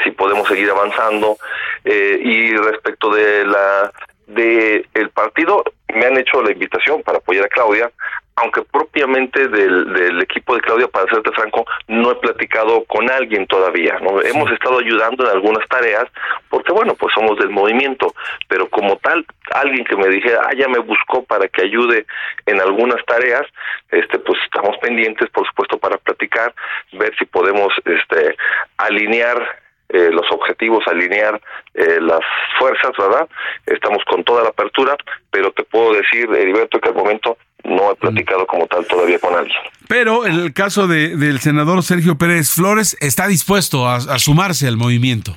si 0.03 0.11
podemos 0.11 0.47
seguir 0.47 0.69
avanzando 0.69 1.37
eh, 1.85 2.19
y 2.21 2.55
respecto 2.55 3.13
de 3.13 3.45
la 3.45 3.91
de 4.27 4.85
el 4.93 5.09
partido 5.09 5.63
me 5.93 6.05
han 6.05 6.17
hecho 6.17 6.41
la 6.41 6.51
invitación 6.51 7.01
para 7.03 7.19
apoyar 7.19 7.45
a 7.45 7.49
Claudia 7.49 7.91
aunque 8.37 8.61
propiamente 8.61 9.47
del, 9.47 9.91
del 9.93 10.21
equipo 10.21 10.53
de 10.53 10.61
Claudia, 10.61 10.87
para 10.87 11.09
serte 11.09 11.31
franco, 11.31 11.65
no 11.87 12.11
he 12.11 12.15
platicado 12.15 12.85
con 12.85 13.09
alguien 13.09 13.47
todavía. 13.47 13.97
¿no? 13.99 14.21
Hemos 14.21 14.51
estado 14.51 14.77
ayudando 14.77 15.25
en 15.25 15.31
algunas 15.31 15.67
tareas, 15.67 16.05
porque 16.47 16.71
bueno, 16.71 16.93
pues 16.93 17.11
somos 17.15 17.39
del 17.39 17.49
movimiento, 17.49 18.13
pero 18.47 18.69
como 18.69 18.97
tal, 18.97 19.25
alguien 19.55 19.83
que 19.85 19.95
me 19.95 20.07
dijera, 20.09 20.41
ah, 20.45 20.53
ya 20.55 20.67
me 20.67 20.77
buscó 20.77 21.23
para 21.23 21.47
que 21.47 21.63
ayude 21.63 22.05
en 22.45 22.61
algunas 22.61 23.03
tareas, 23.05 23.41
este, 23.89 24.19
pues 24.19 24.39
estamos 24.43 24.77
pendientes, 24.77 25.27
por 25.31 25.47
supuesto, 25.47 25.79
para 25.79 25.97
platicar, 25.97 26.53
ver 26.91 27.15
si 27.17 27.25
podemos 27.25 27.73
este, 27.85 28.37
alinear 28.77 29.66
eh, 29.89 30.09
los 30.11 30.25
objetivos, 30.31 30.83
alinear 30.87 31.39
eh, 31.73 31.99
las 32.01 32.19
fuerzas, 32.59 32.91
¿verdad? 32.97 33.27
Estamos 33.65 34.03
con 34.05 34.23
toda 34.23 34.43
la 34.43 34.49
apertura, 34.49 34.97
pero 35.31 35.51
te 35.51 35.63
puedo 35.63 35.93
decir, 35.93 36.29
Heriberto, 36.29 36.79
que 36.79 36.89
al 36.89 36.95
momento 36.95 37.37
no 37.63 37.91
he 37.91 37.95
platicado 37.95 38.45
como 38.47 38.67
tal 38.67 38.85
todavía 38.85 39.19
con 39.19 39.35
alguien. 39.35 39.57
Pero 39.87 40.25
en 40.25 40.33
el 40.33 40.53
caso 40.53 40.87
de, 40.87 41.15
del 41.15 41.39
senador 41.39 41.83
Sergio 41.83 42.17
Pérez 42.17 42.53
Flores, 42.53 42.97
está 42.99 43.27
dispuesto 43.27 43.87
a, 43.87 43.99
sumarse 44.19 44.67
al 44.67 44.77
movimiento. 44.77 45.31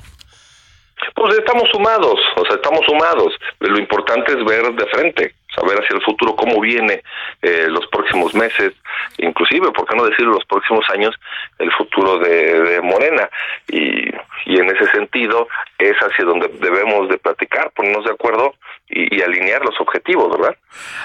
Pues 1.15 1.37
estamos 1.37 1.69
sumados, 1.71 2.19
o 2.35 2.45
sea, 2.45 2.55
estamos 2.55 2.81
sumados. 2.85 3.33
Lo 3.59 3.77
importante 3.77 4.33
es 4.33 4.43
ver 4.45 4.73
de 4.73 4.85
frente, 4.87 5.35
saber 5.55 5.77
hacia 5.79 5.95
el 5.95 6.03
futuro 6.03 6.35
cómo 6.35 6.59
viene 6.59 7.03
eh, 7.41 7.67
los 7.69 7.85
próximos 7.87 8.33
meses, 8.33 8.73
inclusive, 9.17 9.71
¿por 9.71 9.87
qué 9.87 9.95
no 9.95 10.05
decir 10.05 10.25
los 10.25 10.43
próximos 10.45 10.85
años, 10.89 11.15
el 11.59 11.71
futuro 11.73 12.19
de, 12.19 12.61
de 12.61 12.81
Morena? 12.81 13.29
Y 13.67 14.11
y 14.45 14.57
en 14.57 14.65
ese 14.65 14.89
sentido 14.91 15.47
es 15.77 15.95
hacia 15.97 16.25
donde 16.25 16.47
debemos 16.59 17.09
de 17.09 17.17
platicar, 17.17 17.71
ponernos 17.71 18.05
de 18.05 18.11
acuerdo 18.11 18.55
y, 18.89 19.21
alinear 19.21 19.63
los 19.63 19.79
objetivos, 19.79 20.29
¿verdad? 20.37 20.57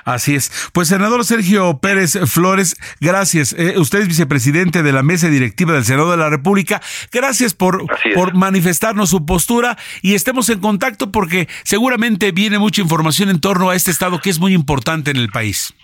Así 0.04 0.34
es. 0.34 0.70
Pues 0.72 0.88
senador 0.88 1.24
Sergio 1.24 1.78
Pérez 1.80 2.18
Flores, 2.26 2.76
gracias. 3.00 3.52
Eh, 3.52 3.74
usted 3.76 4.00
es 4.00 4.08
vicepresidente 4.08 4.82
de 4.82 4.92
la 4.92 5.02
mesa 5.02 5.28
directiva 5.28 5.72
del 5.72 5.84
Senado 5.84 6.10
de 6.10 6.16
la 6.16 6.30
República. 6.30 6.80
Gracias 7.12 7.54
por, 7.54 7.84
por 8.14 8.34
manifestarnos 8.34 9.10
su 9.10 9.24
postura 9.24 9.76
y 10.02 10.14
estemos 10.14 10.48
en 10.48 10.60
contacto 10.60 11.12
porque 11.12 11.48
seguramente 11.62 12.32
viene 12.32 12.58
mucha 12.58 12.80
información 12.80 13.28
en 13.28 13.40
torno 13.40 13.70
a 13.70 13.76
este 13.76 13.90
estado 13.90 14.20
que 14.20 14.30
es 14.30 14.40
muy 14.40 14.54
importante 14.54 15.10
en 15.10 15.18
el 15.18 15.28
país. 15.28 15.74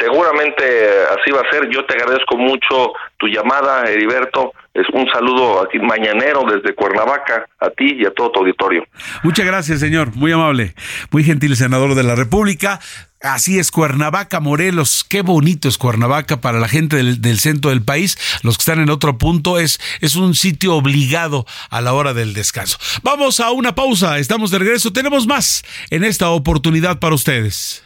Seguramente 0.00 0.64
así 1.10 1.30
va 1.30 1.40
a 1.40 1.50
ser. 1.50 1.68
Yo 1.70 1.84
te 1.84 1.94
agradezco 1.94 2.36
mucho 2.36 2.92
tu 3.18 3.26
llamada, 3.26 3.84
Heriberto. 3.84 4.52
Es 4.72 4.86
un 4.92 5.06
saludo 5.10 5.62
aquí 5.62 5.78
mañanero 5.78 6.42
desde 6.44 6.74
Cuernavaca 6.74 7.46
a 7.60 7.70
ti 7.70 7.96
y 7.98 8.06
a 8.06 8.10
todo 8.10 8.30
tu 8.30 8.40
auditorio. 8.40 8.84
Muchas 9.22 9.46
gracias, 9.46 9.80
señor. 9.80 10.14
Muy 10.14 10.32
amable. 10.32 10.74
Muy 11.10 11.24
gentil 11.24 11.56
senador 11.56 11.94
de 11.94 12.02
la 12.02 12.14
República. 12.14 12.80
Así 13.22 13.58
es, 13.58 13.70
Cuernavaca, 13.70 14.40
Morelos, 14.40 15.04
qué 15.08 15.22
bonito 15.22 15.68
es 15.68 15.78
Cuernavaca 15.78 16.40
para 16.42 16.60
la 16.60 16.68
gente 16.68 16.96
del, 16.96 17.38
centro 17.40 17.70
del 17.70 17.82
país. 17.82 18.18
Los 18.42 18.58
que 18.58 18.62
están 18.62 18.78
en 18.78 18.90
otro 18.90 19.16
punto 19.16 19.58
es, 19.58 19.80
es 20.00 20.16
un 20.16 20.34
sitio 20.34 20.74
obligado 20.74 21.46
a 21.70 21.80
la 21.80 21.94
hora 21.94 22.12
del 22.12 22.34
descanso. 22.34 22.78
Vamos 23.02 23.40
a 23.40 23.50
una 23.50 23.74
pausa, 23.74 24.18
estamos 24.18 24.50
de 24.50 24.58
regreso, 24.58 24.92
tenemos 24.92 25.26
más 25.26 25.64
en 25.90 26.04
esta 26.04 26.28
oportunidad 26.28 27.00
para 27.00 27.14
ustedes. 27.14 27.85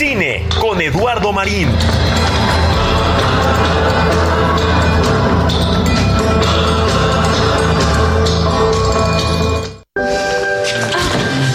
Cine 0.00 0.46
con 0.58 0.80
Eduardo 0.80 1.30
Marín. 1.30 1.68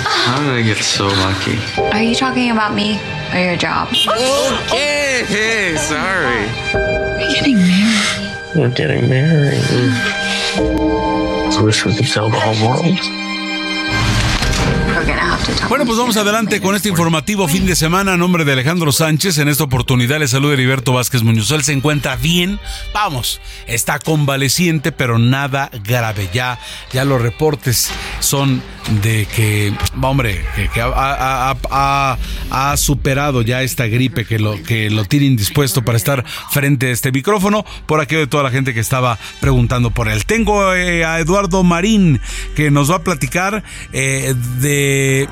How 0.04 0.38
did 0.44 0.52
I 0.52 0.62
get 0.62 0.78
so 0.78 1.08
lucky? 1.08 1.58
Are 1.92 2.04
you 2.04 2.14
talking 2.14 2.52
about 2.52 2.76
me 2.76 3.00
or 3.34 3.40
your 3.40 3.58
job? 3.58 3.88
Okay, 3.88 5.24
hey, 5.26 5.76
sorry. 5.78 6.48
Are 6.76 7.34
getting 7.34 7.58
married? 7.58 8.56
We're 8.56 8.70
getting 8.70 9.10
married. 9.10 9.64
Hmm. 9.66 11.58
I 11.58 11.62
wish 11.64 11.84
we 11.84 11.96
could 11.96 12.06
tell 12.06 12.30
the 12.30 12.40
whole 12.40 12.70
world. 12.70 13.25
Bueno, 15.70 15.86
pues 15.86 15.98
vamos 15.98 16.18
adelante 16.18 16.60
con 16.60 16.76
este 16.76 16.90
informativo 16.90 17.48
fin 17.48 17.66
de 17.66 17.76
semana 17.76 18.14
a 18.14 18.18
nombre 18.18 18.46
de 18.46 18.54
Alejandro 18.54 18.92
Sánchez. 18.92 19.38
En 19.38 19.48
esta 19.48 19.64
oportunidad 19.64 20.20
le 20.20 20.28
saluda 20.28 20.54
Heriberto 20.54 20.94
Vázquez 20.94 21.22
Muñoz. 21.24 21.52
Él 21.52 21.64
se 21.64 21.74
encuentra 21.74 22.16
bien, 22.16 22.60
vamos, 22.94 23.42
está 23.68 24.00
convaleciente, 24.00 24.92
pero 24.92 25.20
nada 25.20 25.70
grave. 25.84 26.30
Ya, 26.34 26.60
ya 26.94 27.06
los 27.06 27.22
reportes 27.22 27.92
son 28.20 28.62
de 29.02 29.28
que, 29.36 29.74
hombre, 30.02 30.44
ha, 31.72 32.76
superado 32.78 33.42
ya 33.42 33.64
esta 33.64 33.88
gripe, 33.88 34.26
que 34.26 34.40
lo, 34.40 34.62
que 34.64 34.90
lo 34.90 35.06
tiene 35.06 35.26
indispuesto 35.26 35.84
para 35.84 35.98
estar 35.98 36.24
frente 36.52 36.88
a 36.88 36.92
este 36.92 37.12
micrófono, 37.12 37.66
por 37.86 38.00
aquello 38.00 38.22
de 38.22 38.28
toda 38.28 38.44
la 38.44 38.52
gente 38.52 38.74
que 38.74 38.80
estaba 38.80 39.18
preguntando 39.42 39.92
por 39.92 40.08
él. 40.08 40.26
Tengo 40.26 40.74
eh, 40.74 41.06
a 41.06 41.20
Eduardo 41.20 41.64
Marín, 41.64 42.22
que 42.56 42.72
nos 42.72 42.92
va 42.92 42.98
a 42.98 43.04
platicar 43.04 43.64
eh, 43.94 44.36
de 44.60 45.28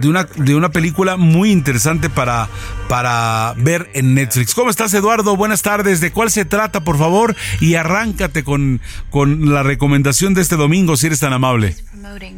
de 0.00 0.08
una, 0.08 0.24
de 0.24 0.54
una 0.54 0.70
película 0.70 1.16
muy 1.16 1.50
interesante 1.50 2.08
para, 2.10 2.48
para 2.88 3.54
ver 3.56 3.88
en 3.94 4.14
Netflix. 4.14 4.54
¿Cómo 4.54 4.70
estás, 4.70 4.92
Eduardo? 4.94 5.36
Buenas 5.36 5.62
tardes. 5.62 6.00
¿De 6.00 6.12
cuál 6.12 6.30
se 6.30 6.44
trata, 6.44 6.80
por 6.80 6.98
favor? 6.98 7.34
Y 7.60 7.74
arráncate 7.74 8.44
con, 8.44 8.80
con 9.10 9.52
la 9.52 9.62
recomendación 9.62 10.34
de 10.34 10.42
este 10.42 10.56
domingo, 10.56 10.96
si 10.96 11.06
eres 11.06 11.20
tan 11.20 11.32
amable. 11.32 11.74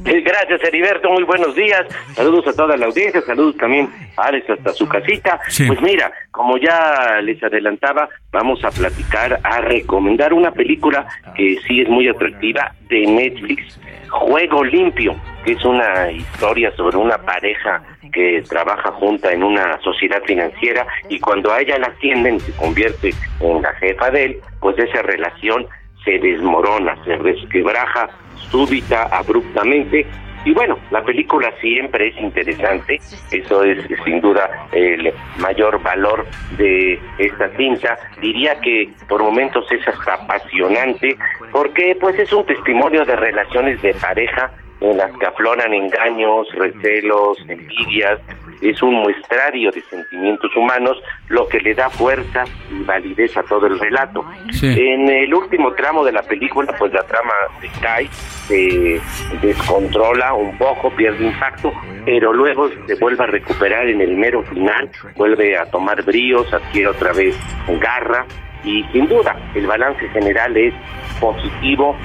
Gracias, 0.04 0.62
Heriberto. 0.64 1.10
Muy 1.10 1.24
buenos 1.24 1.54
días. 1.54 1.82
Saludos 2.14 2.46
a 2.48 2.52
toda 2.52 2.76
la 2.76 2.86
audiencia. 2.86 3.22
Saludos 3.22 3.56
también 3.56 3.88
a 4.16 4.22
Alex 4.26 4.50
hasta 4.50 4.72
su 4.72 4.88
casita. 4.88 5.40
Pues 5.66 5.80
mira, 5.82 6.10
como 6.30 6.56
ya 6.58 7.20
les 7.22 7.42
adelantaba, 7.42 8.08
vamos 8.32 8.64
a 8.64 8.70
platicar, 8.70 9.40
a 9.42 9.60
recomendar 9.60 10.32
una 10.32 10.52
película 10.52 11.06
que 11.36 11.58
sí 11.66 11.80
es 11.80 11.88
muy 11.88 12.08
atractiva 12.08 12.74
de 12.88 13.06
Netflix 13.06 13.78
Juego 14.08 14.64
Limpio, 14.64 15.14
es 15.52 15.64
una 15.64 16.10
historia 16.10 16.70
sobre 16.76 16.96
una 16.96 17.18
pareja 17.18 17.82
que 18.12 18.42
trabaja 18.48 18.90
junta 18.92 19.32
en 19.32 19.42
una 19.42 19.80
sociedad 19.82 20.22
financiera 20.24 20.86
y 21.08 21.18
cuando 21.20 21.52
a 21.52 21.60
ella 21.60 21.78
la 21.78 21.86
ascienden 21.88 22.40
se 22.40 22.52
convierte 22.52 23.14
en 23.40 23.62
la 23.62 23.72
jefa 23.74 24.10
de 24.10 24.24
él, 24.24 24.40
pues 24.60 24.78
esa 24.78 25.02
relación 25.02 25.66
se 26.04 26.18
desmorona, 26.18 26.96
se 27.04 27.16
resquebraja 27.16 28.08
súbita, 28.50 29.04
abruptamente 29.04 30.06
y 30.44 30.52
bueno, 30.52 30.78
la 30.90 31.02
película 31.02 31.52
siempre 31.60 32.08
es 32.08 32.16
interesante, 32.16 33.00
eso 33.30 33.64
es 33.64 33.84
sin 34.04 34.20
duda 34.20 34.68
el 34.72 35.12
mayor 35.38 35.82
valor 35.82 36.24
de 36.56 36.98
esta 37.18 37.50
cinta. 37.56 37.98
Diría 38.20 38.58
que 38.60 38.88
por 39.08 39.22
momentos 39.22 39.70
es 39.72 39.86
hasta 39.86 40.14
apasionante, 40.14 41.18
porque 41.52 41.96
pues 42.00 42.18
es 42.18 42.32
un 42.32 42.46
testimonio 42.46 43.04
de 43.04 43.16
relaciones 43.16 43.82
de 43.82 43.92
pareja 43.94 44.50
en 44.80 44.96
las 44.96 45.16
que 45.18 45.26
afloran 45.26 45.72
engaños, 45.74 46.46
recelos, 46.54 47.38
envidias, 47.48 48.20
es 48.60 48.82
un 48.82 48.94
muestrario 48.94 49.70
de 49.70 49.80
sentimientos 49.82 50.50
humanos, 50.56 50.96
lo 51.28 51.46
que 51.48 51.60
le 51.60 51.74
da 51.74 51.88
fuerza 51.90 52.44
y 52.70 52.82
validez 52.84 53.36
a 53.36 53.42
todo 53.44 53.66
el 53.66 53.78
relato. 53.78 54.24
En 54.62 55.08
el 55.08 55.32
último 55.32 55.72
tramo 55.74 56.04
de 56.04 56.12
la 56.12 56.22
película, 56.22 56.74
pues 56.78 56.92
la 56.92 57.04
trama 57.04 57.34
se 57.60 57.68
cae, 57.80 58.08
se 58.48 59.00
descontrola 59.42 60.34
un 60.34 60.56
poco, 60.58 60.90
pierde 60.90 61.26
impacto, 61.26 61.72
pero 62.04 62.32
luego 62.32 62.68
se 62.86 62.94
vuelve 62.96 63.24
a 63.24 63.28
recuperar 63.28 63.88
en 63.88 64.00
el 64.00 64.16
mero 64.16 64.42
final, 64.44 64.90
vuelve 65.16 65.56
a 65.56 65.66
tomar 65.66 66.02
bríos, 66.02 66.52
adquiere 66.52 66.88
otra 66.88 67.12
vez 67.12 67.38
garra, 67.80 68.26
y 68.64 68.82
sin 68.92 69.06
duda 69.06 69.36
el 69.54 69.66
balance 69.66 70.08
general 70.08 70.56
es 70.56 70.74
positivo, 71.20 71.96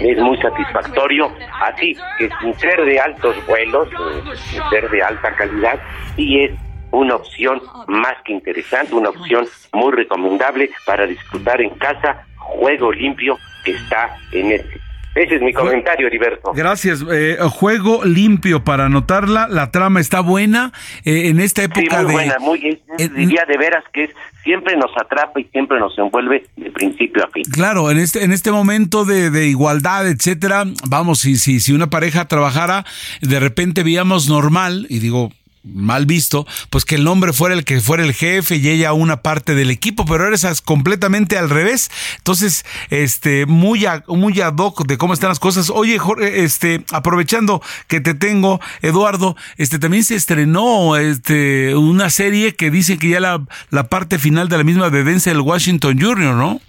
es 0.00 0.18
muy 0.18 0.36
satisfactorio, 0.38 1.32
así 1.62 1.96
que 2.18 2.28
sin 2.40 2.54
ser 2.54 2.84
de 2.84 3.00
altos 3.00 3.34
vuelos, 3.46 3.88
eh, 3.88 4.36
sin 4.36 4.62
ser 4.70 4.90
de 4.90 5.02
alta 5.02 5.34
calidad, 5.34 5.80
sí 6.16 6.44
es 6.44 6.52
una 6.90 7.16
opción 7.16 7.60
más 7.88 8.16
que 8.24 8.32
interesante, 8.32 8.94
una 8.94 9.10
opción 9.10 9.46
muy 9.72 9.92
recomendable 9.92 10.70
para 10.86 11.06
disfrutar 11.06 11.60
en 11.60 11.70
casa, 11.70 12.24
juego 12.36 12.92
limpio 12.92 13.38
que 13.64 13.72
está 13.72 14.16
en 14.32 14.52
este 14.52 14.85
ese 15.16 15.36
es 15.36 15.42
mi 15.42 15.52
comentario, 15.52 16.06
Heriberto. 16.06 16.52
Gracias. 16.52 17.02
Eh, 17.10 17.38
juego 17.50 18.04
limpio 18.04 18.64
para 18.64 18.84
anotarla. 18.84 19.48
La 19.48 19.70
trama 19.70 19.98
está 20.00 20.20
buena 20.20 20.72
eh, 21.04 21.28
en 21.28 21.40
esta 21.40 21.62
época 21.62 22.00
sí, 22.00 22.04
muy 22.04 22.12
Buena, 22.12 22.38
muy 22.38 22.80
Diría 22.98 23.44
de 23.46 23.56
veras 23.56 23.84
que 23.92 24.04
es 24.04 24.10
siempre 24.44 24.76
nos 24.76 24.90
atrapa 24.96 25.40
y 25.40 25.44
siempre 25.44 25.80
nos 25.80 25.98
envuelve 25.98 26.46
de 26.56 26.70
principio 26.70 27.24
a 27.24 27.28
fin. 27.28 27.44
Claro, 27.44 27.90
en 27.90 27.98
este 27.98 28.24
en 28.24 28.32
este 28.32 28.52
momento 28.52 29.04
de, 29.04 29.30
de 29.30 29.46
igualdad, 29.46 30.06
etcétera, 30.06 30.64
vamos, 30.88 31.20
si 31.20 31.36
si 31.36 31.60
si 31.60 31.72
una 31.72 31.88
pareja 31.88 32.26
trabajara, 32.26 32.84
de 33.22 33.40
repente 33.40 33.82
veíamos 33.82 34.28
normal 34.28 34.86
y 34.88 34.98
digo 34.98 35.32
mal 35.66 36.06
visto, 36.06 36.46
pues 36.70 36.84
que 36.84 36.96
el 36.96 37.06
hombre 37.08 37.32
fuera 37.32 37.54
el 37.54 37.64
que 37.64 37.80
fuera 37.80 38.04
el 38.04 38.12
jefe 38.12 38.56
y 38.56 38.68
ella 38.68 38.92
una 38.92 39.22
parte 39.22 39.54
del 39.54 39.70
equipo, 39.70 40.04
pero 40.04 40.24
ahora 40.24 40.36
completamente 40.64 41.38
al 41.38 41.50
revés. 41.50 41.90
Entonces, 42.18 42.64
este, 42.90 43.46
muy, 43.46 43.86
muy 44.08 44.40
ad 44.40 44.56
hoc 44.56 44.86
de 44.86 44.98
cómo 44.98 45.14
están 45.14 45.30
las 45.30 45.40
cosas. 45.40 45.70
Oye, 45.70 45.98
Jorge, 45.98 46.44
este, 46.44 46.84
aprovechando 46.92 47.60
que 47.88 48.00
te 48.00 48.14
tengo, 48.14 48.60
Eduardo, 48.82 49.36
este, 49.56 49.78
también 49.78 50.04
se 50.04 50.14
estrenó, 50.14 50.96
este, 50.96 51.74
una 51.74 52.10
serie 52.10 52.54
que 52.54 52.70
dice 52.70 52.98
que 52.98 53.08
ya 53.08 53.20
la, 53.20 53.42
la 53.70 53.88
parte 53.88 54.18
final 54.18 54.48
de 54.48 54.58
la 54.58 54.64
misma 54.64 54.90
de 54.90 55.04
Denzel 55.04 55.40
Washington 55.40 55.98
Jr., 56.00 56.34
¿no? 56.34 56.60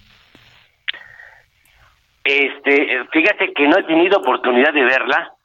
Este, 2.24 2.88
fíjate 3.14 3.54
que 3.56 3.68
no 3.68 3.78
he 3.78 3.84
tenido 3.84 4.20
oportunidad 4.20 4.74
de 4.74 4.84
verla 4.84 5.37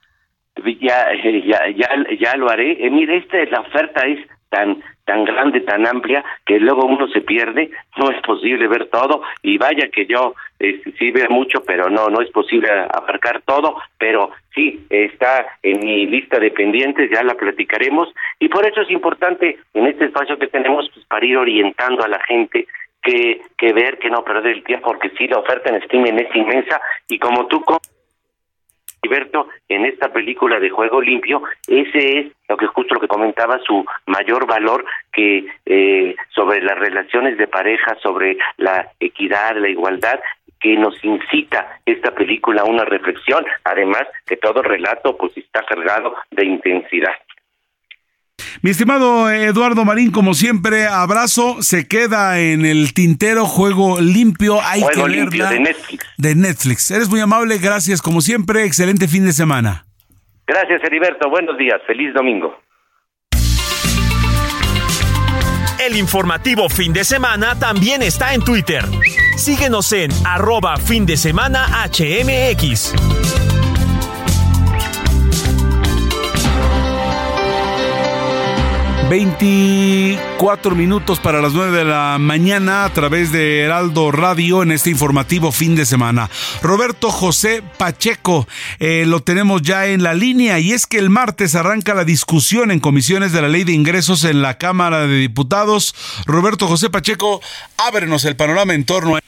ya, 0.80 1.12
ya, 1.14 1.68
ya, 1.70 1.88
ya 2.18 2.36
lo 2.36 2.50
haré. 2.50 2.84
Eh, 2.84 2.90
mire, 2.90 3.18
esta, 3.18 3.44
la 3.46 3.60
oferta 3.60 4.06
es 4.06 4.18
tan 4.48 4.82
tan 5.04 5.24
grande, 5.24 5.60
tan 5.60 5.86
amplia, 5.86 6.24
que 6.46 6.60
luego 6.60 6.84
uno 6.86 7.08
se 7.08 7.20
pierde, 7.22 7.70
no 7.96 8.10
es 8.10 8.20
posible 8.22 8.68
ver 8.68 8.86
todo, 8.86 9.22
y 9.42 9.58
vaya 9.58 9.88
que 9.88 10.06
yo 10.06 10.34
eh, 10.60 10.80
sí 10.98 11.10
veo 11.10 11.28
mucho, 11.28 11.62
pero 11.64 11.90
no, 11.90 12.08
no 12.08 12.20
es 12.20 12.30
posible 12.30 12.70
abarcar 12.70 13.42
todo, 13.42 13.76
pero 13.98 14.30
sí, 14.54 14.86
está 14.90 15.58
en 15.62 15.80
mi 15.84 16.06
lista 16.06 16.38
de 16.38 16.50
pendientes, 16.50 17.10
ya 17.10 17.22
la 17.24 17.34
platicaremos, 17.34 18.12
y 18.38 18.48
por 18.48 18.66
eso 18.66 18.82
es 18.82 18.90
importante 18.90 19.58
en 19.74 19.86
este 19.86 20.04
espacio 20.04 20.38
que 20.38 20.46
tenemos, 20.46 20.88
pues, 20.94 21.04
para 21.06 21.26
ir 21.26 21.36
orientando 21.36 22.04
a 22.04 22.08
la 22.08 22.20
gente 22.20 22.66
que, 23.02 23.40
que 23.58 23.72
ver, 23.72 23.98
que 23.98 24.10
no 24.10 24.22
perder 24.22 24.52
el 24.52 24.64
tiempo, 24.64 24.92
porque 24.92 25.10
sí, 25.18 25.26
la 25.26 25.38
oferta 25.38 25.70
en 25.70 25.82
Steam 25.82 26.06
es 26.06 26.36
inmensa, 26.36 26.80
y 27.08 27.18
como 27.18 27.46
tú 27.46 27.60
Alberto, 29.04 29.48
en 29.68 29.84
esta 29.84 30.12
película 30.12 30.60
de 30.60 30.70
Juego 30.70 31.00
Limpio, 31.00 31.42
ese 31.66 32.20
es 32.20 32.26
lo 32.48 32.56
que 32.56 32.68
justo 32.68 32.94
lo 32.94 33.00
que 33.00 33.08
comentaba, 33.08 33.58
su 33.66 33.84
mayor 34.06 34.46
valor 34.46 34.84
que 35.12 35.44
eh, 35.66 36.14
sobre 36.32 36.62
las 36.62 36.78
relaciones 36.78 37.36
de 37.36 37.48
pareja, 37.48 37.96
sobre 38.00 38.38
la 38.58 38.92
equidad, 39.00 39.56
la 39.56 39.68
igualdad, 39.68 40.20
que 40.60 40.76
nos 40.76 41.02
incita 41.04 41.80
esta 41.84 42.14
película 42.14 42.62
a 42.62 42.66
una 42.66 42.84
reflexión, 42.84 43.44
además 43.64 44.04
que 44.24 44.36
todo 44.36 44.62
relato 44.62 45.16
pues 45.16 45.36
está 45.36 45.64
cargado 45.64 46.14
de 46.30 46.46
intensidad. 46.46 47.14
Mi 48.60 48.70
estimado 48.70 49.30
Eduardo 49.30 49.84
Marín, 49.84 50.10
como 50.10 50.34
siempre, 50.34 50.86
abrazo. 50.86 51.62
Se 51.62 51.88
queda 51.88 52.38
en 52.40 52.64
el 52.64 52.92
tintero 52.92 53.46
juego 53.46 54.00
limpio. 54.00 54.60
Hay 54.62 54.82
juego 54.82 55.06
que 55.06 55.10
limpio 55.10 55.48
de 55.48 55.60
Netflix. 55.60 56.06
De 56.18 56.34
Netflix. 56.34 56.90
Eres 56.90 57.08
muy 57.08 57.20
amable, 57.20 57.58
gracias. 57.58 58.02
Como 58.02 58.20
siempre, 58.20 58.64
excelente 58.64 59.08
fin 59.08 59.24
de 59.24 59.32
semana. 59.32 59.86
Gracias, 60.46 60.82
Heriberto. 60.84 61.30
Buenos 61.30 61.56
días. 61.56 61.80
Feliz 61.86 62.12
domingo. 62.12 62.54
El 65.84 65.96
informativo 65.96 66.68
fin 66.68 66.92
de 66.92 67.02
semana 67.02 67.58
también 67.58 68.02
está 68.02 68.34
en 68.34 68.44
Twitter. 68.44 68.84
Síguenos 69.36 69.92
en 69.92 70.10
arroba 70.24 70.76
fin 70.76 71.06
de 71.06 71.16
semana 71.16 71.66
HMX. 71.88 72.94
24 79.08 80.74
minutos 80.74 81.20
para 81.20 81.40
las 81.40 81.52
9 81.52 81.76
de 81.76 81.84
la 81.84 82.16
mañana 82.18 82.84
a 82.84 82.88
través 82.90 83.32
de 83.32 83.60
Heraldo 83.60 84.10
Radio 84.10 84.62
en 84.62 84.72
este 84.72 84.90
informativo 84.90 85.52
fin 85.52 85.74
de 85.76 85.84
semana. 85.84 86.30
Roberto 86.62 87.10
José 87.10 87.62
Pacheco 87.78 88.46
eh, 88.78 89.04
lo 89.06 89.20
tenemos 89.20 89.62
ya 89.62 89.86
en 89.86 90.02
la 90.02 90.14
línea 90.14 90.58
y 90.58 90.72
es 90.72 90.86
que 90.86 90.98
el 90.98 91.10
martes 91.10 91.54
arranca 91.54 91.94
la 91.94 92.04
discusión 92.04 92.70
en 92.70 92.80
comisiones 92.80 93.32
de 93.32 93.42
la 93.42 93.48
ley 93.48 93.64
de 93.64 93.72
ingresos 93.72 94.24
en 94.24 94.42
la 94.42 94.58
Cámara 94.58 95.06
de 95.06 95.18
Diputados. 95.18 95.94
Roberto 96.26 96.66
José 96.66 96.90
Pacheco, 96.90 97.40
ábrenos 97.76 98.24
el 98.24 98.36
panorama 98.36 98.74
en 98.74 98.84
torno 98.84 99.16
a 99.16 99.20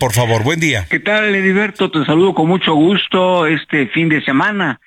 por 0.00 0.12
favor, 0.12 0.42
buen 0.42 0.58
día. 0.58 0.86
¿Qué 0.90 0.98
tal, 0.98 1.34
Ediberto? 1.34 1.90
Te 1.90 2.04
saludo 2.04 2.34
con 2.34 2.48
mucho 2.48 2.74
gusto 2.74 3.46
este 3.46 3.86
fin 3.86 4.08
de 4.08 4.22
semana. 4.22 4.80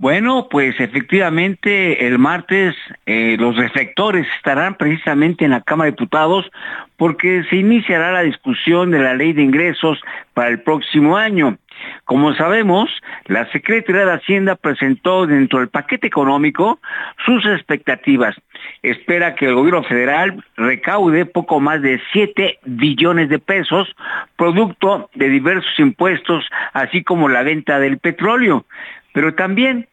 Bueno, 0.00 0.48
pues 0.50 0.80
efectivamente 0.80 2.06
el 2.06 2.18
martes 2.18 2.74
eh, 3.04 3.36
los 3.38 3.54
reflectores 3.58 4.26
estarán 4.34 4.76
precisamente 4.76 5.44
en 5.44 5.50
la 5.50 5.60
Cámara 5.60 5.90
de 5.90 5.90
Diputados 5.90 6.50
porque 6.96 7.44
se 7.50 7.56
iniciará 7.56 8.10
la 8.10 8.22
discusión 8.22 8.92
de 8.92 8.98
la 8.98 9.12
ley 9.12 9.34
de 9.34 9.42
ingresos 9.42 10.00
para 10.32 10.48
el 10.48 10.62
próximo 10.62 11.18
año. 11.18 11.58
Como 12.06 12.34
sabemos, 12.34 12.88
la 13.26 13.52
Secretaría 13.52 14.06
de 14.06 14.14
Hacienda 14.14 14.56
presentó 14.56 15.26
dentro 15.26 15.58
del 15.58 15.68
paquete 15.68 16.06
económico 16.06 16.78
sus 17.26 17.44
expectativas. 17.44 18.34
Espera 18.82 19.34
que 19.34 19.48
el 19.48 19.54
gobierno 19.54 19.82
federal 19.82 20.42
recaude 20.56 21.26
poco 21.26 21.60
más 21.60 21.82
de 21.82 22.00
7 22.14 22.60
billones 22.64 23.28
de 23.28 23.38
pesos, 23.38 23.94
producto 24.36 25.10
de 25.14 25.28
diversos 25.28 25.78
impuestos, 25.78 26.46
así 26.72 27.04
como 27.04 27.28
la 27.28 27.42
venta 27.42 27.78
del 27.78 27.98
petróleo. 27.98 28.64
Pero 29.12 29.34
también 29.34 29.88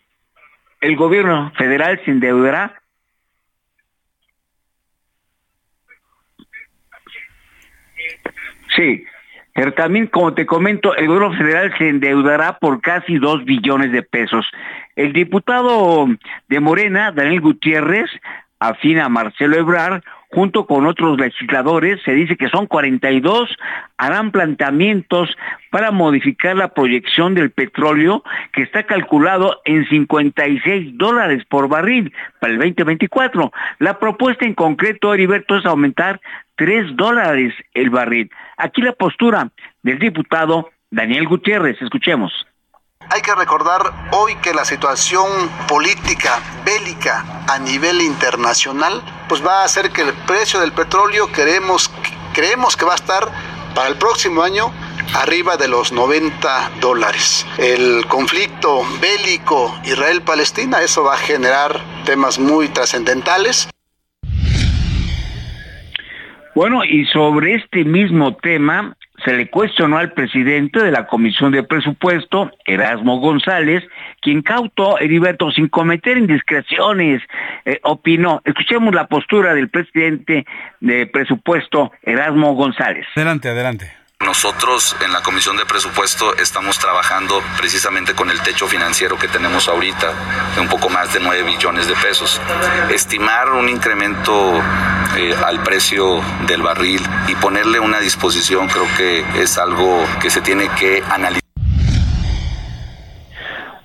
el 0.82 0.96
gobierno 0.96 1.52
federal 1.58 2.00
se 2.04 2.12
endeudará 2.12 2.82
Sí, 8.78 9.04
pero 9.56 9.74
también, 9.74 10.06
como 10.06 10.36
te 10.36 10.46
comento, 10.46 10.96
el 10.96 11.08
gobierno 11.08 11.36
federal 11.36 11.74
se 11.80 11.90
endeudará 11.90 12.60
por 12.60 12.80
casi 12.80 13.18
dos 13.18 13.44
billones 13.44 13.92
de 13.92 14.04
pesos. 14.04 14.46
El 14.96 15.14
diputado 15.14 16.08
de 16.48 16.60
Morena, 16.60 17.12
Daniel 17.12 17.42
Gutiérrez, 17.42 18.08
afina 18.60 19.06
a 19.06 19.10
Marcelo 19.10 19.58
Ebrard, 19.58 20.04
junto 20.32 20.66
con 20.66 20.86
otros 20.86 21.20
legisladores, 21.20 22.02
se 22.04 22.14
dice 22.14 22.36
que 22.36 22.50
son 22.50 22.68
42, 22.68 23.56
harán 23.98 24.32
planteamientos 24.32 25.36
para 25.72 25.92
modificar 25.92 26.56
la 26.56 26.74
proyección 26.74 27.34
del 27.34 27.52
petróleo 27.52 28.24
que 28.52 28.64
está 28.64 28.84
calculado 28.84 29.62
en 29.66 29.88
56 29.88 30.98
dólares 30.98 31.44
por 31.50 31.68
barril 31.68 32.14
para 32.40 32.54
el 32.54 32.60
2024. 32.60 33.52
La 33.80 34.00
propuesta 34.00 34.46
en 34.46 34.54
concreto, 34.54 35.14
Heriberto, 35.14 35.58
es 35.58 35.66
aumentar 35.66 36.20
3 36.56 36.96
dólares 36.96 37.54
el 37.74 37.90
barril. 37.90 38.30
Aquí 38.58 38.82
la 38.82 38.94
postura 38.94 39.50
del 39.84 40.00
diputado 40.00 40.70
Daniel 40.90 41.28
Gutiérrez. 41.28 41.82
Escuchemos. 41.82 42.47
Hay 43.10 43.22
que 43.22 43.34
recordar 43.34 44.10
hoy 44.12 44.36
que 44.42 44.54
la 44.54 44.66
situación 44.66 45.28
política 45.68 46.42
bélica 46.66 47.24
a 47.48 47.58
nivel 47.58 48.02
internacional 48.02 49.02
pues 49.30 49.46
va 49.46 49.62
a 49.62 49.64
hacer 49.64 49.92
que 49.92 50.02
el 50.02 50.14
precio 50.26 50.60
del 50.60 50.74
petróleo 50.74 51.28
creemos, 51.32 51.90
creemos 52.34 52.76
que 52.76 52.84
va 52.84 52.94
a 52.94 52.96
estar 52.96 53.32
para 53.74 53.88
el 53.88 53.96
próximo 53.96 54.44
año 54.44 54.74
arriba 55.16 55.56
de 55.56 55.70
los 55.70 55.94
90 55.94 56.72
dólares. 56.82 57.48
El 57.58 58.06
conflicto 58.08 58.82
bélico 59.00 59.74
Israel-Palestina, 59.86 60.82
eso 60.82 61.04
va 61.04 61.14
a 61.14 61.18
generar 61.18 61.80
temas 62.06 62.40
muy 62.40 62.68
trascendentales. 62.68 63.70
Bueno, 66.56 66.84
y 66.84 67.06
sobre 67.06 67.56
este 67.56 67.86
mismo 67.86 68.36
tema, 68.36 68.97
se 69.24 69.34
le 69.34 69.50
cuestionó 69.50 69.98
al 69.98 70.14
presidente 70.14 70.84
de 70.84 70.92
la 70.92 71.08
Comisión 71.08 71.52
de 71.52 71.64
Presupuesto, 71.64 72.52
Erasmo 72.66 73.20
González, 73.20 73.84
quien 74.22 74.42
cautó, 74.42 75.00
Heriberto, 75.00 75.52
sin 75.52 75.68
cometer 75.70 76.18
indiscreciones, 76.18 77.22
eh, 77.66 77.80
opinó. 77.84 78.42
Escuchemos 78.46 78.94
la 78.94 79.08
postura 79.08 79.54
del 79.56 79.70
presidente 79.70 80.46
de 80.80 81.08
Presupuesto, 81.08 81.92
Erasmo 82.04 82.54
González. 82.54 83.06
Adelante, 83.16 83.50
adelante. 83.50 83.97
Nosotros 84.28 84.96
en 85.00 85.14
la 85.14 85.22
Comisión 85.22 85.58
de 85.58 85.66
Presupuesto 85.66 86.36
estamos 86.38 86.80
trabajando 86.80 87.42
precisamente 87.56 88.16
con 88.16 88.32
el 88.32 88.42
techo 88.42 88.68
financiero 88.68 89.18
que 89.18 89.28
tenemos 89.28 89.68
ahorita, 89.68 90.14
de 90.56 90.60
un 90.60 90.68
poco 90.68 90.90
más 90.90 91.14
de 91.14 91.20
9 91.20 91.44
billones 91.44 91.88
de 91.88 91.94
pesos. 91.96 92.42
Estimar 92.90 93.52
un 93.52 93.70
incremento 93.70 94.60
eh, 95.16 95.36
al 95.46 95.62
precio 95.62 96.22
del 96.48 96.62
barril 96.62 97.02
y 97.28 97.36
ponerle 97.36 97.80
una 97.80 98.00
disposición 98.00 98.68
creo 98.68 98.88
que 98.98 99.24
es 99.42 99.58
algo 99.60 100.04
que 100.20 100.30
se 100.30 100.42
tiene 100.42 100.68
que 100.70 101.04
analizar. 101.10 101.47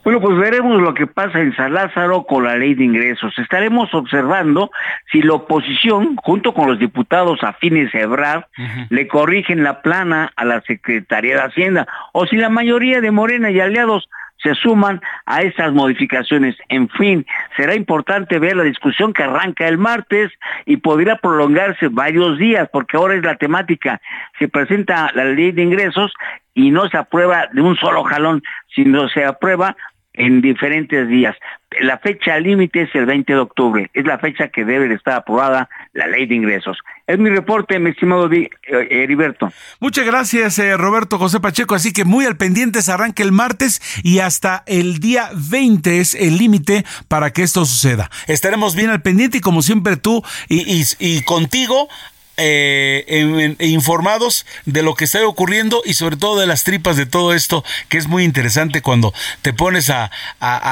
Bueno, 0.04 0.20
pues 0.20 0.36
veremos 0.36 0.80
lo 0.82 0.94
que 0.94 1.06
pasa 1.06 1.40
en 1.40 1.54
San 1.54 1.74
Lázaro 1.74 2.24
con 2.24 2.42
la 2.42 2.56
ley 2.56 2.74
de 2.74 2.82
ingresos. 2.82 3.38
Estaremos 3.38 3.94
observando 3.94 4.72
si 5.12 5.22
la 5.22 5.34
oposición, 5.34 6.16
junto 6.16 6.54
con 6.54 6.68
los 6.68 6.80
diputados 6.80 7.44
afines 7.44 7.94
a 7.94 8.00
Ebrard, 8.00 8.44
le 8.90 9.06
corrigen 9.06 9.62
la 9.62 9.80
plana 9.80 10.32
a 10.34 10.44
la 10.44 10.60
Secretaría 10.62 11.36
de 11.36 11.42
Hacienda, 11.42 11.86
o 12.12 12.26
si 12.26 12.36
la 12.36 12.48
mayoría 12.48 13.00
de 13.00 13.12
Morena 13.12 13.52
y 13.52 13.60
aliados 13.60 14.08
se 14.42 14.56
suman 14.56 15.00
a 15.24 15.42
esas 15.42 15.72
modificaciones. 15.72 16.56
En 16.68 16.88
fin, 16.88 17.24
será 17.56 17.76
importante 17.76 18.40
ver 18.40 18.56
la 18.56 18.64
discusión 18.64 19.12
que 19.12 19.22
arranca 19.22 19.68
el 19.68 19.78
martes 19.78 20.32
y 20.66 20.78
podría 20.78 21.16
prolongarse 21.16 21.86
varios 21.88 22.38
días, 22.38 22.68
porque 22.72 22.96
ahora 22.96 23.14
es 23.14 23.22
la 23.22 23.36
temática. 23.36 24.00
Se 24.40 24.48
presenta 24.48 25.12
la 25.14 25.26
ley 25.26 25.52
de 25.52 25.62
ingresos 25.62 26.12
y 26.54 26.70
no 26.70 26.88
se 26.88 26.98
aprueba 26.98 27.46
de 27.52 27.62
un 27.62 27.76
solo 27.76 28.02
jalón, 28.02 28.42
sino 28.74 29.08
se 29.08 29.24
aprueba 29.24 29.76
en 30.14 30.40
diferentes 30.40 31.08
días. 31.08 31.36
La 31.80 31.98
fecha 31.98 32.38
límite 32.38 32.82
es 32.82 32.94
el 32.94 33.06
20 33.06 33.32
de 33.32 33.38
octubre, 33.38 33.90
es 33.94 34.04
la 34.04 34.18
fecha 34.18 34.48
que 34.48 34.64
debe 34.64 34.88
de 34.88 34.96
estar 34.96 35.14
aprobada 35.14 35.70
la 35.94 36.06
ley 36.06 36.26
de 36.26 36.34
ingresos. 36.34 36.78
Es 37.06 37.18
mi 37.18 37.30
reporte, 37.30 37.78
mi 37.78 37.90
estimado 37.90 38.30
eh, 38.30 38.50
Heriberto. 38.90 39.50
Muchas 39.80 40.04
gracias, 40.04 40.58
eh, 40.58 40.76
Roberto 40.76 41.18
José 41.18 41.40
Pacheco. 41.40 41.74
Así 41.74 41.92
que 41.92 42.04
muy 42.04 42.26
al 42.26 42.36
pendiente, 42.36 42.82
se 42.82 42.92
arranca 42.92 43.22
el 43.22 43.32
martes 43.32 43.80
y 44.04 44.18
hasta 44.18 44.64
el 44.66 44.98
día 44.98 45.30
20 45.50 46.00
es 46.00 46.14
el 46.14 46.36
límite 46.36 46.84
para 47.08 47.30
que 47.30 47.42
esto 47.42 47.64
suceda. 47.64 48.10
Estaremos 48.28 48.76
bien 48.76 48.90
al 48.90 49.00
pendiente 49.00 49.38
y 49.38 49.40
como 49.40 49.62
siempre 49.62 49.96
tú 49.96 50.22
y, 50.48 50.84
y 50.98 51.24
contigo 51.24 51.88
eh, 52.36 53.56
informados 53.60 54.46
de 54.64 54.82
lo 54.82 54.94
que 54.94 55.04
está 55.04 55.26
ocurriendo 55.26 55.82
y 55.84 55.94
sobre 55.94 56.16
todo 56.16 56.40
de 56.40 56.46
las 56.46 56.64
tripas 56.64 56.96
de 56.96 57.06
todo 57.06 57.34
esto, 57.34 57.64
que 57.88 57.98
es 57.98 58.08
muy 58.08 58.24
interesante 58.24 58.82
cuando 58.82 59.12
te 59.42 59.52
pones 59.52 59.90
a, 59.90 60.10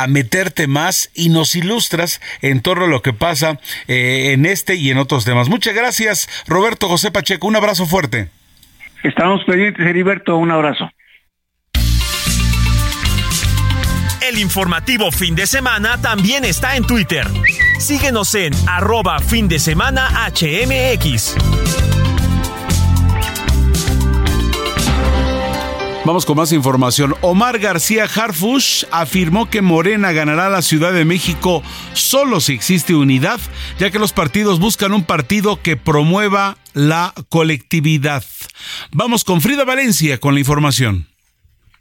meterte 0.09 0.67
más 0.67 1.11
y 1.15 1.29
nos 1.29 1.55
ilustras 1.55 2.21
en 2.43 2.61
torno 2.61 2.87
a 2.87 2.89
lo 2.89 3.03
que 3.03 3.13
pasa 3.13 3.59
eh, 3.87 4.33
en 4.33 4.47
este 4.47 4.75
y 4.75 4.91
en 4.91 4.99
otros 4.99 5.25
temas. 5.25 5.49
Muchas 5.49 5.75
gracias, 5.75 6.29
Roberto 6.47 6.89
José 6.89 7.11
Pacheco. 7.11 7.47
Un 7.47 7.57
abrazo 7.57 7.87
fuerte. 7.87 8.29
Estamos 9.03 9.43
pendientes, 9.45 9.87
Heriberto. 9.87 10.37
Un 10.37 10.51
abrazo. 10.51 10.91
El 14.31 14.39
informativo 14.39 15.11
fin 15.11 15.35
de 15.35 15.45
semana 15.45 16.01
también 16.01 16.45
está 16.45 16.77
en 16.77 16.85
Twitter. 16.87 17.27
Síguenos 17.81 18.33
en 18.37 18.55
arroba 18.69 19.19
fin 19.19 19.49
de 19.49 19.59
semana 19.59 20.09
HMX. 20.31 21.35
Vamos 26.05 26.25
con 26.25 26.37
más 26.37 26.53
información. 26.53 27.17
Omar 27.23 27.59
García 27.59 28.05
Harfush 28.05 28.85
afirmó 28.93 29.51
que 29.51 29.63
Morena 29.63 30.13
ganará 30.13 30.49
la 30.49 30.63
Ciudad 30.63 30.93
de 30.93 31.05
México 31.05 31.65
solo 31.95 32.39
si 32.39 32.53
existe 32.53 32.95
unidad, 32.95 33.41
ya 33.81 33.91
que 33.91 33.99
los 33.99 34.13
partidos 34.13 34.61
buscan 34.61 34.93
un 34.93 35.03
partido 35.03 35.61
que 35.61 35.77
promueva 35.77 36.57
la 36.73 37.15
colectividad. 37.31 38.23
Vamos 38.93 39.25
con 39.25 39.41
Frida 39.41 39.65
Valencia 39.65 40.19
con 40.19 40.35
la 40.35 40.41
información. 40.41 41.10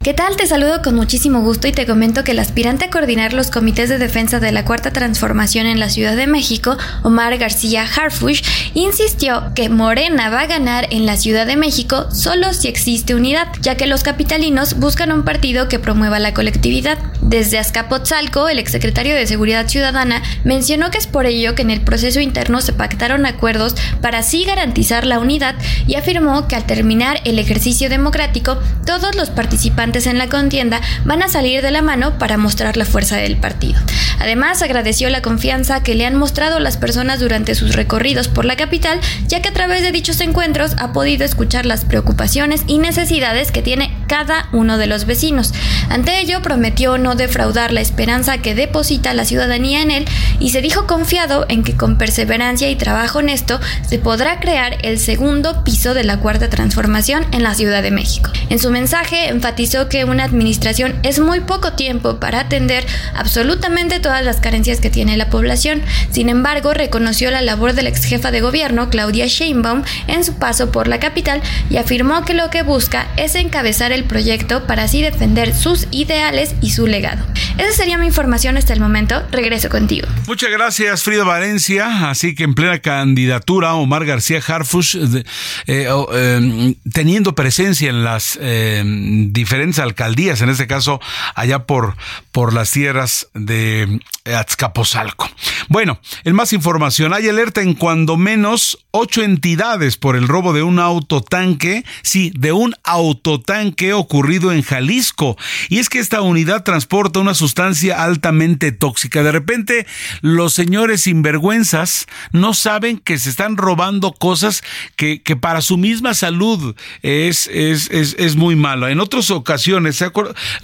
¿Qué 0.02 0.14
tal? 0.14 0.34
Te 0.34 0.46
saludo 0.46 0.80
con 0.80 0.94
muchísimo 0.94 1.42
gusto 1.42 1.68
y 1.68 1.72
te 1.72 1.84
comento 1.84 2.24
que 2.24 2.32
el 2.32 2.38
aspirante 2.38 2.86
a 2.86 2.90
coordinar 2.90 3.34
los 3.34 3.50
comités 3.50 3.90
de 3.90 3.98
defensa 3.98 4.40
de 4.40 4.50
la 4.50 4.64
Cuarta 4.64 4.92
Transformación 4.92 5.66
en 5.66 5.78
la 5.78 5.90
Ciudad 5.90 6.16
de 6.16 6.26
México, 6.26 6.78
Omar 7.02 7.36
García 7.36 7.84
Harfush, 7.84 8.40
insistió 8.72 9.52
que 9.54 9.68
Morena 9.68 10.30
va 10.30 10.40
a 10.40 10.46
ganar 10.46 10.86
en 10.90 11.04
la 11.04 11.18
Ciudad 11.18 11.46
de 11.46 11.58
México 11.58 12.08
solo 12.14 12.54
si 12.54 12.68
existe 12.68 13.14
unidad, 13.14 13.48
ya 13.60 13.74
que 13.74 13.86
los 13.86 14.02
capitalinos 14.02 14.78
buscan 14.78 15.12
un 15.12 15.22
partido 15.22 15.68
que 15.68 15.78
promueva 15.78 16.18
la 16.18 16.32
colectividad. 16.32 16.96
Desde 17.20 17.58
Azcapotzalco, 17.58 18.48
el 18.48 18.58
exsecretario 18.58 19.14
de 19.14 19.26
Seguridad 19.26 19.68
Ciudadana 19.68 20.22
mencionó 20.44 20.90
que 20.90 20.96
es 20.96 21.06
por 21.06 21.26
ello 21.26 21.54
que 21.54 21.60
en 21.60 21.70
el 21.70 21.82
proceso 21.82 22.20
interno 22.20 22.62
se 22.62 22.72
pactaron 22.72 23.26
acuerdos 23.26 23.74
para 24.00 24.20
así 24.20 24.46
garantizar 24.46 25.04
la 25.04 25.18
unidad 25.18 25.56
y 25.86 25.96
afirmó 25.96 26.48
que 26.48 26.56
al 26.56 26.64
terminar 26.64 27.20
el 27.26 27.38
ejercicio 27.38 27.90
democrático, 27.90 28.56
todos 28.86 29.14
los 29.14 29.28
participantes 29.28 29.89
en 29.90 30.18
la 30.18 30.28
contienda 30.28 30.80
van 31.04 31.22
a 31.22 31.28
salir 31.28 31.62
de 31.62 31.70
la 31.72 31.82
mano 31.82 32.16
para 32.16 32.38
mostrar 32.38 32.76
la 32.76 32.84
fuerza 32.84 33.16
del 33.16 33.36
partido. 33.36 33.80
Además, 34.20 34.62
agradeció 34.62 35.10
la 35.10 35.20
confianza 35.20 35.82
que 35.82 35.94
le 35.94 36.06
han 36.06 36.14
mostrado 36.14 36.60
las 36.60 36.76
personas 36.76 37.18
durante 37.18 37.54
sus 37.54 37.74
recorridos 37.74 38.28
por 38.28 38.44
la 38.44 38.56
capital, 38.56 39.00
ya 39.26 39.42
que 39.42 39.48
a 39.48 39.52
través 39.52 39.82
de 39.82 39.92
dichos 39.92 40.20
encuentros 40.20 40.76
ha 40.78 40.92
podido 40.92 41.24
escuchar 41.24 41.66
las 41.66 41.84
preocupaciones 41.84 42.62
y 42.66 42.78
necesidades 42.78 43.50
que 43.50 43.62
tiene 43.62 43.92
cada 44.06 44.48
uno 44.52 44.78
de 44.78 44.86
los 44.86 45.06
vecinos. 45.06 45.52
Ante 45.88 46.20
ello, 46.20 46.42
prometió 46.42 46.98
no 46.98 47.16
defraudar 47.16 47.72
la 47.72 47.80
esperanza 47.80 48.38
que 48.38 48.54
deposita 48.54 49.12
la 49.14 49.24
ciudadanía 49.24 49.82
en 49.82 49.90
él 49.90 50.04
y 50.38 50.50
se 50.50 50.62
dijo 50.62 50.86
confiado 50.86 51.46
en 51.48 51.64
que 51.64 51.76
con 51.76 51.98
perseverancia 51.98 52.70
y 52.70 52.76
trabajo 52.76 53.18
honesto 53.18 53.58
se 53.88 53.98
podrá 53.98 54.38
crear 54.38 54.78
el 54.82 54.98
segundo 54.98 55.64
piso 55.64 55.94
de 55.94 56.04
la 56.04 56.18
cuarta 56.18 56.48
transformación 56.50 57.26
en 57.32 57.42
la 57.42 57.54
Ciudad 57.54 57.82
de 57.82 57.90
México. 57.90 58.30
En 58.50 58.58
su 58.58 58.70
mensaje 58.70 59.28
enfatizó 59.28 59.79
que 59.88 60.04
una 60.04 60.24
administración 60.24 60.94
es 61.02 61.20
muy 61.20 61.40
poco 61.40 61.72
tiempo 61.72 62.20
para 62.20 62.40
atender 62.40 62.86
absolutamente 63.14 64.00
todas 64.00 64.24
las 64.24 64.40
carencias 64.40 64.80
que 64.80 64.90
tiene 64.90 65.16
la 65.16 65.30
población. 65.30 65.82
Sin 66.10 66.28
embargo, 66.28 66.74
reconoció 66.74 67.30
la 67.30 67.42
labor 67.42 67.72
de 67.72 67.82
la 67.82 67.90
ex 67.90 68.04
jefa 68.04 68.30
de 68.30 68.40
gobierno, 68.40 68.90
Claudia 68.90 69.26
Sheinbaum, 69.26 69.82
en 70.06 70.24
su 70.24 70.38
paso 70.38 70.70
por 70.72 70.88
la 70.88 71.00
capital 71.00 71.40
y 71.70 71.76
afirmó 71.76 72.24
que 72.24 72.34
lo 72.34 72.50
que 72.50 72.62
busca 72.62 73.08
es 73.16 73.34
encabezar 73.34 73.92
el 73.92 74.04
proyecto 74.04 74.66
para 74.66 74.84
así 74.84 75.02
defender 75.02 75.54
sus 75.54 75.86
ideales 75.90 76.54
y 76.60 76.70
su 76.70 76.86
legado. 76.86 77.24
Esa 77.58 77.72
sería 77.72 77.98
mi 77.98 78.06
información 78.06 78.56
hasta 78.56 78.72
el 78.72 78.80
momento. 78.80 79.22
Regreso 79.30 79.68
contigo. 79.68 80.08
Muchas 80.26 80.50
gracias, 80.50 81.02
Frida 81.02 81.24
Valencia. 81.24 82.10
Así 82.10 82.34
que 82.34 82.44
en 82.44 82.54
plena 82.54 82.78
candidatura, 82.80 83.74
Omar 83.74 84.04
García 84.04 84.40
Harfush, 84.46 84.96
eh, 84.96 85.24
eh, 85.66 86.74
teniendo 86.92 87.34
presencia 87.34 87.90
en 87.90 88.04
las 88.04 88.38
eh, 88.40 88.82
diferentes 89.28 89.69
alcaldías, 89.78 90.40
en 90.40 90.48
este 90.48 90.66
caso 90.66 91.00
allá 91.34 91.66
por, 91.66 91.96
por 92.32 92.52
las 92.52 92.70
tierras 92.70 93.28
de 93.34 94.00
Azcapotzalco. 94.24 95.28
Bueno, 95.68 96.00
en 96.24 96.34
más 96.34 96.52
información, 96.52 97.12
hay 97.12 97.28
alerta 97.28 97.62
en 97.62 97.74
cuando 97.74 98.16
menos 98.16 98.78
ocho 98.90 99.22
entidades 99.22 99.96
por 99.96 100.16
el 100.16 100.28
robo 100.28 100.52
de 100.52 100.62
un 100.62 100.78
autotanque, 100.78 101.84
sí, 102.02 102.32
de 102.36 102.52
un 102.52 102.74
autotanque 102.84 103.92
ocurrido 103.92 104.52
en 104.52 104.62
Jalisco. 104.62 105.36
Y 105.68 105.78
es 105.78 105.88
que 105.88 105.98
esta 105.98 106.22
unidad 106.22 106.64
transporta 106.64 107.20
una 107.20 107.34
sustancia 107.34 108.02
altamente 108.02 108.72
tóxica. 108.72 109.22
De 109.22 109.32
repente, 109.32 109.86
los 110.20 110.52
señores 110.52 111.02
sinvergüenzas 111.02 112.06
no 112.32 112.54
saben 112.54 112.98
que 112.98 113.18
se 113.18 113.30
están 113.30 113.56
robando 113.56 114.12
cosas 114.12 114.62
que, 114.96 115.22
que 115.22 115.36
para 115.36 115.60
su 115.60 115.78
misma 115.78 116.14
salud 116.14 116.74
es, 117.02 117.48
es, 117.52 117.90
es, 117.90 118.16
es 118.18 118.36
muy 118.36 118.56
malo. 118.56 118.88
En 118.88 119.00
otras 119.00 119.30
ocasiones, 119.30 120.02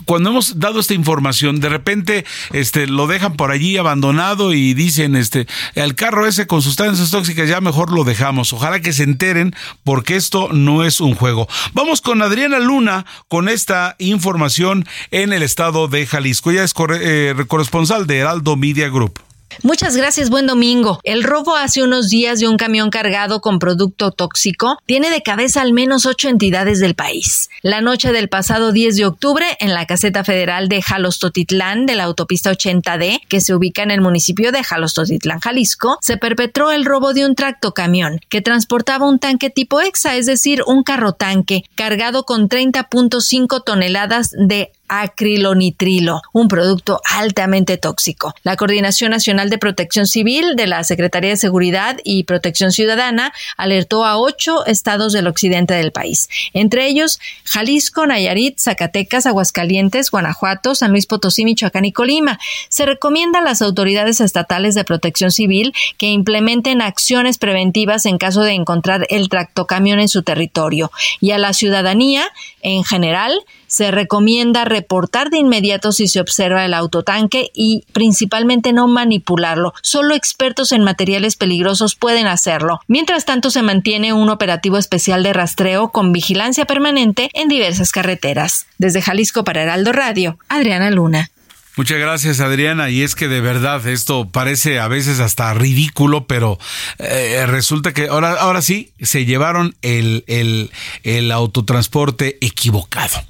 cuando 0.05 0.31
hemos 0.31 0.59
dado 0.59 0.81
esta 0.81 0.95
información, 0.95 1.56
de 1.61 1.69
repente 1.69 2.24
este, 2.53 2.87
lo 2.87 3.07
dejan 3.07 3.37
por 3.37 3.51
allí 3.51 3.77
abandonado 3.77 4.53
y 4.53 4.74
dicen, 4.74 5.16
este, 5.16 5.47
el 5.74 5.95
carro 5.95 6.27
ese 6.27 6.47
con 6.47 6.62
sustancias 6.62 7.11
tóxicas 7.11 7.49
ya 7.49 7.61
mejor 7.61 7.93
lo 7.93 8.05
dejamos. 8.05 8.53
Ojalá 8.53 8.81
que 8.81 8.93
se 8.93 9.03
enteren 9.03 9.55
porque 9.85 10.16
esto 10.16 10.49
no 10.53 10.85
es 10.85 11.01
un 11.01 11.15
juego. 11.15 11.49
Vamos 11.73 12.01
con 12.01 12.23
Adriana 12.23 12.59
Luna 12.59 13.07
con 13.28 13.49
esta 13.49 13.97
información 13.99 14.87
en 15.11 15.33
el 15.33 15.43
estado 15.43 15.89
de 15.89 16.07
Jalisco. 16.07 16.51
Ella 16.51 16.65
es 16.65 16.74
eh, 17.01 17.35
corresponsal 17.49 18.07
de 18.07 18.19
Heraldo 18.19 18.57
Media 18.57 18.89
Group. 18.89 19.20
Muchas 19.62 19.97
gracias, 19.97 20.28
buen 20.28 20.47
domingo. 20.47 21.01
El 21.02 21.23
robo 21.23 21.56
hace 21.56 21.82
unos 21.82 22.09
días 22.09 22.40
de 22.40 22.48
un 22.48 22.56
camión 22.56 22.90
cargado 22.90 23.40
con 23.40 23.59
producto 23.59 24.10
tóxico 24.10 24.78
tiene 24.86 25.10
de 25.10 25.23
cabeza 25.23 25.62
al 25.62 25.73
menos 25.73 26.05
ocho 26.05 26.28
entidades 26.28 26.78
del 26.78 26.94
país. 26.94 27.48
La 27.62 27.81
noche 27.81 28.12
del 28.12 28.28
pasado 28.28 28.73
10 28.73 28.97
de 28.97 29.06
octubre, 29.06 29.47
en 29.60 29.73
la 29.73 29.86
caseta 29.86 30.24
federal 30.24 30.68
de 30.68 30.82
Jalostotitlán 30.82 31.86
de 31.86 31.94
la 31.94 32.05
autopista 32.05 32.52
80D, 32.52 33.20
que 33.28 33.40
se 33.40 33.55
ubica 33.55 33.82
en 33.82 33.90
el 33.90 34.01
municipio 34.01 34.52
de 34.52 34.62
Jalostotitlán, 34.62 35.40
Jalisco, 35.40 35.98
se 36.01 36.16
perpetró 36.16 36.70
el 36.70 36.85
robo 36.85 37.14
de 37.14 37.24
un 37.24 37.35
tractocamión 37.35 38.20
que 38.28 38.43
transportaba 38.43 39.09
un 39.09 39.18
tanque 39.18 39.51
tipo 39.51 39.81
EXA, 39.81 40.16
es 40.16 40.27
decir, 40.27 40.62
un 40.66 40.82
carro 40.82 41.12
tanque, 41.12 41.64
cargado 41.74 42.24
con 42.24 42.48
30.5 42.48 43.64
toneladas 43.64 44.31
de 44.32 44.73
acrilonitrilo, 44.89 46.23
un 46.33 46.49
producto 46.49 47.01
altamente 47.11 47.77
tóxico. 47.77 48.35
La 48.43 48.57
Coordinación 48.57 49.11
Nacional 49.11 49.51
de 49.51 49.59
Protección 49.59 50.07
Civil 50.07 50.57
de 50.57 50.67
la 50.67 50.85
Secretaría 50.85 51.31
de 51.31 51.37
Seguridad 51.37 51.99
y 52.05 52.25
Protección 52.25 52.73
Ciudadana 52.73 53.33
alertó 53.57 54.05
a 54.05 54.19
ocho 54.19 54.65
estados 54.67 55.13
del 55.13 55.27
occidente 55.27 55.75
del 55.75 55.93
país, 55.93 56.29
entre 56.53 56.87
ellos 56.87 57.21
Jalisco, 57.45 58.07
Nayarit, 58.07 58.59
Zacatecas, 58.59 59.27
Aguascalientes, 59.27 60.11
Guanajuato, 60.11 60.75
San 60.75 60.91
Luis 60.91 61.07
Potosí, 61.07 61.45
Michoacán 61.45 61.85
y 61.85 61.93
Colima. 61.93 62.39
Se 62.69 62.87
recomienda 62.87 63.41
a 63.41 63.43
las 63.43 63.63
autoridades 63.63 64.21
estatales 64.21 64.75
de 64.75 64.85
protección 64.85 65.31
civil 65.31 65.73
que 65.99 66.09
implementen 66.09 66.83
acciones 66.83 67.39
preventivas 67.39 68.07
en 68.07 68.19
caso 68.19 68.43
de 68.43 68.53
encontrar 68.53 69.07
el 69.11 69.29
tractocamión 69.29 70.01
en 70.01 70.09
su 70.09 70.23
territorio 70.23 70.91
y 71.21 71.31
a 71.33 71.39
la 71.39 71.53
ciudadanía 71.53 72.25
en 72.63 72.85
general 72.85 73.45
se 73.67 73.91
recomienda 73.91 74.65
reportar 74.65 75.31
de 75.31 75.39
inmediato 75.39 75.93
si 75.93 76.09
se 76.09 76.21
observa 76.21 76.65
el 76.65 76.75
autotanque 76.75 77.51
y 77.55 77.85
principalmente 77.93 78.73
no 78.73 78.89
manipularlo. 78.89 79.73
Solo 79.83 80.15
expertos 80.15 80.73
en 80.73 80.83
materiales 80.83 81.37
peligrosos 81.37 81.95
pueden 81.95 82.27
hacerlo. 82.27 82.81
Mientras 82.89 83.25
tanto, 83.25 83.51
se 83.51 83.63
mantiene 83.63 84.13
un 84.13 84.31
operativo 84.31 84.79
especial 84.79 85.23
de 85.23 85.33
rastreo 85.33 85.91
con 85.91 86.13
vigilancia 86.13 86.65
permanente 86.65 87.31
en 87.35 87.49
diversas 87.49 87.93
carreteras. 87.93 88.67
Desde 88.79 89.03
Jalisco 89.03 89.45
para 89.45 89.63
Heraldo 89.63 89.93
Radio, 89.93 90.39
Adriana 90.49 90.91
Luna. 90.91 91.31
Muchas 91.77 91.98
gracias 91.98 92.40
Adriana 92.40 92.89
y 92.89 93.03
es 93.03 93.15
que 93.15 93.28
de 93.28 93.43
verdad 93.43 93.86
esto 93.86 94.31
parece 94.31 94.81
a 94.81 94.89
veces 94.89 95.20
hasta 95.20 95.53
ridículo, 95.53 96.27
pero 96.27 96.59
eh, 96.98 97.44
resulta 97.47 97.93
que 97.93 98.09
ahora, 98.09 98.32
ahora 98.32 98.62
sí 98.62 98.93
se 98.98 99.27
llevaron 99.27 99.77
el, 99.82 100.24
el, 100.27 100.70
el 101.03 101.31
autotransporte 101.31 102.39
equivocado. 102.40 103.23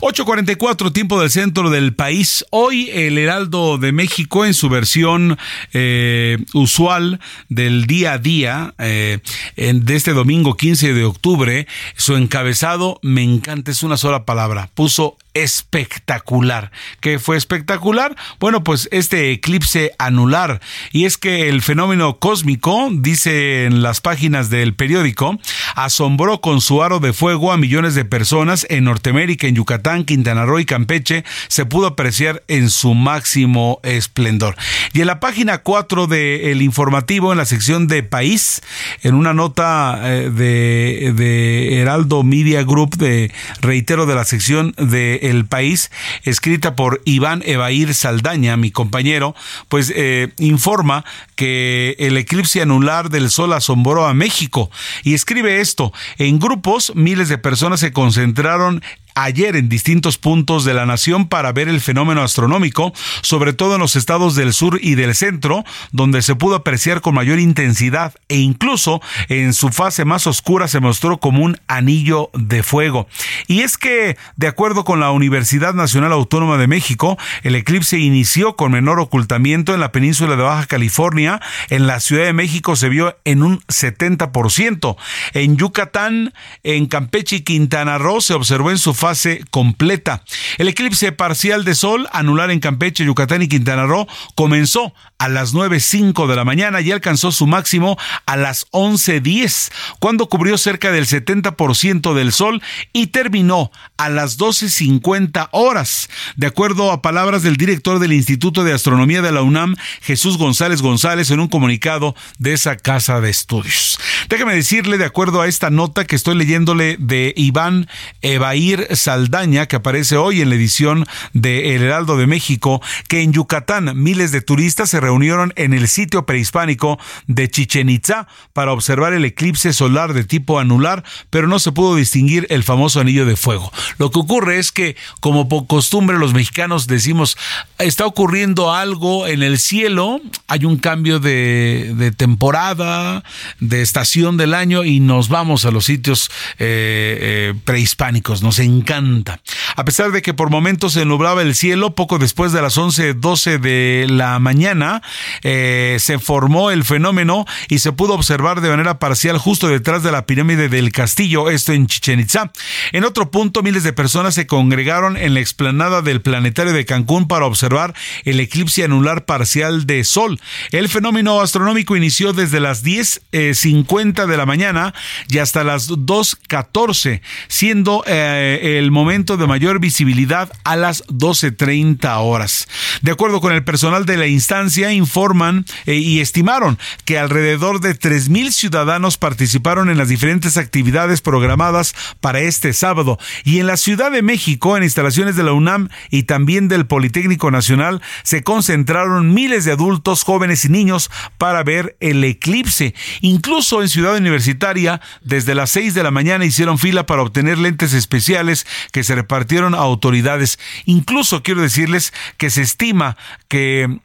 8.44 0.00 0.92
tiempo 0.92 1.20
del 1.20 1.30
centro 1.30 1.70
del 1.70 1.94
país. 1.94 2.44
Hoy 2.50 2.90
el 2.92 3.18
Heraldo 3.18 3.78
de 3.78 3.92
México 3.92 4.44
en 4.44 4.52
su 4.52 4.68
versión 4.68 5.38
eh, 5.72 6.38
usual 6.54 7.20
del 7.48 7.86
día 7.86 8.14
a 8.14 8.18
día 8.18 8.74
eh, 8.78 9.20
de 9.54 9.94
este 9.94 10.12
domingo 10.12 10.56
15 10.56 10.92
de 10.92 11.04
octubre, 11.04 11.68
su 11.96 12.16
encabezado 12.16 12.98
me 13.02 13.22
encanta, 13.22 13.70
es 13.70 13.84
una 13.84 13.96
sola 13.96 14.24
palabra, 14.24 14.70
puso 14.74 15.18
espectacular. 15.34 16.70
¿Qué 17.00 17.18
fue 17.18 17.36
espectacular? 17.36 18.16
Bueno, 18.38 18.62
pues 18.64 18.88
este 18.92 19.32
eclipse 19.32 19.92
anular. 19.98 20.60
Y 20.92 21.04
es 21.04 21.16
que 21.16 21.48
el 21.48 21.62
fenómeno 21.62 22.18
cósmico, 22.18 22.88
dice 22.92 23.64
en 23.64 23.82
las 23.82 24.00
páginas 24.00 24.50
del 24.50 24.74
periódico, 24.74 25.38
asombró 25.74 26.40
con 26.40 26.60
su 26.60 26.82
aro 26.82 27.00
de 27.00 27.12
fuego 27.12 27.52
a 27.52 27.56
millones 27.56 27.94
de 27.94 28.04
personas 28.04 28.66
en 28.68 28.84
Norteamérica, 28.84 29.46
en 29.46 29.54
Yucatán, 29.54 30.04
Quintana 30.04 30.44
Roo 30.44 30.58
y 30.58 30.64
Campeche. 30.64 31.24
Se 31.48 31.64
pudo 31.64 31.88
apreciar 31.88 32.42
en 32.48 32.70
su 32.70 32.94
máximo 32.94 33.80
esplendor. 33.82 34.56
Y 34.92 35.00
en 35.00 35.06
la 35.06 35.20
página 35.20 35.58
4 35.58 36.06
del 36.06 36.62
informativo, 36.62 37.32
en 37.32 37.38
la 37.38 37.44
sección 37.44 37.86
de 37.86 38.02
país, 38.02 38.62
en 39.02 39.14
una 39.14 39.34
nota 39.34 40.00
eh, 40.02 40.30
de, 40.30 41.12
de 41.14 41.80
Heraldo 41.80 42.22
Media 42.22 42.62
Group, 42.62 42.96
de 42.96 43.32
reitero 43.60 44.06
de 44.06 44.14
la 44.14 44.24
sección 44.24 44.74
de 44.76 45.21
el 45.22 45.46
País, 45.46 45.90
escrita 46.24 46.76
por 46.76 47.00
Iván 47.04 47.42
Evair 47.46 47.94
Saldaña, 47.94 48.56
mi 48.56 48.70
compañero, 48.70 49.34
pues 49.68 49.92
eh, 49.94 50.32
informa 50.38 51.04
que 51.36 51.96
el 51.98 52.16
eclipse 52.16 52.60
anular 52.60 53.08
del 53.08 53.30
Sol 53.30 53.52
asombró 53.52 54.06
a 54.06 54.14
México. 54.14 54.70
Y 55.02 55.14
escribe 55.14 55.60
esto, 55.60 55.92
en 56.18 56.38
grupos 56.38 56.92
miles 56.94 57.28
de 57.28 57.38
personas 57.38 57.80
se 57.80 57.92
concentraron 57.92 58.82
ayer 59.14 59.56
en 59.56 59.68
distintos 59.68 60.18
puntos 60.18 60.64
de 60.64 60.74
la 60.74 60.86
nación 60.86 61.28
para 61.28 61.52
ver 61.52 61.68
el 61.68 61.80
fenómeno 61.80 62.22
astronómico, 62.22 62.92
sobre 63.22 63.52
todo 63.52 63.74
en 63.74 63.80
los 63.80 63.96
estados 63.96 64.34
del 64.34 64.52
sur 64.52 64.78
y 64.82 64.94
del 64.94 65.14
centro, 65.14 65.64
donde 65.90 66.22
se 66.22 66.34
pudo 66.34 66.56
apreciar 66.56 67.00
con 67.00 67.14
mayor 67.14 67.38
intensidad 67.38 68.14
e 68.28 68.38
incluso 68.38 69.00
en 69.28 69.52
su 69.52 69.70
fase 69.70 70.04
más 70.04 70.26
oscura 70.26 70.68
se 70.68 70.80
mostró 70.80 71.18
como 71.18 71.44
un 71.44 71.58
anillo 71.66 72.30
de 72.34 72.62
fuego. 72.62 73.08
Y 73.46 73.60
es 73.60 73.78
que, 73.78 74.16
de 74.36 74.46
acuerdo 74.46 74.84
con 74.84 75.00
la 75.00 75.10
Universidad 75.10 75.74
Nacional 75.74 76.12
Autónoma 76.12 76.56
de 76.56 76.66
México, 76.66 77.18
el 77.42 77.54
eclipse 77.54 77.98
inició 77.98 78.56
con 78.56 78.72
menor 78.72 79.00
ocultamiento 79.00 79.74
en 79.74 79.80
la 79.80 79.92
península 79.92 80.36
de 80.36 80.42
Baja 80.42 80.66
California, 80.66 81.40
en 81.68 81.86
la 81.86 82.00
Ciudad 82.00 82.24
de 82.24 82.32
México 82.32 82.76
se 82.76 82.88
vio 82.88 83.16
en 83.24 83.42
un 83.42 83.60
70%, 83.62 84.96
en 85.34 85.56
Yucatán, 85.56 86.32
en 86.62 86.86
Campeche 86.86 87.36
y 87.36 87.40
Quintana 87.40 87.98
Roo 87.98 88.20
se 88.20 88.34
observó 88.34 88.70
en 88.70 88.78
su 88.78 88.94
fase 89.02 89.42
completa. 89.50 90.22
El 90.58 90.68
eclipse 90.68 91.10
parcial 91.10 91.64
de 91.64 91.74
sol 91.74 92.08
anular 92.12 92.52
en 92.52 92.60
Campeche, 92.60 93.04
Yucatán 93.04 93.42
y 93.42 93.48
Quintana 93.48 93.84
Roo 93.84 94.06
comenzó 94.36 94.94
a 95.18 95.28
las 95.28 95.54
9.05 95.54 96.28
de 96.28 96.36
la 96.36 96.44
mañana 96.44 96.80
y 96.80 96.92
alcanzó 96.92 97.32
su 97.32 97.48
máximo 97.48 97.98
a 98.26 98.36
las 98.36 98.68
11.10, 98.70 99.72
cuando 99.98 100.28
cubrió 100.28 100.56
cerca 100.56 100.92
del 100.92 101.06
70% 101.06 102.14
del 102.14 102.32
sol 102.32 102.62
y 102.92 103.08
terminó 103.08 103.72
a 103.96 104.08
las 104.08 104.38
12.50 104.38 105.48
horas. 105.50 106.08
De 106.36 106.46
acuerdo 106.46 106.92
a 106.92 107.02
palabras 107.02 107.42
del 107.42 107.56
director 107.56 107.98
del 107.98 108.12
Instituto 108.12 108.62
de 108.62 108.72
Astronomía 108.72 109.20
de 109.20 109.32
la 109.32 109.42
UNAM, 109.42 109.74
Jesús 110.00 110.38
González 110.38 110.80
González, 110.80 111.30
en 111.32 111.40
un 111.40 111.48
comunicado 111.48 112.14
de 112.38 112.52
esa 112.52 112.76
casa 112.76 113.20
de 113.20 113.30
estudios. 113.30 113.98
Déjame 114.28 114.54
decirle, 114.54 114.96
de 114.96 115.06
acuerdo 115.06 115.40
a 115.40 115.48
esta 115.48 115.70
nota 115.70 116.04
que 116.04 116.16
estoy 116.16 116.36
leyéndole 116.36 116.96
de 117.00 117.32
Iván 117.36 117.88
Evair 118.22 118.91
Saldaña, 118.94 119.66
que 119.66 119.76
aparece 119.76 120.16
hoy 120.16 120.40
en 120.40 120.48
la 120.50 120.56
edición 120.56 121.06
de 121.32 121.74
El 121.74 121.82
Heraldo 121.82 122.16
de 122.16 122.26
México, 122.26 122.80
que 123.08 123.22
en 123.22 123.32
Yucatán 123.32 123.92
miles 123.94 124.32
de 124.32 124.40
turistas 124.40 124.90
se 124.90 125.00
reunieron 125.00 125.52
en 125.56 125.72
el 125.72 125.88
sitio 125.88 126.26
prehispánico 126.26 126.98
de 127.26 127.48
Chichen 127.48 127.88
Itza 127.88 128.26
para 128.52 128.72
observar 128.72 129.12
el 129.12 129.24
eclipse 129.24 129.72
solar 129.72 130.12
de 130.12 130.24
tipo 130.24 130.58
anular, 130.58 131.04
pero 131.30 131.48
no 131.48 131.58
se 131.58 131.72
pudo 131.72 131.96
distinguir 131.96 132.46
el 132.50 132.62
famoso 132.62 133.00
anillo 133.00 133.26
de 133.26 133.36
fuego. 133.36 133.72
Lo 133.98 134.10
que 134.10 134.18
ocurre 134.18 134.58
es 134.58 134.72
que, 134.72 134.96
como 135.20 135.48
por 135.48 135.66
costumbre, 135.66 136.18
los 136.18 136.34
mexicanos 136.34 136.86
decimos, 136.86 137.36
está 137.78 138.06
ocurriendo 138.06 138.72
algo 138.72 139.26
en 139.26 139.42
el 139.42 139.58
cielo, 139.58 140.20
hay 140.48 140.64
un 140.64 140.76
cambio 140.76 141.18
de, 141.18 141.94
de 141.96 142.12
temporada, 142.12 143.24
de 143.60 143.82
estación 143.82 144.36
del 144.36 144.54
año 144.54 144.84
y 144.84 145.00
nos 145.00 145.28
vamos 145.28 145.64
a 145.64 145.70
los 145.70 145.86
sitios 145.86 146.30
eh, 146.58 147.18
eh, 147.20 147.54
prehispánicos. 147.64 148.42
Nos 148.42 148.58
encanta 148.58 148.81
encanta. 148.82 149.40
A 149.76 149.84
pesar 149.84 150.12
de 150.12 150.22
que 150.22 150.34
por 150.34 150.50
momentos 150.50 150.92
se 150.92 151.04
nublaba 151.04 151.42
el 151.42 151.54
cielo, 151.54 151.94
poco 151.94 152.18
después 152.18 152.52
de 152.52 152.60
las 152.60 152.76
11, 152.76 153.14
12 153.14 153.58
de 153.58 154.06
la 154.08 154.38
mañana, 154.38 155.02
eh, 155.42 155.96
se 155.98 156.18
formó 156.18 156.70
el 156.70 156.84
fenómeno 156.84 157.46
y 157.68 157.78
se 157.78 157.92
pudo 157.92 158.14
observar 158.14 158.60
de 158.60 158.68
manera 158.68 158.98
parcial 158.98 159.38
justo 159.38 159.68
detrás 159.68 160.02
de 160.02 160.12
la 160.12 160.26
pirámide 160.26 160.68
del 160.68 160.92
castillo, 160.92 161.48
esto 161.48 161.72
en 161.72 161.86
Chichen 161.86 162.20
Itza. 162.20 162.52
En 162.92 163.04
otro 163.04 163.30
punto, 163.30 163.62
miles 163.62 163.84
de 163.84 163.92
personas 163.92 164.34
se 164.34 164.46
congregaron 164.46 165.16
en 165.16 165.34
la 165.34 165.40
explanada 165.40 166.02
del 166.02 166.20
planetario 166.20 166.72
de 166.72 166.84
Cancún 166.84 167.28
para 167.28 167.46
observar 167.46 167.94
el 168.24 168.40
eclipse 168.40 168.84
anular 168.84 169.24
parcial 169.24 169.86
de 169.86 170.04
Sol. 170.04 170.40
El 170.70 170.88
fenómeno 170.88 171.40
astronómico 171.40 171.96
inició 171.96 172.32
desde 172.32 172.60
las 172.60 172.84
10.50 172.84 174.26
de 174.26 174.36
la 174.36 174.46
mañana 174.46 174.94
y 175.28 175.38
hasta 175.38 175.64
las 175.64 175.88
2.14, 175.88 177.20
siendo 177.48 178.04
eh, 178.06 178.71
el 178.78 178.90
momento 178.90 179.36
de 179.36 179.46
mayor 179.46 179.80
visibilidad 179.80 180.52
a 180.64 180.76
las 180.76 181.04
12.30 181.08 182.16
horas. 182.20 182.68
De 183.02 183.12
acuerdo 183.12 183.40
con 183.40 183.52
el 183.52 183.64
personal 183.64 184.06
de 184.06 184.16
la 184.16 184.26
instancia, 184.26 184.92
informan 184.92 185.64
eh, 185.86 185.94
y 185.94 186.20
estimaron 186.20 186.78
que 187.04 187.18
alrededor 187.18 187.80
de 187.80 187.98
3.000 187.98 188.50
ciudadanos 188.50 189.18
participaron 189.18 189.90
en 189.90 189.98
las 189.98 190.08
diferentes 190.08 190.56
actividades 190.56 191.20
programadas 191.20 191.94
para 192.20 192.40
este 192.40 192.72
sábado. 192.72 193.18
Y 193.44 193.58
en 193.58 193.66
la 193.66 193.76
Ciudad 193.76 194.10
de 194.10 194.22
México, 194.22 194.76
en 194.76 194.82
instalaciones 194.82 195.36
de 195.36 195.42
la 195.42 195.52
UNAM 195.52 195.88
y 196.10 196.24
también 196.24 196.68
del 196.68 196.86
Politécnico 196.86 197.50
Nacional, 197.50 198.02
se 198.22 198.42
concentraron 198.42 199.34
miles 199.34 199.64
de 199.64 199.72
adultos, 199.72 200.22
jóvenes 200.22 200.64
y 200.64 200.68
niños 200.68 201.10
para 201.38 201.62
ver 201.62 201.96
el 202.00 202.22
eclipse. 202.24 202.94
Incluso 203.20 203.82
en 203.82 203.88
Ciudad 203.88 204.16
Universitaria, 204.16 205.00
desde 205.22 205.54
las 205.54 205.70
6 205.70 205.94
de 205.94 206.02
la 206.02 206.10
mañana 206.10 206.44
hicieron 206.44 206.78
fila 206.78 207.06
para 207.06 207.22
obtener 207.22 207.58
lentes 207.58 207.92
especiales 207.92 208.61
que 208.92 209.04
se 209.04 209.14
repartieron 209.14 209.74
a 209.74 209.78
autoridades. 209.78 210.58
Incluso 210.84 211.42
quiero 211.42 211.62
decirles 211.62 212.12
que 212.36 212.50
se 212.50 212.62
estima 212.62 213.16
que 213.48 214.00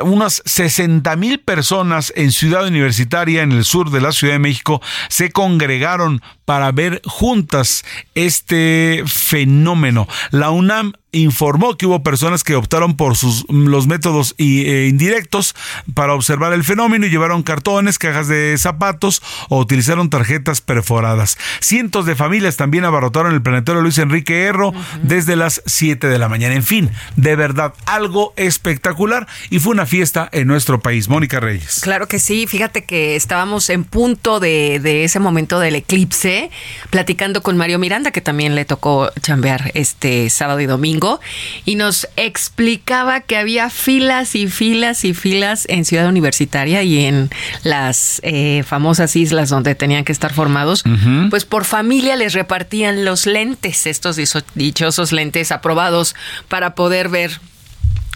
unas 0.00 0.42
60 0.46 1.14
mil 1.16 1.40
personas 1.40 2.12
en 2.16 2.32
Ciudad 2.32 2.66
Universitaria, 2.66 3.42
en 3.42 3.52
el 3.52 3.64
sur 3.64 3.90
de 3.90 4.00
la 4.00 4.12
Ciudad 4.12 4.34
de 4.34 4.38
México, 4.38 4.80
se 5.08 5.30
congregaron 5.30 6.22
para 6.44 6.72
ver 6.72 7.00
juntas 7.04 7.84
este 8.14 9.02
fenómeno. 9.06 10.08
La 10.30 10.50
UNAM 10.50 10.92
informó 11.12 11.76
que 11.76 11.86
hubo 11.86 12.02
personas 12.02 12.42
que 12.42 12.56
optaron 12.56 12.96
por 12.96 13.16
sus, 13.16 13.44
los 13.48 13.86
métodos 13.86 14.34
eh, 14.38 14.86
indirectos 14.88 15.54
para 15.94 16.14
observar 16.14 16.54
el 16.54 16.64
fenómeno 16.64 17.06
y 17.06 17.10
llevaron 17.10 17.42
cartones, 17.42 17.98
cajas 17.98 18.28
de 18.28 18.56
zapatos 18.56 19.22
o 19.50 19.58
utilizaron 19.58 20.08
tarjetas 20.08 20.62
perforadas. 20.62 21.36
Cientos 21.60 22.06
de 22.06 22.16
familias 22.16 22.56
también 22.56 22.86
abarrotaron 22.86 23.34
el 23.34 23.42
planetario 23.42 23.82
Luis 23.82 23.98
Enrique 23.98 24.44
Erro 24.44 24.72
desde 25.02 25.36
las 25.36 25.62
7 25.66 26.08
de 26.08 26.18
la 26.18 26.30
mañana. 26.30 26.54
En 26.54 26.64
fin, 26.64 26.90
de 27.16 27.36
verdad, 27.36 27.74
algo 27.84 28.32
espectacular 28.36 29.26
y 29.50 29.58
fue 29.58 29.72
una 29.72 29.84
fiesta 29.84 30.28
en 30.32 30.46
nuestro 30.46 30.80
país. 30.80 31.08
Mónica 31.08 31.40
Reyes. 31.40 31.80
Claro 31.82 32.08
que 32.08 32.18
sí, 32.18 32.46
fíjate 32.46 32.84
que 32.84 33.16
estábamos 33.16 33.68
en 33.68 33.84
punto 33.84 34.40
de, 34.40 34.80
de 34.82 35.04
ese 35.04 35.18
momento 35.18 35.60
del 35.60 35.74
eclipse, 35.74 36.41
platicando 36.90 37.42
con 37.42 37.56
Mario 37.56 37.78
Miranda, 37.78 38.10
que 38.10 38.20
también 38.20 38.54
le 38.54 38.64
tocó 38.64 39.10
chambear 39.20 39.70
este 39.74 40.30
sábado 40.30 40.60
y 40.60 40.66
domingo 40.66 41.20
y 41.64 41.76
nos 41.76 42.08
explicaba 42.16 43.20
que 43.20 43.36
había 43.36 43.70
filas 43.70 44.34
y 44.34 44.46
filas 44.48 45.04
y 45.04 45.14
filas 45.14 45.66
en 45.68 45.84
Ciudad 45.84 46.08
Universitaria 46.08 46.82
y 46.82 47.04
en 47.04 47.30
las 47.62 48.20
eh, 48.24 48.62
famosas 48.66 49.16
islas 49.16 49.48
donde 49.48 49.74
tenían 49.74 50.04
que 50.04 50.12
estar 50.12 50.32
formados, 50.32 50.84
pues 51.30 51.44
por 51.44 51.64
familia 51.64 52.16
les 52.16 52.32
repartían 52.34 53.04
los 53.04 53.26
lentes, 53.26 53.86
estos 53.86 54.18
dichosos 54.54 55.12
lentes 55.12 55.52
aprobados 55.52 56.14
para 56.48 56.74
poder 56.74 57.08
ver 57.08 57.40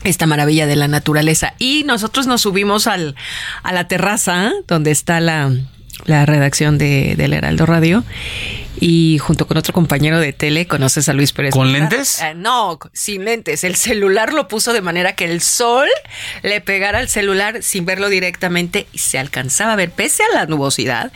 esta 0.04 0.26
maravilla 0.26 0.66
de 0.66 0.76
la 0.76 0.88
naturaleza. 0.88 1.54
Y 1.58 1.84
nosotros 1.84 2.26
nos 2.26 2.42
subimos 2.42 2.86
al, 2.86 3.16
a 3.62 3.72
la 3.72 3.88
terraza 3.88 4.52
donde 4.68 4.90
está 4.90 5.20
la, 5.20 5.52
la 6.04 6.26
redacción 6.26 6.78
de, 6.78 7.14
del 7.16 7.32
Heraldo 7.32 7.66
Radio 7.66 8.04
y 8.78 9.18
junto 9.18 9.46
con 9.46 9.56
otro 9.56 9.72
compañero 9.72 10.20
de 10.20 10.32
tele, 10.32 10.66
conoces 10.66 11.08
a 11.08 11.14
Luis 11.14 11.32
Pérez. 11.32 11.52
¿Con 11.52 11.72
lentes? 11.72 12.20
Eh, 12.20 12.34
no, 12.34 12.78
sin 12.92 13.24
lentes. 13.24 13.64
El 13.64 13.76
celular 13.76 14.32
lo 14.32 14.48
puso 14.48 14.72
de 14.72 14.82
manera 14.82 15.14
que 15.14 15.24
el 15.24 15.40
sol 15.40 15.88
le 16.42 16.60
pegara 16.60 16.98
al 16.98 17.08
celular 17.08 17.62
sin 17.62 17.86
verlo 17.86 18.08
directamente 18.08 18.86
y 18.92 18.98
se 18.98 19.18
alcanzaba 19.18 19.72
a 19.72 19.76
ver, 19.76 19.90
pese 19.90 20.22
a 20.24 20.34
la 20.34 20.46
nubosidad, 20.46 21.10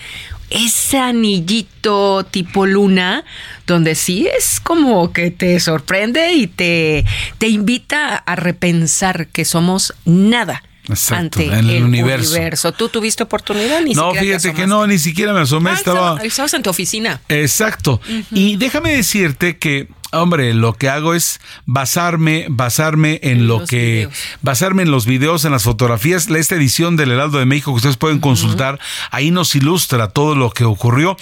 ese 0.49 0.99
anillito 0.99 2.25
tipo 2.25 2.67
luna, 2.67 3.25
donde 3.67 3.95
sí 3.95 4.27
es 4.27 4.59
como 4.59 5.13
que 5.13 5.31
te 5.31 5.61
sorprende 5.61 6.33
y 6.33 6.47
te, 6.47 7.05
te 7.39 7.49
invita 7.49 8.17
a 8.17 8.37
repensar 8.37 9.29
que 9.29 9.45
que 9.45 9.95
nada 10.05 10.63
ante 11.11 11.47
en 11.47 11.69
el, 11.71 11.85
universo. 11.85 12.73
¿Tú 12.73 12.89
tuviste 12.89 13.23
oportunidad? 13.23 13.83
Ni 13.83 13.95
no, 13.95 14.15
fíjate 14.15 14.55
que 14.55 14.67
no, 14.67 14.87
ni 14.87 14.99
siquiera 14.99 15.33
me 15.33 15.41
asomé. 15.41 15.71
Ah, 15.71 15.75
estaba... 15.75 16.23
Estabas 16.23 16.55
en 16.55 16.63
tu 16.63 16.71
oficina. 16.71 17.21
Exacto. 17.29 18.01
Y 18.31 18.57
déjame 18.57 18.95
decirte 18.95 19.59
que 19.59 19.89
Hombre, 20.13 20.55
lo 20.55 20.75
que 20.75 20.89
hago 20.89 21.15
es 21.15 21.41
basarme, 21.67 22.47
basarme 22.49 23.21
en, 23.23 23.47
lo 23.47 23.65
que, 23.65 24.09
basarme 24.43 24.83
en 24.83 24.91
los 24.91 25.07
videos, 25.07 25.45
en 25.45 25.53
las 25.53 25.63
fotografías. 25.63 26.29
Esta 26.29 26.57
edición 26.57 26.97
del 26.97 27.13
Heraldo 27.13 27.39
de 27.39 27.47
México 27.47 27.71
que 27.73 27.77
ustedes 27.77 27.97
pueden 27.97 28.19
consultar, 28.19 28.81
ahí 29.13 29.31
nos 29.31 29.55
ilustra 29.55 30.09
todo 30.09 30.35
lo 30.35 30.51
que 30.51 30.65
ocurrió. 30.65 31.17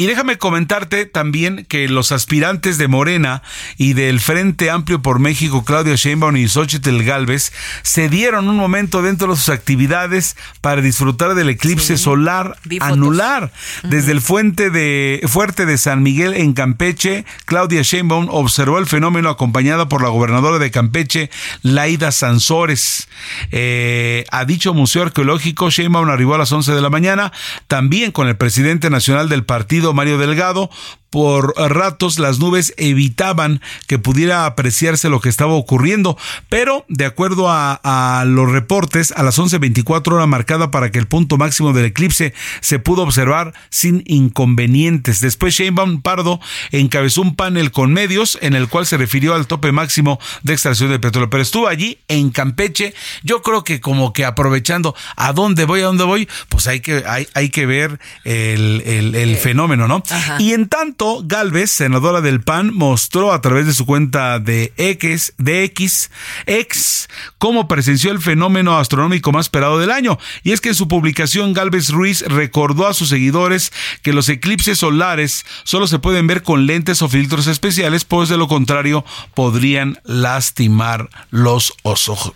Y 0.00 0.06
déjame 0.06 0.38
comentarte 0.38 1.04
también 1.04 1.66
que 1.68 1.86
los 1.86 2.10
aspirantes 2.10 2.78
de 2.78 2.88
Morena 2.88 3.42
y 3.76 3.92
del 3.92 4.18
Frente 4.18 4.70
Amplio 4.70 5.02
por 5.02 5.18
México, 5.18 5.62
Claudia 5.62 5.94
Sheinbaum 5.94 6.38
y 6.38 6.48
Xochitl 6.48 7.02
Galvez, 7.02 7.52
se 7.82 8.08
dieron 8.08 8.48
un 8.48 8.56
momento 8.56 9.02
dentro 9.02 9.28
de 9.28 9.36
sus 9.36 9.50
actividades 9.50 10.38
para 10.62 10.80
disfrutar 10.80 11.34
del 11.34 11.50
eclipse 11.50 11.98
solar 11.98 12.56
anular. 12.80 13.52
Desde 13.82 14.12
el 14.12 14.22
fuente 14.22 14.70
de, 14.70 15.20
fuerte 15.28 15.66
de 15.66 15.76
San 15.76 16.02
Miguel 16.02 16.32
en 16.32 16.54
Campeche, 16.54 17.26
Claudia 17.44 17.82
Sheinbaum 17.82 18.28
observó 18.30 18.78
el 18.78 18.86
fenómeno 18.86 19.28
acompañada 19.28 19.90
por 19.90 20.02
la 20.02 20.08
gobernadora 20.08 20.58
de 20.58 20.70
Campeche, 20.70 21.28
Laida 21.60 22.10
Sansores. 22.10 23.06
Eh, 23.52 24.24
a 24.30 24.46
dicho 24.46 24.72
museo 24.72 25.02
arqueológico, 25.02 25.68
Sheinbaum 25.68 26.08
arribó 26.08 26.36
a 26.36 26.38
las 26.38 26.52
11 26.52 26.72
de 26.72 26.80
la 26.80 26.88
mañana, 26.88 27.32
también 27.68 28.12
con 28.12 28.28
el 28.28 28.38
presidente 28.38 28.88
nacional 28.88 29.28
del 29.28 29.44
partido 29.44 29.89
Mario 29.92 30.18
Delgado 30.18 30.70
por 31.10 31.54
ratos 31.56 32.18
las 32.18 32.38
nubes 32.38 32.72
evitaban 32.76 33.60
que 33.86 33.98
pudiera 33.98 34.46
apreciarse 34.46 35.08
lo 35.08 35.20
que 35.20 35.28
estaba 35.28 35.52
ocurriendo, 35.52 36.16
pero 36.48 36.84
de 36.88 37.04
acuerdo 37.04 37.46
a, 37.48 38.24
los 38.26 38.50
reportes, 38.50 39.12
a 39.12 39.22
las 39.22 39.38
11.24 39.38 40.12
hora 40.12 40.26
marcada 40.26 40.70
para 40.70 40.90
que 40.90 40.98
el 40.98 41.06
punto 41.06 41.36
máximo 41.36 41.72
del 41.72 41.86
eclipse 41.86 42.32
se 42.60 42.78
pudo 42.78 43.02
observar 43.02 43.52
sin 43.70 44.02
inconvenientes. 44.06 45.20
Después 45.20 45.54
Sheinbaum 45.54 46.02
Pardo 46.02 46.40
encabezó 46.70 47.22
un 47.22 47.34
panel 47.34 47.70
con 47.70 47.92
medios 47.92 48.38
en 48.40 48.54
el 48.54 48.68
cual 48.68 48.86
se 48.86 48.96
refirió 48.96 49.34
al 49.34 49.46
tope 49.46 49.72
máximo 49.72 50.18
de 50.42 50.52
extracción 50.52 50.90
de 50.90 50.98
petróleo, 50.98 51.30
pero 51.30 51.42
estuvo 51.42 51.68
allí 51.68 51.98
en 52.08 52.30
Campeche, 52.30 52.94
yo 53.22 53.42
creo 53.42 53.64
que 53.64 53.80
como 53.80 54.12
que 54.12 54.24
aprovechando 54.24 54.94
a 55.16 55.32
dónde 55.32 55.64
voy, 55.64 55.80
a 55.80 55.86
dónde 55.86 56.04
voy, 56.04 56.28
pues 56.48 56.66
hay 56.66 56.80
que, 56.80 57.02
hay, 57.06 57.26
hay 57.34 57.50
que 57.50 57.66
ver 57.66 57.98
el, 58.24 58.82
el, 58.84 59.36
fenómeno, 59.36 59.88
¿no? 59.88 60.02
Y 60.38 60.52
en 60.52 60.68
tanto, 60.68 60.99
Galvez, 61.24 61.70
senadora 61.70 62.20
del 62.20 62.42
PAN, 62.42 62.74
mostró 62.74 63.32
a 63.32 63.40
través 63.40 63.64
de 63.64 63.72
su 63.72 63.86
cuenta 63.86 64.38
de 64.38 64.74
X, 64.76 65.32
de 65.38 65.64
X, 65.64 66.10
X, 66.44 67.08
cómo 67.38 67.68
presenció 67.68 68.10
el 68.10 68.20
fenómeno 68.20 68.76
astronómico 68.76 69.32
más 69.32 69.46
esperado 69.46 69.78
del 69.78 69.92
año. 69.92 70.18
Y 70.42 70.52
es 70.52 70.60
que 70.60 70.68
en 70.68 70.74
su 70.74 70.88
publicación 70.88 71.54
Galvez 71.54 71.88
Ruiz 71.88 72.22
recordó 72.26 72.86
a 72.86 72.92
sus 72.92 73.08
seguidores 73.08 73.72
que 74.02 74.12
los 74.12 74.28
eclipses 74.28 74.78
solares 74.78 75.46
solo 75.64 75.86
se 75.86 75.98
pueden 75.98 76.26
ver 76.26 76.42
con 76.42 76.66
lentes 76.66 77.00
o 77.00 77.08
filtros 77.08 77.46
especiales, 77.46 78.04
pues 78.04 78.28
de 78.28 78.36
lo 78.36 78.46
contrario 78.46 79.02
podrían 79.32 79.98
lastimar 80.04 81.08
los, 81.30 81.72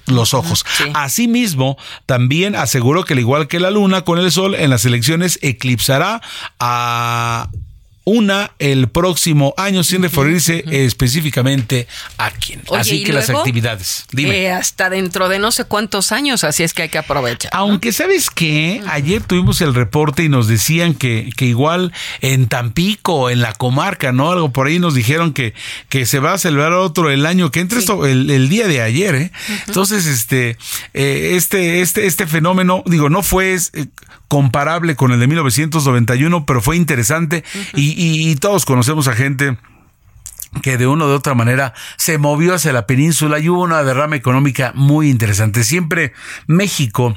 los 0.07 0.33
ojos. 0.33 0.65
Asimismo, 0.95 1.77
también 2.07 2.57
aseguró 2.57 3.05
que 3.05 3.13
al 3.13 3.21
igual 3.21 3.47
que 3.47 3.61
la 3.61 3.71
luna 3.71 4.03
con 4.03 4.19
el 4.19 4.33
sol 4.33 4.55
en 4.55 4.71
las 4.71 4.87
elecciones 4.87 5.39
eclipsará 5.43 6.23
a 6.59 7.51
una 8.05 8.53
el 8.59 8.89
próximo 8.89 9.55
año 9.57 9.83
sin 9.83 10.03
referirse 10.03 10.65
específicamente 10.71 11.89
a 12.19 12.31
quién. 12.31 12.63
así 12.73 13.03
que 13.03 13.13
las 13.13 13.31
actividades. 13.31 14.05
Dime. 14.13 14.45
Eh, 14.45 14.51
hasta 14.53 14.91
dentro 14.91 15.29
de 15.29 15.39
no 15.39 15.51
sé 15.51 15.65
cuántos 15.65 16.13
años, 16.13 16.45
así 16.45 16.63
es 16.63 16.75
que 16.75 16.83
hay 16.83 16.89
que 16.89 16.99
aprovechar. 16.99 17.51
Aunque 17.55 17.93
sabes 17.93 18.31
que 18.31 18.83
ayer 18.89 19.23
tuvimos 19.23 19.61
el 19.61 19.75
reporte 19.75 20.23
y 20.23 20.29
nos 20.29 20.49
decían 20.49 20.95
que, 20.95 21.31
que 21.37 21.47
igual 21.47 21.93
en 22.21 22.47
Tampico, 22.49 23.31
en 23.31 23.41
la 23.41 23.55
comarca, 23.55 24.13
¿no? 24.13 24.31
Algo 24.31 24.53
por 24.53 24.67
ahí 24.67 24.79
nos 24.79 24.95
dijeron 24.95 25.33
que, 25.33 25.55
que 25.89 26.07
se 26.07 26.19
va 26.19 26.35
a 26.35 26.39
celebrar 26.39 26.73
otro 26.73 27.11
el 27.11 27.27
año 27.27 27.51
que 27.51 27.61
entre 27.61 27.79
esto 27.79 28.07
el, 28.07 28.49
día 28.49 28.69
de 28.69 28.83
ayer, 28.83 29.15
¿eh? 29.15 29.33
Entonces, 29.67 30.07
este, 30.07 30.59
eh, 30.93 31.33
este, 31.37 31.81
este, 31.81 32.07
este 32.07 32.27
fenómeno, 32.27 32.83
digo, 32.87 33.09
no 33.09 33.23
fue 33.23 33.55
eh, 33.55 33.87
comparable 34.35 34.97
con 34.97 35.13
el 35.13 35.21
de 35.21 35.29
1991, 35.29 36.45
pero 36.45 36.61
fue 36.61 36.77
interesante 36.77 37.45
y, 37.73 37.95
y, 37.97 38.35
todos 38.35 38.65
conocemos 38.65 39.07
a 39.07 39.13
gente 39.13 39.57
que 40.61 40.77
de 40.77 40.89
una 40.89 41.05
u 41.05 41.09
otra 41.11 41.35
manera 41.35 41.73
se 41.99 42.19
movió 42.19 42.53
hacia 42.55 42.73
la 42.73 42.85
península 42.85 43.39
y 43.39 43.49
hubo 43.49 43.63
una 43.63 43.85
derrama 43.85 44.17
económica 44.17 44.73
muy 44.75 45.09
interesante. 45.09 45.63
Siempre 45.63 46.15
México 46.49 47.17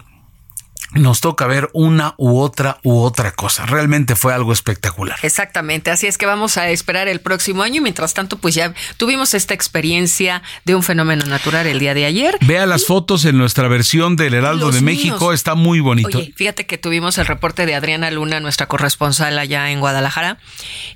nos 0.93 1.19
toca 1.21 1.47
ver 1.47 1.69
una 1.73 2.13
u 2.17 2.39
otra 2.39 2.79
u 2.83 2.99
otra 3.01 3.31
cosa. 3.31 3.65
Realmente 3.65 4.15
fue 4.15 4.33
algo 4.33 4.53
espectacular. 4.53 5.17
Exactamente, 5.21 5.91
así 5.91 6.07
es 6.07 6.17
que 6.17 6.25
vamos 6.25 6.57
a 6.57 6.69
esperar 6.69 7.07
el 7.09 7.19
próximo 7.19 7.61
año 7.63 7.77
y 7.77 7.81
mientras 7.81 8.13
tanto 8.13 8.37
pues 8.37 8.55
ya 8.55 8.73
tuvimos 8.95 9.33
esta 9.33 9.53
experiencia 9.53 10.41
de 10.63 10.75
un 10.75 10.83
fenómeno 10.83 11.25
natural 11.25 11.67
el 11.67 11.79
día 11.79 11.93
de 11.93 12.05
ayer. 12.05 12.37
Vea 12.41 12.65
las 12.65 12.85
fotos 12.85 13.25
en 13.25 13.37
nuestra 13.37 13.67
versión 13.67 14.15
del 14.15 14.33
Heraldo 14.33 14.71
de 14.71 14.81
México, 14.81 15.33
está 15.33 15.55
muy 15.55 15.81
bonito. 15.81 16.17
Oye, 16.19 16.33
fíjate 16.35 16.65
que 16.65 16.77
tuvimos 16.77 17.17
el 17.17 17.25
reporte 17.25 17.65
de 17.65 17.75
Adriana 17.75 18.09
Luna, 18.09 18.39
nuestra 18.39 18.67
corresponsal 18.67 19.37
allá 19.37 19.71
en 19.71 19.81
Guadalajara, 19.81 20.37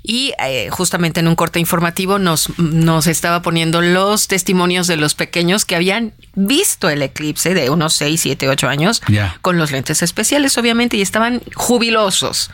y 0.04 0.34
eh, 0.44 0.70
justamente 0.72 1.20
en 1.20 1.28
un 1.28 1.36
corte 1.36 1.60
informativo 1.60 2.18
nos, 2.18 2.58
nos 2.58 3.08
estaba 3.08 3.42
poniendo 3.42 3.82
los 3.82 4.28
testimonios 4.28 4.88
de 4.88 4.96
los 4.96 5.16
pequeños 5.16 5.66
que 5.66 5.76
habían 5.76 6.14
visto 6.34 6.90
el 6.90 7.02
eclipse 7.02 7.54
de 7.54 7.70
unos 7.70 7.94
6, 7.94 8.22
7, 8.22 8.48
8 8.48 8.70
años 8.70 9.02
Ya. 9.10 9.38
con 9.42 9.58
los 9.58 9.72
lentes 9.72 9.81
especiales, 9.90 10.58
obviamente, 10.58 10.98
y 10.98 11.02
estaban 11.02 11.42
jubilosos 11.56 12.50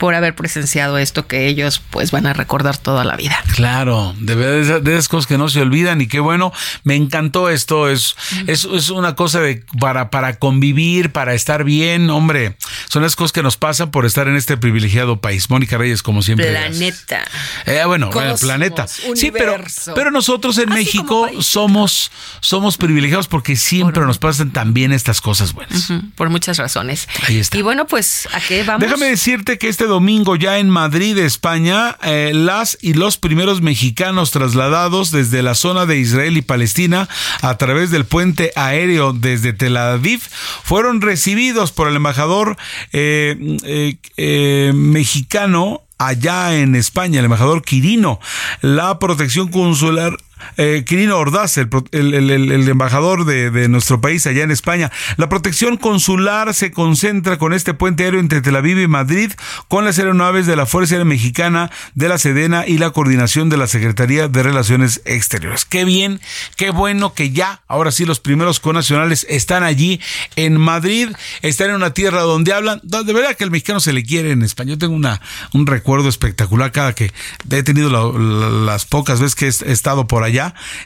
por 0.00 0.14
haber 0.14 0.34
presenciado 0.34 0.96
esto 0.96 1.26
que 1.26 1.46
ellos 1.46 1.82
pues 1.90 2.10
van 2.10 2.26
a 2.26 2.32
recordar 2.32 2.78
toda 2.78 3.04
la 3.04 3.16
vida. 3.16 3.36
Claro, 3.54 4.14
de, 4.18 4.34
verdad, 4.34 4.80
de 4.80 4.94
esas 4.94 5.08
cosas 5.08 5.26
que 5.26 5.36
no 5.36 5.50
se 5.50 5.60
olvidan 5.60 6.00
y 6.00 6.06
qué 6.06 6.20
bueno, 6.20 6.54
me 6.84 6.96
encantó 6.96 7.50
esto, 7.50 7.90
es, 7.90 8.16
es, 8.46 8.64
es 8.64 8.88
una 8.88 9.14
cosa 9.14 9.40
de, 9.40 9.62
para, 9.78 10.08
para 10.08 10.38
convivir, 10.38 11.12
para 11.12 11.34
estar 11.34 11.64
bien, 11.64 12.08
hombre, 12.08 12.56
son 12.88 13.02
las 13.02 13.14
cosas 13.14 13.32
que 13.32 13.42
nos 13.42 13.58
pasan 13.58 13.90
por 13.90 14.06
estar 14.06 14.26
en 14.26 14.36
este 14.36 14.56
privilegiado 14.56 15.20
país. 15.20 15.50
Mónica 15.50 15.76
Reyes, 15.76 16.02
como 16.02 16.22
siempre. 16.22 16.50
Planeta. 16.50 17.22
Eh, 17.66 17.82
bueno, 17.84 18.08
Cosmos, 18.08 18.40
planeta. 18.40 18.88
Sí, 18.88 19.30
pero, 19.30 19.58
pero 19.94 20.10
nosotros 20.10 20.56
en 20.56 20.70
México 20.70 21.28
somos, 21.40 22.10
somos 22.40 22.78
privilegiados 22.78 23.28
porque 23.28 23.54
siempre 23.54 24.02
nos 24.06 24.16
pasan 24.16 24.50
también 24.50 24.92
estas 24.94 25.20
cosas 25.20 25.52
buenas. 25.52 25.92
Por 26.14 26.30
muchas 26.30 26.56
razones. 26.56 27.06
Ahí 27.28 27.38
está. 27.38 27.58
Y 27.58 27.60
bueno, 27.60 27.86
pues, 27.86 28.26
¿a 28.32 28.40
qué 28.40 28.62
vamos? 28.62 28.80
Déjame 28.80 29.04
decirte 29.04 29.58
que 29.58 29.68
este 29.68 29.89
domingo 29.90 30.36
ya 30.36 30.58
en 30.58 30.70
Madrid, 30.70 31.18
España, 31.18 31.98
eh, 32.02 32.30
las 32.32 32.78
y 32.80 32.94
los 32.94 33.18
primeros 33.18 33.60
mexicanos 33.60 34.30
trasladados 34.30 35.10
desde 35.10 35.42
la 35.42 35.54
zona 35.54 35.84
de 35.84 35.98
Israel 35.98 36.36
y 36.36 36.42
Palestina 36.42 37.08
a 37.42 37.58
través 37.58 37.90
del 37.90 38.04
puente 38.04 38.52
aéreo 38.56 39.12
desde 39.12 39.52
Tel 39.52 39.76
Aviv 39.76 40.20
fueron 40.62 41.00
recibidos 41.00 41.72
por 41.72 41.88
el 41.88 41.96
embajador 41.96 42.56
eh, 42.92 43.96
eh, 44.16 44.72
mexicano 44.74 45.82
allá 45.98 46.56
en 46.56 46.76
España, 46.76 47.18
el 47.18 47.26
embajador 47.26 47.62
Quirino. 47.62 48.20
La 48.62 48.98
protección 48.98 49.48
consular 49.48 50.16
eh, 50.56 50.84
Quirino 50.86 51.18
Ordaz, 51.18 51.56
el, 51.58 51.68
el- 51.92 52.30
el- 52.30 52.68
embajador 52.68 53.24
de, 53.24 53.68
nuestro 53.68 54.00
país 54.00 54.26
allá 54.26 54.42
en 54.42 54.50
España. 54.50 54.90
La 55.16 55.28
protección 55.28 55.76
consular 55.76 56.54
se 56.54 56.70
concentra 56.70 57.38
con 57.38 57.52
este 57.52 57.74
puente 57.74 58.04
aéreo 58.04 58.20
entre 58.20 58.40
Tel 58.40 58.56
Aviv 58.56 58.78
y 58.78 58.86
Madrid, 58.88 59.32
con 59.68 59.84
las 59.84 59.98
aeronaves 59.98 60.46
de 60.46 60.56
la 60.56 60.66
Fuerza 60.66 60.94
Aérea 60.94 61.04
Mexicana, 61.04 61.70
de 61.94 62.08
la 62.08 62.18
Sedena 62.18 62.64
y 62.66 62.78
la 62.78 62.90
coordinación 62.90 63.48
de 63.48 63.56
la 63.56 63.66
Secretaría 63.66 64.28
de 64.28 64.42
Relaciones 64.42 65.00
Exteriores. 65.04 65.64
Qué 65.64 65.84
bien, 65.84 66.20
qué 66.56 66.70
bueno 66.70 67.14
que 67.14 67.30
ya, 67.30 67.62
ahora 67.68 67.90
sí, 67.92 68.04
los 68.06 68.20
primeros 68.20 68.60
conacionales 68.60 69.26
están 69.28 69.62
allí 69.62 70.00
en 70.36 70.56
Madrid, 70.56 71.08
están 71.42 71.70
en 71.70 71.76
una 71.76 71.92
tierra 71.92 72.22
donde 72.22 72.52
hablan, 72.52 72.80
de 72.82 73.12
verdad 73.12 73.36
que 73.36 73.44
el 73.44 73.50
mexicano 73.50 73.80
se 73.80 73.92
le 73.92 74.02
quiere 74.04 74.30
en 74.32 74.42
España. 74.42 74.70
Yo 74.70 74.78
tengo 74.78 74.94
una, 74.94 75.20
un 75.52 75.66
recuerdo 75.66 76.08
espectacular 76.08 76.72
cada 76.72 76.94
que 76.94 77.10
he 77.50 77.62
tenido 77.62 77.90
la- 77.90 78.18
la- 78.18 78.50
las 78.50 78.84
pocas 78.84 79.20
veces 79.20 79.34
que 79.34 79.46
he 79.46 79.72
estado 79.72 80.06
por 80.06 80.22
allá, 80.22 80.29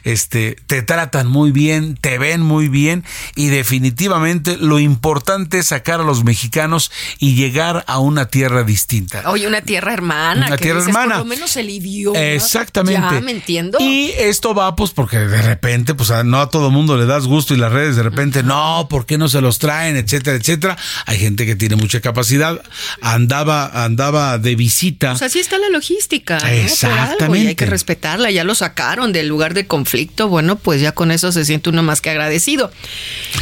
este, 0.03 0.57
te 0.67 0.81
tratan 0.81 1.27
muy 1.27 1.51
bien, 1.51 1.95
te 1.95 2.17
ven 2.17 2.41
muy 2.41 2.67
bien 2.69 3.03
y 3.35 3.47
definitivamente 3.47 4.57
lo 4.57 4.79
importante 4.79 5.59
es 5.59 5.67
sacar 5.67 5.99
a 6.01 6.03
los 6.03 6.23
mexicanos 6.23 6.91
y 7.19 7.35
llegar 7.35 7.83
a 7.87 7.99
una 7.99 8.27
tierra 8.27 8.63
distinta. 8.63 9.23
Oye, 9.29 9.47
una 9.47 9.61
tierra 9.61 9.93
hermana. 9.93 10.47
Una 10.47 10.57
que 10.57 10.63
tierra 10.63 10.79
dices, 10.79 10.89
hermana. 10.95 11.15
Por 11.15 11.25
lo 11.25 11.29
menos 11.29 11.55
el 11.57 11.69
idioma. 11.69 12.19
Exactamente. 12.19 13.01
Ya, 13.15 13.21
me 13.21 13.31
entiendo. 13.31 13.77
Y 13.79 14.11
esto 14.17 14.53
va 14.53 14.75
pues 14.75 14.91
porque 14.91 15.17
de 15.19 15.41
repente 15.41 15.93
pues 15.93 16.11
a- 16.11 16.23
no 16.23 16.39
a 16.41 16.49
todo 16.49 16.71
mundo 16.71 16.97
le 16.97 17.05
das 17.05 17.25
gusto 17.25 17.53
y 17.53 17.57
las 17.57 17.71
redes 17.71 17.95
de 17.95 18.03
repente 18.03 18.43
no, 18.43 18.87
¿por 18.89 19.05
qué 19.05 19.17
no 19.17 19.27
se 19.29 19.41
los 19.41 19.59
traen? 19.59 19.97
etcétera, 19.97 20.37
etcétera. 20.37 20.77
Hay 21.05 21.17
gente 21.19 21.45
que 21.45 21.55
tiene 21.55 21.75
mucha 21.75 22.01
capacidad. 22.01 22.61
Andaba 23.01 23.83
andaba 23.83 24.37
de 24.37 24.55
visita. 24.55 25.11
Pues 25.11 25.21
así 25.21 25.39
está 25.39 25.57
la 25.57 25.69
logística. 25.69 26.35
¿no? 26.35 26.41
Por 26.41 26.49
algo, 26.49 26.61
Exactamente. 26.63 27.45
Y 27.45 27.47
hay 27.49 27.55
que 27.55 27.65
respetarla. 27.65 28.31
Ya 28.31 28.43
lo 28.43 28.55
sacaron 28.55 29.13
del 29.13 29.27
lugar 29.35 29.53
de 29.53 29.67
conflicto. 29.67 30.29
Bueno, 30.29 30.55
pues 30.55 30.79
ya 30.79 30.93
con 30.93 31.11
eso 31.11 31.31
se 31.33 31.43
siente 31.43 31.69
uno 31.69 31.83
más 31.83 31.99
que 31.99 32.09
agradecido. 32.09 32.71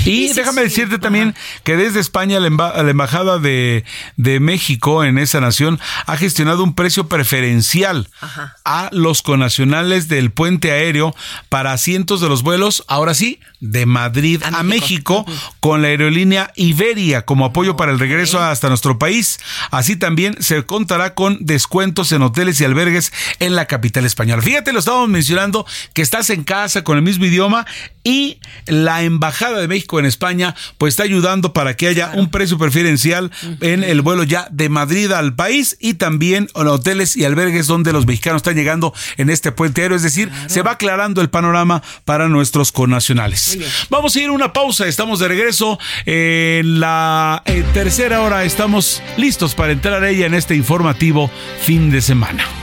Y 0.05 0.33
déjame 0.33 0.63
decirte 0.63 0.97
también 0.97 1.35
que 1.63 1.77
desde 1.77 1.99
España 1.99 2.39
la, 2.39 2.47
emba- 2.47 2.75
la 2.81 2.89
Embajada 2.89 3.37
de, 3.37 3.85
de 4.17 4.39
México 4.39 5.03
en 5.03 5.19
esa 5.19 5.39
nación 5.39 5.79
ha 6.07 6.17
gestionado 6.17 6.63
un 6.63 6.73
precio 6.73 7.07
preferencial 7.07 8.09
a 8.65 8.89
los 8.91 9.21
conacionales 9.21 10.07
del 10.07 10.31
puente 10.31 10.71
aéreo 10.71 11.15
para 11.49 11.77
cientos 11.77 12.21
de 12.21 12.29
los 12.29 12.41
vuelos, 12.41 12.83
ahora 12.87 13.13
sí, 13.13 13.39
de 13.59 13.85
Madrid 13.85 14.41
a, 14.43 14.63
México, 14.63 15.25
con 15.59 15.81
la 15.83 15.89
aerolínea 15.89 16.51
Iberia 16.55 17.21
como 17.23 17.45
apoyo 17.45 17.75
para 17.75 17.91
el 17.91 17.99
regreso 17.99 18.41
hasta 18.41 18.67
nuestro 18.67 18.97
país. 18.97 19.39
Así 19.69 19.95
también 19.95 20.35
se 20.41 20.63
contará 20.65 21.13
con 21.13 21.37
descuentos 21.45 22.11
en 22.11 22.23
hoteles 22.23 22.59
y 22.59 22.65
albergues 22.65 23.13
en 23.39 23.55
la 23.55 23.65
capital 23.67 24.05
española. 24.05 24.41
Fíjate, 24.41 24.73
lo 24.73 24.79
estábamos 24.79 25.09
mencionando, 25.09 25.65
que 25.93 26.01
estás 26.01 26.29
en 26.29 26.43
casa 26.43 26.83
con 26.83 26.97
el 26.97 27.03
mismo 27.03 27.25
idioma 27.25 27.65
y 28.03 28.39
la 28.65 29.03
Embajada 29.03 29.59
de 29.59 29.67
México 29.67 29.99
en 29.99 30.05
España 30.05 30.55
pues 30.77 30.93
está 30.93 31.03
ayudando 31.03 31.53
para 31.53 31.75
que 31.75 31.87
haya 31.87 32.11
un 32.15 32.29
precio 32.29 32.57
preferencial 32.57 33.31
en 33.61 33.83
el 33.83 34.01
vuelo 34.01 34.23
ya 34.23 34.47
de 34.51 34.69
Madrid 34.69 35.11
al 35.11 35.35
país 35.35 35.77
y 35.79 35.95
también 35.95 36.49
en 36.53 36.67
hoteles 36.67 37.15
y 37.15 37.25
albergues 37.25 37.67
donde 37.67 37.93
los 37.93 38.05
mexicanos 38.05 38.39
están 38.39 38.55
llegando 38.55 38.93
en 39.17 39.29
este 39.29 39.51
puente 39.51 39.81
aéreo, 39.81 39.97
es 39.97 40.03
decir, 40.03 40.31
se 40.47 40.61
va 40.61 40.71
aclarando 40.71 41.21
el 41.21 41.29
panorama 41.29 41.81
para 42.05 42.27
nuestros 42.27 42.71
connacionales. 42.71 43.57
Vamos 43.89 44.15
a 44.15 44.21
ir 44.21 44.29
a 44.29 44.31
una 44.31 44.53
pausa, 44.53 44.87
estamos 44.87 45.19
de 45.19 45.27
regreso. 45.27 45.79
En 46.05 46.79
la 46.79 47.41
eh, 47.45 47.63
tercera 47.73 48.21
hora, 48.21 48.43
estamos 48.43 49.01
listos 49.17 49.55
para 49.55 49.71
entrar 49.71 50.03
a 50.03 50.09
ella 50.09 50.25
en 50.25 50.33
este 50.33 50.55
informativo 50.55 51.29
fin 51.61 51.91
de 51.91 52.01
semana. 52.01 52.62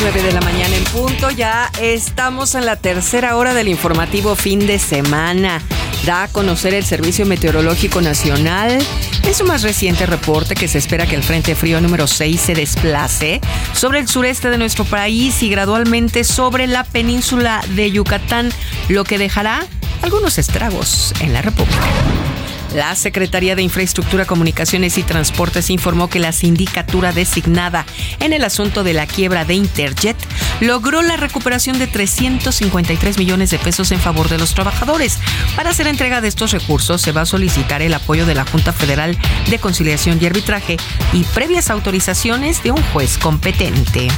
Nueve 0.00 0.22
de 0.22 0.32
la 0.32 0.40
mañana 0.40 0.76
en 0.76 0.84
punto, 0.84 1.28
ya 1.30 1.70
estamos 1.80 2.54
en 2.54 2.64
la 2.64 2.76
tercera 2.76 3.36
hora 3.36 3.52
del 3.52 3.66
informativo 3.66 4.36
fin 4.36 4.64
de 4.64 4.78
semana. 4.78 5.60
Da 6.06 6.24
a 6.24 6.28
conocer 6.28 6.72
el 6.72 6.84
Servicio 6.84 7.26
Meteorológico 7.26 8.00
Nacional 8.00 8.78
en 9.24 9.34
su 9.34 9.44
más 9.44 9.62
reciente 9.62 10.06
reporte 10.06 10.54
que 10.54 10.68
se 10.68 10.78
espera 10.78 11.06
que 11.06 11.16
el 11.16 11.24
Frente 11.24 11.56
Frío 11.56 11.80
número 11.80 12.06
6 12.06 12.40
se 12.40 12.54
desplace 12.54 13.40
sobre 13.72 13.98
el 13.98 14.08
sureste 14.08 14.50
de 14.50 14.58
nuestro 14.58 14.84
país 14.84 15.42
y 15.42 15.48
gradualmente 15.48 16.22
sobre 16.22 16.68
la 16.68 16.84
península 16.84 17.60
de 17.70 17.90
Yucatán, 17.90 18.52
lo 18.88 19.02
que 19.02 19.18
dejará 19.18 19.66
algunos 20.02 20.38
estragos 20.38 21.12
en 21.20 21.32
la 21.32 21.42
República. 21.42 22.37
La 22.74 22.94
Secretaría 22.94 23.56
de 23.56 23.62
Infraestructura, 23.62 24.26
Comunicaciones 24.26 24.98
y 24.98 25.02
Transportes 25.02 25.70
informó 25.70 26.08
que 26.08 26.18
la 26.18 26.32
sindicatura 26.32 27.12
designada 27.12 27.86
en 28.20 28.32
el 28.32 28.44
asunto 28.44 28.84
de 28.84 28.92
la 28.92 29.06
quiebra 29.06 29.44
de 29.44 29.54
Interjet 29.54 30.16
logró 30.60 31.02
la 31.02 31.16
recuperación 31.16 31.78
de 31.78 31.86
353 31.86 33.18
millones 33.18 33.50
de 33.50 33.58
pesos 33.58 33.90
en 33.92 34.00
favor 34.00 34.28
de 34.28 34.38
los 34.38 34.54
trabajadores. 34.54 35.18
Para 35.56 35.70
hacer 35.70 35.86
entrega 35.86 36.20
de 36.20 36.28
estos 36.28 36.52
recursos 36.52 37.00
se 37.00 37.12
va 37.12 37.22
a 37.22 37.26
solicitar 37.26 37.80
el 37.82 37.94
apoyo 37.94 38.26
de 38.26 38.34
la 38.34 38.44
Junta 38.44 38.72
Federal 38.72 39.16
de 39.48 39.58
Conciliación 39.58 40.18
y 40.20 40.26
Arbitraje 40.26 40.76
y 41.12 41.24
previas 41.24 41.70
autorizaciones 41.70 42.62
de 42.62 42.72
un 42.72 42.82
juez 42.92 43.18
competente. 43.18 44.08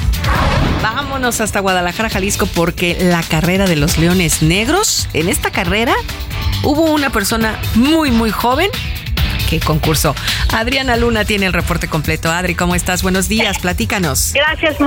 Vámonos 0.83 1.41
hasta 1.41 1.61
Guadalajara, 1.61 2.09
Jalisco, 2.09 2.47
porque 2.47 2.97
la 3.01 3.23
carrera 3.23 3.67
de 3.67 3.77
los 3.77 3.99
Leones 3.99 4.43
Negros, 4.43 5.09
en 5.13 5.29
esta 5.29 5.51
carrera 5.51 5.95
hubo 6.63 6.91
una 6.93 7.11
persona 7.11 7.59
muy, 7.75 8.11
muy 8.11 8.31
joven 8.41 8.71
que 9.51 9.61
concursó. 9.61 10.15
Adriana 10.55 10.97
Luna 10.97 11.25
tiene 11.25 11.45
el 11.45 11.53
reporte 11.53 11.89
completo. 11.89 12.31
Adri, 12.31 12.55
¿cómo 12.55 12.75
estás? 12.75 13.03
Buenos 13.03 13.29
días, 13.29 13.59
platícanos. 13.59 14.33
Gracias, 14.33 14.79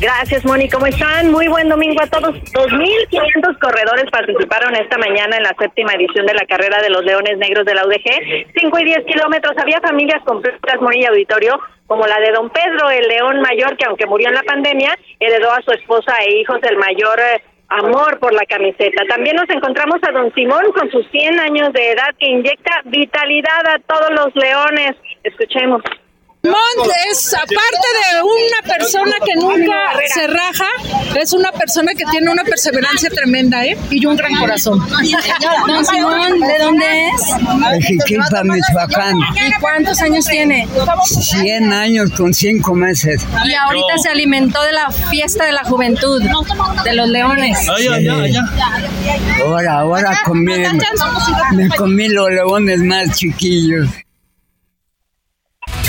Gracias, 0.00 0.44
Moni. 0.44 0.68
¿Cómo 0.68 0.86
están? 0.86 1.30
Muy 1.30 1.48
buen 1.48 1.68
domingo 1.68 2.02
a 2.02 2.06
todos. 2.06 2.34
2.500 2.52 3.58
corredores 3.58 4.10
participaron 4.10 4.74
esta 4.74 4.98
mañana 4.98 5.36
en 5.38 5.42
la 5.42 5.54
séptima 5.58 5.92
edición 5.94 6.26
de 6.26 6.34
la 6.34 6.44
carrera 6.46 6.82
de 6.82 6.90
los 6.90 7.04
Leones 7.04 7.38
Negros 7.38 7.64
de 7.64 7.74
la 7.74 7.86
UDG. 7.86 8.52
5 8.60 8.78
y 8.78 8.84
10 8.84 9.04
kilómetros. 9.06 9.56
Había 9.56 9.80
familias 9.80 10.22
completas, 10.24 10.80
Moni 10.80 11.04
Auditorio, 11.06 11.58
como 11.86 12.06
la 12.06 12.20
de 12.20 12.32
don 12.32 12.50
Pedro, 12.50 12.90
el 12.90 13.08
león 13.08 13.40
mayor, 13.40 13.76
que 13.76 13.86
aunque 13.86 14.06
murió 14.06 14.28
en 14.28 14.34
la 14.34 14.42
pandemia, 14.42 14.96
heredó 15.18 15.50
a 15.52 15.62
su 15.62 15.72
esposa 15.72 16.12
e 16.26 16.40
hijos 16.40 16.58
el 16.62 16.76
mayor 16.76 17.18
eh, 17.18 17.42
amor 17.68 18.18
por 18.18 18.32
la 18.32 18.44
camiseta. 18.46 19.04
También 19.08 19.36
nos 19.36 19.48
encontramos 19.50 19.98
a 20.02 20.12
don 20.12 20.32
Simón 20.34 20.64
con 20.74 20.90
sus 20.90 21.06
100 21.10 21.40
años 21.40 21.72
de 21.72 21.92
edad 21.92 22.14
que 22.18 22.30
inyecta 22.30 22.82
vitalidad 22.84 23.66
a 23.66 23.78
todos 23.80 24.10
los 24.10 24.34
leones. 24.34 24.96
Escuchemos. 25.22 25.82
Mont 26.44 26.90
es, 27.10 27.34
aparte 27.34 27.56
de 27.58 28.22
una 28.22 28.76
persona 28.76 29.12
que 29.24 29.34
nunca 29.34 29.74
se 30.14 30.26
raja, 30.28 30.66
es 31.20 31.32
una 31.32 31.50
persona 31.50 31.92
que 31.94 32.04
tiene 32.12 32.30
una 32.30 32.44
perseverancia 32.44 33.10
tremenda, 33.10 33.66
¿eh? 33.66 33.76
Y 33.90 34.06
un 34.06 34.16
gran 34.16 34.34
corazón. 34.36 34.78
Don 35.66 35.84
Simón, 35.84 36.40
¿de 36.40 36.58
dónde 36.58 37.08
es? 37.08 37.86
Jiquilpa, 37.86 38.44
Michoacán. 38.44 39.18
¿Y 39.18 39.60
cuántos 39.60 40.00
años 40.00 40.26
tiene? 40.26 40.68
100 41.04 41.72
años 41.72 42.10
con 42.12 42.32
5 42.32 42.74
meses. 42.74 43.26
Y 43.44 43.54
ahorita 43.54 43.98
se 44.00 44.08
alimentó 44.08 44.62
de 44.62 44.72
la 44.72 44.92
fiesta 44.92 45.44
de 45.44 45.52
la 45.52 45.64
juventud, 45.64 46.22
de 46.84 46.92
los 46.94 47.08
leones. 47.08 47.58
Ahora, 49.44 49.80
ahora 49.80 50.20
comí, 50.24 50.54
me 51.52 51.68
comí 51.70 52.08
los 52.08 52.30
leones 52.30 52.80
más 52.80 53.16
chiquillos. 53.18 53.88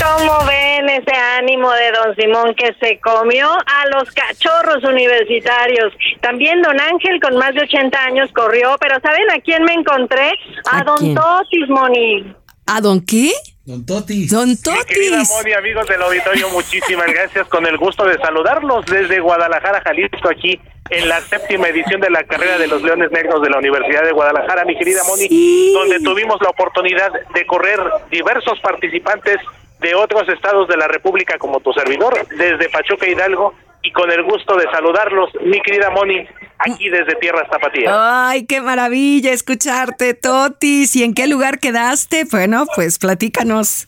¿Cómo 0.00 0.46
ven 0.46 0.88
ese 0.88 1.14
ánimo 1.38 1.70
de 1.72 1.92
don 1.92 2.16
Simón 2.16 2.54
que 2.54 2.74
se 2.80 2.98
comió 3.00 3.50
a 3.50 3.86
los 3.92 4.10
cachorros 4.12 4.82
universitarios? 4.84 5.92
También 6.20 6.62
don 6.62 6.80
Ángel 6.80 7.20
con 7.20 7.36
más 7.36 7.54
de 7.54 7.62
80 7.62 8.04
años 8.04 8.30
corrió, 8.32 8.76
pero 8.80 8.98
¿saben 9.00 9.30
a 9.30 9.40
quién 9.40 9.62
me 9.64 9.74
encontré? 9.74 10.32
A, 10.70 10.82
don 10.84 11.14
Totis, 11.14 11.68
Moni. 11.68 12.34
¿A 12.66 12.80
don 12.80 13.04
qué? 13.04 13.30
Don 13.64 13.84
Totis. 13.84 14.30
Don 14.30 14.56
Totis. 14.56 14.84
querida 14.86 15.22
Moni, 15.28 15.52
amigos 15.52 15.86
del 15.86 16.00
auditorio, 16.02 16.48
muchísimas 16.50 17.06
gracias. 17.06 17.46
Con 17.48 17.66
el 17.66 17.76
gusto 17.76 18.04
de 18.04 18.16
saludarlos 18.18 18.86
desde 18.86 19.20
Guadalajara, 19.20 19.82
Jalisco, 19.82 20.30
aquí 20.30 20.58
en 20.88 21.08
la 21.08 21.20
séptima 21.20 21.68
edición 21.68 22.00
de 22.00 22.10
la 22.10 22.24
carrera 22.24 22.58
de 22.58 22.66
los 22.66 22.82
Leones 22.82 23.12
Negros 23.12 23.42
de 23.42 23.50
la 23.50 23.58
Universidad 23.58 24.02
de 24.02 24.12
Guadalajara, 24.12 24.64
mi 24.64 24.76
querida 24.76 25.02
Moni, 25.06 25.72
donde 25.72 26.00
tuvimos 26.00 26.40
la 26.40 26.48
oportunidad 26.48 27.12
de 27.34 27.46
correr 27.46 27.78
diversos 28.10 28.58
participantes 28.60 29.36
de 29.80 29.94
otros 29.94 30.28
estados 30.28 30.68
de 30.68 30.76
la 30.76 30.88
República 30.88 31.38
como 31.38 31.60
tu 31.60 31.72
servidor, 31.72 32.14
desde 32.28 32.68
Pachuca 32.68 33.08
Hidalgo, 33.08 33.54
y 33.82 33.92
con 33.92 34.10
el 34.10 34.22
gusto 34.22 34.56
de 34.56 34.64
saludarlos, 34.70 35.30
mi 35.42 35.60
querida 35.62 35.90
Moni, 35.90 36.26
aquí 36.58 36.88
desde 36.90 37.14
Tierras 37.14 37.48
Tapatías. 37.50 37.92
Ay, 37.96 38.46
qué 38.46 38.60
maravilla 38.60 39.32
escucharte, 39.32 40.12
Totis. 40.14 40.94
¿Y 40.96 41.04
en 41.04 41.14
qué 41.14 41.26
lugar 41.26 41.58
quedaste? 41.58 42.24
Bueno, 42.30 42.66
pues 42.74 42.98
platícanos. 42.98 43.86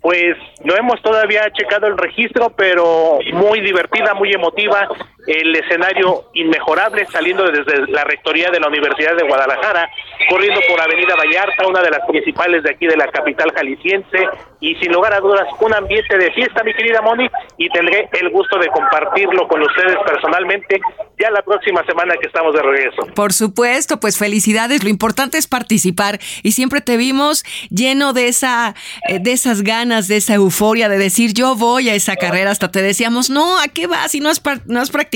Pues 0.00 0.36
no 0.64 0.74
hemos 0.74 1.00
todavía 1.00 1.48
checado 1.52 1.86
el 1.86 1.96
registro, 1.96 2.50
pero 2.56 3.20
muy 3.34 3.60
divertida, 3.60 4.14
muy 4.14 4.32
emotiva, 4.32 4.88
el 5.26 5.54
escenario 5.54 6.24
inmejorable 6.34 7.06
saliendo 7.06 7.44
desde 7.44 7.86
la 7.92 8.04
rectoría 8.04 8.50
de 8.50 8.58
la 8.58 8.68
Universidad 8.68 9.16
de 9.16 9.22
Guadalajara, 9.22 9.88
corriendo 10.28 10.60
por 10.68 10.80
Avenida 10.80 11.14
Vallarta, 11.14 11.66
una 11.66 11.80
de 11.80 11.90
las 11.90 12.00
principales 12.08 12.62
de 12.62 12.70
aquí 12.70 12.86
de 12.86 12.96
la 12.96 13.06
capital 13.08 13.52
jalisciense, 13.54 14.28
y 14.60 14.74
sin 14.76 14.92
lugar 14.92 15.12
a 15.12 15.20
dudas 15.20 15.46
un 15.60 15.74
ambiente 15.74 16.16
de 16.16 16.32
fiesta, 16.32 16.62
mi 16.64 16.72
querida 16.74 17.00
Moni, 17.02 17.28
y 17.56 17.68
tendré 17.70 18.08
el 18.20 18.30
gusto 18.30 18.58
de 18.58 18.68
compartirlo 18.68 19.46
con 19.48 19.60
ustedes 19.62 19.96
personalmente 20.06 20.80
ya 21.20 21.30
la 21.30 21.42
próxima 21.42 21.84
semana 21.84 22.14
que 22.20 22.26
estamos 22.26 22.54
de 22.54 22.62
regreso. 22.62 23.06
Por 23.14 23.32
supuesto, 23.32 24.00
pues 24.00 24.18
felicidades, 24.18 24.82
lo 24.82 24.90
importante 24.90 25.38
es 25.38 25.46
participar 25.46 26.18
y 26.42 26.52
siempre 26.52 26.80
te 26.80 26.96
vimos 26.96 27.44
lleno 27.70 28.12
de 28.12 28.28
esa 28.28 28.74
eh, 29.08 29.18
de 29.20 29.32
esas 29.32 29.62
ganas, 29.62 30.08
de 30.08 30.16
esa 30.16 30.34
euforia 30.34 30.88
de 30.88 30.98
decir 30.98 31.32
yo 31.32 31.54
voy 31.54 31.90
a 31.90 31.94
esa 31.94 32.16
carrera, 32.16 32.50
hasta 32.50 32.70
te 32.70 32.82
decíamos, 32.82 33.30
"No, 33.30 33.58
¿a 33.58 33.68
qué 33.68 33.86
vas 33.86 34.12
si 34.12 34.20
no 34.20 34.28
has 34.30 34.42
no 34.66 34.80
has 34.80 34.90
practicado?" 34.90 35.11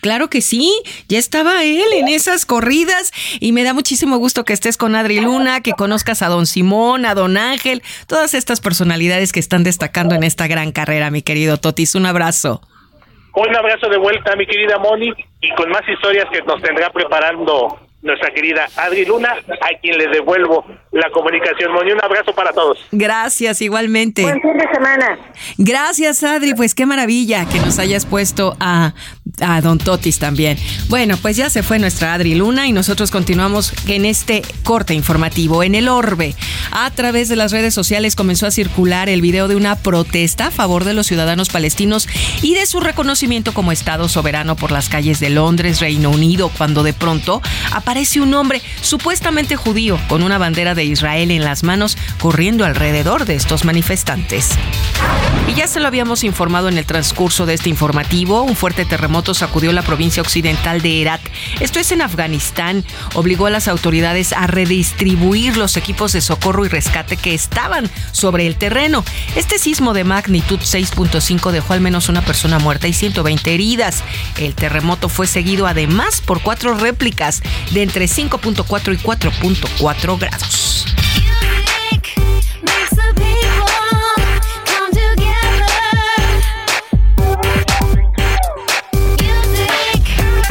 Claro 0.00 0.28
que 0.28 0.40
sí, 0.40 0.72
ya 1.08 1.18
estaba 1.18 1.62
él 1.62 1.92
en 1.92 2.08
esas 2.08 2.44
corridas 2.44 3.12
y 3.40 3.52
me 3.52 3.62
da 3.62 3.72
muchísimo 3.72 4.16
gusto 4.16 4.44
que 4.44 4.52
estés 4.52 4.76
con 4.76 4.96
Adri 4.96 5.20
Luna, 5.20 5.60
que 5.60 5.72
conozcas 5.72 6.22
a 6.22 6.28
Don 6.28 6.46
Simón, 6.46 7.06
a 7.06 7.14
Don 7.14 7.36
Ángel, 7.36 7.82
todas 8.06 8.34
estas 8.34 8.60
personalidades 8.60 9.32
que 9.32 9.40
están 9.40 9.62
destacando 9.62 10.14
en 10.14 10.24
esta 10.24 10.48
gran 10.48 10.72
carrera, 10.72 11.10
mi 11.10 11.22
querido 11.22 11.58
Totis. 11.58 11.94
Un 11.94 12.06
abrazo. 12.06 12.62
Un 13.34 13.54
abrazo 13.54 13.88
de 13.88 13.98
vuelta, 13.98 14.34
mi 14.34 14.46
querida 14.46 14.78
Moni, 14.78 15.12
y 15.40 15.54
con 15.54 15.70
más 15.70 15.82
historias 15.88 16.26
que 16.32 16.42
nos 16.42 16.60
tendrá 16.60 16.90
preparando 16.90 17.78
nuestra 18.00 18.30
querida 18.32 18.68
Adri 18.76 19.04
Luna, 19.04 19.30
a 19.32 19.78
quien 19.80 19.98
le 19.98 20.08
devuelvo 20.08 20.64
la 20.92 21.10
comunicación. 21.10 21.72
Moni, 21.72 21.92
un 21.92 22.02
abrazo 22.02 22.32
para 22.32 22.52
todos. 22.52 22.78
Gracias, 22.92 23.60
igualmente. 23.60 24.22
Buen 24.22 24.40
fin 24.40 24.56
de 24.56 24.68
semana. 24.72 25.18
Gracias, 25.56 26.22
Adri. 26.22 26.54
Pues 26.54 26.74
qué 26.74 26.86
maravilla 26.86 27.46
que 27.48 27.58
nos 27.58 27.78
hayas 27.78 28.06
puesto 28.06 28.56
a, 28.60 28.94
a 29.40 29.60
Don 29.60 29.78
Totis 29.78 30.18
también. 30.18 30.58
Bueno, 30.88 31.16
pues 31.16 31.36
ya 31.36 31.50
se 31.50 31.62
fue 31.62 31.78
nuestra 31.78 32.14
Adri 32.14 32.34
Luna 32.34 32.66
y 32.66 32.72
nosotros 32.72 33.10
continuamos 33.10 33.72
en 33.86 34.04
este 34.04 34.42
corte 34.62 34.94
informativo. 34.94 35.62
En 35.62 35.74
el 35.74 35.88
Orbe, 35.88 36.34
a 36.70 36.90
través 36.90 37.28
de 37.28 37.36
las 37.36 37.52
redes 37.52 37.74
sociales 37.74 38.14
comenzó 38.14 38.46
a 38.46 38.50
circular 38.50 39.08
el 39.08 39.20
video 39.20 39.48
de 39.48 39.56
una 39.56 39.76
protesta 39.76 40.46
a 40.46 40.50
favor 40.50 40.84
de 40.84 40.94
los 40.94 41.06
ciudadanos 41.06 41.48
palestinos 41.48 42.08
y 42.42 42.54
de 42.54 42.66
su 42.66 42.80
reconocimiento 42.80 43.54
como 43.54 43.72
Estado 43.72 44.08
soberano 44.08 44.56
por 44.56 44.72
las 44.72 44.88
calles 44.88 45.20
de 45.20 45.30
Londres, 45.30 45.80
Reino 45.80 46.10
Unido, 46.10 46.50
cuando 46.56 46.82
de 46.82 46.92
pronto 46.92 47.42
aparece 47.72 48.20
un 48.20 48.34
hombre 48.34 48.62
supuestamente 48.80 49.56
judío 49.56 49.98
con 50.08 50.22
una 50.22 50.38
bandera 50.38 50.74
de 50.74 50.84
Israel 50.84 51.30
en 51.30 51.44
las 51.44 51.62
manos 51.62 51.96
corriendo 52.20 52.64
alrededor 52.64 53.24
de 53.24 53.34
estos 53.34 53.64
manifestantes. 53.64 54.50
Y 55.46 55.54
ya 55.54 55.66
se 55.66 55.80
lo 55.80 55.86
habíamos 55.86 56.24
informado 56.24 56.68
en 56.68 56.78
el 56.78 56.84
transcurso 56.84 57.46
de 57.46 57.54
este 57.54 57.70
informativo, 57.70 58.42
un 58.42 58.56
fuerte 58.56 58.84
terremoto 58.84 59.27
sacudió 59.34 59.72
la 59.72 59.82
provincia 59.82 60.22
occidental 60.22 60.82
de 60.82 61.00
Herat. 61.00 61.20
Esto 61.60 61.80
es 61.80 61.92
en 61.92 62.02
Afganistán, 62.02 62.84
obligó 63.14 63.46
a 63.46 63.50
las 63.50 63.68
autoridades 63.68 64.32
a 64.32 64.46
redistribuir 64.46 65.56
los 65.56 65.76
equipos 65.76 66.12
de 66.12 66.20
socorro 66.20 66.64
y 66.64 66.68
rescate 66.68 67.16
que 67.16 67.34
estaban 67.34 67.90
sobre 68.12 68.46
el 68.46 68.56
terreno. 68.56 69.04
Este 69.36 69.58
sismo 69.58 69.94
de 69.94 70.04
magnitud 70.04 70.58
6.5 70.60 71.50
dejó 71.50 71.72
al 71.72 71.80
menos 71.80 72.08
una 72.08 72.22
persona 72.22 72.58
muerta 72.58 72.88
y 72.88 72.92
120 72.92 73.54
heridas. 73.54 74.02
El 74.38 74.54
terremoto 74.54 75.08
fue 75.08 75.26
seguido 75.26 75.66
además 75.66 76.20
por 76.20 76.42
cuatro 76.42 76.74
réplicas 76.74 77.42
de 77.70 77.82
entre 77.82 78.06
5.4 78.06 78.94
y 78.94 78.98
4.4 78.98 80.18
grados. 80.18 80.86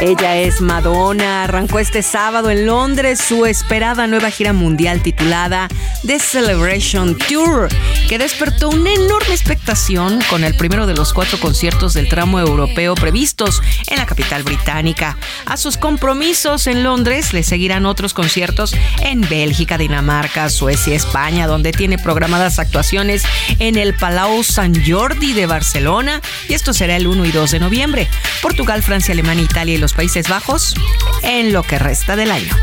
Ella 0.00 0.36
es 0.36 0.60
Madonna, 0.60 1.42
arrancó 1.42 1.80
este 1.80 2.02
sábado 2.02 2.50
en 2.50 2.66
Londres 2.66 3.20
su 3.20 3.46
esperada 3.46 4.06
nueva 4.06 4.30
gira 4.30 4.52
mundial 4.52 5.02
titulada 5.02 5.66
The 6.06 6.20
Celebration 6.20 7.18
Tour, 7.18 7.68
que 8.08 8.16
despertó 8.16 8.68
una 8.68 8.92
enorme 8.92 9.34
expectación 9.34 10.20
con 10.30 10.44
el 10.44 10.54
primero 10.54 10.86
de 10.86 10.94
los 10.94 11.12
cuatro 11.12 11.40
conciertos 11.40 11.94
del 11.94 12.08
tramo 12.08 12.38
europeo 12.38 12.94
previstos 12.94 13.60
en 13.88 13.96
la 13.96 14.06
capital 14.06 14.44
británica. 14.44 15.18
A 15.46 15.56
sus 15.56 15.76
compromisos 15.76 16.68
en 16.68 16.84
Londres 16.84 17.32
le 17.32 17.42
seguirán 17.42 17.84
otros 17.84 18.14
conciertos 18.14 18.76
en 19.02 19.22
Bélgica, 19.22 19.78
Dinamarca, 19.78 20.48
Suecia, 20.48 20.94
España, 20.94 21.48
donde 21.48 21.72
tiene 21.72 21.98
programadas 21.98 22.60
actuaciones 22.60 23.24
en 23.58 23.76
el 23.76 23.94
Palau 23.94 24.44
San 24.44 24.74
Jordi 24.86 25.32
de 25.32 25.46
Barcelona, 25.46 26.22
y 26.48 26.54
esto 26.54 26.72
será 26.72 26.94
el 26.94 27.08
1 27.08 27.24
y 27.24 27.32
2 27.32 27.50
de 27.50 27.58
noviembre. 27.58 28.08
Portugal, 28.40 28.84
Francia, 28.84 29.12
Alemania, 29.12 29.42
Italia 29.42 29.74
y 29.74 29.78
los 29.78 29.87
los 29.88 29.94
Países 29.94 30.28
Bajos 30.28 30.74
en 31.22 31.50
lo 31.50 31.62
que 31.62 31.78
resta 31.78 32.14
del 32.14 32.30
año. 32.30 32.54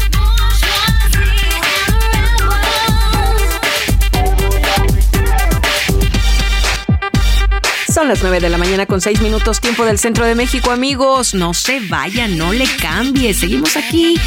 Son 7.92 8.08
las 8.08 8.22
9 8.22 8.42
de 8.42 8.50
la 8.50 8.60
mañana 8.60 8.86
con 8.86 9.02
6 9.02 9.22
minutos 9.22 9.60
tiempo 9.60 9.86
del 9.86 9.98
centro 9.98 10.24
de 10.26 10.36
México, 10.36 10.70
amigos. 10.70 11.34
No 11.34 11.56
se 11.56 11.80
vaya, 11.80 12.28
no 12.28 12.54
le 12.54 12.68
cambie. 12.80 13.34
Seguimos 13.34 13.76
aquí 13.76 14.20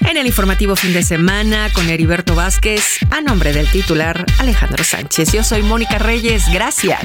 en 0.00 0.18
el 0.18 0.26
informativo 0.26 0.76
fin 0.76 0.92
de 0.92 1.02
semana 1.02 1.70
con 1.72 1.88
Heriberto 1.88 2.34
Vázquez 2.34 2.98
a 3.10 3.22
nombre 3.22 3.54
del 3.54 3.70
titular 3.70 4.26
Alejandro 4.38 4.84
Sánchez. 4.84 5.32
Yo 5.32 5.42
soy 5.42 5.62
Mónica 5.62 5.98
Reyes. 5.98 6.44
Gracias. 6.52 7.00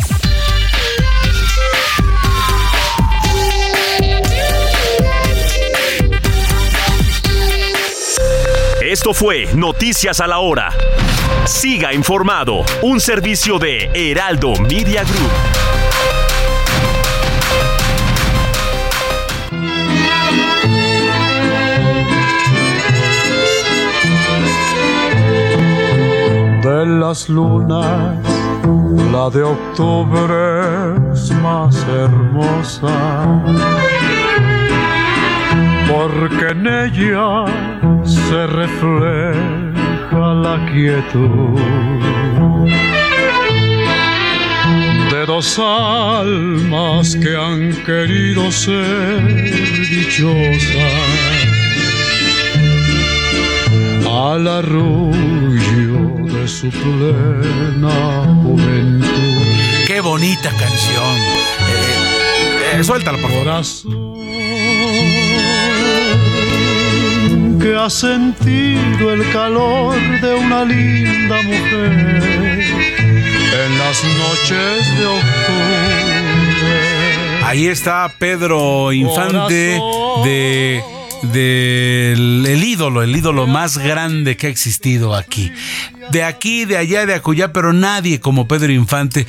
Esto 8.92 9.14
fue 9.14 9.48
Noticias 9.56 10.20
a 10.20 10.28
la 10.28 10.40
Hora. 10.40 10.70
Siga 11.46 11.94
informado, 11.94 12.66
un 12.82 13.00
servicio 13.00 13.58
de 13.58 13.90
Heraldo 13.94 14.52
Media 14.70 15.06
Group. 15.06 15.32
De 26.62 26.86
las 26.86 27.30
lunas, 27.30 28.18
la 29.14 29.30
de 29.30 29.44
octubre 29.44 31.14
es 31.14 31.32
más 31.42 31.88
hermosa 31.88 33.42
porque 35.92 36.48
en 36.52 36.68
ella 36.68 37.46
se 38.06 38.48
refleja 38.48 40.34
la 40.46 40.58
quietud 40.72 41.60
de 45.12 45.26
dos 45.26 45.60
almas 45.60 47.16
que 47.16 47.36
han 47.36 47.74
querido 47.86 48.52
ser 48.52 49.22
dichosas 49.90 51.12
al 54.10 54.48
arrullo 54.48 56.00
de 56.34 56.48
su 56.48 56.70
plena 56.70 58.24
juventud. 58.44 59.42
Qué 59.88 60.00
bonita 60.00 60.50
canción. 60.52 61.16
Eh, 61.70 62.80
eh, 62.80 62.84
suéltala 62.84 63.18
por 63.18 63.32
favor. 63.32 64.22
Que 67.62 67.76
ha 67.76 67.90
sentido 67.90 69.14
el 69.14 69.32
calor 69.32 69.96
de 70.20 70.34
una 70.34 70.66
linda 70.66 71.42
mujer 71.44 72.64
en 73.54 73.78
las 73.78 74.04
noches 74.04 74.98
de 74.98 75.06
octubre. 75.06 76.32
Ahí 77.44 77.68
está 77.68 78.12
Pedro 78.18 78.92
Infante 78.92 79.80
de 80.24 80.84
del 81.22 82.46
el 82.48 82.64
ídolo, 82.64 83.04
el 83.04 83.16
ídolo 83.16 83.46
más 83.46 83.78
grande 83.78 84.38
que 84.38 84.48
ha 84.48 84.50
existido 84.50 85.14
aquí. 85.14 85.52
De 86.10 86.24
aquí, 86.24 86.66
de 86.66 86.78
allá, 86.78 87.06
de 87.06 87.14
acullá, 87.14 87.54
pero 87.54 87.74
nadie 87.74 88.20
como 88.20 88.48
Pedro 88.48 88.72
Infante. 88.72 89.28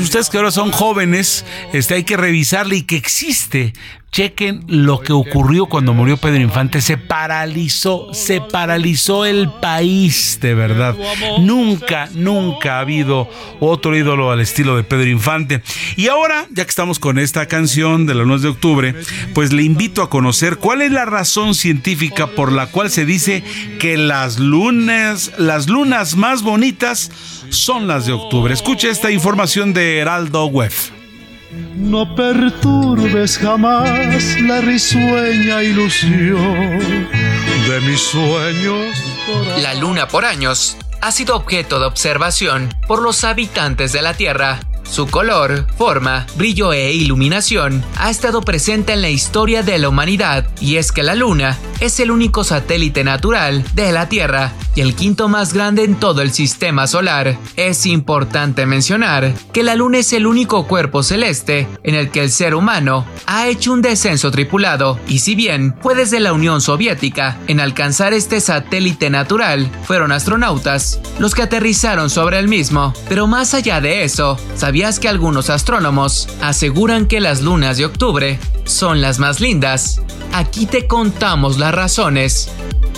Ustedes 0.00 0.28
que 0.28 0.36
ahora 0.36 0.50
son 0.50 0.70
jóvenes, 0.70 1.44
este, 1.72 1.94
hay 1.94 2.04
que 2.04 2.16
revisarle 2.16 2.76
y 2.76 2.82
que 2.82 2.96
existe 2.96 3.72
Chequen 4.12 4.64
lo 4.66 5.00
que 5.00 5.14
ocurrió 5.14 5.64
cuando 5.64 5.94
murió 5.94 6.18
Pedro 6.18 6.42
Infante. 6.42 6.82
Se 6.82 6.98
paralizó, 6.98 8.12
se 8.12 8.42
paralizó 8.42 9.24
el 9.24 9.50
país, 9.50 10.38
de 10.42 10.52
verdad. 10.52 10.94
Nunca, 11.40 12.10
nunca 12.12 12.76
ha 12.76 12.80
habido 12.80 13.30
otro 13.58 13.96
ídolo 13.96 14.30
al 14.30 14.40
estilo 14.40 14.76
de 14.76 14.84
Pedro 14.84 15.08
Infante. 15.08 15.62
Y 15.96 16.08
ahora, 16.08 16.46
ya 16.50 16.62
que 16.64 16.68
estamos 16.68 16.98
con 16.98 17.18
esta 17.18 17.46
canción 17.46 18.04
de 18.04 18.12
la 18.12 18.24
9 18.24 18.42
de 18.42 18.48
octubre, 18.50 18.94
pues 19.32 19.54
le 19.54 19.62
invito 19.62 20.02
a 20.02 20.10
conocer 20.10 20.58
cuál 20.58 20.82
es 20.82 20.92
la 20.92 21.06
razón 21.06 21.54
científica 21.54 22.26
por 22.26 22.52
la 22.52 22.66
cual 22.66 22.90
se 22.90 23.06
dice 23.06 23.42
que 23.80 23.96
las 23.96 24.38
lunas, 24.38 25.32
las 25.38 25.68
lunas 25.68 26.01
más 26.16 26.42
bonitas 26.42 27.10
son 27.50 27.86
las 27.86 28.06
de 28.06 28.12
octubre. 28.12 28.52
Escuche 28.52 28.90
esta 28.90 29.10
información 29.10 29.72
de 29.72 29.98
Heraldo 29.98 30.46
Web. 30.46 30.72
No 31.76 32.14
perturbes 32.14 33.38
jamás 33.38 34.40
la 34.40 34.60
risueña 34.60 35.62
ilusión 35.62 36.80
de 36.80 37.80
mis 37.86 38.00
sueños. 38.00 38.96
La 39.62 39.74
luna 39.74 40.08
por 40.08 40.24
años 40.24 40.76
ha 41.00 41.12
sido 41.12 41.36
objeto 41.36 41.78
de 41.78 41.86
observación 41.86 42.74
por 42.86 43.02
los 43.02 43.24
habitantes 43.24 43.92
de 43.92 44.02
la 44.02 44.14
Tierra 44.14 44.60
su 44.84 45.06
color, 45.06 45.66
forma, 45.76 46.26
brillo 46.36 46.72
e 46.72 46.92
iluminación 46.92 47.82
ha 47.96 48.10
estado 48.10 48.42
presente 48.42 48.92
en 48.92 49.02
la 49.02 49.10
historia 49.10 49.62
de 49.62 49.78
la 49.78 49.88
humanidad 49.88 50.46
y 50.60 50.76
es 50.76 50.92
que 50.92 51.02
la 51.02 51.14
Luna 51.14 51.58
es 51.80 51.98
el 52.00 52.10
único 52.10 52.44
satélite 52.44 53.02
natural 53.02 53.64
de 53.74 53.92
la 53.92 54.08
Tierra 54.08 54.52
y 54.74 54.80
el 54.80 54.94
quinto 54.94 55.28
más 55.28 55.52
grande 55.52 55.84
en 55.84 55.96
todo 55.96 56.22
el 56.22 56.32
sistema 56.32 56.86
solar. 56.86 57.36
Es 57.56 57.86
importante 57.86 58.66
mencionar 58.66 59.34
que 59.52 59.62
la 59.62 59.74
Luna 59.74 59.98
es 59.98 60.12
el 60.12 60.26
único 60.26 60.66
cuerpo 60.66 61.02
celeste 61.02 61.68
en 61.82 61.94
el 61.94 62.10
que 62.10 62.20
el 62.20 62.30
ser 62.30 62.54
humano 62.54 63.04
ha 63.26 63.48
hecho 63.48 63.72
un 63.72 63.82
descenso 63.82 64.30
tripulado 64.30 64.98
y 65.08 65.18
si 65.18 65.34
bien 65.34 65.74
fue 65.80 65.94
desde 65.94 66.20
la 66.20 66.32
Unión 66.32 66.60
Soviética 66.60 67.38
en 67.48 67.60
alcanzar 67.60 68.12
este 68.12 68.40
satélite 68.40 69.10
natural 69.10 69.70
fueron 69.84 70.12
astronautas 70.12 71.00
los 71.18 71.34
que 71.34 71.42
aterrizaron 71.42 72.10
sobre 72.10 72.38
el 72.38 72.48
mismo, 72.48 72.94
pero 73.08 73.26
más 73.26 73.54
allá 73.54 73.80
de 73.80 74.04
eso, 74.04 74.38
sabía 74.72 74.90
que 74.98 75.08
algunos 75.08 75.50
astrónomos 75.50 76.30
aseguran 76.40 77.04
que 77.04 77.20
las 77.20 77.42
lunas 77.42 77.76
de 77.76 77.84
octubre 77.84 78.38
son 78.64 79.02
las 79.02 79.18
más 79.18 79.38
lindas? 79.38 80.00
Aquí 80.32 80.64
te 80.64 80.86
contamos 80.86 81.58
las 81.58 81.74
razones. 81.74 82.50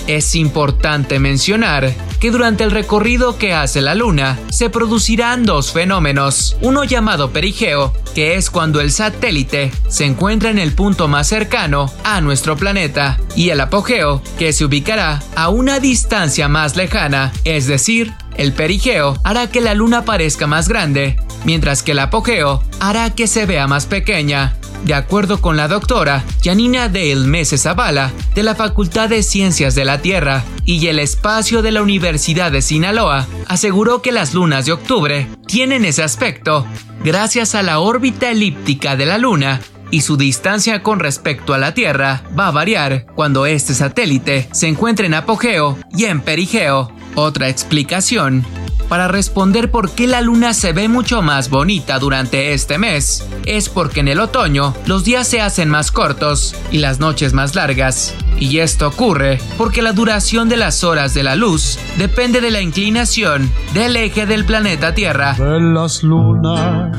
Es 0.07 0.37
importante 0.37 1.19
mencionar 1.19 1.93
que 2.21 2.31
durante 2.31 2.63
el 2.63 2.71
recorrido 2.71 3.39
que 3.39 3.55
hace 3.55 3.81
la 3.81 3.97
Luna 3.97 4.39
se 4.51 4.71
producirán 4.71 5.45
dos 5.45 5.73
fenómenos, 5.73 6.57
uno 6.61 6.85
llamado 6.85 7.33
perigeo, 7.33 7.93
que 8.15 8.37
es 8.37 8.51
cuando 8.51 8.81
el 8.81 8.93
satélite 8.93 9.73
se 9.89 10.05
encuentra 10.05 10.51
en 10.51 10.61
el 10.61 10.75
punto 10.75 11.09
más 11.09 11.27
cercano 11.27 11.93
a 12.05 12.21
nuestro 12.21 12.57
planeta, 12.57 13.19
y 13.35 13.51
el 13.51 13.61
apogeo, 13.61 14.23
que 14.39 14.53
se 14.53 14.65
ubicará 14.65 15.21
a 15.35 15.49
una 15.49 15.81
distancia 15.81 16.49
más 16.49 16.77
lejana, 16.77 17.33
es 17.43 17.67
decir, 17.67 18.15
el 18.37 18.53
perigeo 18.53 19.19
hará 19.25 19.49
que 19.49 19.61
la 19.61 19.75
luna 19.75 20.05
parezca 20.05 20.47
más 20.47 20.69
grande, 20.69 21.17
mientras 21.45 21.83
que 21.83 21.93
el 21.93 21.99
apogeo 21.99 22.63
hará 22.81 23.15
que 23.15 23.27
se 23.27 23.47
vea 23.47 23.67
más 23.67 23.87
pequeña. 23.87 24.57
De 24.85 24.93
acuerdo 24.93 25.41
con 25.41 25.57
la 25.57 25.67
doctora 25.67 26.25
Janina 26.43 26.89
Dale 26.89 27.17
Mese 27.17 27.57
Zavala, 27.57 28.13
de 28.35 28.43
la 28.43 28.55
Facultad 28.55 29.09
de 29.09 29.23
Ciencias 29.23 29.75
de 29.75 29.87
la 29.87 30.03
Tierra 30.03 30.45
y 30.67 30.87
el 30.89 30.99
Espacio 30.99 31.63
de 31.63 31.73
la 31.73 31.83
Universidad 31.83 32.53
de 32.53 32.61
Sinaloa, 32.61 33.27
aseguró 33.47 34.03
que 34.03 34.13
las 34.13 34.35
lunas 34.35 34.67
de 34.67 34.73
octubre 34.73 35.27
tienen 35.47 35.87
ese 35.87 36.03
aspecto 36.03 36.67
gracias 37.03 37.55
a 37.55 37.63
la 37.63 37.81
órbita 37.81 38.31
elíptica 38.31 38.97
de 38.97 39.07
la 39.07 39.17
Luna 39.17 39.61
y 39.95 40.01
su 40.01 40.17
distancia 40.17 40.83
con 40.83 40.99
respecto 40.99 41.55
a 41.55 41.59
la 41.59 41.73
Tierra 41.73 42.25
va 42.37 42.49
a 42.49 42.51
variar 42.51 43.07
cuando 43.15 43.47
este 43.47 43.75
satélite 43.75 44.49
se 44.51 44.67
encuentre 44.67 45.07
en 45.07 45.15
apogeo 45.15 45.79
y 45.97 46.07
en 46.07 46.21
perigeo. 46.21 46.91
Otra 47.15 47.49
explicación 47.49 48.45
para 48.89 49.07
responder 49.07 49.71
por 49.71 49.93
qué 49.93 50.09
la 50.09 50.21
luna 50.21 50.53
se 50.53 50.73
ve 50.73 50.89
mucho 50.89 51.23
más 51.23 51.49
bonita 51.49 52.01
durante 52.01 52.55
este 52.55 52.77
mes 52.77 53.25
es 53.47 53.69
porque 53.69 54.01
en 54.01 54.09
el 54.09 54.19
otoño 54.19 54.75
los 54.87 55.05
días 55.05 55.29
se 55.29 55.41
hacen 55.41 55.71
más 55.71 55.93
cortos 55.93 56.57
y 56.73 56.79
las 56.79 56.99
noches 56.99 57.33
más 57.33 57.55
largas. 57.55 58.17
Y 58.41 58.59
esto 58.59 58.89
ocurre 58.89 59.39
porque 59.57 59.81
la 59.81 59.93
duración 59.93 60.49
de 60.49 60.57
las 60.57 60.83
horas 60.83 61.15
de 61.15 61.23
la 61.23 61.37
luz 61.37 61.79
depende 61.99 62.41
de 62.41 62.51
la 62.51 62.61
inclinación 62.61 63.49
del 63.75 63.95
eje 63.95 64.27
del 64.27 64.45
planeta 64.45 64.93
Tierra. 64.93 65.37
Las 65.39 66.03
lunas 66.03 66.99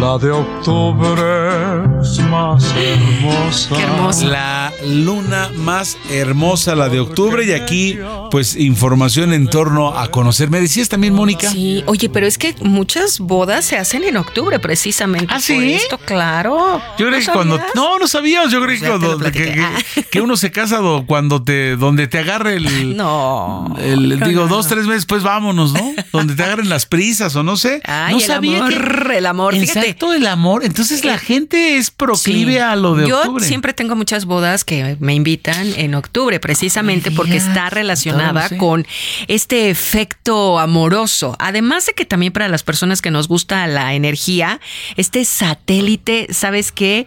la 0.00 0.16
de 0.18 0.30
octubre 0.30 2.00
es 2.00 2.18
más 2.30 2.64
hermosa. 2.76 3.68
Qué 3.76 3.82
hermosa. 3.82 4.24
La 4.26 4.72
luna 4.86 5.50
más 5.56 5.96
hermosa, 6.10 6.74
la 6.76 6.88
de 6.88 7.00
octubre. 7.00 7.44
Y 7.44 7.52
aquí, 7.52 7.98
pues, 8.30 8.54
información 8.56 9.32
en 9.32 9.48
torno 9.48 9.96
a 9.98 10.08
conocer. 10.10 10.50
¿Me 10.50 10.60
decías 10.60 10.88
también, 10.88 11.14
Mónica? 11.14 11.50
Sí, 11.50 11.82
oye, 11.86 12.08
pero 12.08 12.26
es 12.26 12.38
que 12.38 12.54
muchas 12.60 13.18
bodas 13.18 13.64
se 13.64 13.76
hacen 13.76 14.04
en 14.04 14.16
octubre, 14.16 14.58
precisamente. 14.60 15.32
¿Ah, 15.34 15.40
sí? 15.40 15.72
Esto, 15.74 15.98
claro. 15.98 16.80
Yo 16.98 17.06
creo 17.08 17.10
¿No 17.10 17.26
que 17.26 17.32
cuando. 17.32 17.56
sabías? 17.56 17.74
No, 17.74 17.98
no 17.98 18.06
sabías. 18.08 18.50
Yo 18.52 18.62
creo 18.62 18.78
que, 18.80 18.86
cuando, 18.86 19.18
que, 19.18 19.32
que- 19.32 20.02
que 20.04 20.20
uno 20.20 20.36
se 20.36 20.52
casa 20.52 20.78
do- 20.78 21.04
cuando 21.06 21.42
te. 21.42 21.76
Donde 21.76 22.06
te 22.06 22.18
agarre 22.18 22.56
el. 22.56 22.96
No. 22.96 23.74
el- 23.80 24.20
digo, 24.20 24.42
no, 24.42 24.48
dos, 24.48 24.68
tres 24.68 24.86
meses, 24.86 25.06
pues 25.06 25.22
vámonos, 25.24 25.72
¿no? 25.72 25.92
Donde 26.12 26.34
te 26.36 26.42
agarren 26.44 26.68
las 26.68 26.86
prisas 26.86 27.34
o 27.36 27.42
no 27.42 27.56
sé. 27.56 27.80
Ay, 27.84 28.12
no 28.14 28.20
el 28.20 28.24
sabía 28.26 28.58
amor, 28.58 29.08
que. 29.08 29.18
el 29.18 29.26
amor. 29.26 29.54
¿En 29.54 29.60
Fíjate 29.62 29.87
Exacto, 29.88 30.12
el 30.12 30.26
amor. 30.26 30.64
Entonces 30.64 31.04
la 31.04 31.18
gente 31.18 31.76
es 31.76 31.90
proclive 31.90 32.60
a 32.60 32.76
lo 32.76 32.94
de 32.94 33.08
Yo 33.08 33.18
octubre. 33.20 33.44
siempre 33.44 33.72
tengo 33.72 33.96
muchas 33.96 34.24
bodas 34.24 34.64
que 34.64 34.96
me 35.00 35.14
invitan 35.14 35.72
en 35.76 35.94
octubre, 35.94 36.40
precisamente 36.40 37.10
porque 37.10 37.36
está 37.36 37.70
relacionada 37.70 38.48
con 38.56 38.86
este 39.26 39.70
efecto 39.70 40.58
amoroso. 40.58 41.36
Además 41.38 41.86
de 41.86 41.94
que 41.94 42.04
también 42.04 42.32
para 42.32 42.48
las 42.48 42.62
personas 42.62 43.02
que 43.02 43.10
nos 43.10 43.28
gusta 43.28 43.66
la 43.66 43.94
energía, 43.94 44.60
este 44.96 45.24
satélite, 45.24 46.28
¿sabes 46.30 46.72
qué? 46.72 47.06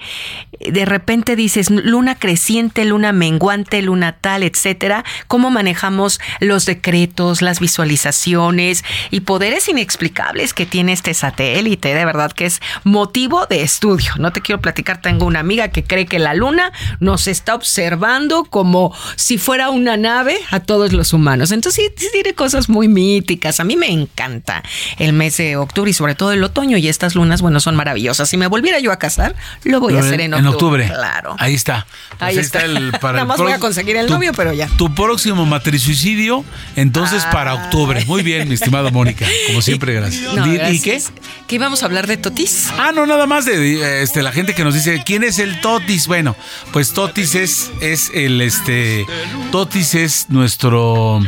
De 0.70 0.86
repente 0.86 1.36
dices 1.36 1.70
luna 1.70 2.16
creciente, 2.16 2.86
luna 2.86 3.12
menguante, 3.12 3.82
luna 3.82 4.18
tal, 4.20 4.44
etcétera. 4.44 5.04
¿Cómo 5.28 5.50
manejamos 5.50 6.20
los 6.40 6.66
decretos, 6.66 7.42
las 7.42 7.60
visualizaciones 7.60 8.84
y 9.10 9.22
poderes 9.22 9.68
inexplicables 9.68 10.54
que 10.54 10.66
tiene 10.66 10.94
este 10.94 11.14
satélite? 11.14 11.94
De 11.94 12.06
verdad 12.06 12.32
que 12.32 12.46
es 12.46 12.62
motivo 12.84 13.46
de 13.46 13.62
estudio. 13.62 14.14
No 14.18 14.32
te 14.32 14.42
quiero 14.42 14.62
platicar, 14.62 15.02
tengo 15.02 15.26
una 15.26 15.40
amiga 15.40 15.70
que 15.70 15.84
cree 15.84 16.06
que 16.06 16.20
la 16.20 16.34
luna 16.34 16.72
nos 17.00 17.28
está 17.28 17.56
observando 17.56 18.44
como 18.46 18.96
si 19.16 19.38
fuera 19.38 19.70
una 19.70 19.98
nave 19.98 20.38
a 20.52 20.60
todos 20.60 20.94
los 20.94 21.14
humanos. 21.14 21.52
Entonces 21.52 21.86
sí, 21.86 21.94
sí 21.96 22.08
tiene 22.12 22.34
cosas 22.34 22.70
muy 22.70 22.88
míticas. 22.88 23.60
A 23.60 23.64
mí 23.64 23.76
me 23.76 23.92
encanta 23.92 24.64
el 24.98 25.14
mes 25.14 25.38
de 25.38 25.58
octubre 25.58 25.90
y 25.90 25.94
sobre 25.94 26.16
todo 26.16 26.32
el 26.32 26.44
otoño 26.44 26.78
y 26.78 26.88
estas 26.88 27.16
lunas, 27.16 27.42
bueno, 27.42 27.60
son 27.60 27.76
maravillosas. 27.76 28.30
Si 28.30 28.38
me 28.38 28.48
volviera 28.48 28.80
yo 28.80 28.92
a 28.92 29.00
casar, 29.00 29.36
lo 29.64 29.80
voy 29.80 29.96
a 29.96 30.00
hacer 30.00 30.22
en 30.22 30.34
octubre. 30.34 30.51
Claro. 30.88 31.36
Ahí 31.40 31.53
está. 31.53 31.86
Pues 32.18 32.22
Ahí 32.22 32.38
está. 32.38 32.64
el- 32.64 32.91
para 33.02 33.14
Nada 33.14 33.22
el 33.22 33.28
más 33.28 33.38
voy 33.38 33.52
a 33.52 33.60
conseguir 33.60 33.95
el 33.98 34.07
tu- 34.07 34.14
novio, 34.14 34.32
pero 34.36 34.53
ya. 34.53 34.68
Tu 34.78 34.94
próximo 34.94 35.45
matrisuicidio, 35.45 36.44
entonces 36.76 37.23
para 37.32 37.53
octubre. 37.56 38.03
Muy 38.06 38.22
bien, 38.23 38.48
mi 38.48 38.56
estimada 38.56 38.91
Mónica. 38.91 39.26
Como 39.48 39.61
siempre, 39.61 39.94
gracias. 39.94 40.34
No, 40.34 40.45
¿Y 40.72 40.80
qué? 40.82 41.02
¿Qué 41.48 41.56
íbamos 41.56 41.84
a 41.84 41.86
hablar 41.86 42.07
de 42.07 42.18
Totis? 42.18 42.69
Ah, 42.78 42.91
no, 42.94 43.06
nada 43.06 43.26
más 43.28 43.45
de 43.45 44.02
este, 44.03 44.22
la 44.22 44.32
gente 44.32 44.53
que 44.53 44.64
nos 44.64 44.73
dice, 44.73 45.02
¿quién 45.06 45.23
es 45.23 45.40
el 45.40 45.60
Totis? 45.61 46.07
Bueno, 46.07 46.36
pues 46.72 46.94
Totis 46.94 47.36
es, 47.36 47.72
es 47.82 48.11
el 48.14 48.41
este. 48.41 49.06
Totis 49.52 49.95
es 49.95 50.26
nuestro 50.30 51.22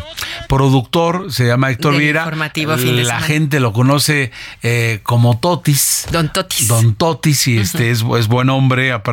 productor, 0.48 1.32
se 1.32 1.46
llama 1.48 1.70
Héctor 1.72 1.98
Viera. 1.98 2.22
informativo 2.22 2.78
fin 2.78 2.96
de 2.96 3.04
La 3.04 3.16
semana. 3.16 3.26
gente 3.28 3.60
lo 3.60 3.74
conoce 3.74 4.32
eh, 4.62 5.00
como 5.04 5.38
Totis. 5.40 6.06
Don 6.12 6.32
Totis. 6.32 6.68
Don 6.68 6.96
Totis, 6.96 7.48
y 7.48 7.58
este 7.58 7.92
es, 7.92 8.04
es 8.18 8.28
buen 8.28 8.50
hombre. 8.50 8.92
aparte, 8.92 9.13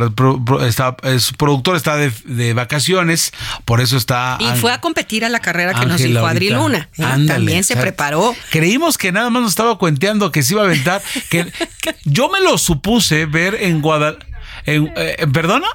está, 0.66 0.96
su 1.18 1.34
productor 1.34 1.76
está 1.76 1.96
de, 1.96 2.12
de 2.24 2.54
vacaciones, 2.54 3.32
por 3.64 3.80
eso 3.80 3.96
está. 3.96 4.38
Y 4.40 4.58
fue 4.58 4.72
a 4.72 4.80
competir 4.80 5.24
a 5.24 5.28
la 5.28 5.40
carrera 5.40 5.74
que 5.74 5.86
nos 5.86 6.02
dijo 6.02 6.26
Adri. 6.26 6.50
Luna. 6.50 6.88
¿eh? 6.96 7.04
Ándale, 7.04 7.38
También 7.38 7.64
se 7.64 7.74
o 7.74 7.76
sea, 7.76 7.82
preparó. 7.82 8.34
Creímos 8.50 8.98
que 8.98 9.12
nada 9.12 9.30
más 9.30 9.42
nos 9.42 9.52
estaba 9.52 9.78
cuenteando 9.78 10.32
que 10.32 10.42
se 10.42 10.54
iba 10.54 10.62
a 10.62 10.66
aventar. 10.66 11.02
que, 11.28 11.52
que 11.80 11.94
yo 12.04 12.28
me 12.28 12.40
lo 12.40 12.58
supuse 12.58 13.26
ver 13.26 13.56
en 13.60 13.80
Guadalajara. 13.80 14.26
En, 14.66 14.92
eh, 14.96 15.26
¿Perdona? 15.32 15.68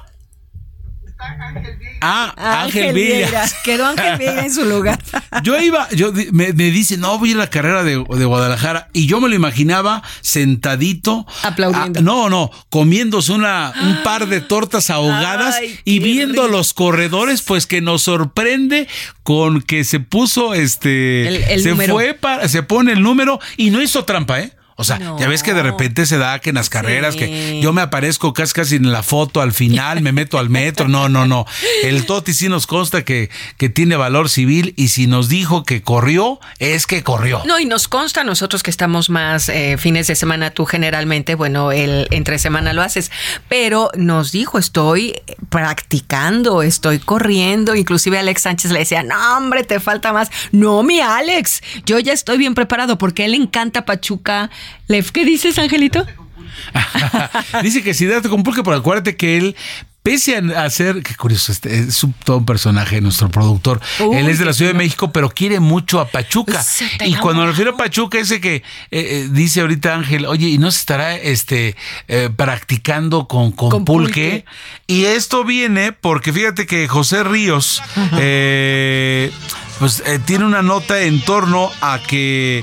Ah, 2.00 2.62
Ángel, 2.64 2.94
Villa. 2.94 3.44
Quedó 3.64 3.86
Ángel 3.86 4.18
Villa 4.18 4.44
en 4.44 4.52
su 4.52 4.64
lugar. 4.64 4.98
Yo 5.42 5.58
iba, 5.58 5.88
yo 5.90 6.12
me, 6.32 6.52
me 6.52 6.70
dice, 6.70 6.96
no, 6.98 7.18
voy 7.18 7.32
a 7.32 7.36
la 7.36 7.50
carrera 7.50 7.82
de, 7.84 8.04
de 8.08 8.24
Guadalajara. 8.24 8.88
Y 8.92 9.06
yo 9.06 9.20
me 9.20 9.28
lo 9.28 9.34
imaginaba 9.34 10.02
sentadito. 10.20 11.26
Aplaudiendo. 11.42 12.00
no, 12.02 12.28
no, 12.30 12.50
comiéndose 12.70 13.32
una, 13.32 13.72
un 13.82 14.02
par 14.02 14.28
de 14.28 14.40
tortas 14.40 14.90
ahogadas 14.90 15.56
Ay, 15.56 15.78
y 15.84 15.98
viendo 15.98 16.42
rico. 16.44 16.56
los 16.56 16.72
corredores, 16.74 17.42
pues 17.42 17.66
que 17.66 17.80
nos 17.80 18.02
sorprende 18.02 18.86
con 19.22 19.62
que 19.62 19.84
se 19.84 20.00
puso 20.00 20.54
este. 20.54 21.28
El- 21.28 21.42
el 21.44 21.62
se 21.62 21.70
número. 21.70 21.94
fue 21.94 22.14
para, 22.14 22.48
se 22.48 22.62
pone 22.62 22.92
el 22.92 23.02
número 23.02 23.40
y 23.56 23.70
no 23.70 23.82
hizo 23.82 24.04
trampa, 24.04 24.40
¿eh? 24.40 24.52
O 24.78 24.84
sea, 24.84 24.98
ya 25.18 25.26
ves 25.26 25.42
que 25.42 25.54
de 25.54 25.62
repente 25.62 26.04
se 26.04 26.18
da 26.18 26.38
que 26.38 26.50
en 26.50 26.56
las 26.56 26.68
carreras 26.68 27.16
que 27.16 27.60
yo 27.62 27.72
me 27.72 27.80
aparezco 27.80 28.34
casi 28.34 28.52
casi 28.52 28.76
en 28.76 28.92
la 28.92 29.02
foto 29.02 29.40
al 29.40 29.52
final, 29.52 30.02
me 30.02 30.12
meto 30.12 30.38
al 30.38 30.50
metro. 30.50 30.86
No, 30.86 31.08
no, 31.08 31.26
no. 31.26 31.46
El 31.82 32.04
Toti 32.04 32.34
sí 32.34 32.48
nos 32.48 32.66
consta 32.66 33.02
que, 33.02 33.30
que 33.56 33.70
tiene 33.70 33.96
valor 33.96 34.28
civil 34.28 34.74
y 34.76 34.88
si 34.88 35.06
nos 35.06 35.30
dijo 35.30 35.64
que 35.64 35.80
corrió, 35.80 36.40
es 36.58 36.86
que 36.86 37.02
corrió. 37.02 37.42
No, 37.46 37.58
y 37.58 37.64
nos 37.64 37.88
consta 37.88 38.20
a 38.20 38.24
nosotros 38.24 38.62
que 38.62 38.70
estamos 38.70 39.08
más 39.08 39.48
eh, 39.48 39.76
fines 39.78 40.06
de 40.08 40.14
semana, 40.14 40.50
tú 40.50 40.66
generalmente, 40.66 41.34
bueno, 41.34 41.72
el 41.72 42.06
entre 42.10 42.38
semana 42.38 42.74
lo 42.74 42.82
haces, 42.82 43.10
pero 43.48 43.90
nos 43.96 44.32
dijo, 44.32 44.58
estoy 44.58 45.14
practicando, 45.48 46.62
estoy 46.62 46.98
corriendo, 46.98 47.74
inclusive 47.74 48.18
Alex 48.18 48.42
Sánchez 48.42 48.72
le 48.72 48.80
decía, 48.80 49.02
no, 49.02 49.38
hombre, 49.38 49.64
te 49.64 49.80
falta 49.80 50.12
más. 50.12 50.30
No, 50.52 50.82
mi 50.82 51.00
Alex, 51.00 51.62
yo 51.86 51.98
ya 51.98 52.12
estoy 52.12 52.36
bien 52.36 52.54
preparado 52.54 52.98
porque 52.98 53.22
a 53.22 53.24
él 53.24 53.32
le 53.32 53.38
encanta 53.38 53.84
Pachuca. 53.84 54.50
Le- 54.88 55.02
¿Qué 55.02 55.24
dices, 55.24 55.58
Angelito? 55.58 56.06
Dice 57.62 57.82
que 57.82 57.94
si 57.94 58.06
date 58.06 58.28
con 58.28 58.42
pulque, 58.42 58.62
pero 58.62 58.76
acuérdate 58.76 59.16
que 59.16 59.36
él, 59.36 59.56
pese 60.02 60.36
a 60.36 60.70
ser, 60.70 61.02
qué 61.02 61.14
curioso, 61.14 61.52
este, 61.52 61.78
es 61.78 62.02
un, 62.04 62.12
todo 62.24 62.38
un 62.38 62.46
personaje, 62.46 63.00
nuestro 63.00 63.28
productor. 63.30 63.80
Uy, 64.00 64.16
él 64.16 64.28
es 64.28 64.38
de 64.38 64.44
la 64.46 64.52
Ciudad 64.52 64.72
de. 64.72 64.78
México, 64.78 65.12
pero 65.12 65.28
quiere 65.30 65.60
mucho 65.60 66.00
a 66.00 66.08
Pachuca. 66.08 66.64
Y 67.04 67.14
cuando 67.14 67.42
me 67.42 67.48
refiero 67.48 67.72
a 67.72 67.76
Pachuca, 67.76 68.18
ese 68.18 68.40
que 68.40 68.56
eh, 68.56 68.62
eh, 68.90 69.28
dice 69.30 69.60
ahorita 69.60 69.94
Ángel, 69.94 70.26
oye, 70.26 70.48
¿y 70.48 70.58
no 70.58 70.70
se 70.70 70.78
estará 70.80 71.14
este, 71.16 71.76
eh, 72.08 72.30
practicando 72.34 73.26
con, 73.28 73.52
con, 73.52 73.70
Con 73.70 73.84
pulque? 73.84 74.30
pulque. 74.30 74.44
Y 74.86 75.04
esto 75.04 75.44
viene 75.44 75.92
porque 75.92 76.32
fíjate 76.32 76.66
que 76.66 76.88
José 76.88 77.22
Ríos, 77.24 77.82
eh, 78.18 79.30
pues 79.78 80.02
eh, 80.06 80.18
tiene 80.24 80.44
una 80.44 80.62
nota 80.62 81.02
en 81.02 81.20
torno 81.22 81.70
a 81.80 81.98
que 81.98 82.62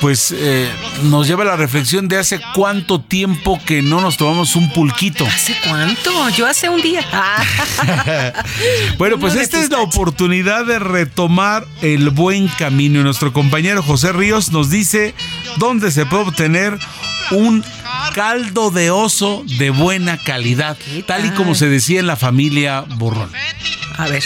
pues 0.00 0.34
eh, 0.36 0.70
nos 1.04 1.26
lleva 1.26 1.42
a 1.42 1.46
la 1.46 1.56
reflexión 1.56 2.08
de 2.08 2.18
hace 2.18 2.40
cuánto 2.54 3.00
tiempo 3.00 3.60
que 3.64 3.82
no 3.82 4.00
nos 4.00 4.16
tomamos 4.16 4.56
un 4.56 4.72
pulquito. 4.72 5.26
¿Hace 5.26 5.56
cuánto? 5.66 6.28
Yo 6.30 6.46
hace 6.46 6.68
un 6.68 6.80
día. 6.80 7.04
Ah. 7.12 7.42
Bueno, 8.98 9.18
pues 9.18 9.34
esta 9.34 9.60
es 9.60 9.70
la 9.70 9.78
oportunidad 9.78 10.64
de 10.64 10.78
retomar 10.78 11.66
el 11.82 12.10
buen 12.10 12.48
camino. 12.48 13.00
Y 13.00 13.02
nuestro 13.02 13.32
compañero 13.32 13.82
José 13.82 14.12
Ríos 14.12 14.50
nos 14.50 14.70
dice 14.70 15.14
dónde 15.56 15.90
se 15.90 16.06
puede 16.06 16.24
obtener 16.24 16.78
un 17.30 17.64
caldo 18.14 18.70
de 18.70 18.90
oso 18.90 19.44
de 19.58 19.70
buena 19.70 20.18
calidad, 20.18 20.76
tal 21.06 21.26
y 21.26 21.30
como 21.30 21.54
se 21.54 21.68
decía 21.68 22.00
en 22.00 22.06
la 22.06 22.16
familia 22.16 22.84
Borrón. 22.96 23.30
A 23.96 24.08
ver. 24.08 24.24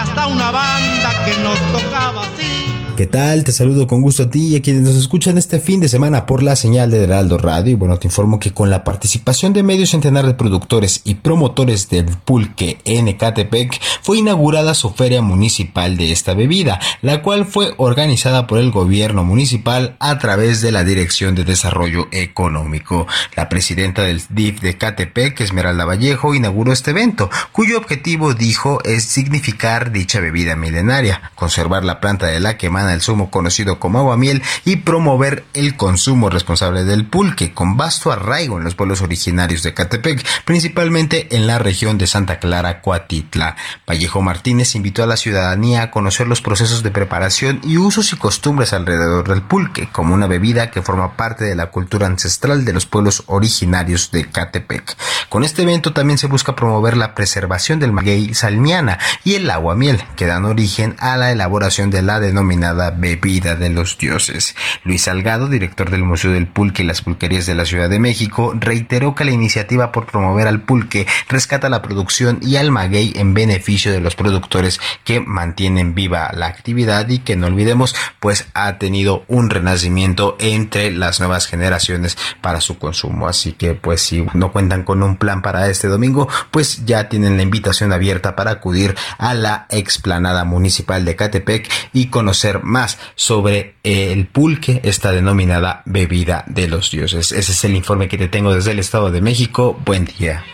Hasta 0.00 0.26
una 0.26 0.50
banda 0.50 1.24
que 1.24 1.36
nos 1.42 1.58
tocaba 1.72 2.22
así. 2.22 2.69
¿Qué 3.00 3.06
tal? 3.06 3.44
Te 3.44 3.52
saludo 3.52 3.86
con 3.86 4.02
gusto 4.02 4.24
a 4.24 4.30
ti 4.30 4.48
y 4.48 4.56
a 4.56 4.60
quienes 4.60 4.82
nos 4.82 4.94
escuchan 4.94 5.38
este 5.38 5.58
fin 5.58 5.80
de 5.80 5.88
semana 5.88 6.26
por 6.26 6.42
la 6.42 6.54
señal 6.54 6.90
de 6.90 7.02
Heraldo 7.02 7.38
Radio. 7.38 7.72
Y 7.72 7.74
bueno, 7.74 7.98
te 7.98 8.08
informo 8.08 8.38
que 8.38 8.52
con 8.52 8.68
la 8.68 8.84
participación 8.84 9.54
de 9.54 9.62
medio 9.62 9.86
centenar 9.86 10.26
de 10.26 10.34
productores 10.34 11.00
y 11.04 11.14
promotores 11.14 11.88
del 11.88 12.04
pulque 12.04 12.76
en 12.84 13.08
Ecatepec, 13.08 13.80
fue 14.02 14.18
inaugurada 14.18 14.74
su 14.74 14.90
feria 14.90 15.22
municipal 15.22 15.96
de 15.96 16.12
esta 16.12 16.34
bebida, 16.34 16.78
la 17.00 17.22
cual 17.22 17.46
fue 17.46 17.72
organizada 17.78 18.46
por 18.46 18.58
el 18.58 18.70
gobierno 18.70 19.24
municipal 19.24 19.96
a 19.98 20.18
través 20.18 20.60
de 20.60 20.70
la 20.70 20.84
Dirección 20.84 21.34
de 21.34 21.44
Desarrollo 21.44 22.06
Económico. 22.12 23.06
La 23.34 23.48
presidenta 23.48 24.02
del 24.02 24.20
DIF 24.28 24.60
de 24.60 24.70
Ecatepec, 24.70 25.40
Esmeralda 25.40 25.86
Vallejo, 25.86 26.34
inauguró 26.34 26.70
este 26.70 26.90
evento, 26.90 27.30
cuyo 27.52 27.78
objetivo, 27.78 28.34
dijo, 28.34 28.78
es 28.84 29.04
significar 29.04 29.90
dicha 29.90 30.20
bebida 30.20 30.54
milenaria, 30.54 31.32
conservar 31.34 31.82
la 31.82 31.98
planta 31.98 32.26
de 32.26 32.40
la 32.40 32.58
que 32.58 32.68
el 32.90 33.00
zumo 33.00 33.30
conocido 33.30 33.78
como 33.78 33.98
aguamiel 33.98 34.42
y 34.64 34.76
promover 34.76 35.44
el 35.54 35.76
consumo 35.76 36.30
responsable 36.30 36.84
del 36.84 37.06
pulque, 37.06 37.52
con 37.52 37.76
vasto 37.76 38.12
arraigo 38.12 38.58
en 38.58 38.64
los 38.64 38.74
pueblos 38.74 39.00
originarios 39.00 39.62
de 39.62 39.74
Catepec, 39.74 40.24
principalmente 40.44 41.34
en 41.36 41.46
la 41.46 41.58
región 41.58 41.98
de 41.98 42.06
Santa 42.06 42.38
Clara, 42.38 42.80
Coatitla. 42.80 43.56
Vallejo 43.88 44.22
Martínez 44.22 44.74
invitó 44.74 45.02
a 45.02 45.06
la 45.06 45.16
ciudadanía 45.16 45.82
a 45.82 45.90
conocer 45.90 46.26
los 46.26 46.40
procesos 46.40 46.82
de 46.82 46.90
preparación 46.90 47.60
y 47.64 47.76
usos 47.76 48.12
y 48.12 48.16
costumbres 48.16 48.72
alrededor 48.72 49.28
del 49.28 49.42
pulque, 49.42 49.88
como 49.90 50.14
una 50.14 50.26
bebida 50.26 50.70
que 50.70 50.82
forma 50.82 51.16
parte 51.16 51.44
de 51.44 51.56
la 51.56 51.70
cultura 51.70 52.06
ancestral 52.06 52.64
de 52.64 52.72
los 52.72 52.86
pueblos 52.86 53.24
originarios 53.26 54.10
de 54.10 54.28
Catepec. 54.28 54.96
Con 55.28 55.44
este 55.44 55.62
evento 55.62 55.92
también 55.92 56.18
se 56.18 56.26
busca 56.26 56.56
promover 56.56 56.96
la 56.96 57.14
preservación 57.14 57.78
del 57.78 57.92
maguey 57.92 58.34
salmiana 58.34 58.98
y 59.24 59.34
el 59.34 59.50
aguamiel, 59.50 60.02
que 60.16 60.26
dan 60.26 60.44
origen 60.44 60.96
a 60.98 61.16
la 61.16 61.30
elaboración 61.30 61.90
de 61.90 62.02
la 62.02 62.20
denominada 62.20 62.79
bebida 62.88 63.54
de 63.56 63.68
los 63.68 63.98
dioses. 63.98 64.56
Luis 64.84 65.02
Salgado, 65.02 65.48
director 65.48 65.90
del 65.90 66.04
Museo 66.04 66.32
del 66.32 66.46
Pulque 66.46 66.82
y 66.82 66.86
las 66.86 67.02
Pulquerías 67.02 67.44
de 67.44 67.54
la 67.54 67.66
Ciudad 67.66 67.90
de 67.90 67.98
México, 67.98 68.54
reiteró 68.58 69.14
que 69.14 69.26
la 69.26 69.32
iniciativa 69.32 69.92
por 69.92 70.06
promover 70.06 70.46
al 70.46 70.62
pulque 70.62 71.06
rescata 71.28 71.68
la 71.68 71.82
producción 71.82 72.38
y 72.40 72.56
al 72.56 72.70
maguey 72.70 73.12
en 73.16 73.34
beneficio 73.34 73.92
de 73.92 74.00
los 74.00 74.14
productores 74.14 74.80
que 75.04 75.20
mantienen 75.20 75.94
viva 75.94 76.30
la 76.32 76.46
actividad 76.46 77.08
y 77.08 77.18
que 77.18 77.36
no 77.36 77.48
olvidemos 77.48 77.94
pues 78.20 78.46
ha 78.54 78.78
tenido 78.78 79.24
un 79.28 79.50
renacimiento 79.50 80.36
entre 80.38 80.90
las 80.90 81.20
nuevas 81.20 81.46
generaciones 81.46 82.16
para 82.40 82.60
su 82.60 82.78
consumo. 82.78 83.28
Así 83.28 83.52
que 83.52 83.74
pues 83.74 84.00
si 84.02 84.26
no 84.34 84.52
cuentan 84.52 84.84
con 84.84 85.02
un 85.02 85.16
plan 85.16 85.42
para 85.42 85.68
este 85.68 85.88
domingo, 85.88 86.28
pues 86.50 86.84
ya 86.84 87.08
tienen 87.08 87.36
la 87.36 87.42
invitación 87.42 87.92
abierta 87.92 88.36
para 88.36 88.52
acudir 88.52 88.94
a 89.18 89.34
la 89.34 89.66
explanada 89.70 90.44
municipal 90.44 91.04
de 91.04 91.16
Catepec 91.16 91.70
y 91.92 92.06
conocer 92.06 92.62
más 92.70 92.98
sobre 93.14 93.74
el 93.82 94.26
pulque, 94.26 94.80
esta 94.84 95.12
denominada 95.12 95.82
bebida 95.84 96.44
de 96.46 96.68
los 96.68 96.90
dioses. 96.90 97.32
Ese 97.32 97.52
es 97.52 97.64
el 97.64 97.74
informe 97.74 98.08
que 98.08 98.16
te 98.16 98.28
tengo 98.28 98.54
desde 98.54 98.70
el 98.70 98.78
Estado 98.78 99.10
de 99.10 99.20
México. 99.20 99.78
Buen 99.84 100.06
día. 100.06 100.44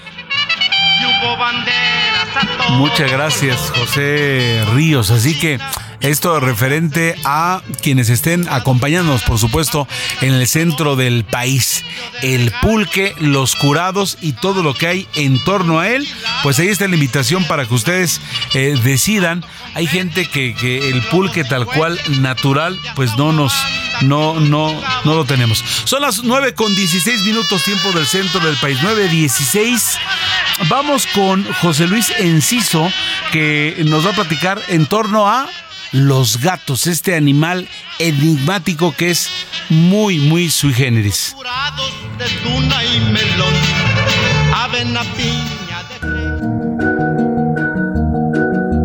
Muchas 2.71 3.11
gracias, 3.11 3.73
José 3.79 4.65
Ríos. 4.75 5.11
Así 5.11 5.39
que 5.39 5.59
esto 6.01 6.39
referente 6.40 7.14
a 7.24 7.62
quienes 7.82 8.10
estén 8.10 8.47
acompañándonos, 8.48 9.23
por 9.23 9.39
supuesto, 9.39 9.89
en 10.20 10.35
el 10.35 10.47
centro 10.47 10.97
del 10.97 11.24
país. 11.24 11.85
El 12.23 12.52
pulque, 12.62 13.14
los 13.18 13.56
curados 13.56 14.18
y 14.20 14.32
todo 14.32 14.62
lo 14.62 14.74
que 14.74 14.86
hay 14.86 15.09
en 15.14 15.43
torno 15.44 15.81
a 15.81 15.89
él. 15.89 16.06
Pues 16.43 16.59
ahí 16.59 16.68
está 16.68 16.86
la 16.89 16.94
invitación 16.94 17.44
para 17.44 17.66
que 17.66 17.74
ustedes 17.74 18.20
eh, 18.55 18.78
decidan. 18.82 19.44
Hay 19.74 19.86
gente 19.86 20.28
que, 20.28 20.55
que 20.55 20.90
el 20.90 21.02
pulque 21.02 21.44
tal 21.44 21.66
cual 21.66 21.98
natural, 22.20 22.78
pues 22.94 23.16
no 23.16 23.32
nos 23.32 23.52
no, 24.02 24.39
no, 24.40 24.78
no 25.05 25.14
lo 25.14 25.24
tenemos. 25.24 25.64
Son 25.85 26.02
las 26.02 26.23
9 26.23 26.55
con 26.55 26.74
16 26.74 27.23
minutos 27.23 27.62
tiempo 27.64 27.93
del 27.93 28.06
centro 28.06 28.40
del 28.40 28.56
país. 28.56 28.78
9.16. 28.81 29.98
Vamos 30.68 31.06
con 31.14 31.44
José 31.55 31.86
Luis 31.86 32.12
Enciso, 32.18 32.90
que 33.32 33.82
nos 33.86 34.06
va 34.06 34.10
a 34.10 34.14
platicar 34.14 34.60
en 34.68 34.86
torno 34.86 35.28
a 35.28 35.48
los 35.93 36.41
gatos, 36.41 36.87
este 36.87 37.15
animal 37.15 37.69
enigmático 37.99 38.95
que 38.97 39.11
es 39.11 39.29
muy, 39.69 40.19
muy 40.19 40.51
sui 40.51 40.73
generis. 40.73 41.35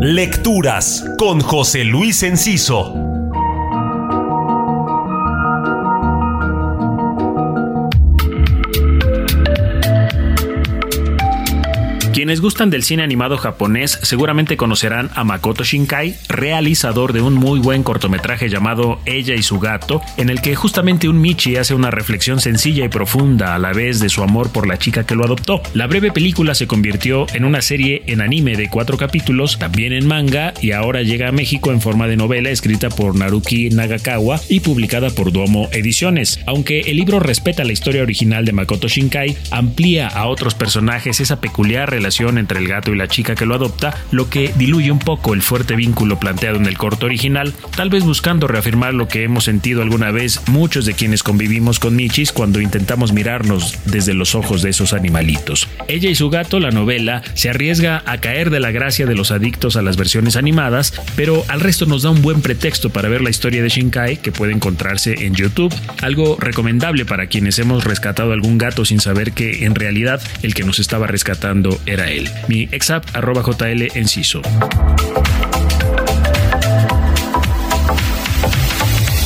Lecturas 0.02 1.06
con 1.18 1.41
José 1.41 1.84
Luis 1.84 2.23
Enciso. 2.23 3.01
Quienes 12.13 12.41
gustan 12.41 12.69
del 12.69 12.83
cine 12.83 13.03
animado 13.03 13.38
japonés 13.38 13.97
seguramente 14.01 14.57
conocerán 14.57 15.09
a 15.15 15.23
Makoto 15.23 15.63
Shinkai, 15.63 16.17
realizador 16.27 17.13
de 17.13 17.21
un 17.21 17.35
muy 17.35 17.61
buen 17.61 17.83
cortometraje 17.83 18.49
llamado 18.49 18.99
Ella 19.05 19.33
y 19.35 19.43
su 19.43 19.59
gato, 19.59 20.01
en 20.17 20.29
el 20.29 20.41
que 20.41 20.53
justamente 20.53 21.07
un 21.07 21.21
Michi 21.21 21.55
hace 21.55 21.73
una 21.73 21.89
reflexión 21.89 22.41
sencilla 22.41 22.83
y 22.83 22.89
profunda 22.89 23.55
a 23.55 23.59
la 23.59 23.71
vez 23.71 24.01
de 24.01 24.09
su 24.09 24.23
amor 24.23 24.51
por 24.51 24.67
la 24.67 24.77
chica 24.77 25.05
que 25.05 25.15
lo 25.15 25.23
adoptó. 25.23 25.61
La 25.73 25.88
breve 25.88 26.11
película 26.11 26.53
se 26.53 26.67
convirtió 26.67 27.27
en 27.33 27.45
una 27.45 27.61
serie 27.61 28.03
en 28.07 28.19
anime 28.19 28.57
de 28.57 28.69
cuatro 28.69 28.97
capítulos, 28.97 29.57
también 29.57 29.93
en 29.93 30.05
manga, 30.05 30.53
y 30.61 30.73
ahora 30.73 31.03
llega 31.03 31.29
a 31.29 31.31
México 31.31 31.71
en 31.71 31.79
forma 31.79 32.09
de 32.09 32.17
novela 32.17 32.49
escrita 32.49 32.89
por 32.89 33.15
Naruki 33.15 33.69
Nagakawa 33.69 34.41
y 34.49 34.59
publicada 34.59 35.11
por 35.11 35.31
Duomo 35.31 35.69
Ediciones. 35.71 36.41
Aunque 36.45 36.81
el 36.81 36.97
libro 36.97 37.21
respeta 37.21 37.63
la 37.63 37.71
historia 37.71 38.03
original 38.03 38.43
de 38.43 38.51
Makoto 38.51 38.89
Shinkai, 38.89 39.38
amplía 39.49 40.09
a 40.09 40.27
otros 40.27 40.55
personajes 40.55 41.21
esa 41.21 41.39
peculiar 41.39 41.89
relación 41.89 42.01
entre 42.02 42.60
el 42.60 42.68
gato 42.68 42.94
y 42.94 42.98
la 42.98 43.07
chica 43.07 43.36
que 43.36 43.45
lo 43.45 43.56
adopta, 43.56 43.95
lo 44.11 44.30
que 44.30 44.53
diluye 44.56 44.91
un 44.91 44.99
poco 44.99 45.34
el 45.34 45.41
fuerte 45.41 45.76
vínculo 45.76 46.19
planteado 46.19 46.57
en 46.57 46.65
el 46.65 46.78
corto 46.78 47.06
original, 47.06 47.53
tal 47.76 47.90
vez 47.90 48.03
buscando 48.03 48.48
reafirmar 48.48 48.94
lo 48.94 49.07
que 49.07 49.23
hemos 49.23 49.45
sentido 49.45 49.82
alguna 49.82 50.11
vez 50.11 50.41
muchos 50.48 50.86
de 50.86 50.94
quienes 50.94 51.23
convivimos 51.23 51.80
con 51.80 51.95
Michis 51.95 52.32
cuando 52.32 52.60
intentamos 52.60 53.14
mirarnos 53.14 53.78
desde 53.86 54.14
los 54.14 54.36
ojos 54.36 54.61
de 54.61 54.69
esos 54.72 54.94
animalitos. 54.94 55.68
Ella 55.88 56.10
y 56.10 56.15
su 56.15 56.30
gato, 56.30 56.60
la 56.60 56.72
novela, 56.72 57.22
se 57.34 57.49
arriesga 57.49 58.03
a 58.06 58.18
caer 58.19 58.49
de 58.49 58.60
la 58.60 58.72
gracia 58.72 59.06
de 59.06 59.15
los 59.15 59.32
adictos 59.32 59.76
a 59.76 59.82
las 59.82 59.98
versiones 59.98 60.36
animadas, 60.36 60.94
pero 61.15 61.44
al 61.48 61.60
resto 61.60 61.86
nos 61.86 62.03
da 62.03 62.10
un 62.10 62.22
buen 62.22 62.41
pretexto 62.41 62.90
para 62.90 63.10
ver 63.10 63.22
la 63.22 63.30
historia 63.30 63.64
de 63.64 63.69
Shinkai 63.69 64.22
que 64.22 64.32
puede 64.32 64.53
encontrarse 64.53 65.26
en 65.26 65.36
YouTube, 65.36 65.73
algo 66.02 66.38
recomendable 66.40 67.06
para 67.06 67.28
quienes 67.28 67.60
hemos 67.60 67.84
rescatado 67.84 68.34
algún 68.34 68.57
gato 68.57 68.86
sin 68.86 68.99
saber 68.99 69.34
que 69.34 69.65
en 69.65 69.76
realidad 69.76 70.22
el 70.44 70.53
que 70.53 70.64
nos 70.64 70.80
estaba 70.80 71.07
rescatando 71.07 71.80
era 71.91 72.09
él. 72.09 72.30
Mi 72.47 72.69
exap 72.72 73.05
arroba 73.15 73.43
JL 73.43 73.97
Enciso. 73.97 74.41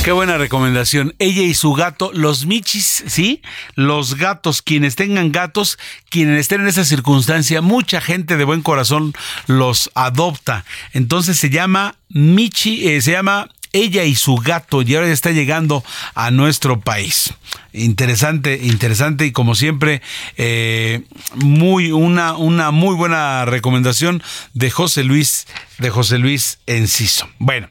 Qué 0.06 0.12
buena 0.12 0.38
recomendación. 0.38 1.16
Ella 1.18 1.42
y 1.42 1.52
su 1.54 1.72
gato, 1.72 2.12
los 2.12 2.46
michis, 2.46 3.02
¿sí? 3.08 3.42
Los 3.74 4.14
gatos, 4.14 4.62
quienes 4.62 4.94
tengan 4.94 5.32
gatos, 5.32 5.80
quienes 6.10 6.38
estén 6.38 6.60
en 6.60 6.68
esa 6.68 6.84
circunstancia, 6.84 7.60
mucha 7.60 8.00
gente 8.00 8.36
de 8.36 8.44
buen 8.44 8.62
corazón 8.62 9.14
los 9.48 9.90
adopta. 9.96 10.64
Entonces 10.92 11.38
se 11.38 11.50
llama 11.50 11.96
Michi, 12.08 12.88
eh, 12.88 13.02
se 13.02 13.12
llama 13.12 13.48
ella 13.76 14.04
y 14.04 14.14
su 14.14 14.36
gato 14.36 14.82
y 14.82 14.94
ahora 14.94 15.08
ya 15.08 15.12
está 15.12 15.30
llegando 15.30 15.84
a 16.14 16.30
nuestro 16.30 16.80
país. 16.80 17.34
Interesante, 17.72 18.58
interesante 18.62 19.26
y 19.26 19.32
como 19.32 19.54
siempre, 19.54 20.00
eh, 20.38 21.02
muy, 21.34 21.92
una, 21.92 22.34
una 22.34 22.70
muy 22.70 22.94
buena 22.94 23.44
recomendación 23.44 24.22
de 24.54 24.70
José 24.70 25.04
Luis, 25.04 25.46
de 25.78 25.90
José 25.90 26.18
Luis 26.18 26.58
Enciso. 26.66 27.28
Bueno, 27.38 27.68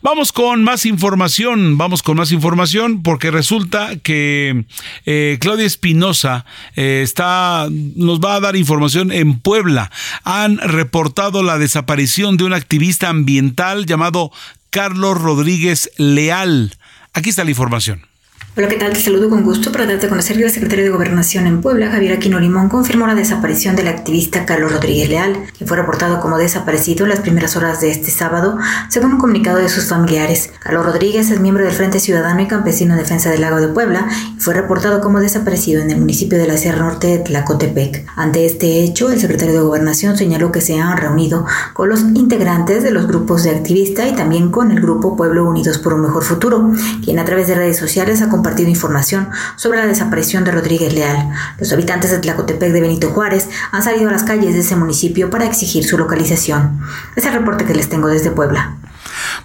vamos 0.00 0.32
con 0.32 0.64
más 0.64 0.86
información, 0.86 1.76
vamos 1.76 2.02
con 2.02 2.16
más 2.16 2.32
información 2.32 3.02
porque 3.02 3.30
resulta 3.30 3.96
que 3.96 4.64
eh, 5.04 5.36
Claudia 5.40 5.66
Espinosa 5.66 6.46
eh, 6.74 7.02
está, 7.04 7.68
nos 7.70 8.20
va 8.20 8.36
a 8.36 8.40
dar 8.40 8.56
información 8.56 9.12
en 9.12 9.38
Puebla. 9.38 9.90
Han 10.24 10.56
reportado 10.56 11.42
la 11.42 11.58
desaparición 11.58 12.38
de 12.38 12.44
un 12.44 12.54
activista 12.54 13.10
ambiental 13.10 13.84
llamado 13.84 14.32
Carlos 14.74 15.22
Rodríguez 15.22 15.88
Leal. 15.98 16.76
Aquí 17.12 17.30
está 17.30 17.44
la 17.44 17.50
información. 17.50 18.08
Hola, 18.56 18.68
¿qué 18.68 18.76
tal? 18.76 18.92
Te 18.92 19.00
saludo 19.00 19.28
con 19.28 19.42
gusto 19.42 19.72
para 19.72 19.84
darte 19.84 20.06
a 20.06 20.08
conocer 20.08 20.36
que 20.36 20.44
el 20.44 20.50
secretario 20.50 20.84
de 20.84 20.90
Gobernación 20.90 21.48
en 21.48 21.60
Puebla, 21.60 21.90
Javier 21.90 22.12
Aquino 22.12 22.38
Limón, 22.38 22.68
confirmó 22.68 23.04
la 23.04 23.16
desaparición 23.16 23.74
del 23.74 23.88
activista 23.88 24.46
Carlos 24.46 24.72
Rodríguez 24.72 25.08
Leal, 25.08 25.36
que 25.58 25.66
fue 25.66 25.76
reportado 25.76 26.20
como 26.20 26.38
desaparecido 26.38 27.02
en 27.04 27.10
las 27.10 27.18
primeras 27.18 27.56
horas 27.56 27.80
de 27.80 27.90
este 27.90 28.12
sábado, 28.12 28.56
según 28.90 29.14
un 29.14 29.18
comunicado 29.18 29.58
de 29.58 29.68
sus 29.68 29.86
familiares. 29.86 30.52
Carlos 30.60 30.86
Rodríguez 30.86 31.32
es 31.32 31.40
miembro 31.40 31.64
del 31.64 31.72
Frente 31.72 31.98
Ciudadano 31.98 32.42
y 32.42 32.46
Campesino 32.46 32.94
en 32.94 33.00
Defensa 33.00 33.28
del 33.28 33.40
Lago 33.40 33.60
de 33.60 33.66
Puebla 33.66 34.06
y 34.38 34.40
fue 34.40 34.54
reportado 34.54 35.00
como 35.00 35.18
desaparecido 35.18 35.82
en 35.82 35.90
el 35.90 35.98
municipio 35.98 36.38
de 36.38 36.46
la 36.46 36.56
Sierra 36.56 36.78
Norte 36.78 37.08
de 37.08 37.18
Tlacotepec. 37.18 38.06
Ante 38.14 38.46
este 38.46 38.84
hecho, 38.84 39.10
el 39.10 39.18
secretario 39.18 39.54
de 39.54 39.62
Gobernación 39.62 40.16
señaló 40.16 40.52
que 40.52 40.60
se 40.60 40.78
han 40.78 40.96
reunido 40.96 41.44
con 41.72 41.88
los 41.88 42.02
integrantes 42.02 42.84
de 42.84 42.92
los 42.92 43.08
grupos 43.08 43.42
de 43.42 43.50
activistas 43.50 44.06
y 44.12 44.14
también 44.14 44.52
con 44.52 44.70
el 44.70 44.80
grupo 44.80 45.16
Pueblo 45.16 45.44
Unidos 45.44 45.78
por 45.78 45.94
un 45.94 46.02
Mejor 46.02 46.22
Futuro, 46.22 46.70
quien 47.02 47.18
a 47.18 47.24
través 47.24 47.48
de 47.48 47.56
redes 47.56 47.78
sociales 47.78 48.22
ha 48.22 48.30
compartido 48.44 48.68
información 48.68 49.30
sobre 49.56 49.78
la 49.78 49.86
desaparición 49.86 50.44
de 50.44 50.50
Rodríguez 50.50 50.92
Leal. 50.92 51.30
Los 51.58 51.72
habitantes 51.72 52.10
de 52.10 52.18
Tlacotepec 52.18 52.72
de 52.72 52.80
Benito 52.82 53.08
Juárez 53.08 53.48
han 53.72 53.82
salido 53.82 54.10
a 54.10 54.12
las 54.12 54.22
calles 54.22 54.52
de 54.52 54.60
ese 54.60 54.76
municipio 54.76 55.30
para 55.30 55.46
exigir 55.46 55.82
su 55.82 55.96
localización. 55.96 56.78
Es 57.16 57.24
el 57.24 57.32
reporte 57.32 57.64
que 57.64 57.74
les 57.74 57.88
tengo 57.88 58.08
desde 58.08 58.30
Puebla. 58.30 58.76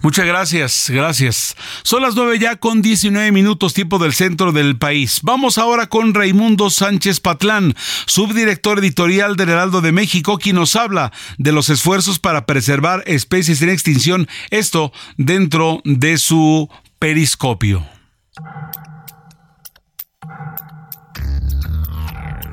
Muchas 0.02 0.26
gracias, 0.26 0.90
gracias. 0.90 1.56
Son 1.84 2.02
las 2.02 2.16
nueve 2.16 2.40
ya 2.40 2.58
con 2.58 2.82
19 2.82 3.32
minutos 3.32 3.74
tiempo 3.74 4.00
del 4.00 4.14
centro 4.14 4.52
del 4.52 4.78
país. 4.78 5.22
Vamos 5.24 5.58
ahora 5.58 5.88
con 5.88 6.14
Raimundo 6.14 6.70
Sánchez 6.70 7.22
Patlán, 7.22 7.76
subdirector 8.06 8.80
editorial 8.80 9.38
del 9.38 9.48
Heraldo 9.48 9.80
de 9.80 9.94
México, 9.94 10.40
quien 10.40 10.58
nos 10.58 10.76
habla 10.76 11.14
de 11.38 11.54
los 11.54 11.70
esfuerzos 11.70 12.20
para 12.20 12.46
preservar 12.46 13.02
especies 13.08 13.62
en 13.62 13.70
extinción, 13.70 14.28
esto 14.50 14.92
dentro 15.16 15.80
de 15.86 16.18
su 16.18 16.68
periscopio. 17.00 17.88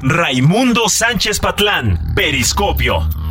Raimundo 0.03 0.89
Sánchez 0.89 1.41
Patlán, 1.41 2.15
Periscopio. 2.15 3.26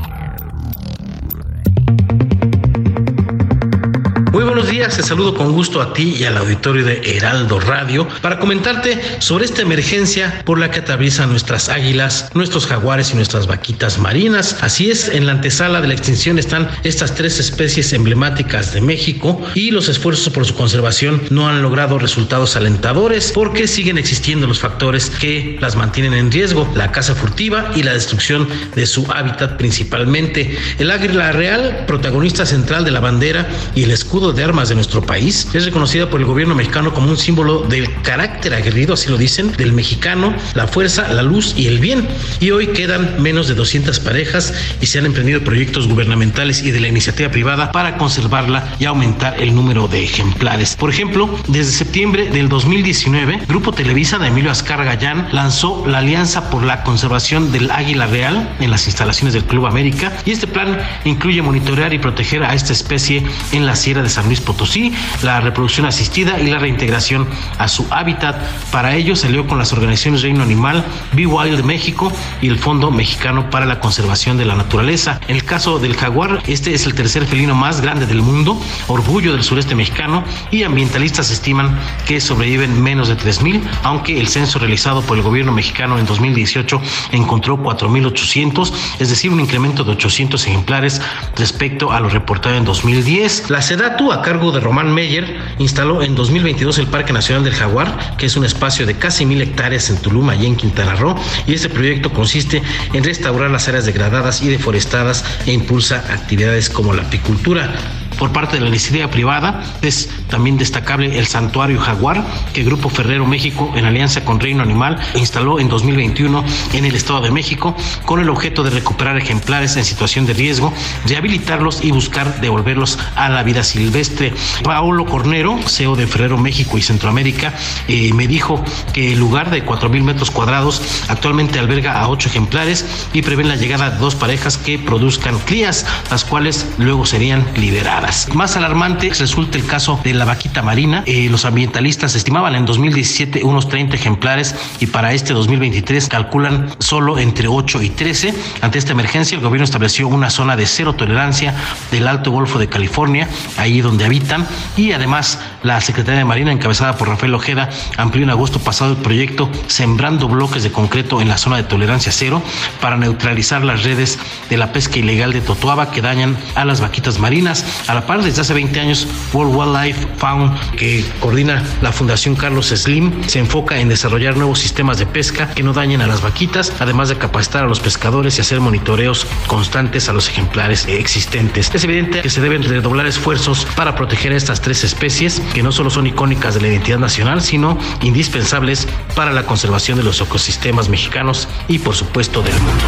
Muy 4.35 4.43
buenos 4.43 4.67
días, 4.67 4.97
te 4.97 5.01
saludo 5.01 5.33
con 5.33 5.53
gusto 5.53 5.81
a 5.81 5.93
ti 5.93 6.17
y 6.19 6.25
al 6.25 6.35
auditorio 6.35 6.83
de 6.83 6.99
Heraldo 7.15 7.57
Radio 7.57 8.05
para 8.21 8.37
comentarte 8.37 8.99
sobre 9.19 9.45
esta 9.45 9.61
emergencia 9.61 10.41
por 10.43 10.59
la 10.59 10.69
que 10.69 10.81
atraviesan 10.81 11.29
nuestras 11.29 11.69
águilas, 11.69 12.31
nuestros 12.33 12.67
jaguares 12.67 13.13
y 13.13 13.15
nuestras 13.15 13.47
vaquitas 13.47 13.97
marinas. 13.97 14.57
Así 14.59 14.91
es, 14.91 15.07
en 15.07 15.25
la 15.25 15.31
antesala 15.31 15.79
de 15.79 15.87
la 15.87 15.93
extinción 15.93 16.37
están 16.37 16.69
estas 16.83 17.15
tres 17.15 17.39
especies 17.39 17.93
emblemáticas 17.93 18.73
de 18.73 18.81
México 18.81 19.41
y 19.53 19.71
los 19.71 19.87
esfuerzos 19.87 20.33
por 20.33 20.45
su 20.45 20.53
conservación 20.53 21.21
no 21.29 21.47
han 21.47 21.61
logrado 21.61 21.97
resultados 21.97 22.57
alentadores 22.57 23.31
porque 23.33 23.69
siguen 23.69 23.97
existiendo 23.97 24.47
los 24.47 24.59
factores 24.59 25.11
que 25.11 25.57
las 25.61 25.77
mantienen 25.77 26.13
en 26.13 26.29
riesgo, 26.29 26.69
la 26.75 26.91
caza 26.91 27.15
furtiva 27.15 27.71
y 27.73 27.83
la 27.83 27.93
destrucción 27.93 28.49
de 28.75 28.85
su 28.85 29.09
hábitat 29.13 29.55
principalmente. 29.55 30.57
El 30.77 30.91
águila 30.91 31.31
real, 31.31 31.85
protagonista 31.87 32.45
central 32.45 32.83
de 32.83 32.91
la 32.91 32.99
bandera 32.99 33.47
y 33.75 33.83
el 33.83 33.91
escudo 33.91 34.24
de 34.33 34.43
armas 34.43 34.69
de 34.69 34.75
nuestro 34.75 35.01
país. 35.01 35.47
Es 35.53 35.65
reconocida 35.65 36.09
por 36.09 36.19
el 36.19 36.25
gobierno 36.25 36.55
mexicano 36.55 36.93
como 36.93 37.09
un 37.09 37.17
símbolo 37.17 37.61
del 37.61 38.01
carácter 38.01 38.53
aguerrido, 38.53 38.93
así 38.93 39.09
lo 39.09 39.17
dicen, 39.17 39.51
del 39.53 39.73
mexicano, 39.73 40.33
la 40.53 40.67
fuerza, 40.67 41.07
la 41.11 41.21
luz 41.21 41.53
y 41.57 41.67
el 41.67 41.79
bien. 41.79 42.07
Y 42.39 42.51
hoy 42.51 42.67
quedan 42.67 43.21
menos 43.21 43.47
de 43.47 43.55
200 43.55 43.99
parejas 43.99 44.53
y 44.81 44.85
se 44.87 44.99
han 44.99 45.05
emprendido 45.05 45.41
proyectos 45.43 45.87
gubernamentales 45.87 46.63
y 46.63 46.71
de 46.71 46.79
la 46.79 46.87
iniciativa 46.87 47.29
privada 47.29 47.71
para 47.71 47.97
conservarla 47.97 48.75
y 48.79 48.85
aumentar 48.85 49.41
el 49.41 49.53
número 49.53 49.87
de 49.87 50.03
ejemplares. 50.03 50.75
Por 50.75 50.89
ejemplo, 50.89 51.29
desde 51.47 51.71
septiembre 51.71 52.29
del 52.29 52.49
2019, 52.49 53.41
Grupo 53.47 53.71
Televisa 53.71 54.17
de 54.17 54.27
Emilio 54.27 54.51
Azcar 54.51 54.83
Gallán 54.83 55.27
lanzó 55.31 55.85
la 55.87 55.99
Alianza 55.99 56.49
por 56.49 56.63
la 56.63 56.83
Conservación 56.83 57.51
del 57.51 57.71
Águila 57.71 58.07
Real 58.07 58.55
en 58.59 58.71
las 58.71 58.87
instalaciones 58.87 59.33
del 59.33 59.45
Club 59.45 59.65
América 59.65 60.11
y 60.25 60.31
este 60.31 60.47
plan 60.47 60.79
incluye 61.03 61.41
monitorear 61.41 61.93
y 61.93 61.99
proteger 61.99 62.43
a 62.43 62.53
esta 62.53 62.73
especie 62.73 63.23
en 63.51 63.65
la 63.65 63.75
Sierra 63.75 64.01
de 64.01 64.09
San 64.15 64.25
Luis 64.27 64.39
Potosí, 64.39 64.93
la 65.23 65.41
reproducción 65.41 65.85
asistida 65.85 66.39
y 66.39 66.47
la 66.47 66.57
reintegración 66.57 67.27
a 67.57 67.67
su 67.67 67.85
hábitat. 67.89 68.41
Para 68.71 68.95
ello 68.95 69.15
salió 69.15 69.45
con 69.45 69.57
las 69.57 69.73
organizaciones 69.73 70.21
Reino 70.21 70.41
Animal, 70.41 70.85
Be 71.11 71.25
Wild 71.25 71.63
México 71.63 72.11
y 72.41 72.47
el 72.47 72.57
Fondo 72.57 72.91
Mexicano 72.91 73.49
para 73.49 73.65
la 73.65 73.79
Conservación 73.81 74.37
de 74.37 74.45
la 74.45 74.55
Naturaleza. 74.55 75.19
En 75.27 75.35
el 75.35 75.43
caso 75.43 75.79
del 75.79 75.95
jaguar, 75.97 76.41
este 76.47 76.73
es 76.73 76.85
el 76.85 76.95
tercer 76.95 77.25
felino 77.25 77.55
más 77.55 77.81
grande 77.81 78.05
del 78.05 78.21
mundo, 78.21 78.57
orgullo 78.87 79.33
del 79.33 79.43
sureste 79.43 79.75
mexicano 79.75 80.23
y 80.49 80.63
ambientalistas 80.63 81.29
estiman 81.29 81.77
que 82.07 82.21
sobreviven 82.21 82.81
menos 82.81 83.09
de 83.09 83.17
3.000, 83.17 83.61
aunque 83.83 84.19
el 84.19 84.27
censo 84.27 84.59
realizado 84.59 85.01
por 85.01 85.17
el 85.17 85.23
gobierno 85.23 85.51
mexicano 85.51 85.99
en 85.99 86.05
2018 86.05 86.81
encontró 87.11 87.57
4.800, 87.57 88.71
es 88.99 89.09
decir, 89.09 89.31
un 89.31 89.41
incremento 89.41 89.83
de 89.83 89.91
800 89.91 90.45
ejemplares 90.47 91.01
respecto 91.35 91.91
a 91.91 91.99
lo 91.99 92.09
reportado 92.09 92.55
en 92.55 92.65
2010. 92.65 93.49
La 93.49 93.61
SEDATU, 93.61 94.04
a 94.11 94.21
cargo 94.21 94.51
de 94.51 94.59
Román 94.59 94.93
Meyer, 94.93 95.37
instaló 95.59 96.01
en 96.01 96.15
2022 96.15 96.77
el 96.79 96.87
Parque 96.87 97.13
Nacional 97.13 97.43
del 97.43 97.53
Jaguar, 97.53 98.17
que 98.17 98.25
es 98.25 98.35
un 98.35 98.45
espacio 98.45 98.85
de 98.85 98.95
casi 98.95 99.25
mil 99.25 99.41
hectáreas 99.41 99.89
en 99.89 99.97
Tuluma 99.97 100.35
y 100.35 100.45
en 100.45 100.55
Quintana 100.55 100.95
Roo, 100.95 101.15
y 101.47 101.53
este 101.53 101.69
proyecto 101.69 102.11
consiste 102.11 102.61
en 102.93 103.03
restaurar 103.03 103.49
las 103.51 103.67
áreas 103.67 103.85
degradadas 103.85 104.41
y 104.41 104.49
deforestadas 104.49 105.25
e 105.45 105.53
impulsa 105.53 106.05
actividades 106.09 106.69
como 106.69 106.93
la 106.93 107.03
apicultura 107.03 107.73
por 108.17 108.31
parte 108.31 108.57
de 108.57 108.61
la 108.61 108.69
iniciativa 108.69 109.09
privada. 109.09 109.63
Es 109.81 110.09
también 110.29 110.57
destacable 110.57 111.17
el 111.17 111.27
Santuario 111.27 111.79
Jaguar, 111.79 112.23
que 112.53 112.63
Grupo 112.63 112.89
Ferrero 112.89 113.25
México, 113.25 113.71
en 113.75 113.85
alianza 113.85 114.23
con 114.23 114.39
Reino 114.39 114.63
Animal, 114.63 114.97
instaló 115.15 115.59
en 115.59 115.69
2021 115.69 116.43
en 116.73 116.85
el 116.85 116.95
Estado 116.95 117.21
de 117.21 117.31
México, 117.31 117.75
con 118.05 118.19
el 118.19 118.29
objeto 118.29 118.63
de 118.63 118.69
recuperar 118.69 119.17
ejemplares 119.17 119.75
en 119.77 119.85
situación 119.85 120.25
de 120.25 120.33
riesgo, 120.33 120.73
rehabilitarlos 121.07 121.83
y 121.83 121.91
buscar 121.91 122.41
devolverlos 122.41 122.97
a 123.15 123.29
la 123.29 123.43
vida 123.43 123.63
silvestre. 123.63 124.33
Paolo 124.63 125.05
Cornero, 125.05 125.59
CEO 125.67 125.95
de 125.95 126.07
Ferrero 126.07 126.37
México 126.37 126.77
y 126.77 126.81
Centroamérica, 126.81 127.53
eh, 127.87 128.11
me 128.13 128.27
dijo 128.27 128.63
que 128.93 129.13
el 129.13 129.19
lugar 129.19 129.49
de 129.51 129.65
4.000 129.65 130.03
metros 130.03 130.31
cuadrados 130.31 130.81
actualmente 131.07 131.59
alberga 131.59 131.99
a 131.99 132.07
ocho 132.07 132.29
ejemplares 132.29 132.85
y 133.13 133.21
prevén 133.21 133.47
la 133.47 133.55
llegada 133.55 133.89
de 133.89 133.97
dos 133.97 134.15
parejas 134.15 134.57
que 134.57 134.79
produzcan 134.79 135.39
crías, 135.39 135.85
las 136.09 136.25
cuales 136.25 136.67
luego 136.77 137.05
serían 137.05 137.45
liberadas. 137.55 138.04
Más 138.33 138.55
alarmante 138.55 139.09
resulta 139.17 139.57
el 139.57 139.65
caso 139.65 139.99
de 140.03 140.13
la 140.13 140.25
vaquita 140.25 140.61
marina. 140.61 141.03
Eh, 141.07 141.27
los 141.31 141.43
ambientalistas 141.43 142.13
estimaban 142.13 142.53
en 142.53 142.65
2017 142.65 143.43
unos 143.43 143.67
30 143.67 143.95
ejemplares 143.95 144.55
y 144.79 144.85
para 144.87 145.13
este 145.13 145.33
2023 145.33 146.07
calculan 146.07 146.69
solo 146.77 147.17
entre 147.17 147.47
8 147.47 147.81
y 147.81 147.89
13. 147.89 148.35
Ante 148.61 148.77
esta 148.77 148.91
emergencia, 148.91 149.35
el 149.35 149.43
gobierno 149.43 149.63
estableció 149.63 150.07
una 150.07 150.29
zona 150.29 150.55
de 150.55 150.67
cero 150.67 150.93
tolerancia 150.93 151.55
del 151.91 152.07
Alto 152.07 152.29
Golfo 152.29 152.59
de 152.59 152.67
California, 152.67 153.27
ahí 153.57 153.81
donde 153.81 154.05
habitan, 154.05 154.45
y 154.77 154.91
además 154.91 155.39
la 155.63 155.81
Secretaría 155.81 156.19
de 156.19 156.25
Marina, 156.25 156.51
encabezada 156.51 156.97
por 156.97 157.07
Rafael 157.07 157.33
Ojeda, 157.33 157.69
amplió 157.97 158.23
en 158.23 158.29
agosto 158.29 158.59
pasado 158.59 158.91
el 158.91 158.97
proyecto 158.97 159.49
Sembrando 159.67 160.27
Bloques 160.27 160.61
de 160.61 160.71
Concreto 160.71 161.21
en 161.21 161.27
la 161.27 161.37
zona 161.37 161.57
de 161.57 161.63
tolerancia 161.63 162.11
cero 162.11 162.43
para 162.81 162.97
neutralizar 162.97 163.63
las 163.63 163.83
redes 163.83 164.19
de 164.49 164.57
la 164.57 164.71
pesca 164.71 164.99
ilegal 164.99 165.33
de 165.33 165.41
Totoaba 165.41 165.89
que 165.89 166.01
dañan 166.01 166.37
a 166.53 166.65
las 166.65 166.81
vaquitas 166.81 167.17
marinas. 167.19 167.65
La 167.95 168.05
par, 168.05 168.21
desde 168.21 168.41
hace 168.41 168.53
20 168.53 168.77
años, 168.79 169.07
World 169.33 169.55
Wildlife 169.55 170.07
Fund, 170.17 170.53
que 170.77 171.03
coordina 171.21 171.63
la 171.81 171.93
Fundación 171.93 172.35
Carlos 172.35 172.67
Slim, 172.67 173.23
se 173.25 173.39
enfoca 173.39 173.79
en 173.79 173.87
desarrollar 173.87 174.35
nuevos 174.35 174.59
sistemas 174.59 174.99
de 174.99 175.05
pesca 175.05 175.49
que 175.51 175.63
no 175.63 175.71
dañen 175.71 176.01
a 176.01 176.07
las 176.07 176.21
vaquitas, 176.21 176.73
además 176.79 177.07
de 177.07 177.17
capacitar 177.17 177.63
a 177.63 177.67
los 177.67 177.79
pescadores 177.79 178.37
y 178.37 178.41
hacer 178.41 178.59
monitoreos 178.59 179.25
constantes 179.47 180.09
a 180.09 180.13
los 180.13 180.27
ejemplares 180.27 180.85
existentes. 180.87 181.71
Es 181.73 181.83
evidente 181.85 182.21
que 182.21 182.29
se 182.29 182.41
deben 182.41 182.63
redoblar 182.63 183.07
esfuerzos 183.07 183.65
para 183.77 183.95
proteger 183.95 184.33
a 184.33 184.35
estas 184.35 184.59
tres 184.59 184.83
especies, 184.83 185.41
que 185.53 185.63
no 185.63 185.71
solo 185.71 185.89
son 185.89 186.05
icónicas 186.05 186.53
de 186.53 186.61
la 186.61 186.67
identidad 186.67 186.99
nacional, 186.99 187.41
sino 187.41 187.77
indispensables 188.01 188.89
para 189.15 189.31
la 189.31 189.43
conservación 189.43 189.97
de 189.97 190.03
los 190.03 190.19
ecosistemas 190.19 190.89
mexicanos 190.89 191.47
y, 191.69 191.79
por 191.79 191.95
supuesto, 191.95 192.41
del 192.41 192.55
mundo. 192.55 192.83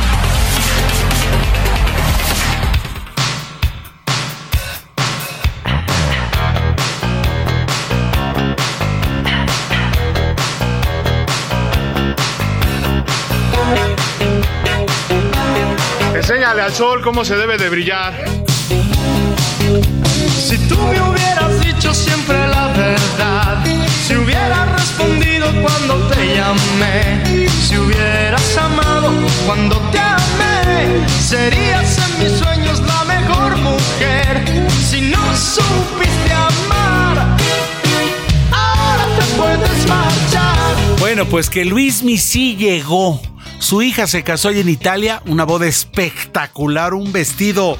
Sol 16.77 17.01
cómo 17.01 17.25
se 17.25 17.35
debe 17.35 17.57
de 17.57 17.69
brillar. 17.69 18.13
Si 20.47 20.57
tú 20.69 20.77
me 20.77 21.01
hubieras 21.01 21.59
dicho 21.59 21.91
siempre 21.91 22.37
la 22.49 22.67
verdad, 22.67 23.65
si 24.05 24.15
hubieras 24.15 24.71
respondido 24.73 25.47
cuando 25.63 25.95
te 26.09 26.35
llamé, 26.35 27.47
si 27.67 27.79
hubieras 27.79 28.57
amado 28.57 29.11
cuando 29.47 29.79
te 29.91 29.97
amé, 29.97 31.03
serías 31.19 31.97
en 31.97 32.23
mis 32.23 32.37
sueños 32.37 32.79
la 32.81 33.03
mejor 33.05 33.57
mujer. 33.57 34.45
Si 34.87 35.01
no 35.01 35.35
supiste 35.35 36.31
amar, 36.31 37.37
ahora 38.51 39.05
te 39.17 39.25
puedes 39.35 39.87
marchar. 39.87 40.75
Bueno, 40.99 41.25
pues 41.25 41.49
que 41.49 41.65
Luis 41.65 42.03
sí 42.21 42.55
llegó. 42.55 43.19
Su 43.67 43.81
hija 43.81 44.07
se 44.07 44.23
casó 44.23 44.47
hoy 44.47 44.61
en 44.61 44.69
Italia, 44.69 45.21
una 45.25 45.43
boda 45.43 45.67
espectacular, 45.67 46.93
un 46.93 47.11
vestido 47.11 47.77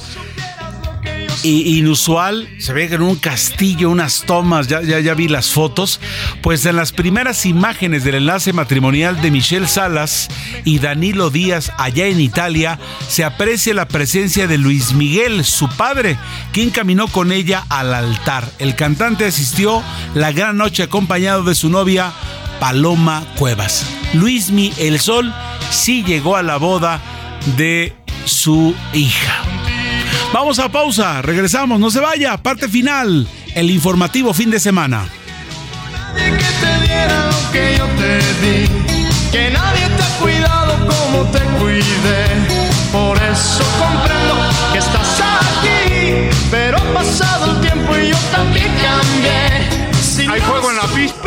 inusual. 1.44 2.46
Se 2.60 2.74
ve 2.74 2.94
en 2.94 3.02
un 3.02 3.16
castillo, 3.16 3.90
unas 3.90 4.24
tomas, 4.24 4.68
ya, 4.68 4.82
ya, 4.82 5.00
ya 5.00 5.14
vi 5.14 5.30
las 5.30 5.48
fotos. 5.52 6.02
Pues 6.42 6.66
en 6.66 6.76
las 6.76 6.92
primeras 6.92 7.46
imágenes 7.46 8.04
del 8.04 8.16
enlace 8.16 8.52
matrimonial 8.52 9.22
de 9.22 9.32
Michelle 9.32 9.66
Salas 9.66 10.28
y 10.66 10.80
Danilo 10.80 11.30
Díaz 11.30 11.72
allá 11.78 12.08
en 12.08 12.20
Italia, 12.20 12.80
se 13.08 13.24
aprecia 13.24 13.74
la 13.74 13.88
presencia 13.88 14.46
de 14.46 14.58
Luis 14.58 14.92
Miguel, 14.92 15.46
su 15.46 15.70
padre, 15.70 16.18
quien 16.52 16.70
caminó 16.70 17.08
con 17.08 17.32
ella 17.32 17.64
al 17.70 17.94
altar. 17.94 18.44
El 18.60 18.76
cantante 18.76 19.24
asistió 19.24 19.82
la 20.16 20.34
gran 20.34 20.58
noche 20.58 20.84
acompañado 20.84 21.44
de 21.44 21.56
su 21.56 21.70
novia 21.70 22.12
Paloma 22.60 23.24
Cuevas. 23.38 23.86
Luismi 24.14 24.74
El 24.78 25.00
Sol 25.00 25.34
sí 25.70 26.04
llegó 26.04 26.36
a 26.36 26.44
la 26.44 26.58
boda 26.58 27.00
de 27.58 27.96
su 28.26 28.76
hija. 28.94 29.44
Vamos 30.34 30.60
a 30.60 30.70
pausa, 30.70 31.22
regresamos, 31.22 31.80
no 31.80 31.90
se 31.90 32.00
vaya, 32.00 32.38
parte 32.38 32.68
final, 32.68 33.28
el 33.56 33.72
informativo 33.72 34.34
fin 34.34 34.52
de 34.52 34.60
semana. 34.60 35.08
Que 36.16 36.30
te 36.30 36.86
diera 36.86 37.28
lo 37.28 37.52
que 37.52 37.76
yo 37.78 37.86
te 37.98 38.18
di, 38.42 38.68
que 39.32 39.50
nadie 39.52 39.88
te 39.88 40.04
ha 40.04 40.20
cuidado 40.20 40.76
como 40.86 41.24
te 41.32 41.40
cuidé. 41.60 42.28
Por 42.92 43.18
eso 43.18 43.64
comprendo 43.80 44.36
que 44.72 44.80
estás 44.80 45.22
aquí, 45.22 46.38
pero 46.50 46.78
ha 46.78 46.94
pasado 46.94 47.52
el 47.52 47.62
tiempo 47.62 47.96
y 47.98 48.10
yo 48.10 48.18
también 48.32 48.74
cambié. 48.82 49.94
Si 50.02 50.28
Hay 50.28 50.42
fuego 50.42 50.72
en 50.72 50.78
la 50.78 50.88
pista. 50.88 51.27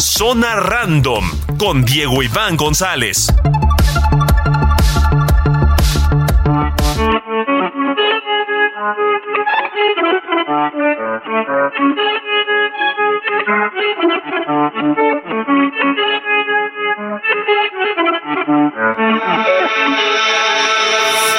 Zona 0.00 0.56
Random 0.56 1.30
con 1.58 1.84
Diego 1.84 2.22
Iván 2.22 2.56
González. 2.56 3.26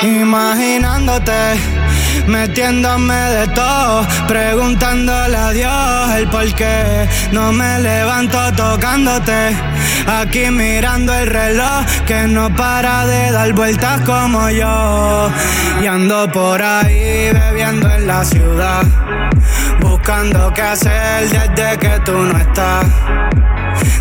Imaginándote, 0.03 1.80
metiéndome 2.27 3.13
de 3.13 3.47
todo, 3.47 4.05
preguntándole 4.27 5.37
a 5.37 5.51
Dios 5.51 6.15
el 6.15 6.27
por 6.27 6.53
qué. 6.53 7.07
No 7.31 7.51
me 7.51 7.79
levanto 7.79 8.37
tocándote, 8.53 9.55
aquí 10.07 10.49
mirando 10.49 11.13
el 11.13 11.27
reloj 11.27 11.85
que 12.05 12.27
no 12.27 12.53
para 12.55 13.05
de 13.05 13.31
dar 13.31 13.53
vueltas 13.53 14.01
como 14.01 14.49
yo. 14.49 15.29
Y 15.81 15.87
ando 15.87 16.31
por 16.31 16.61
ahí 16.61 17.31
bebiendo 17.33 17.89
en 17.89 18.07
la 18.07 18.23
ciudad, 18.23 18.83
buscando 19.79 20.51
qué 20.53 20.61
hacer 20.61 21.29
desde 21.29 21.77
que 21.77 21.99
tú 22.05 22.13
no 22.13 22.37
estás. 22.37 22.85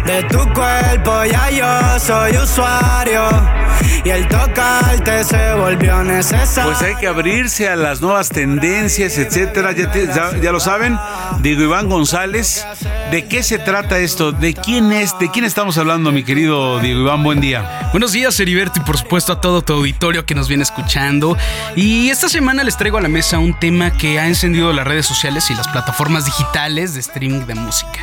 De 0.04 0.22
tu 0.24 0.38
cuerpo 0.52 1.24
ya 1.24 1.50
yo 1.50 2.00
soy 2.00 2.36
usuario 2.36 3.59
y 4.04 4.10
el 4.10 4.26
tocarte 4.28 5.24
se 5.24 5.54
volvió 5.54 6.02
necesario. 6.02 6.70
Pues 6.72 6.82
hay 6.82 6.94
que 6.96 7.06
abrirse 7.06 7.68
a 7.68 7.76
las 7.76 8.00
nuevas 8.00 8.28
tendencias, 8.28 9.18
etcétera. 9.18 9.72
Ya, 9.72 9.90
te- 9.90 10.06
ya- 10.06 10.36
ya 10.40 10.52
lo 10.52 10.60
saben, 10.60 10.98
digo 11.40 11.62
Iván 11.62 11.88
González. 11.88 12.64
¿De 13.10 13.26
qué 13.26 13.42
se 13.42 13.58
trata 13.58 13.98
esto? 13.98 14.30
¿De 14.30 14.54
quién 14.54 14.92
es? 14.92 15.18
¿De 15.18 15.28
quién 15.32 15.44
estamos 15.44 15.76
hablando, 15.78 16.12
mi 16.12 16.22
querido 16.22 16.78
Diego 16.78 17.00
Iván? 17.00 17.24
Buen 17.24 17.40
día. 17.40 17.88
Buenos 17.90 18.12
días, 18.12 18.38
Heriberto, 18.38 18.78
y 18.80 18.84
por 18.84 18.98
supuesto 18.98 19.32
a 19.32 19.40
todo 19.40 19.62
tu 19.62 19.72
auditorio 19.72 20.24
que 20.24 20.36
nos 20.36 20.46
viene 20.46 20.62
escuchando. 20.62 21.36
Y 21.74 22.10
esta 22.10 22.28
semana 22.28 22.62
les 22.62 22.76
traigo 22.76 22.98
a 22.98 23.00
la 23.00 23.08
mesa 23.08 23.40
un 23.40 23.58
tema 23.58 23.90
que 23.90 24.20
ha 24.20 24.28
encendido 24.28 24.72
las 24.72 24.86
redes 24.86 25.06
sociales 25.06 25.50
y 25.50 25.54
las 25.54 25.66
plataformas 25.66 26.24
digitales 26.24 26.94
de 26.94 27.00
streaming 27.00 27.46
de 27.46 27.56
música. 27.56 27.98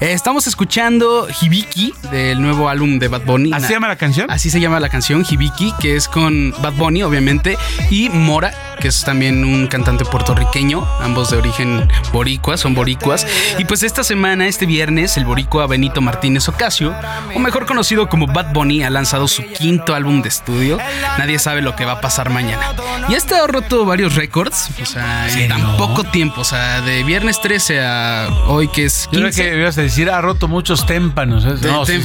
Eh, 0.00 0.10
estamos 0.10 0.48
escuchando 0.48 1.28
Hibiki 1.40 1.94
del 2.10 2.42
nuevo 2.42 2.68
álbum 2.68 2.98
de 2.98 3.06
Bad 3.06 3.22
Bunny. 3.22 3.52
¿Así 3.52 3.68
se 3.68 3.74
llama 3.74 3.86
la 3.86 3.96
canción? 3.96 4.28
Así 4.28 4.50
se 4.50 4.58
llama 4.58 4.80
la 4.80 4.88
canción, 4.88 5.24
Hibiki, 5.28 5.72
que 5.80 5.94
es 5.94 6.08
con 6.08 6.52
Bad 6.60 6.72
Bunny, 6.72 7.04
obviamente, 7.04 7.56
y 7.90 8.08
Mora, 8.08 8.52
que 8.80 8.88
es 8.88 9.02
también 9.04 9.44
un 9.44 9.66
cantante 9.66 10.04
puertorriqueño, 10.04 10.86
ambos 11.00 11.30
de 11.30 11.36
origen 11.36 11.88
boricua, 12.12 12.56
son 12.56 12.74
boricuas. 12.74 13.26
Y 13.58 13.64
pues 13.64 13.82
esta 13.82 14.04
semana, 14.04 14.46
este 14.46 14.66
viernes, 14.66 15.16
el 15.16 15.24
boricua 15.24 15.66
Benito 15.66 16.00
Martínez 16.00 16.48
Ocasio, 16.48 16.94
o 17.34 17.38
mejor 17.38 17.66
conocido 17.66 18.08
como 18.08 18.26
Bad 18.26 18.52
Bunny, 18.52 18.82
ha 18.82 18.90
lanzado 18.90 19.28
su 19.28 19.42
quinto 19.44 19.94
álbum 19.94 20.22
de 20.22 20.28
estudio. 20.28 20.78
Nadie 21.18 21.38
sabe 21.38 21.62
lo 21.62 21.76
que 21.76 21.84
va 21.84 21.92
a 21.92 22.00
pasar 22.00 22.30
mañana. 22.30 22.62
Y 23.08 23.14
este 23.14 23.34
ha 23.34 23.46
roto 23.46 23.84
varios 23.84 24.14
récords, 24.14 24.68
o 24.82 24.86
sea, 24.86 25.28
en 25.28 25.48
tan 25.48 25.76
poco 25.76 26.04
tiempo, 26.04 26.42
o 26.42 26.44
sea, 26.44 26.80
de 26.80 27.02
viernes 27.04 27.40
13 27.40 27.80
a 27.80 28.28
hoy 28.46 28.68
que 28.68 28.84
es 28.84 29.04
Yo 29.06 29.18
creo 29.20 29.24
15. 29.26 29.42
que 29.42 29.58
ibas 29.58 29.78
a 29.78 29.82
decir, 29.82 30.10
ha 30.10 30.20
roto 30.20 30.48
muchos 30.48 30.86
témpanos. 30.86 31.44
¿eh? 31.44 31.54
No, 31.62 31.84
sí. 31.86 32.00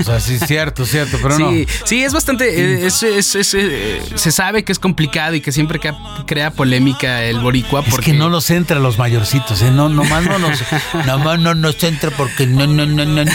O 0.00 0.04
sea, 0.04 0.20
sí, 0.20 0.38
cierto, 0.38 0.84
cierto, 0.84 1.18
pero 1.22 1.38
no. 1.38 1.50
Sí, 1.84 2.02
es 2.02 2.12
bastante. 2.12 2.48
Eh, 2.48 2.86
es, 2.86 3.02
es, 3.02 3.34
es, 3.34 3.54
eh, 3.54 4.00
se 4.14 4.32
sabe 4.32 4.64
que 4.64 4.72
es 4.72 4.78
complicado 4.78 5.34
y 5.34 5.40
que 5.40 5.52
siempre 5.52 5.78
crea, 5.78 5.96
crea 6.26 6.50
polémica 6.50 7.22
el 7.22 7.40
boricua. 7.40 7.82
Porque... 7.82 8.10
Es 8.10 8.12
que 8.12 8.18
no 8.18 8.30
nos 8.30 8.50
entra 8.50 8.78
los 8.78 8.98
mayorcitos, 8.98 9.62
¿eh? 9.62 9.70
No, 9.70 9.88
nomás 9.88 10.24
no 10.24 10.38
nos, 10.38 10.62
nomás 11.06 11.38
no 11.40 11.54
nos 11.54 11.82
entra 11.82 12.10
porque 12.10 12.46
no, 12.46 12.66
no, 12.66 12.86
no, 12.86 13.04
no, 13.04 13.24
no. 13.24 13.32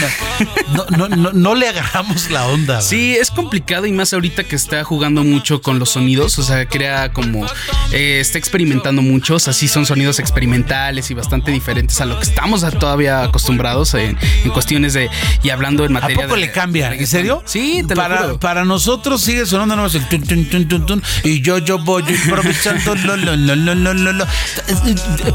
No, 0.96 1.08
no, 1.08 1.32
no 1.32 1.54
le 1.54 1.68
agarramos 1.68 2.30
la 2.30 2.46
onda. 2.46 2.80
Sí, 2.80 3.16
es 3.16 3.30
complicado 3.30 3.86
y 3.86 3.92
más 3.92 4.12
ahorita 4.12 4.44
que 4.44 4.56
está 4.56 4.84
jugando 4.84 5.24
mucho 5.24 5.62
con 5.62 5.78
los 5.78 5.90
sonidos. 5.90 6.38
O 6.38 6.42
sea, 6.42 6.66
crea 6.66 7.12
como. 7.12 7.46
Eh, 7.92 8.18
está 8.20 8.38
experimentando 8.38 9.02
mucho. 9.02 9.36
O 9.36 9.38
sea, 9.38 9.52
sí 9.52 9.68
son 9.68 9.86
sonidos 9.86 10.18
experimentales 10.18 11.10
y 11.10 11.14
bastante 11.14 11.50
diferentes 11.50 12.00
a 12.00 12.06
lo 12.06 12.18
que 12.18 12.24
estamos 12.24 12.62
todavía 12.78 13.22
acostumbrados 13.22 13.94
en, 13.94 14.16
en 14.44 14.50
cuestiones 14.50 14.92
de. 14.94 15.08
Y 15.42 15.50
hablando 15.50 15.84
en 15.84 15.92
materia 15.92 16.26
de 16.26 16.51
cambia? 16.52 16.92
¿En 16.94 17.06
serio? 17.06 17.42
Sí, 17.46 17.82
te 17.88 17.94
lo 17.94 18.00
para, 18.02 18.18
juro. 18.22 18.40
Para 18.40 18.64
nosotros 18.64 19.20
sigue 19.22 19.44
sonando 19.46 19.74
nomás 19.76 19.94
el 19.94 20.06
tun, 20.08 20.22
tun, 20.22 20.68
tun, 20.68 20.86
tun, 20.86 21.02
y 21.24 21.40
yo, 21.40 21.58
yo 21.58 21.78
voy 21.78 22.04
improvisando. 22.08 22.94
lo, 22.94 23.16
lo, 23.16 23.36
lo, 23.36 23.56
lo, 23.56 23.74
lo, 23.74 23.94
lo, 23.94 24.12
lo. 24.12 24.26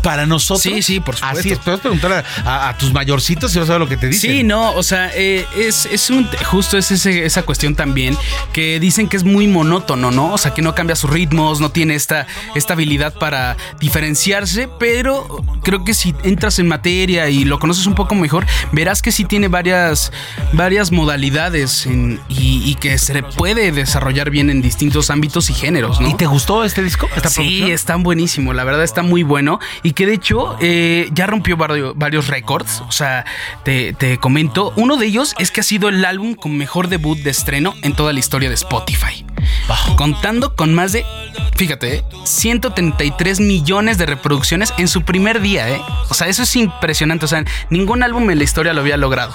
Para 0.01 0.25
nosotros. 0.25 0.61
Sí, 0.63 0.81
sí, 0.81 0.99
por 0.99 1.15
supuesto. 1.15 1.39
Así 1.39 1.51
es, 1.51 1.59
puedes 1.59 1.79
preguntar 1.79 2.11
a, 2.13 2.23
a- 2.45 2.69
a 2.69 2.77
tus 2.77 2.91
mayorcitos 2.93 3.55
y 3.55 3.59
vas 3.59 3.69
a 3.69 3.73
ver 3.73 3.81
lo 3.81 3.87
que 3.89 3.97
te 3.97 4.07
dicen. 4.07 4.31
Sí, 4.31 4.43
no, 4.43 4.71
o 4.73 4.83
sea, 4.83 5.11
eh, 5.15 5.45
es, 5.57 5.85
es 5.85 6.09
un 6.09 6.27
justo 6.45 6.77
es 6.77 6.91
ese- 6.91 7.25
esa 7.25 7.43
cuestión 7.43 7.75
también 7.75 8.17
que 8.53 8.79
dicen 8.79 9.07
que 9.07 9.17
es 9.17 9.23
muy 9.23 9.47
monótono, 9.47 10.11
¿no? 10.11 10.33
O 10.33 10.37
sea, 10.37 10.53
que 10.53 10.61
no 10.61 10.75
cambia 10.75 10.95
sus 10.95 11.09
ritmos, 11.09 11.59
no 11.59 11.71
tiene 11.71 11.95
esta, 11.95 12.27
esta 12.55 12.73
habilidad 12.73 13.13
para 13.13 13.57
diferenciarse, 13.79 14.69
pero 14.79 15.43
creo 15.63 15.83
que 15.83 15.93
si 15.93 16.13
entras 16.23 16.59
en 16.59 16.67
materia 16.67 17.29
y 17.29 17.43
lo 17.43 17.59
conoces 17.59 17.85
un 17.87 17.95
poco 17.95 18.15
mejor, 18.15 18.45
verás 18.71 19.01
que 19.01 19.11
sí 19.11 19.25
tiene 19.25 19.47
varias, 19.47 20.11
varias 20.53 20.91
modalidades 20.91 21.06
en- 21.85 22.19
y, 22.29 22.61
y 22.69 22.75
que 22.75 22.97
se 22.97 23.23
puede 23.23 23.71
desarrollar 23.71 24.29
bien 24.29 24.49
en 24.49 24.61
distintos 24.61 25.09
ámbitos 25.09 25.49
y 25.49 25.53
géneros, 25.53 25.99
¿no? 26.01 26.09
¿Y 26.09 26.13
te 26.15 26.25
gustó 26.25 26.63
este 26.63 26.83
disco? 26.83 27.07
¿Esta 27.15 27.29
sí, 27.29 27.71
está 27.71 27.95
buenísimo, 27.95 28.53
la 28.53 28.63
verdad 28.63 28.83
está 28.83 29.01
muy 29.03 29.23
bueno 29.23 29.59
y 29.83 29.93
que 29.93 30.05
de 30.05 30.13
hecho 30.13 30.57
eh, 30.61 31.09
ya 31.13 31.27
rompió 31.27 31.57
varios, 31.57 31.97
varios 31.97 32.27
récords, 32.27 32.81
o 32.87 32.91
sea, 32.91 33.25
te, 33.63 33.93
te 33.93 34.17
comento, 34.17 34.73
uno 34.75 34.97
de 34.97 35.05
ellos 35.07 35.35
es 35.39 35.51
que 35.51 35.61
ha 35.61 35.63
sido 35.63 35.89
el 35.89 36.03
álbum 36.05 36.35
con 36.35 36.57
mejor 36.57 36.87
debut 36.89 37.17
de 37.19 37.29
estreno 37.29 37.73
en 37.81 37.93
toda 37.93 38.13
la 38.13 38.19
historia 38.19 38.49
de 38.49 38.55
Spotify, 38.55 39.25
contando 39.95 40.55
con 40.55 40.73
más 40.73 40.91
de, 40.93 41.05
fíjate, 41.55 41.97
eh, 41.97 42.03
133 42.25 43.39
millones 43.39 43.97
de 43.97 44.05
reproducciones 44.05 44.73
en 44.77 44.87
su 44.87 45.01
primer 45.03 45.41
día, 45.41 45.69
¿eh? 45.69 45.81
o 46.09 46.13
sea, 46.13 46.27
eso 46.27 46.43
es 46.43 46.55
impresionante, 46.55 47.25
o 47.25 47.27
sea, 47.27 47.43
ningún 47.69 48.03
álbum 48.03 48.29
en 48.29 48.37
la 48.37 48.43
historia 48.43 48.73
lo 48.73 48.81
había 48.81 48.97
logrado. 48.97 49.33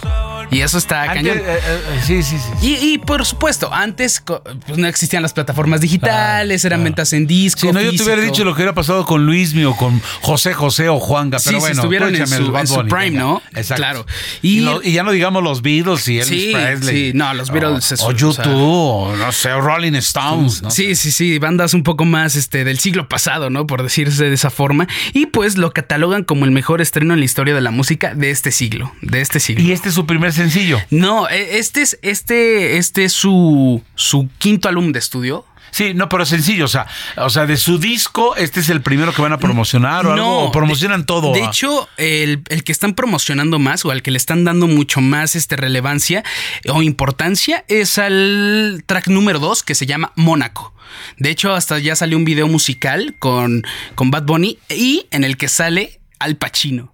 Y 0.51 0.61
eso 0.61 0.77
está 0.77 1.05
Antes, 1.05 1.17
cañón. 1.17 1.39
eh, 1.39 1.43
eh, 1.65 2.01
sí, 2.05 2.23
sí, 2.23 2.37
sí. 2.37 2.67
Y, 2.67 2.75
y, 2.93 2.99
por 2.99 3.25
supuesto, 3.25 3.73
antes 3.73 4.21
pues, 4.21 4.77
no 4.77 4.87
existían 4.87 5.23
las 5.23 5.33
plataformas 5.33 5.81
digitales, 5.81 6.63
eran 6.67 6.85
ventas 6.85 7.15
en 7.15 7.27
disco. 7.27 7.61
Si 7.61 7.73
no, 7.73 7.81
yo 7.81 7.91
te 7.91 8.03
hubiera 8.03 8.21
dicho 8.21 8.45
lo 8.45 8.53
que 8.53 8.57
hubiera 8.59 8.75
pasado 8.75 9.07
con 9.07 9.25
Luismi 9.25 9.65
o 9.65 9.75
con 9.75 10.03
José 10.21 10.53
José 10.53 10.91
o 10.91 11.01
Juanga, 11.01 11.39
pero 11.43 11.57
si 11.57 11.61
bueno, 11.61 11.81
estuvieran 11.81 12.13
tú 12.13 12.17
en 12.21 12.27
su- 12.27 12.55
en 12.57 12.67
su 12.67 12.83
prime. 12.87 13.13
¿no? 13.13 13.41
Exacto. 13.55 13.77
Claro. 13.77 14.07
Y, 14.43 14.59
Y- 14.59 14.61
lo- 14.61 14.83
y 14.83 14.93
ya 14.93 15.03
no 15.05 15.13
digamos 15.13 15.43
los 15.43 15.63
Beatles 15.63 16.07
y 16.09 16.19
Elvis 16.21 16.43
Sí, 16.43 16.53
Presley. 16.53 17.13
sí, 17.13 17.17
no, 17.17 17.33
los 17.33 17.51
Beatles 17.51 17.91
O, 17.91 17.95
es- 17.95 18.03
o 18.03 18.13
YouTube, 18.13 18.53
o 18.53 19.17
no 19.17 19.33
sé, 19.33 19.53
o 19.53 19.61
Rolling 19.63 19.95
Stones, 19.95 20.22
¿no? 20.63 20.71
Sí, 20.71 20.95
sí, 20.95 21.11
sí, 21.11 21.39
bandas 21.39 21.75
un 21.75 21.83
poco 21.83 22.05
más 22.05 22.37
este, 22.37 22.65
del 22.65 22.79
siglo 22.79 23.09
pasado, 23.09 23.51
¿no? 23.51 23.67
Por 23.67 23.83
decirse 23.83 24.25
de 24.25 24.35
esa 24.35 24.51
forma. 24.51 24.87
Y 25.13 25.27
pues 25.27 25.59
lo 25.59 25.73
catalogan 25.73 26.25
como 26.25 26.45
el 26.45 26.51
mejor 26.51 26.81
estreno 26.81 27.15
en 27.15 27.21
la 27.21 27.25
historia 27.25 27.55
de 27.55 27.61
la 27.61 27.71
música 27.71 28.15
de 28.15 28.31
este 28.31 28.53
siglo. 28.53 28.93
De 29.03 29.21
este 29.21 29.41
siglo. 29.41 29.65
Y 29.65 29.73
este 29.73 29.89
es 29.91 29.95
su 29.95 30.07
primer 30.07 30.33
sencillo. 30.33 30.79
No, 30.91 31.29
e- 31.29 31.59
este 31.59 31.83
es, 31.83 31.99
este, 32.03 32.77
este 32.77 33.05
es 33.05 33.13
su, 33.13 33.83
su 33.95 34.29
quinto 34.39 34.69
álbum 34.69 34.93
de 34.93 34.99
estudio. 34.99 35.45
Sí, 35.73 35.95
no, 35.95 36.09
pero 36.11 36.27
sencillo, 36.27 36.67
o 36.67 36.69
sea, 36.69 36.87
o 37.17 37.31
sea, 37.31 37.47
de 37.47 37.57
su 37.57 37.79
disco, 37.79 38.37
este 38.37 38.61
es 38.61 38.69
el 38.69 38.83
primero 38.83 39.15
que 39.15 39.23
van 39.23 39.33
a 39.33 39.39
promocionar 39.39 40.07
o 40.07 40.13
algo, 40.13 40.39
o 40.45 40.53
promocionan 40.53 41.07
todo. 41.07 41.33
De 41.33 41.43
ah. 41.43 41.47
hecho, 41.49 41.89
el, 41.97 42.43
el 42.51 42.63
que 42.63 42.73
están 42.73 42.93
promocionando 42.93 43.59
más 43.59 43.85
o 43.87 43.91
al 43.91 44.03
que 44.03 44.11
le 44.11 44.19
están 44.19 44.45
dando 44.45 44.67
mucho 44.67 45.01
más 45.01 45.35
este, 45.35 45.57
relevancia 45.57 46.23
o 46.69 46.83
importancia 46.83 47.65
es 47.69 47.97
al 47.97 48.85
track 48.87 49.09
número 49.09 49.39
2 49.39 49.63
que 49.63 49.75
se 49.75 49.87
llama 49.87 50.13
Mónaco. 50.15 50.75
De 51.17 51.31
hecho, 51.31 51.55
hasta 51.55 51.79
ya 51.79 51.97
salió 51.97 52.19
un 52.19 52.27
video 52.27 52.49
musical 52.49 53.17
con, 53.19 53.65
con 53.95 54.11
Bad 54.11 54.25
Bunny 54.25 54.59
y 54.69 55.07
en 55.11 55.25
el 55.25 55.39
que 55.39 55.49
sale 55.49 56.01
Al 56.19 56.37
Pacino. 56.37 56.92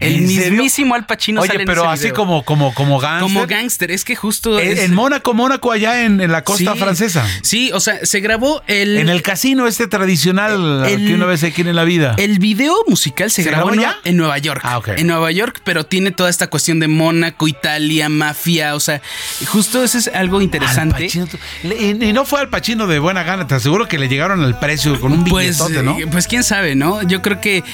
El 0.00 0.22
mismísimo 0.22 0.94
Al 0.94 1.06
Pacino 1.06 1.40
Oye, 1.40 1.48
sale 1.48 1.62
en 1.62 1.66
pero 1.66 1.82
ese 1.82 1.90
así 1.92 2.02
video. 2.04 2.14
como, 2.14 2.44
como, 2.44 2.74
como 2.74 2.98
gangster. 2.98 3.22
Como 3.22 3.46
gangster, 3.46 3.90
es 3.90 4.04
que 4.04 4.16
justo. 4.16 4.58
En, 4.58 4.72
es- 4.72 4.78
en 4.80 4.94
Mónaco, 4.94 5.34
Mónaco, 5.34 5.72
allá 5.72 6.04
en, 6.04 6.20
en 6.20 6.30
la 6.32 6.42
costa 6.44 6.72
Sí, 6.74 6.78
francesa. 6.78 7.26
Sí, 7.42 7.70
o 7.72 7.80
sea, 7.80 8.04
se 8.04 8.20
grabó 8.20 8.62
el. 8.66 8.98
En 8.98 9.08
el 9.08 9.22
casino 9.22 9.66
este 9.66 9.86
tradicional 9.86 10.84
El- 10.86 11.06
que 11.06 11.14
una 11.14 11.26
vez 11.26 11.40
se 11.40 11.52
quiere 11.52 11.70
en 11.70 11.76
la 11.76 11.84
vida. 11.84 12.14
El 12.18 12.38
video 12.38 12.74
musical 12.88 13.30
se, 13.30 13.42
¿Se 13.42 13.50
grabó, 13.50 13.66
grabó 13.68 13.74
en, 13.74 13.80
ya? 13.88 13.96
en 14.04 14.16
Nueva 14.16 14.38
York. 14.38 14.60
Ah, 14.64 14.78
ok. 14.78 14.88
En 14.96 15.06
Nueva 15.06 15.30
York, 15.30 15.60
pero 15.64 15.84
tiene 15.86 16.10
toda 16.10 16.28
esta 16.30 16.48
cuestión 16.48 16.80
de 16.80 16.88
Mónaco, 16.88 17.46
Italia, 17.48 18.08
mafia. 18.08 18.74
O 18.74 18.80
sea, 18.80 19.00
justo 19.46 19.82
eso 19.84 19.96
es 19.98 20.08
algo 20.08 20.40
interesante. 20.42 21.04
Pacino, 21.04 21.26
Y, 21.62 22.04
y 22.04 22.12
no 22.12 22.24
fue 22.24 22.40
al 22.40 22.48
Pachino 22.48 22.86
de 22.86 22.98
buena 22.98 23.22
gana, 23.22 23.46
te 23.46 23.54
aseguro 23.54 23.86
que 23.88 23.98
le 23.98 24.08
llegaron 24.08 24.42
al 24.42 24.58
precio 24.58 24.98
con 25.00 25.12
un 25.12 25.24
Pues, 25.24 25.58
billetote, 25.58 25.82
¿no? 25.82 25.96
pues 26.10 26.26
quién 26.26 26.42
sabe, 26.42 26.74
¿no? 26.74 27.02
Yo 27.02 27.22
creo 27.22 27.40
que 27.40 27.58
eh, 27.58 27.64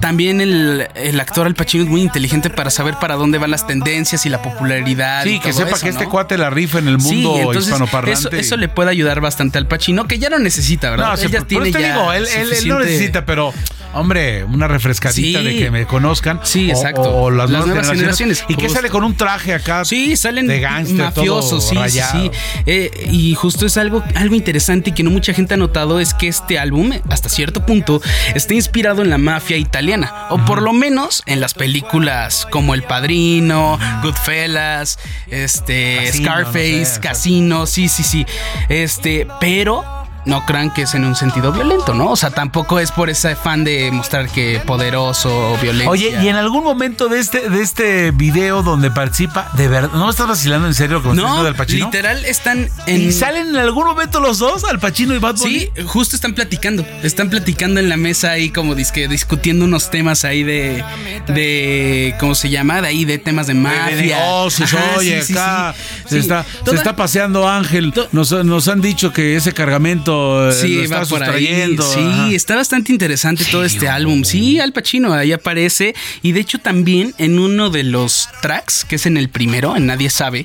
también 0.00 0.40
el, 0.40 0.86
el 0.94 1.18
actor 1.20 1.46
Al 1.46 1.54
Pacino 1.54 1.61
es 1.64 1.86
muy 1.86 2.02
inteligente 2.02 2.50
para 2.50 2.70
saber 2.70 2.94
para 3.00 3.14
dónde 3.16 3.38
van 3.38 3.50
las 3.50 3.66
tendencias 3.66 4.26
y 4.26 4.28
la 4.28 4.42
popularidad. 4.42 5.24
Sí, 5.24 5.34
y 5.36 5.40
que 5.40 5.52
sepa 5.52 5.70
eso, 5.70 5.80
que 5.84 5.88
este 5.90 6.06
cuate 6.06 6.36
la 6.38 6.50
rifa 6.50 6.78
en 6.78 6.88
el 6.88 7.00
Sí, 7.00 7.14
mundo 7.16 7.36
entonces, 7.38 7.64
hispanoparlante. 7.64 8.28
Eso, 8.28 8.36
eso 8.36 8.56
le 8.56 8.68
puede 8.68 8.90
ayudar 8.90 9.20
bastante 9.20 9.58
al 9.58 9.66
Pacino, 9.66 10.06
que 10.06 10.18
ya 10.18 10.28
no 10.30 10.38
necesita, 10.38 10.90
¿verdad? 10.90 11.06
No, 11.08 11.12
Él 11.14 11.18
sí, 11.18 11.28
ya 11.30 11.40
tiene 11.42 11.70
te 11.70 11.80
ya 11.82 11.94
digo, 11.94 12.12
él, 12.12 12.26
no 12.66 12.78
necesita, 12.80 13.24
pero 13.24 13.52
hombre, 13.94 14.44
una 14.44 14.68
refrescadita 14.68 15.40
Sí. 15.40 15.44
de 15.44 15.56
que 15.58 15.70
me 15.70 15.86
conozcan. 15.86 16.40
Sí, 16.42 16.70
exacto. 16.70 17.02
O, 17.02 17.30
las, 17.30 17.50
Las 17.50 17.66
nuevas, 17.66 17.86
generaciones. 17.88 18.38
generaciones. 18.38 18.44
Y 18.48 18.54
que 18.56 18.68
sale 18.68 18.88
con 18.88 19.04
un 19.04 19.16
traje 19.16 19.54
acá. 19.54 19.84
Sí, 19.84 20.16
salen 20.16 20.46
de 20.46 20.60
gángster, 20.60 20.96
mafiosos, 20.96 21.68
todo 21.70 21.84
sí, 21.88 21.90
sí, 21.90 22.00
sí. 22.12 22.30
Eh, 22.66 23.08
y 23.10 23.34
justo 23.34 23.66
es 23.66 23.76
algo, 23.76 24.02
algo 24.14 24.34
interesante 24.34 24.90
y 24.90 24.92
que 24.94 25.02
no 25.02 25.10
mucha 25.10 25.34
gente 25.34 25.54
ha 25.54 25.56
notado 25.56 26.00
es 26.00 26.14
que 26.14 26.28
este 26.28 26.58
álbum, 26.58 26.92
hasta 27.10 27.28
cierto 27.28 27.66
punto, 27.66 28.00
está 28.34 28.54
inspirado 28.54 29.02
en 29.02 29.10
la 29.10 29.18
mafia 29.18 29.56
italiana. 29.56 30.26
O 30.30 30.38
por 30.44 30.62
lo 30.62 30.72
menos 30.72 31.22
en 31.26 31.40
las 31.40 31.51
películas 31.54 32.46
como 32.50 32.74
El 32.74 32.82
Padrino, 32.82 33.78
Goodfellas, 34.02 34.98
este, 35.28 35.96
Casino, 36.06 36.30
Scarface, 36.30 36.78
no 36.78 36.84
sé, 36.84 37.00
Casino, 37.00 37.66
sí, 37.66 37.88
sí, 37.88 38.02
sí. 38.02 38.26
Este, 38.68 39.26
pero 39.40 40.01
no 40.24 40.44
crean 40.46 40.72
que 40.72 40.82
es 40.82 40.94
en 40.94 41.04
un 41.04 41.16
sentido 41.16 41.52
violento, 41.52 41.94
¿no? 41.94 42.10
O 42.10 42.16
sea, 42.16 42.30
tampoco 42.30 42.78
es 42.78 42.92
por 42.92 43.10
ese 43.10 43.30
afán 43.32 43.64
de 43.64 43.90
mostrar 43.90 44.28
que 44.28 44.60
poderoso 44.66 45.52
o 45.52 45.58
violencia. 45.58 45.90
Oye, 45.90 46.16
y 46.22 46.28
en 46.28 46.36
algún 46.36 46.62
momento 46.64 47.08
de 47.08 47.18
este, 47.18 47.48
de 47.50 47.60
este 47.62 48.10
video 48.12 48.62
donde 48.62 48.90
participa, 48.90 49.50
de 49.56 49.68
verdad, 49.68 49.90
¿no 49.92 50.04
me 50.04 50.10
estás 50.10 50.28
vacilando 50.28 50.68
en 50.68 50.74
serio 50.74 51.02
con 51.02 51.16
No, 51.16 51.42
del 51.42 51.54
Pacino? 51.54 51.86
literal 51.86 52.24
están 52.24 52.68
en. 52.86 53.02
¿Y 53.08 53.12
salen 53.12 53.48
en 53.48 53.56
algún 53.56 53.84
momento 53.84 54.20
los 54.20 54.38
dos, 54.38 54.64
Al 54.64 54.78
Pacino 54.78 55.14
y 55.14 55.18
Bad 55.18 55.36
Bunny? 55.36 55.58
Sí, 55.60 55.70
justo 55.86 56.14
están 56.16 56.34
platicando. 56.34 56.84
Están 57.02 57.28
platicando 57.30 57.80
en 57.80 57.88
la 57.88 57.96
mesa 57.96 58.30
ahí, 58.30 58.50
como 58.50 58.74
disque, 58.74 59.08
discutiendo 59.08 59.64
unos 59.64 59.90
temas 59.90 60.24
ahí 60.24 60.42
de. 60.44 60.84
de 61.28 62.14
¿Cómo 62.20 62.34
se 62.34 62.48
llama? 62.50 62.80
De 62.80 62.88
ahí, 62.88 63.04
de 63.04 63.18
temas 63.18 63.46
de 63.46 63.54
mafia. 63.54 63.96
negocios, 63.96 64.74
oye, 64.96 65.20
acá. 65.20 65.74
Se, 66.06 66.18
está, 66.18 66.44
Toda- 66.64 66.70
se 66.72 66.76
está 66.76 66.96
paseando 66.96 67.48
Ángel. 67.48 67.92
Nos, 68.12 68.30
nos 68.32 68.68
han 68.68 68.80
dicho 68.80 69.12
que 69.12 69.36
ese 69.36 69.52
cargamento 69.52 70.11
eh, 70.12 70.52
Sí, 70.52 70.76
lo 70.76 70.82
está 70.84 71.00
va 71.00 71.06
por 71.06 71.22
ahí. 71.22 71.28
sustrayendo. 71.30 71.82
Sí, 71.92 72.34
está 72.34 72.56
bastante 72.56 72.92
interesante 72.92 73.44
todo 73.44 73.64
este 73.64 73.88
álbum. 73.88 74.24
Sí, 74.24 74.60
Al 74.60 74.72
Pacino 74.72 75.12
ahí 75.12 75.32
aparece. 75.32 75.94
Y 76.22 76.32
de 76.32 76.40
hecho, 76.40 76.58
también 76.58 77.14
en 77.18 77.38
uno 77.38 77.70
de 77.70 77.82
los 77.84 78.28
tracks, 78.40 78.84
que 78.84 78.96
es 78.96 79.06
en 79.06 79.16
el 79.16 79.28
primero, 79.28 79.76
en 79.76 79.86
Nadie 79.86 80.10
Sabe, 80.10 80.44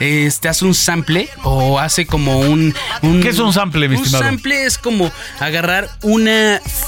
este 0.00 0.48
hace 0.48 0.64
un 0.64 0.74
sample 0.74 1.28
o 1.42 1.78
hace 1.78 2.06
como 2.06 2.40
un. 2.40 2.74
un 3.02 3.20
¿Qué 3.20 3.28
es 3.30 3.38
un 3.38 3.52
sample, 3.52 3.88
mi 3.88 3.96
Un 3.96 4.02
estimado? 4.04 4.24
sample 4.24 4.64
es 4.64 4.78
como 4.78 5.10
agarrar 5.40 5.88
un 6.02 6.28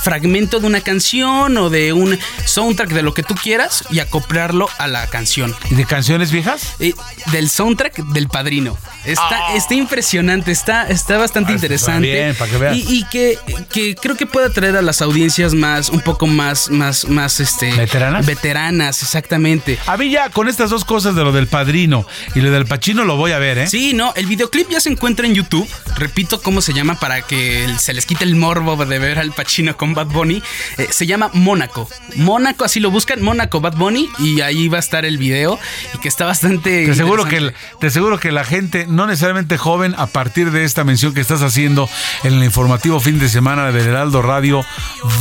fragmento 0.03 0.61
de 0.61 0.67
una 0.67 0.81
canción 0.81 1.57
o 1.57 1.71
de 1.71 1.93
un 1.93 2.19
soundtrack 2.45 2.91
de 2.91 3.03
lo 3.03 3.15
que 3.15 3.23
tú 3.23 3.35
quieras 3.35 3.85
y 3.91 3.99
acoplarlo 4.01 4.69
a 4.79 4.87
la 4.87 5.07
canción. 5.09 5.55
¿Y 5.71 5.75
de 5.75 5.85
canciones 5.85 6.31
viejas? 6.31 6.75
Eh, 6.81 6.95
del 7.33 7.49
soundtrack 7.49 7.97
del 8.13 8.29
padrino. 8.29 8.77
Está, 9.05 9.27
Ah. 9.31 9.55
está 9.57 9.75
impresionante, 9.75 10.51
está, 10.53 10.89
está 10.89 11.19
bastante 11.19 11.53
Ah, 11.53 11.55
interesante. 11.55 12.16
Bien, 12.23 12.35
para 12.35 12.51
que 12.51 12.59
veas. 12.59 12.77
Y, 12.77 12.99
y 12.99 13.05
que, 13.05 13.39
que 13.73 13.95
creo 13.95 14.17
que 14.17 14.27
puede 14.27 14.47
atraer 14.47 14.77
a 14.77 14.83
las 14.83 15.03
audiencias 15.03 15.55
más, 15.55 15.89
un 15.89 16.01
poco 16.01 16.27
más, 16.27 16.71
más, 16.71 17.09
más, 17.09 17.41
este. 17.41 17.73
¿Veteranas? 17.73 18.27
Veteranas, 18.27 19.03
exactamente. 19.03 19.79
A 19.87 19.97
mí 19.97 20.11
ya 20.11 20.31
con 20.31 20.49
estas 20.49 20.71
dos 20.71 20.85
cosas 20.85 21.15
de 21.15 21.23
lo 21.23 21.33
del 21.33 21.47
padrino 21.47 22.07
y 22.35 22.41
lo 22.41 22.51
del 22.51 22.67
Pachino 22.67 23.05
lo 23.05 23.17
voy 23.17 23.33
a 23.33 23.39
ver, 23.39 23.59
¿eh? 23.59 23.67
Sí, 23.67 23.93
no, 23.93 24.13
el 24.15 24.27
videoclip 24.27 24.69
ya 24.71 24.81
se 24.81 24.91
encuentra 24.91 25.27
en 25.27 25.35
YouTube. 25.35 25.69
Repito 25.97 26.41
cómo 26.43 26.61
se 26.61 26.73
llama 26.73 26.99
para 26.99 27.23
que 27.23 27.67
se 27.79 27.93
les 27.93 28.07
quite 28.07 28.25
el 28.25 28.37
morbo 28.37 28.77
de 28.85 28.99
ver 28.99 29.19
al 29.19 29.33
Pacino 29.33 29.77
con 29.77 29.95
Bad 29.95 30.07
Bunny. 30.07 30.43
Eh, 30.79 30.89
se 30.91 31.07
llama 31.07 31.31
Mónaco. 31.33 31.89
Mónaco, 32.17 32.65
así 32.65 32.81
lo 32.81 32.91
buscan, 32.91 33.23
Mónaco 33.23 33.61
Bad 33.61 33.77
Bunny, 33.77 34.09
y 34.19 34.41
ahí 34.41 34.69
va 34.69 34.79
a 34.79 34.81
estar 34.81 35.05
el 35.05 35.19
video. 35.19 35.59
Y 35.95 35.99
que 35.99 36.09
está 36.09 36.25
bastante. 36.25 36.85
Te 36.85 36.91
aseguro, 36.91 37.25
que 37.25 37.53
te 37.81 37.87
aseguro 37.87 38.19
que 38.19 38.33
la 38.33 38.45
gente, 38.45 38.87
no 38.87 39.07
necesariamente 39.07 39.57
joven, 39.57 39.95
a 39.97 40.07
partir 40.07 40.51
de 40.51 40.65
esta 40.65 40.85
mención 40.85 41.15
que 41.15 41.21
estás 41.21 41.43
haciendo 41.43 41.89
en 42.25 42.35
el 42.35 42.45
informativo 42.45 43.01
fin 43.01 43.19
de 43.19 43.29
semana 43.29 43.71
del 43.73 43.87
Heraldo 43.87 44.23
Radio, 44.23 44.65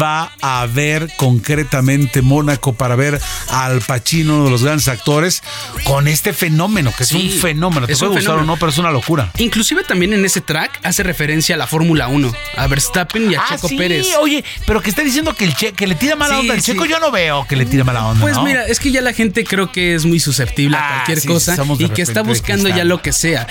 va 0.01 0.31
a 0.41 0.65
ver 0.67 1.09
concretamente 1.17 2.21
Mónaco 2.21 2.73
para 2.73 2.95
ver 2.95 3.19
al 3.49 3.81
Pacino, 3.81 4.35
uno 4.35 4.45
de 4.45 4.51
los 4.51 4.63
grandes 4.63 4.87
actores, 4.87 5.43
con 5.83 6.07
este 6.07 6.33
fenómeno, 6.33 6.91
que 6.97 7.05
Sí, 7.05 7.27
es 7.27 7.35
un 7.35 7.41
fenómeno. 7.41 7.85
Te 7.87 7.93
es 7.93 7.99
puede 7.99 8.13
gustar 8.13 8.37
o 8.37 8.43
no, 8.45 8.55
pero 8.57 8.69
es 8.69 8.77
una 8.77 8.91
locura. 8.91 9.31
Inclusive 9.37 9.83
también 9.83 10.13
en 10.13 10.25
ese 10.25 10.41
track 10.41 10.79
hace 10.83 11.03
referencia 11.03 11.55
a 11.55 11.57
la 11.57 11.67
Fórmula 11.67 12.07
1, 12.07 12.31
a 12.57 12.67
Verstappen 12.67 13.31
y 13.31 13.35
a 13.35 13.43
Checo 13.47 13.67
Ah, 13.67 13.69
sí, 13.69 13.77
Pérez. 13.77 14.07
oye, 14.19 14.43
pero 14.65 14.81
que 14.81 14.89
está 14.89 15.03
diciendo 15.03 15.33
que, 15.35 15.45
el 15.45 15.55
che, 15.55 15.73
que 15.73 15.87
le 15.87 15.95
tira 15.95 16.15
mala 16.15 16.35
Sí, 16.35 16.41
onda 16.41 16.53
al 16.55 16.61
sí. 16.61 16.71
Checo, 16.71 16.85
yo 16.85 16.99
no 16.99 17.11
veo 17.11 17.45
que 17.47 17.55
le 17.55 17.65
tire 17.65 17.83
mala 17.83 18.05
onda. 18.05 18.21
Pues 18.21 18.35
¿no? 18.35 18.43
mira, 18.43 18.65
es 18.65 18.79
que 18.79 18.91
ya 18.91 19.01
la 19.01 19.13
gente 19.13 19.43
creo 19.43 19.71
que 19.71 19.95
es 19.95 20.05
muy 20.05 20.19
susceptible 20.19 20.77
a 20.77 20.79
Ah, 20.85 20.89
cualquier 20.95 21.19
sí, 21.21 21.27
cosa 21.27 21.55
y 21.79 21.89
que 21.89 22.01
está 22.01 22.21
buscando 22.21 22.69
ya 22.69 22.83
lo 22.83 23.01
que 23.01 23.11
sea. 23.13 23.47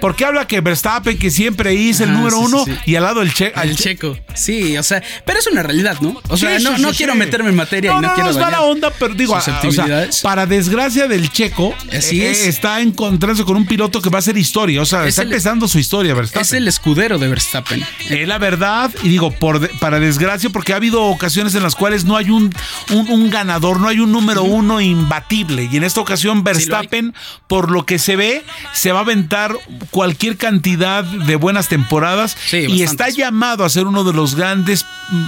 Porque 0.00 0.24
habla 0.24 0.46
que 0.46 0.60
Verstappen, 0.60 1.18
que 1.18 1.30
siempre 1.30 1.74
hizo 1.74 2.04
el 2.04 2.12
número 2.12 2.36
sí, 2.36 2.42
sí, 2.46 2.46
uno, 2.46 2.64
sí. 2.64 2.77
Y 2.86 2.94
al 2.96 3.02
lado 3.04 3.22
el, 3.22 3.32
che, 3.32 3.52
al 3.54 3.70
El 3.70 3.76
che- 3.76 3.82
checo. 3.84 4.16
Sí, 4.34 4.76
o 4.78 4.82
sea, 4.82 5.02
pero 5.24 5.38
es 5.38 5.46
una 5.46 5.62
realidad, 5.62 5.96
¿no? 6.00 6.20
O 6.28 6.36
sea, 6.36 6.58
Sí, 6.58 6.64
no, 6.64 6.76
sí, 6.76 6.82
no 6.82 6.90
sí, 6.90 6.96
quiero 6.98 7.12
sí. 7.14 7.18
meterme 7.18 7.50
en 7.50 7.56
materia 7.56 7.90
no, 7.92 7.98
y 7.98 8.02
no, 8.02 8.08
no, 8.08 8.14
quiero 8.14 8.30
no, 8.30 8.36
es 8.36 8.40
mala 8.42 8.62
onda, 8.62 8.90
pero 8.98 9.14
digo, 9.14 9.34
o 9.34 9.40
sea, 9.40 9.54
susceptibilidades. 9.60 10.20
para 10.20 10.46
desgracia 10.46 11.08
del 11.08 11.30
checo, 11.30 11.74
Así 11.92 12.22
eh, 12.22 12.30
es. 12.30 12.46
está 12.46 12.80
encontrándose 12.80 13.44
con 13.44 13.56
un 13.56 13.66
piloto 13.66 14.00
que 14.00 14.10
va 14.10 14.18
a 14.18 14.20
hacer 14.20 14.36
historia. 14.38 14.80
O 14.82 14.86
sea, 14.86 15.02
Es 15.02 15.08
está 15.10 15.22
el- 15.22 15.28
empezando 15.28 15.66
su 15.68 15.78
historia, 15.78 16.14
Verstappen. 16.14 16.42
es 16.42 16.52
el 16.52 16.68
escudero 16.68 17.18
de 17.18 17.28
Verstappen. 17.28 17.84
Es 18.08 18.28
la 18.28 18.38
verdad, 18.38 18.90
y 19.02 19.08
digo, 19.08 19.30
por 19.32 19.60
de- 19.60 19.68
para 19.68 19.98
desgracia, 20.00 20.50
porque 20.50 20.72
ha 20.72 20.76
habido 20.76 21.02
ocasiones 21.04 21.54
en 21.54 21.62
las 21.62 21.74
cuales 21.74 22.04
no 22.04 22.16
hay 22.16 22.30
un, 22.30 22.54
un, 22.90 23.10
un 23.10 23.30
ganador, 23.30 23.80
no 23.80 23.88
hay 23.88 23.98
un 24.00 24.12
número 24.12 24.42
uno 24.44 24.80
imbatible. 24.80 25.68
Y 25.70 25.76
en 25.76 25.84
esta 25.84 26.00
ocasión, 26.00 26.44
Verstappen, 26.44 27.14
por 27.46 27.70
lo 27.70 27.84
que 27.86 27.98
se 27.98 28.16
ve, 28.16 28.44
se 28.72 28.92
va 28.92 29.00
a 29.00 29.02
aventar 29.02 29.56
cualquier 29.90 30.36
cantidad 30.36 31.02
de 31.04 31.36
buenas 31.36 31.68
temporadas 31.68 32.36
y 32.68 32.80
bastantes. 32.82 33.08
está 33.14 33.22
llamado 33.22 33.64
a 33.64 33.68
ser 33.68 33.86
uno 33.86 34.04
de 34.04 34.12
los 34.12 34.34
grandes 34.34 34.84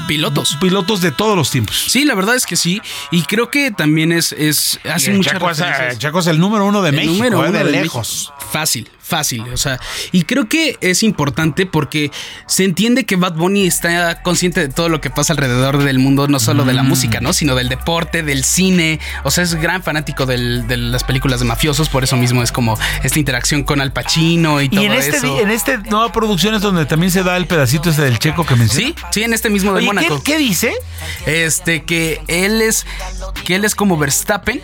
Pilotos. 0.06 0.56
pilotos 0.60 1.00
de 1.00 1.10
todos 1.10 1.36
los 1.36 1.50
tiempos. 1.50 1.86
Sí, 1.88 2.04
la 2.04 2.14
verdad 2.14 2.34
es 2.36 2.44
que 2.44 2.56
sí. 2.56 2.82
Y 3.10 3.22
creo 3.22 3.50
que 3.50 3.70
también 3.70 4.12
es, 4.12 4.32
es 4.32 4.78
hace 4.84 5.12
muchas 5.12 5.32
Chaco 5.34 5.50
es, 5.50 5.58
eh, 5.60 5.94
Chaco 5.96 6.18
es 6.18 6.26
el 6.26 6.38
número 6.38 6.66
uno 6.66 6.82
de 6.82 6.90
El 6.90 6.96
México, 6.96 7.14
número 7.14 7.44
eh, 7.44 7.48
uno 7.48 7.58
de, 7.58 7.64
de 7.64 7.70
lejos. 7.72 8.30
México. 8.30 8.50
Fácil, 8.52 8.90
fácil. 9.11 9.43
O 9.53 9.57
sea, 9.59 9.78
y 10.12 10.23
creo 10.23 10.49
que 10.49 10.78
es 10.81 11.03
importante 11.03 11.66
porque 11.66 12.11
se 12.47 12.65
entiende 12.65 13.05
que 13.05 13.16
Bad 13.16 13.35
Bunny 13.35 13.66
está 13.66 14.23
consciente 14.23 14.61
de 14.61 14.69
todo 14.69 14.89
lo 14.89 15.01
que 15.03 15.11
pasa 15.11 15.35
alrededor 15.35 15.78
del 15.85 15.99
mundo, 15.99 16.28
no 16.28 16.41
solo 16.41 16.65
Mm. 16.65 16.66
de 16.69 16.73
la 16.73 16.82
música, 16.82 17.20
¿no? 17.20 17.32
Sino 17.35 17.55
del 17.55 17.69
deporte, 17.69 18.23
del 18.23 18.45
cine. 18.45 19.01
O 19.24 19.31
sea, 19.31 19.45
es 19.45 19.55
gran 19.57 19.82
fanático 19.82 20.24
del- 20.24 20.66
de 20.66 20.77
las 20.78 21.05
películas 21.05 21.41
de 21.41 21.47
mafiosos, 21.47 21.89
por 21.91 22.05
eso 22.05 22.16
mismo 22.16 22.43
es 22.43 22.53
como 22.53 22.78
esta 23.03 23.19
interacción 23.19 23.65
con 23.65 23.81
Al 23.81 23.93
Pacino 23.93 24.61
y 24.62 24.69
todo 24.69 24.82
Y 24.82 24.87
en 24.87 24.93
este, 24.93 25.16
eso. 25.16 25.41
en 25.41 25.51
este 25.51 25.77
nueva 25.78 26.12
producción 26.12 26.55
es 26.55 26.62
donde 26.62 26.87
también 26.87 27.11
se 27.11 27.23
da 27.23 27.37
el 27.37 27.47
pedacito 27.47 27.91
ese 27.91 28.03
del 28.03 28.19
checo 28.19 28.47
que 28.47 28.55
mencioné. 28.57 28.87
Sí, 28.89 28.95
sí, 29.11 29.23
en 29.24 29.32
este 29.35 29.51
mismo 29.51 29.73
de 29.73 29.78
Oye, 29.78 29.87
Mónaco. 29.87 30.23
¿qué, 30.23 30.32
qué 30.32 30.39
dice? 30.39 30.73
Este, 31.27 31.82
que 31.82 32.20
él 32.28 32.62
es. 32.62 32.87
Que 33.45 33.57
él 33.57 33.65
es 33.65 33.74
como 33.74 33.97
Verstappen. 33.99 34.61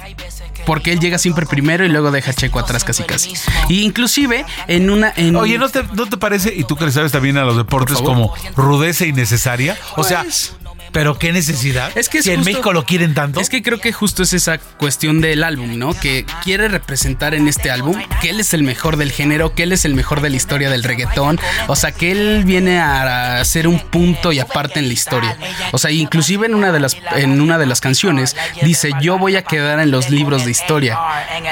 Porque 0.66 0.93
él 0.93 1.01
llega 1.01 1.16
siempre 1.18 1.47
primero 1.47 1.84
y 1.84 1.88
luego 1.88 2.10
deja 2.10 2.32
a 2.32 2.34
Checo 2.34 2.59
atrás 2.59 2.84
casi 2.84 3.05
casi. 3.05 3.32
Y 3.68 3.82
inclusive 3.82 4.44
en 4.66 4.90
una. 4.90 5.12
En, 5.16 5.36
Oye, 5.36 5.56
¿no 5.59 5.68
te, 5.68 5.82
¿no 5.94 6.06
te 6.06 6.16
parece, 6.16 6.52
y 6.55 6.64
tú 6.64 6.76
que 6.76 6.84
le 6.84 6.93
sabes 6.93 7.12
también 7.12 7.38
a 7.38 7.44
los 7.44 7.56
deportes, 7.56 7.97
Por 7.98 8.05
como 8.05 8.34
rudeza 8.56 9.06
innecesaria? 9.06 9.76
O 9.97 10.05
sea, 10.05 10.22
Pues- 10.24 10.55
pero 10.92 11.18
qué 11.18 11.32
necesidad. 11.32 11.90
Es 11.96 12.08
que 12.08 12.18
es 12.18 12.24
si 12.24 12.30
en 12.30 12.36
justo- 12.38 12.50
México 12.50 12.72
lo 12.72 12.84
quieren 12.84 13.14
tanto. 13.14 13.40
Es 13.40 13.48
que 13.48 13.62
creo 13.62 13.80
que 13.80 13.92
justo 13.92 14.22
es 14.22 14.32
esa 14.32 14.58
cuestión 14.58 15.20
del 15.20 15.42
álbum, 15.44 15.78
¿no? 15.78 15.92
Que 15.94 16.24
quiere 16.42 16.68
representar 16.68 17.34
en 17.34 17.48
este 17.48 17.70
álbum 17.70 17.96
que 18.20 18.30
él 18.30 18.40
es 18.40 18.54
el 18.54 18.62
mejor 18.62 18.96
del 18.96 19.12
género, 19.12 19.54
que 19.54 19.62
él 19.64 19.72
es 19.72 19.84
el 19.84 19.94
mejor 19.94 20.20
de 20.20 20.30
la 20.30 20.36
historia 20.36 20.70
del 20.70 20.82
reggaetón. 20.84 21.38
O 21.66 21.76
sea, 21.76 21.92
que 21.92 22.12
él 22.12 22.42
viene 22.44 22.78
a 22.78 23.40
hacer 23.40 23.68
un 23.68 23.78
punto 23.78 24.32
y 24.32 24.38
aparte 24.38 24.78
en 24.78 24.88
la 24.88 24.94
historia. 24.94 25.36
O 25.72 25.78
sea, 25.78 25.90
inclusive 25.90 26.46
en 26.46 26.54
una 26.54 26.72
de 26.72 26.80
las, 26.80 26.96
en 27.16 27.40
una 27.40 27.58
de 27.58 27.66
las 27.66 27.80
canciones 27.80 28.36
dice, 28.62 28.90
yo 29.00 29.18
voy 29.18 29.36
a 29.36 29.42
quedar 29.42 29.80
en 29.80 29.90
los 29.90 30.10
libros 30.10 30.44
de 30.44 30.50
historia 30.50 30.98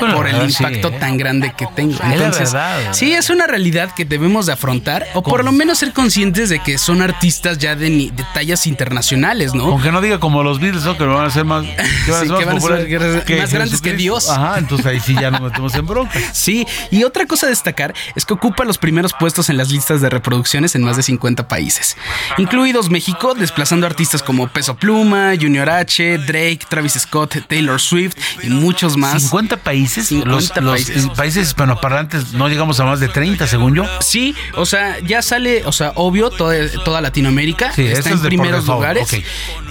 Bueno, 0.00 0.14
por 0.16 0.26
el 0.26 0.34
verdad, 0.34 0.48
sí, 0.48 0.56
impacto 0.62 0.88
¿eh? 0.88 0.96
tan 0.98 1.16
grande 1.16 1.52
que 1.56 1.66
tengo. 1.74 1.98
Entonces, 2.04 2.52
verdad. 2.52 2.92
sí, 2.92 3.12
es 3.12 3.30
una 3.30 3.46
realidad 3.46 3.90
que 3.94 4.04
debemos 4.04 4.46
de 4.46 4.52
afrontar 4.52 5.06
o 5.14 5.22
por 5.22 5.44
lo 5.44 5.52
menos 5.52 5.78
ser 5.78 5.92
conscientes 5.92 6.48
de 6.48 6.58
que 6.60 6.78
son 6.78 7.02
artistas 7.02 7.58
ya 7.58 7.74
de, 7.76 7.90
de 7.90 8.24
tallas 8.34 8.66
internacionales, 8.66 9.23
¿no? 9.54 9.64
Aunque 9.64 9.90
no 9.90 10.00
diga 10.00 10.20
como 10.20 10.42
los 10.42 10.60
Beatles, 10.60 10.84
¿no? 10.84 10.96
Que 10.96 11.04
van 11.04 11.26
a 11.26 11.30
ser 11.30 11.44
más, 11.44 11.64
que 11.64 12.10
van 12.12 12.20
a 12.20 12.24
Sí, 12.24 12.28
ser 12.28 12.36
que 12.38 12.44
van 12.44 12.56
a 12.56 12.60
ser 12.60 12.60
populares 12.60 12.90
más 13.14 13.52
grandes 13.52 13.80
que 13.80 13.90
Jesucristo. 13.90 13.96
Dios. 13.96 14.30
Ajá, 14.30 14.58
entonces 14.58 14.86
ahí 14.86 15.00
sí 15.00 15.14
ya 15.14 15.30
nos 15.30 15.40
metemos 15.40 15.74
en 15.74 15.86
bronca. 15.86 16.18
Sí, 16.32 16.66
y 16.90 17.04
otra 17.04 17.26
cosa 17.26 17.46
a 17.46 17.50
destacar 17.50 17.94
es 18.14 18.24
que 18.24 18.34
ocupa 18.34 18.64
los 18.64 18.78
primeros 18.78 19.12
puestos 19.18 19.48
en 19.48 19.56
las 19.56 19.70
listas 19.70 20.00
de 20.00 20.10
reproducciones 20.10 20.74
en 20.74 20.82
más 20.82 20.96
de 20.96 21.02
50 21.02 21.48
países, 21.48 21.96
incluidos 22.38 22.90
México, 22.90 23.34
desplazando 23.34 23.86
artistas 23.86 24.22
como 24.22 24.48
Peso 24.48 24.76
Pluma, 24.76 25.32
Junior 25.40 25.68
H, 25.70 26.18
Drake, 26.18 26.60
Travis 26.68 26.92
Scott, 26.94 27.36
Taylor 27.48 27.80
Swift 27.80 28.14
y 28.42 28.48
muchos 28.48 28.96
más. 28.96 29.22
50 29.22 29.56
países, 29.58 30.08
50 30.08 30.30
los, 30.30 30.56
los 30.62 30.72
países. 30.72 31.08
países 31.16 31.46
hispanoparlantes 31.48 32.32
no 32.32 32.48
llegamos 32.48 32.78
a 32.80 32.84
más 32.84 33.00
de 33.00 33.08
30, 33.08 33.46
según 33.46 33.74
yo. 33.74 33.84
Sí, 34.00 34.34
o 34.54 34.66
sea, 34.66 34.98
ya 35.00 35.22
sale, 35.22 35.64
o 35.66 35.72
sea, 35.72 35.92
obvio, 35.94 36.30
toda, 36.30 36.54
toda 36.84 37.00
Latinoamérica 37.00 37.72
Sí, 37.72 37.86
está 37.86 38.10
en 38.10 38.16
es 38.16 38.22
primeros 38.22 38.66
lugares. 38.66 39.13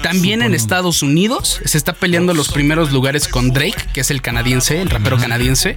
También 0.02 0.42
en 0.42 0.54
Estados 0.54 1.02
Unidos 1.02 1.62
se 1.66 1.78
está 1.78 1.94
peleando 1.94 2.34
los 2.34 2.50
primeros 2.50 2.92
lugares 2.92 3.28
con 3.28 3.52
Drake, 3.52 3.88
que 3.94 4.02
es 4.02 4.12
el 4.12 4.22
canadiense, 4.22 4.82
el 4.82 4.90
rapero 4.90 5.18
canadiense, 5.18 5.76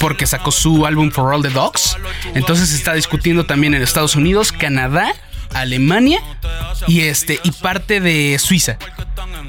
porque 0.00 0.26
sacó 0.26 0.50
su 0.50 0.86
álbum 0.86 1.10
For 1.10 1.32
All 1.32 1.42
the 1.42 1.50
Dogs. 1.50 1.96
Entonces 2.34 2.70
se 2.70 2.76
está 2.76 2.94
discutiendo 2.94 3.46
también 3.46 3.74
en 3.74 3.82
Estados 3.82 4.16
Unidos, 4.16 4.52
Canadá, 4.52 5.14
Alemania 5.54 6.20
y 6.86 7.00
este 7.02 7.40
y 7.42 7.50
parte 7.52 8.00
de 8.00 8.38
Suiza. 8.38 8.78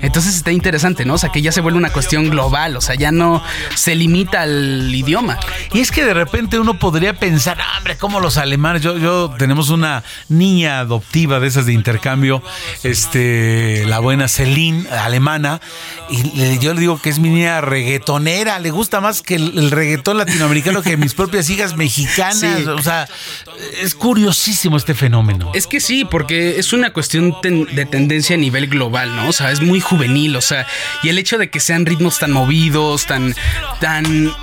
Entonces 0.01 0.35
está 0.35 0.51
interesante, 0.51 1.05
¿no? 1.05 1.15
O 1.15 1.17
sea, 1.17 1.31
que 1.31 1.41
ya 1.41 1.51
se 1.51 1.61
vuelve 1.61 1.77
una 1.77 1.91
cuestión 1.91 2.29
global, 2.29 2.75
o 2.77 2.81
sea, 2.81 2.95
ya 2.95 3.11
no 3.11 3.41
se 3.75 3.95
limita 3.95 4.41
al 4.41 4.93
idioma. 4.93 5.39
Y 5.73 5.79
es 5.79 5.91
que 5.91 6.03
de 6.05 6.13
repente 6.13 6.59
uno 6.59 6.77
podría 6.77 7.13
pensar, 7.17 7.57
"Ah, 7.59 7.77
hombre, 7.77 7.97
como 7.97 8.19
los 8.19 8.37
alemanes, 8.37 8.81
yo, 8.81 8.97
yo 8.97 9.33
tenemos 9.37 9.69
una 9.69 10.03
niña 10.29 10.79
adoptiva 10.79 11.39
de 11.39 11.47
esas 11.47 11.65
de 11.65 11.73
intercambio, 11.73 12.43
este, 12.83 13.83
la 13.87 13.99
buena 13.99 14.27
Celine, 14.27 14.87
alemana, 14.89 15.59
y 16.09 16.23
le- 16.37 16.59
yo 16.59 16.73
le 16.73 16.79
digo 16.79 17.01
que 17.01 17.09
es 17.09 17.19
mi 17.19 17.29
niña 17.29 17.61
reggaetonera, 17.61 18.59
le 18.59 18.71
gusta 18.71 19.01
más 19.01 19.21
que 19.21 19.35
el, 19.35 19.57
el 19.57 19.71
reggaetón 19.71 20.17
latinoamericano 20.17 20.81
que 20.81 20.97
mis 20.97 21.13
propias 21.13 21.49
hijas 21.49 21.75
mexicanas, 21.75 22.37
Sí. 22.59 22.65
o 22.67 22.81
sea, 22.81 23.07
es 23.81 23.95
curiosísimo 23.95 24.77
este 24.77 24.93
fenómeno. 24.93 25.51
Es 25.55 25.67
que 25.67 25.79
sí, 25.79 25.94
porque 26.03 26.59
es 26.59 26.73
una 26.73 26.91
cuestión 26.91 27.39
ten- 27.41 27.65
de 27.73 27.85
tendencia 27.85 28.35
a 28.35 28.39
nivel 28.39 28.67
global, 28.67 29.15
¿no? 29.15 29.29
O 29.29 29.33
sea, 29.33 29.51
es 29.51 29.61
muy 29.61 29.79
juvenil, 29.79 30.35
o 30.35 30.41
sea, 30.41 30.67
y 31.03 31.09
el 31.09 31.17
hecho 31.17 31.37
de 31.37 31.49
que 31.49 31.61
sean 31.61 31.85
ritmos 31.85 32.19
tan 32.19 32.31
movidos, 32.31 33.05
tan, 33.05 33.33
tan... 33.79 34.33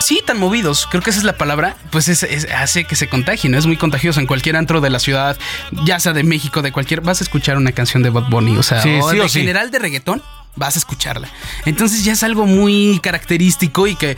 Sí, 0.00 0.20
tan 0.26 0.38
movidos, 0.38 0.86
creo 0.90 1.02
que 1.02 1.08
esa 1.10 1.20
es 1.20 1.24
la 1.24 1.38
palabra, 1.38 1.74
pues 1.90 2.08
es, 2.08 2.22
es- 2.24 2.46
hace 2.50 2.84
que 2.84 2.96
se 2.96 3.08
contagie, 3.08 3.48
¿no? 3.48 3.56
Es 3.58 3.66
muy 3.66 3.76
contagioso 3.76 4.18
en 4.20 4.26
cualquier 4.26 4.56
antro 4.56 4.80
de 4.80 4.90
la 4.90 4.98
ciudad, 4.98 5.38
ya 5.84 6.00
sea 6.00 6.12
de 6.12 6.22
México, 6.24 6.60
de 6.62 6.72
cualquier... 6.72 7.00
Vas 7.00 7.20
a 7.20 7.24
escuchar 7.24 7.56
una 7.56 7.72
canción 7.72 8.02
de 8.02 8.10
Bad 8.10 8.28
Bunny, 8.28 8.56
o 8.56 8.62
sea, 8.62 8.82
Sí, 8.82 8.98
o 9.00 9.10
sí 9.10 9.16
de 9.16 9.22
o 9.22 9.28
sí. 9.28 9.40
general 9.40 9.70
de 9.70 9.78
reggaetón, 9.78 10.22
vas 10.54 10.76
a 10.76 10.78
escucharla. 10.80 11.28
Entonces 11.64 12.04
ya 12.04 12.12
es 12.12 12.22
algo 12.22 12.44
muy 12.46 13.00
característico 13.02 13.86
y 13.86 13.94
que 13.96 14.16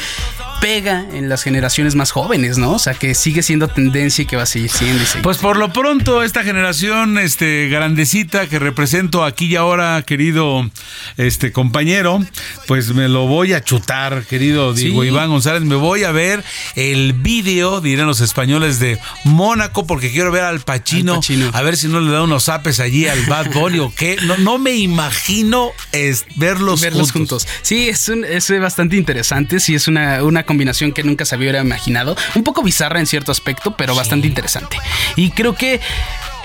pega 0.60 1.04
en 1.12 1.28
las 1.28 1.42
generaciones 1.42 1.94
más 1.94 2.10
jóvenes, 2.10 2.58
¿no? 2.58 2.72
O 2.72 2.78
sea, 2.78 2.94
que 2.94 3.14
sigue 3.14 3.42
siendo 3.42 3.68
tendencia 3.68 4.22
y 4.22 4.26
que 4.26 4.36
va 4.36 4.42
a 4.42 4.46
seguir 4.46 4.70
siendo 4.70 5.02
y 5.02 5.06
seguir. 5.06 5.22
Pues 5.22 5.38
por 5.38 5.56
lo 5.56 5.72
pronto, 5.72 6.22
esta 6.22 6.42
generación 6.42 7.18
este, 7.18 7.68
grandecita 7.68 8.46
que 8.48 8.58
represento 8.58 9.24
aquí 9.24 9.46
y 9.46 9.56
ahora, 9.56 10.02
querido 10.06 10.68
este, 11.16 11.52
compañero, 11.52 12.24
pues 12.66 12.92
me 12.94 13.08
lo 13.08 13.26
voy 13.26 13.52
a 13.52 13.62
chutar, 13.62 14.24
querido 14.24 14.74
Diego 14.74 15.02
Sí. 15.02 15.08
Iván 15.08 15.28
González. 15.30 15.62
Me 15.62 15.76
voy 15.76 16.04
a 16.04 16.12
ver 16.12 16.42
el 16.74 17.12
vídeo, 17.12 17.80
dirán 17.80 18.06
los 18.06 18.20
españoles, 18.20 18.80
de 18.80 18.98
Mónaco, 19.24 19.86
porque 19.86 20.10
quiero 20.10 20.32
ver 20.32 20.42
al 20.42 20.60
Pachino, 20.60 21.20
a 21.52 21.62
ver 21.62 21.76
si 21.76 21.88
no 21.88 22.00
le 22.00 22.10
da 22.10 22.22
unos 22.22 22.44
zapes 22.44 22.80
allí 22.80 23.06
al 23.06 23.24
Bad 23.26 23.52
Bunny 23.52 23.78
o 23.78 23.92
qué. 23.94 24.16
No, 24.24 24.36
no 24.38 24.58
me 24.58 24.74
imagino 24.76 25.70
es, 25.92 26.26
verlos, 26.36 26.80
verlos 26.80 27.12
juntos. 27.12 27.44
juntos. 27.44 27.60
Sí, 27.62 27.88
es, 27.88 28.08
un- 28.08 28.24
es 28.24 28.50
bastante 28.60 28.96
interesante. 28.96 29.60
Sí, 29.60 29.74
es 29.74 29.86
una, 29.88 30.22
una 30.24 30.42
combinación 30.48 30.90
que 30.90 31.04
nunca 31.04 31.24
se 31.24 31.36
hubiera 31.36 31.60
imaginado. 31.60 32.16
Un 32.34 32.42
poco 32.42 32.62
bizarra 32.64 32.98
en 32.98 33.06
cierto 33.06 33.30
aspecto, 33.30 33.76
pero 33.76 33.94
bastante 33.94 34.26
interesante. 34.26 34.76
Y 35.14 35.30
creo 35.30 35.54
que. 35.54 35.80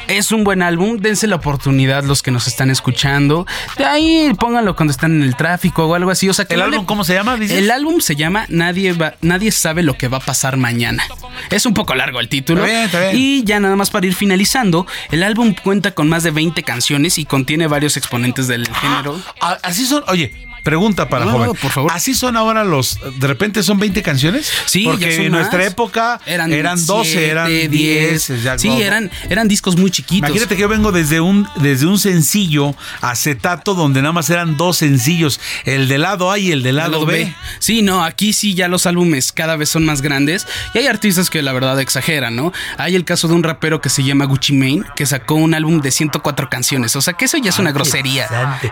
Es 0.06 0.34
un 0.34 0.44
buen 0.44 0.62
álbum, 0.62 0.98
dense 0.98 1.28
la 1.28 1.38
oportunidad 1.38 2.04
los 2.04 2.22
que 2.22 2.30
nos 2.30 2.46
están 2.46 2.70
escuchando. 2.70 3.48
De 3.78 3.86
ahí 3.86 4.34
pónganlo 4.38 4.76
cuando 4.76 4.92
están 4.92 5.14
en 5.16 5.24
el 5.24 5.38
tráfico 5.38 5.86
o 5.86 5.96
algo 5.96 6.12
así. 6.12 6.28
O 6.28 6.34
sea, 6.34 6.44
que 6.44 6.56
¿El 6.56 6.60
no 6.60 6.66
álbum 6.66 6.86
cómo 6.86 7.06
se 7.06 7.14
llama, 7.14 7.38
dices? 7.38 7.58
El 7.58 7.72
álbum 7.72 8.02
se 8.02 8.18
llama 8.18 8.46
Nadie, 8.50 8.92
va- 8.92 9.14
Nadie 9.22 9.54
sabe 9.54 9.82
lo 9.82 9.98
que 9.98 10.10
va 10.10 10.18
a 10.18 10.20
pasar 10.20 10.58
mañana. 10.58 11.06
Es 11.50 11.66
un 11.66 11.74
poco 11.74 11.96
largo 11.96 12.20
el 12.20 12.28
título. 12.28 12.66
Está 12.66 12.74
bien, 12.74 12.86
está 12.86 13.00
bien. 13.00 13.12
Y 13.18 13.44
ya 13.46 13.62
nada 13.62 13.78
más 13.78 13.92
para 13.92 14.06
ir 14.06 14.14
finalizando, 14.14 14.86
el 15.10 15.24
álbum 15.24 15.56
cuenta 15.64 15.92
con 15.92 16.10
más 16.10 16.24
de 16.24 16.32
20 16.32 16.64
canciones 16.64 17.18
y 17.18 17.24
contiene 17.24 17.68
varios 17.68 17.96
exponentes 17.96 18.50
del 18.50 18.68
género. 18.68 19.18
Ah, 19.40 19.58
Así 19.64 19.86
son, 19.86 20.04
oye, 20.10 20.34
pregunta 20.64 21.10
para 21.10 21.26
No, 21.26 21.32
joven. 21.34 21.48
no, 21.48 21.54
por 21.56 21.72
favor. 21.72 21.92
¿Así 21.94 22.14
son 22.14 22.38
ahora 22.38 22.64
los, 22.64 22.98
de 23.20 23.28
repente 23.28 23.62
son 23.64 23.80
20 23.80 24.02
canciones? 24.02 24.52
Sí, 24.66 24.84
porque 24.86 25.26
en 25.26 25.32
nuestra 25.32 25.60
más. 25.60 25.68
época 25.68 26.20
eran, 26.26 26.50
12, 26.86 27.10
siete, 27.10 27.30
eran 27.30 27.48
10. 27.70 28.44
ya, 28.44 28.58
Sí, 28.58 28.82
eran, 28.82 29.12
eran 29.30 29.48
discos 29.48 29.78
muy 29.78 29.92
chiquitos. 29.92 30.30
Imagínate 30.30 30.56
que 30.56 30.62
yo 30.62 30.70
vengo 30.70 30.92
desde 30.92 31.20
un, 31.22 31.48
desde 31.58 31.86
un 31.86 32.00
sencillo 32.00 32.76
acetato 33.02 33.74
donde 33.76 34.02
nada 34.02 34.14
más 34.14 34.30
eran 34.30 34.58
dos 34.58 34.78
sencillos, 34.78 35.40
el 35.66 35.88
del 35.88 36.02
lado 36.02 36.32
A 36.32 36.40
y 36.40 36.52
el 36.52 36.64
del 36.64 36.78
lado, 36.78 37.06
B. 37.06 37.34
Sí, 37.60 37.82
no, 37.82 38.04
aquí 38.04 38.34
sí 38.34 38.54
ya 38.56 38.68
los 38.68 38.86
álbumes 38.86 39.32
cada 39.32 39.56
vez 39.56 39.70
son 39.70 39.86
más 39.86 40.02
grandes 40.02 40.48
y 40.74 40.80
hay 40.80 40.88
artistas 40.88 41.30
que 41.30 41.42
la 41.42 41.54
verdad 41.54 41.80
exageran, 41.80 42.36
¿no? 42.36 42.54
Hay 42.78 42.96
el 42.96 43.06
caso 43.06 43.28
de 43.28 43.34
un 43.34 43.44
rapero 43.44 43.82
que 43.82 43.90
se 43.90 44.04
llama 44.04 44.26
Gucci 44.26 44.54
Mane 44.54 44.84
que 44.96 45.06
sacó 45.06 45.36
un 45.36 45.54
álbum 45.54 45.82
de 45.82 45.92
104 45.92 46.50
canciones, 46.50 46.96
o 46.96 47.02
sea 47.02 47.14
que 47.14 47.26
eso 47.26 47.38
ya 47.38 47.50
es 47.50 47.60
una 47.60 47.72
grosería. 47.72 48.28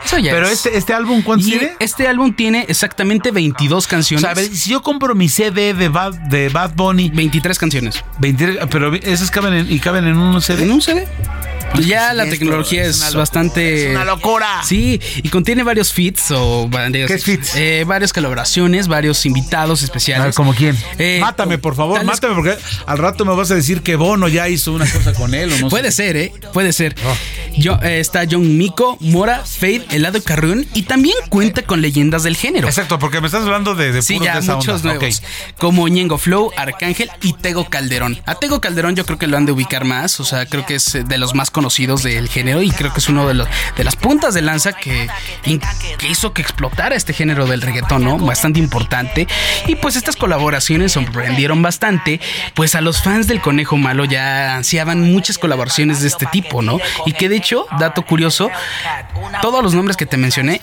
Eso 0.06 0.18
ya 0.18 0.32
Pero 0.32 0.48
es. 0.48 0.53
este, 0.66 0.78
este 0.78 0.94
álbum, 0.94 1.22
¿cuántos 1.22 1.48
Y 1.48 1.52
tiene? 1.52 1.74
Este 1.82 2.08
álbum 2.08 2.34
tiene 2.35 2.66
exactamente 2.68 3.32
22 3.32 3.85
O 3.85 3.90
canciones. 3.90 4.22
sea, 4.22 4.32
a 4.32 4.34
ver, 4.34 4.45
si 4.45 4.69
yo 4.69 4.82
compro 4.82 5.16
mi 5.16 5.30
CD 5.30 5.74
de 5.74 5.90
Bad, 5.90 6.14
de 6.30 6.50
Bad 6.50 6.74
Bunny. 6.76 7.10
23 7.10 7.58
canciones. 7.58 8.03
23, 8.19 8.60
pero 8.69 8.93
esas 8.95 9.32
caben 9.32 9.53
en, 9.53 9.72
y 9.72 9.80
caben 9.80 10.06
en 10.08 10.18
un 10.18 10.42
CD. 10.42 10.64
¿En 10.64 10.72
un 10.72 10.82
CD? 10.82 11.08
Pues 11.74 11.88
ya 11.88 12.10
sí, 12.11 12.18
la 12.18 12.24
esto 12.26 12.35
tecnología 12.38 12.84
es 12.84 13.14
bastante. 13.14 13.85
es 13.92 13.95
una 13.95 14.03
locura. 14.03 14.61
Sí, 14.66 15.00
y 15.24 15.30
contiene 15.30 15.64
varios 15.64 15.93
feats 15.93 16.30
o 16.32 16.68
varios, 16.68 17.08
¿Qué 17.08 17.14
es 17.14 17.24
feats? 17.24 17.56
eh, 17.56 17.85
varias 17.88 18.11
colaboraciones, 18.11 18.90
varios 18.90 19.26
invitados 19.26 19.82
especiales. 19.82 20.22
A 20.22 20.26
ver, 20.26 20.34
¿como 20.34 20.53
quién? 20.53 20.77
Eh, 20.98 21.19
mátame, 21.22 21.58
por 21.60 21.76
favor, 21.76 22.03
mátame, 22.03 22.35
porque 22.35 22.58
al 22.85 22.98
rato 22.98 23.24
me 23.24 23.34
vas 23.35 23.51
a 23.51 23.56
decir 23.56 23.82
que 23.84 23.95
Bono 23.95 24.27
ya 24.27 24.50
hizo 24.50 24.74
una 24.74 24.85
cosa 24.85 25.14
con 25.14 25.34
él 25.34 25.53
o 25.53 25.58
no 25.60 25.69
Puede 25.69 25.92
sé. 25.92 26.03
ser, 26.08 26.18
¿eh? 26.18 26.34
Puede 26.51 26.74
ser. 26.74 26.93
Oh. 27.06 27.16
Yo, 27.58 27.80
eh, 27.82 28.01
está 28.01 28.26
John 28.30 28.58
Miko, 28.58 28.98
Mora, 29.00 29.43
Fade, 29.45 29.85
Helado 29.92 30.22
Carrión 30.22 30.68
y 30.74 30.84
también 30.84 31.16
cuenta 31.30 31.61
con 31.72 31.82
leyendas 31.82 32.24
del 32.24 32.35
género. 32.35 32.67
Exacto, 32.67 33.00
porque 33.00 33.22
me 33.22 33.27
estás 33.27 33.43
hablando 33.43 33.75
de, 33.75 33.93
de 33.93 34.01
Sí, 34.01 34.16
puros 34.16 34.25
ya 34.25 34.33
de 34.33 34.40
esa 34.41 34.56
muchos 34.58 34.82
onda. 34.82 34.95
nuevos. 34.95 35.24
Como 35.58 35.88
Ñengo 35.88 36.17
Flow, 36.17 36.51
Arcángel 36.58 37.09
y 37.22 37.32
Tego 37.32 37.69
Calderón. 37.69 38.19
A 38.25 38.35
Tego 38.35 38.59
Calderón 38.59 38.98
yo 38.98 39.06
creo 39.06 39.17
que 39.17 39.25
lo 39.27 39.38
han 39.38 39.45
de 39.45 39.53
ubicar 39.53 39.85
más. 39.85 40.19
O 40.19 40.25
sea, 40.25 40.45
creo 40.45 40.66
que 40.66 40.75
es 40.75 40.95
eh, 40.95 41.06
de 41.06 41.17
los 41.17 41.33
más 41.33 41.50
conocidos 41.50 42.03
del 42.03 42.27
género 42.27 42.61
y 42.61 42.72
creo 42.72 42.91
que 42.91 43.00
es 43.00 43.08
uno 43.08 43.25
de 43.25 43.35
los 43.35 43.48
de 43.77 43.83
las 43.85 43.95
puntas 43.95 44.33
de 44.33 44.41
lanza 44.41 44.74
que, 44.74 45.08
que 45.43 46.08
hizo 46.09 46.33
que 46.33 46.41
explotara 46.41 46.93
este 46.93 47.14
género 47.14 47.45
del 47.48 47.61
reggaetón, 47.61 48.03
¿no? 48.03 48.17
Bastante 48.17 48.59
importante. 48.59 49.30
Y 49.66 49.75
pues 49.75 49.95
estas 49.95 50.17
colaboraciones 50.17 50.91
sorprendieron 50.91 51.61
bastante. 51.61 52.19
Pues 52.53 52.75
a 52.75 52.82
los 52.82 53.01
fans 53.01 53.27
del 53.27 53.40
Conejo 53.40 53.77
Malo 53.77 54.03
ya 54.03 54.58
ansiaban 54.58 55.09
muchas 55.14 55.38
colaboraciones 55.38 56.01
de 56.01 56.09
este 56.09 56.25
tipo, 56.25 56.61
¿no? 56.61 56.80
Y 57.06 57.14
que 57.14 57.30
de 57.30 57.38
hecho, 57.38 57.66
dato 57.80 58.01
curioso, 58.01 58.50
todos 59.41 59.64
los 59.64 59.74
nombres 59.74 59.95
que 59.95 60.06
te 60.06 60.17
mencioné, 60.17 60.59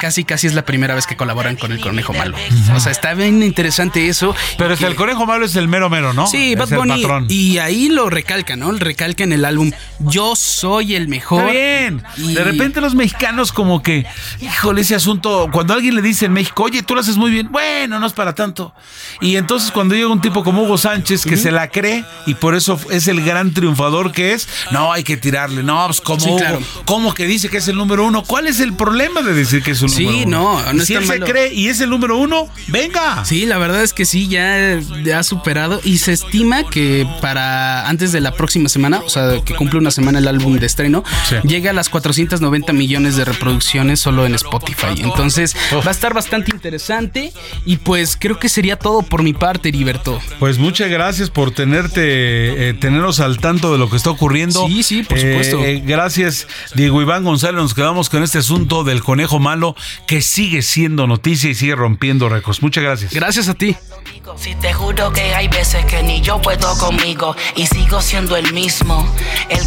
casi 0.00 0.24
casi 0.24 0.46
es 0.46 0.54
la 0.54 0.62
primera 0.62 0.94
vez 0.94 1.06
que 1.06 1.16
colaboran 1.16 1.56
con 1.56 1.72
el 1.72 1.80
Conejo 1.80 2.12
Malo. 2.12 2.36
O 2.74 2.80
sea, 2.80 2.92
está 2.92 3.14
bien 3.14 3.42
interesante 3.42 4.08
eso. 4.08 4.34
Pero 4.58 4.74
es 4.74 4.80
que- 4.80 4.86
el 4.86 4.94
conejo 4.96 5.24
malo 5.26 5.44
es 5.46 5.56
el 5.56 5.68
mero 5.68 5.88
mero, 5.90 6.12
¿no? 6.12 6.26
Sí, 6.26 6.52
es 6.52 6.58
Bad 6.58 6.76
Bunny. 6.76 7.04
Y 7.28 7.58
ahí 7.58 7.88
lo 7.88 8.10
recalca, 8.10 8.56
¿no? 8.56 8.72
Recalca 8.72 9.24
en 9.24 9.32
el 9.32 9.44
álbum. 9.44 9.70
Yo 10.00 10.34
soy 10.36 10.94
el 10.94 11.08
mejor. 11.08 11.40
Está 11.40 11.52
bien. 11.52 12.02
Y- 12.16 12.34
De 12.34 12.44
repente 12.44 12.80
los 12.80 12.94
mexicanos 12.94 13.52
como 13.52 13.82
que, 13.82 14.06
híjole, 14.40 14.80
ese 14.82 14.94
asunto, 14.94 15.48
cuando 15.52 15.74
alguien 15.74 15.94
le 15.94 16.02
dice 16.02 16.26
en 16.26 16.32
México, 16.32 16.64
oye, 16.64 16.82
tú 16.82 16.94
lo 16.94 17.00
haces 17.00 17.16
muy 17.16 17.30
bien, 17.30 17.48
bueno, 17.50 17.98
no 18.00 18.06
es 18.06 18.12
para 18.12 18.34
tanto. 18.34 18.74
Y 19.20 19.36
entonces 19.36 19.70
cuando 19.70 19.94
llega 19.94 20.08
un 20.08 20.20
tipo 20.20 20.42
como 20.44 20.62
Hugo 20.62 20.78
Sánchez 20.78 21.24
que 21.24 21.36
se 21.36 21.50
la 21.50 21.68
cree 21.68 22.04
y 22.26 22.34
por 22.34 22.54
eso 22.54 22.78
es 22.90 23.08
el 23.08 23.22
gran 23.24 23.52
triunfador 23.52 24.12
que 24.12 24.32
es, 24.32 24.48
no, 24.70 24.92
hay 24.92 25.02
que 25.04 25.16
tirarle, 25.16 25.62
no, 25.62 25.84
pues 25.86 26.00
como 26.00 26.20
Sí, 26.20 26.28
Hugo, 26.28 26.38
claro. 26.38 26.60
¿cómo 26.84 27.14
que 27.14 27.26
dice 27.26 27.48
que 27.48 27.58
es 27.58 27.68
el 27.68 27.76
número 27.76 28.04
uno? 28.04 28.22
¿Cuál 28.22 28.46
es 28.46 28.60
el 28.60 28.72
problema 28.74 29.22
de 29.22 29.32
decir 29.34 29.62
que 29.62 29.72
es 29.72 29.79
un 29.82 29.88
Sí, 29.88 30.04
número 30.04 30.26
uno? 30.26 30.62
no, 30.64 30.72
no 30.74 30.84
si 30.84 30.94
está 30.94 31.02
él 31.02 31.08
malo. 31.20 31.26
se 31.26 31.32
cree 31.32 31.54
y 31.54 31.68
es 31.68 31.80
el 31.80 31.90
número 31.90 32.16
uno, 32.18 32.48
venga. 32.68 33.24
Sí, 33.24 33.46
la 33.46 33.58
verdad 33.58 33.82
es 33.82 33.92
que 33.92 34.04
sí, 34.04 34.28
ya, 34.28 34.80
ya 35.04 35.18
ha 35.18 35.22
superado 35.22 35.80
y 35.84 35.98
se 35.98 36.12
estima 36.12 36.64
que 36.68 37.06
para 37.20 37.88
antes 37.88 38.12
de 38.12 38.20
la 38.20 38.32
próxima 38.32 38.68
semana, 38.68 39.00
o 39.04 39.08
sea, 39.08 39.40
que 39.44 39.54
cumple 39.54 39.78
una 39.78 39.90
semana 39.90 40.18
el 40.18 40.28
álbum 40.28 40.58
de 40.58 40.66
estreno, 40.66 41.04
Sí. 41.28 41.36
llega 41.44 41.70
a 41.70 41.72
las 41.74 41.88
490 41.88 42.72
millones 42.72 43.16
de 43.16 43.24
reproducciones 43.24 44.00
solo 44.00 44.26
en 44.26 44.34
Spotify. 44.34 44.88
Entonces 44.98 45.54
va 45.74 45.88
a 45.88 45.90
estar 45.90 46.14
bastante 46.14 46.50
interesante 46.52 47.32
y 47.66 47.76
pues 47.78 48.16
creo 48.18 48.38
que 48.38 48.48
sería 48.48 48.76
todo 48.76 49.02
por 49.02 49.22
mi 49.22 49.32
parte, 49.32 49.68
Heriberto. 49.68 50.20
Pues 50.38 50.58
muchas 50.58 50.88
gracias 50.90 51.30
por 51.30 51.50
tenerte, 51.52 52.68
eh, 52.70 52.74
tenernos 52.74 53.20
al 53.20 53.38
tanto 53.38 53.72
de 53.72 53.78
lo 53.78 53.88
que 53.90 53.96
está 53.96 54.10
ocurriendo. 54.10 54.66
Sí, 54.66 54.82
sí, 54.82 55.02
por 55.02 55.18
Eh, 55.18 55.20
supuesto. 55.32 55.64
eh, 55.64 55.82
gracias, 55.84 56.46
Diego 56.74 57.00
Iván 57.02 57.24
González. 57.24 57.60
Nos 57.60 57.74
quedamos 57.74 58.08
con 58.08 58.22
este 58.22 58.38
asunto 58.38 58.84
del 58.84 59.02
conejo 59.02 59.38
malo 59.38 59.69
que 60.06 60.22
sigue 60.22 60.62
siendo 60.62 61.06
noticia 61.06 61.50
y 61.50 61.54
sigue 61.54 61.74
rompiendo 61.74 62.28
récords. 62.28 62.62
Muchas 62.62 62.84
gracias. 62.84 63.12
Gracias 63.12 63.48
a 63.48 63.54
ti. 63.54 63.76
Si 64.36 64.54
te 64.54 64.72
juro 64.72 65.12
que 65.12 65.34
hay 65.34 65.48
veces 65.48 65.84
que 65.86 66.02
ni 66.02 66.20
yo 66.20 66.40
puedo 66.40 66.76
conmigo 66.78 67.34
y 67.56 67.66
sigo 67.66 68.00
siendo 68.00 68.36
el 68.36 68.52
mismo. 68.52 69.06
El 69.48 69.60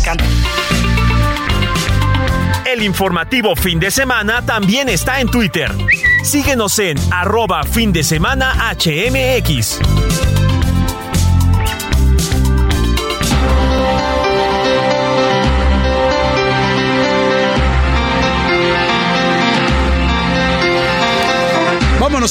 El 2.66 2.84
informativo 2.84 3.56
fin 3.56 3.80
de 3.80 3.92
semana 3.92 4.46
también 4.46 4.90
está 4.90 5.20
en 5.20 5.30
Twitter. 5.30 5.72
Síguenos 6.24 6.80
en 6.80 6.98
arroba 7.12 7.64
fin 7.64 7.92
de 7.92 8.04
semana 8.04 8.74
HMX. 8.74 9.80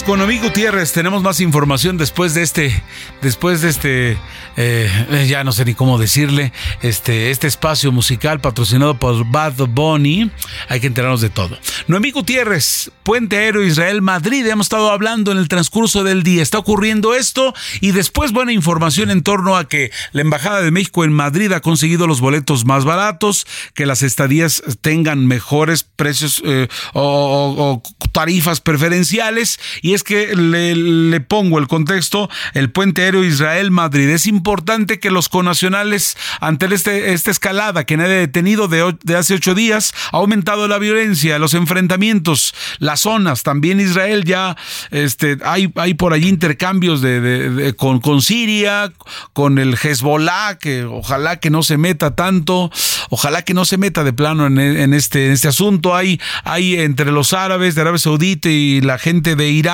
Con 0.00 0.22
Amigo 0.22 0.44
Gutiérrez. 0.44 0.90
Tenemos 0.92 1.22
más 1.22 1.38
información 1.40 1.98
después 1.98 2.32
de 2.32 2.40
este, 2.40 2.82
después 3.20 3.60
de 3.60 3.68
este, 3.68 4.18
eh, 4.56 5.26
ya 5.28 5.44
no 5.44 5.52
sé 5.52 5.66
ni 5.66 5.74
cómo 5.74 5.98
decirle, 5.98 6.50
este, 6.80 7.30
este 7.30 7.46
espacio 7.46 7.92
musical 7.92 8.40
patrocinado 8.40 8.98
por 8.98 9.30
Bad 9.30 9.52
Bunny. 9.68 10.30
Hay 10.70 10.80
que 10.80 10.86
enterarnos 10.86 11.20
de 11.20 11.28
todo. 11.28 11.58
Noemí 11.88 12.10
Gutiérrez, 12.10 12.90
Puente 13.02 13.36
Aéreo 13.36 13.62
Israel 13.62 14.00
Madrid. 14.00 14.46
Hemos 14.46 14.64
estado 14.64 14.90
hablando 14.90 15.30
en 15.30 15.36
el 15.36 15.48
transcurso 15.48 16.04
del 16.04 16.22
día. 16.22 16.42
Está 16.42 16.56
ocurriendo 16.56 17.14
esto 17.14 17.52
y 17.82 17.90
después 17.90 18.32
buena 18.32 18.52
información 18.52 19.10
en 19.10 19.22
torno 19.22 19.58
a 19.58 19.68
que 19.68 19.90
la 20.12 20.22
Embajada 20.22 20.62
de 20.62 20.70
México 20.70 21.04
en 21.04 21.12
Madrid 21.12 21.52
ha 21.52 21.60
conseguido 21.60 22.06
los 22.06 22.22
boletos 22.22 22.64
más 22.64 22.86
baratos, 22.86 23.46
que 23.74 23.84
las 23.84 24.02
estadías 24.02 24.62
tengan 24.80 25.26
mejores 25.26 25.82
precios 25.82 26.40
eh, 26.46 26.68
o 26.94 27.82
tarifas 28.12 28.60
preferenciales 28.60 29.58
y 29.82 29.94
es 29.94 30.02
que 30.02 30.34
le, 30.34 31.20
pongo 31.20 31.58
el 31.58 31.68
contexto, 31.68 32.30
el 32.54 32.70
puente 32.70 33.02
aéreo 33.02 33.24
Israel-Madrid. 33.24 34.08
Es 34.08 34.26
importante 34.26 34.98
que 34.98 35.10
los 35.10 35.28
conacionales, 35.28 36.16
ante 36.40 36.66
este, 36.72 37.12
esta 37.12 37.30
escalada 37.30 37.84
que 37.84 37.96
nadie 37.96 38.14
detenido 38.14 38.68
de, 38.68 38.96
de, 39.02 39.16
hace 39.16 39.34
ocho 39.34 39.54
días, 39.54 39.92
ha 40.12 40.18
aumentado 40.18 40.68
la 40.68 40.78
violencia, 40.78 41.38
los 41.38 41.54
enfrentamientos, 41.54 42.54
las 42.78 43.00
zonas, 43.00 43.42
también 43.42 43.80
Israel 43.80 44.24
ya, 44.24 44.56
este, 44.90 45.38
hay, 45.44 45.70
hay 45.76 45.94
por 45.94 46.12
allí 46.12 46.28
intercambios 46.28 47.02
de, 47.02 47.74
con, 47.76 48.00
con 48.00 48.22
Siria, 48.22 48.92
con 49.32 49.58
el 49.58 49.76
Hezbollah, 49.76 50.58
que 50.58 50.84
ojalá 50.84 51.40
que 51.40 51.50
no 51.50 51.62
se 51.62 51.76
meta 51.76 52.14
tanto, 52.14 52.70
ojalá 53.10 53.42
que 53.42 53.54
no 53.54 53.64
se 53.64 53.76
meta 53.76 54.04
de 54.04 54.12
plano 54.12 54.46
en, 54.46 54.94
este, 54.94 55.32
este 55.32 55.48
asunto. 55.48 55.94
Hay, 55.94 56.20
hay 56.44 56.76
entre 56.76 57.10
los 57.10 57.32
árabes 57.32 57.74
de 57.74 57.80
Arabia 57.80 57.98
Saudita 57.98 58.48
y 58.48 58.80
la 58.80 58.98
gente 58.98 59.36
de 59.36 59.50
Irán, 59.50 59.71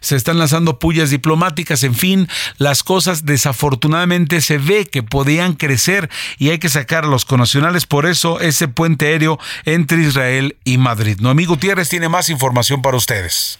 se 0.00 0.16
están 0.16 0.38
lanzando 0.38 0.78
pullas 0.78 1.10
diplomáticas, 1.10 1.82
en 1.84 1.94
fin, 1.94 2.28
las 2.58 2.82
cosas 2.82 3.24
desafortunadamente 3.24 4.40
se 4.40 4.58
ve 4.58 4.86
que 4.86 5.02
podían 5.02 5.54
crecer 5.54 6.10
y 6.38 6.50
hay 6.50 6.58
que 6.58 6.68
sacar 6.68 7.04
a 7.04 7.08
los 7.08 7.24
conacionales, 7.24 7.86
por 7.86 8.06
eso 8.06 8.40
ese 8.40 8.68
puente 8.68 9.06
aéreo 9.06 9.38
entre 9.64 10.02
Israel 10.02 10.56
y 10.64 10.78
Madrid. 10.78 11.18
Noemí 11.20 11.46
Gutiérrez 11.46 11.88
tiene 11.88 12.08
más 12.08 12.28
información 12.28 12.82
para 12.82 12.96
ustedes. 12.96 13.58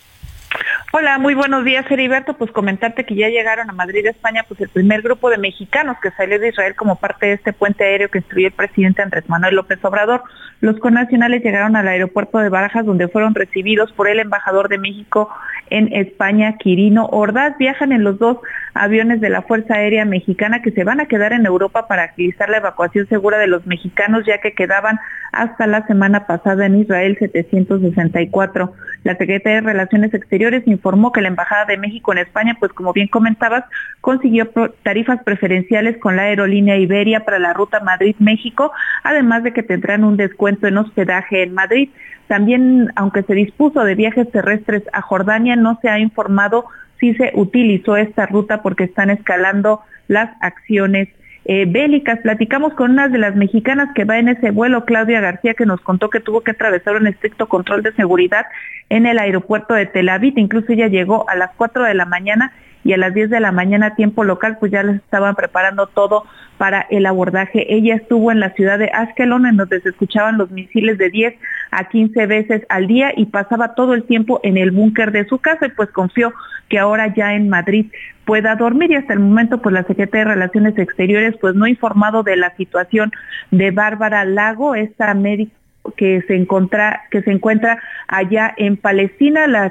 Hola, 0.95 1.17
muy 1.19 1.33
buenos 1.33 1.65
días, 1.65 1.91
Heriberto. 1.91 2.35
Pues 2.35 2.53
comentarte 2.53 3.07
que 3.07 3.15
ya 3.15 3.31
llegaron 3.31 3.71
a 3.71 3.73
Madrid, 3.73 4.05
España, 4.05 4.45
pues 4.47 4.61
el 4.61 4.69
primer 4.69 5.01
grupo 5.01 5.31
de 5.31 5.39
mexicanos 5.39 5.97
que 6.03 6.11
salió 6.11 6.39
de 6.39 6.51
Israel 6.51 6.75
como 6.77 6.97
parte 6.97 7.29
de 7.29 7.33
este 7.33 7.55
puente 7.55 7.83
aéreo 7.83 8.11
que 8.11 8.19
instruyó 8.19 8.49
el 8.49 8.53
presidente 8.53 9.01
Andrés 9.01 9.27
Manuel 9.27 9.55
López 9.55 9.83
Obrador. 9.87 10.23
Los 10.61 10.79
connacionales 10.81 11.43
llegaron 11.43 11.77
al 11.77 11.89
aeropuerto 11.89 12.41
de 12.41 12.51
Barajas, 12.51 12.85
donde 12.85 13.09
fueron 13.09 13.35
recibidos 13.35 13.91
por 13.93 14.07
el 14.07 14.21
embajador 14.21 14.69
de 14.69 14.77
México 14.77 15.31
en 15.71 15.91
España, 15.95 16.59
Quirino 16.59 17.07
Ordaz. 17.07 17.57
Viajan 17.57 17.93
en 17.93 18.05
los 18.05 18.19
dos 18.19 18.37
aviones 18.75 19.23
de 19.23 19.31
la 19.31 19.41
Fuerza 19.41 19.77
Aérea 19.77 20.05
Mexicana 20.05 20.61
que 20.61 20.73
se 20.73 20.85
van 20.85 21.01
a 21.01 21.07
quedar 21.07 21.33
en 21.33 21.47
Europa 21.47 21.89
para 21.89 22.03
agilizar 22.03 22.51
la 22.51 22.59
evacuación 22.59 23.09
segura 23.09 23.39
de 23.39 23.47
los 23.47 23.67
mexicanos, 23.67 24.27
ya 24.27 24.43
que 24.43 24.53
quedaban 24.53 25.01
hasta 25.33 25.67
la 25.67 25.87
semana 25.87 26.27
pasada 26.27 26.67
en 26.67 26.81
Israel 26.81 27.17
764. 27.19 28.75
La 29.05 29.17
Secretaría 29.17 29.61
de 29.61 29.67
Relaciones 29.67 30.15
Exteriores 30.15 30.63
informó 30.67 31.11
que 31.11 31.21
la 31.21 31.29
Embajada 31.29 31.65
de 31.65 31.77
México 31.77 32.13
en 32.13 32.19
España, 32.19 32.57
pues 32.61 32.73
como 32.73 32.93
bien 32.93 33.09
comentabas, 33.09 33.65
consiguió 34.01 34.49
tarifas 34.83 35.23
preferenciales 35.25 35.99
con 35.99 36.17
la 36.17 36.23
aerolínea 36.23 36.77
Iberia 36.77 37.25
para 37.25 37.41
la 37.41 37.53
ruta 37.53 37.81
Madrid-México, 37.81 38.73
además 39.03 39.43
de 39.43 39.53
que 39.53 39.65
tendrán 39.65 40.05
un 40.05 40.17
descuento 40.17 40.69
en 40.69 40.79
hospedaje 40.79 41.43
en 41.43 41.55
Madrid. 41.55 41.91
También, 42.29 42.93
aunque 42.95 43.25
se 43.25 43.35
dispuso 43.35 43.83
de 43.83 43.97
viajes 43.97 44.31
terrestres 44.31 44.85
a 44.93 45.03
Jordania, 45.03 45.57
no 45.57 45.79
se 45.83 45.89
ha 45.89 45.99
informado 45.99 46.67
si 47.01 47.15
se 47.15 47.33
utilizó 47.35 47.97
esta 47.97 48.27
ruta 48.27 48.63
porque 48.63 48.85
están 48.85 49.11
escalando 49.11 49.81
las 50.07 50.31
acciones 50.41 51.09
eh, 51.45 51.67
bélicas. 51.67 52.21
Platicamos 52.21 52.75
con 52.75 52.93
una 52.93 53.09
de 53.09 53.19
las 53.19 53.35
mexicanas 53.35 53.91
que 53.95 54.05
va 54.05 54.19
en 54.19 54.29
ese 54.29 54.51
vuelo, 54.51 54.85
Claudia 54.85 55.21
García, 55.21 55.55
que 55.55 55.67
nos 55.67 55.81
contó 55.81 56.11
que 56.11 56.21
tuvo 56.21 56.43
que 56.43 56.53
atravesar 56.53 56.97
un 56.97 57.07
estricto 57.07 57.49
control 57.49 57.83
de 57.83 57.93
seguridad 57.93 58.47
en 58.89 59.07
el 59.07 59.19
aeropuerto 59.19 59.75
de 59.75 59.87
Tel 59.87 60.09
Aviv. 60.09 60.35
Incluso 60.37 60.73
ella 60.73 60.89
llegó 60.89 61.29
a 61.29 61.37
las 61.37 61.51
4 61.57 61.85
de 61.85 61.95
la 61.95 62.05
mañana 62.05 62.53
y 62.85 62.93
a 62.93 62.97
las 62.97 63.15
10 63.15 63.31
de 63.31 63.41
la 63.41 63.53
mañana 63.53 63.95
tiempo 63.95 64.25
local, 64.25 64.57
pues 64.59 64.73
ya 64.73 64.83
les 64.83 64.97
estaban 64.97 65.35
preparando 65.35 65.87
todo 65.87 66.25
para 66.59 66.87
el 66.91 67.07
abordaje. 67.07 67.75
Ella 67.75 67.97
estuvo 67.97 68.31
en 68.31 68.41
la 68.41 68.51
ciudad 68.51 68.79
de 68.79 68.91
Ashkelon, 68.93 69.47
en 69.47 69.57
donde 69.57 69.81
se 69.81 69.89
escuchaban 69.89 70.39
los 70.39 70.51
misiles 70.51 70.99
de 70.99 71.11
10 71.11 71.35
a 71.71 71.89
15 71.89 72.27
veces 72.27 72.63
al 72.69 72.87
día 72.87 73.13
y 73.17 73.27
pasaba 73.27 73.75
todo 73.75 73.95
el 73.95 74.05
tiempo 74.05 74.41
en 74.43 74.57
el 74.57 74.71
búnker 74.71 75.11
de 75.13 75.27
su 75.27 75.39
casa 75.39 75.67
y 75.67 75.71
pues 75.71 75.91
confió 75.91 76.33
que 76.69 76.79
ahora 76.79 77.13
ya 77.15 77.35
en 77.35 77.49
Madrid 77.49 77.87
pueda 78.25 78.55
dormir 78.57 78.91
y 78.91 78.97
hasta 78.97 79.13
el 79.13 79.21
momento 79.21 79.59
pues 79.59 79.73
la 79.73 79.85
Secretaría 79.85 80.25
de 80.25 80.35
Relaciones 80.35 80.79
Exteriores 80.79 81.37
pues 81.41 81.55
no 81.55 81.65
ha 81.65 81.71
informado 81.71 82.23
de 82.23 82.37
la 82.37 82.55
situación 82.57 83.13
de 83.51 83.71
Bárbara 83.71 84.25
Lago, 84.25 84.75
esta 84.75 85.13
médica 85.15 85.53
que 85.97 86.23
se 86.29 86.37
encuentra 86.37 87.03
que 87.11 87.23
se 87.23 87.33
encuentra 87.33 87.83
allá 88.07 88.55
en 88.57 88.77
Palestina. 88.77 89.47
La, 89.47 89.71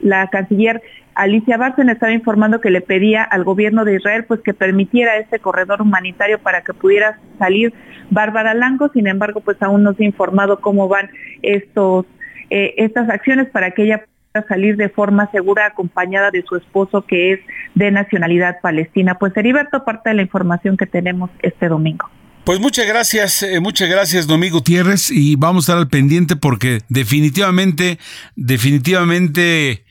la 0.00 0.28
canciller 0.28 0.82
Alicia 1.14 1.56
Barcen 1.56 1.90
estaba 1.90 2.12
informando 2.12 2.60
que 2.60 2.70
le 2.70 2.80
pedía 2.80 3.22
al 3.22 3.44
gobierno 3.44 3.84
de 3.84 3.96
Israel 3.96 4.24
pues 4.24 4.40
que 4.40 4.54
permitiera 4.54 5.16
este 5.16 5.38
corredor 5.38 5.82
humanitario 5.82 6.38
para 6.38 6.62
que 6.62 6.72
pudiera 6.72 7.18
salir 7.38 7.74
Bárbara 8.10 8.54
Lango, 8.54 8.88
sin 8.88 9.06
embargo 9.06 9.40
pues 9.40 9.60
aún 9.62 9.82
no 9.82 9.94
se 9.94 10.04
ha 10.04 10.06
informado 10.06 10.60
cómo 10.60 10.88
van 10.88 11.10
estos 11.42 12.06
eh, 12.50 12.74
estas 12.78 13.08
acciones 13.08 13.48
para 13.50 13.70
que 13.72 13.84
ella 13.84 14.04
pueda 14.34 14.46
salir 14.48 14.76
de 14.76 14.88
forma 14.88 15.30
segura 15.30 15.66
acompañada 15.66 16.30
de 16.30 16.42
su 16.48 16.56
esposo 16.56 17.02
que 17.06 17.34
es 17.34 17.40
de 17.74 17.90
nacionalidad 17.90 18.60
palestina. 18.60 19.16
Pues 19.18 19.36
Heriberto, 19.36 19.84
parte 19.84 20.10
de 20.10 20.16
la 20.16 20.22
información 20.22 20.76
que 20.76 20.86
tenemos 20.86 21.30
este 21.42 21.68
domingo. 21.68 22.08
Pues 22.42 22.60
muchas 22.60 22.86
gracias, 22.86 23.42
eh, 23.42 23.60
muchas 23.60 23.88
gracias, 23.88 24.26
Domingo 24.26 24.58
Gutiérrez, 24.58 25.10
y 25.10 25.36
vamos 25.36 25.62
a 25.62 25.72
estar 25.72 25.78
al 25.78 25.88
pendiente 25.88 26.36
porque 26.36 26.80
definitivamente, 26.88 27.98
definitivamente 28.36 29.84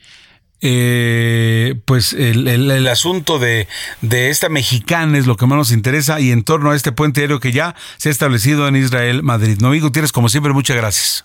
eh, 0.60 1.74
pues 1.84 2.12
el, 2.12 2.86
asunto 2.86 3.40
de, 3.40 3.66
de, 4.02 4.30
esta 4.30 4.48
mexicana 4.48 5.18
es 5.18 5.26
lo 5.26 5.36
que 5.36 5.46
más 5.46 5.56
nos 5.56 5.72
interesa 5.72 6.20
y 6.20 6.30
en 6.30 6.44
torno 6.44 6.70
a 6.70 6.76
este 6.76 6.92
puente 6.92 7.22
aéreo 7.22 7.40
que 7.40 7.50
ya 7.50 7.74
se 7.96 8.08
ha 8.08 8.12
establecido 8.12 8.68
en 8.68 8.76
Israel, 8.76 9.22
Madrid. 9.24 9.58
Novigo 9.60 9.90
tienes 9.90 10.12
como 10.12 10.28
siempre, 10.28 10.52
muchas 10.52 10.76
gracias. 10.76 11.24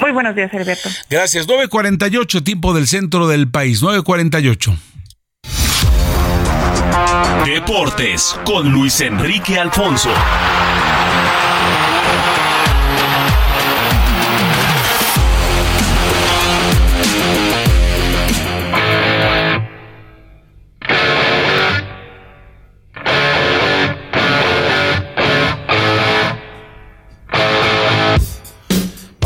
Muy 0.00 0.12
buenos 0.12 0.34
días, 0.34 0.52
Alberto. 0.52 0.88
Gracias. 1.10 1.48
9.48, 1.48 2.42
tiempo 2.44 2.74
del 2.74 2.86
centro 2.86 3.26
del 3.28 3.50
país. 3.50 3.82
9.48. 3.82 4.76
Deportes 7.44 8.38
con 8.44 8.70
Luis 8.70 9.00
Enrique 9.00 9.58
Alfonso. 9.58 10.10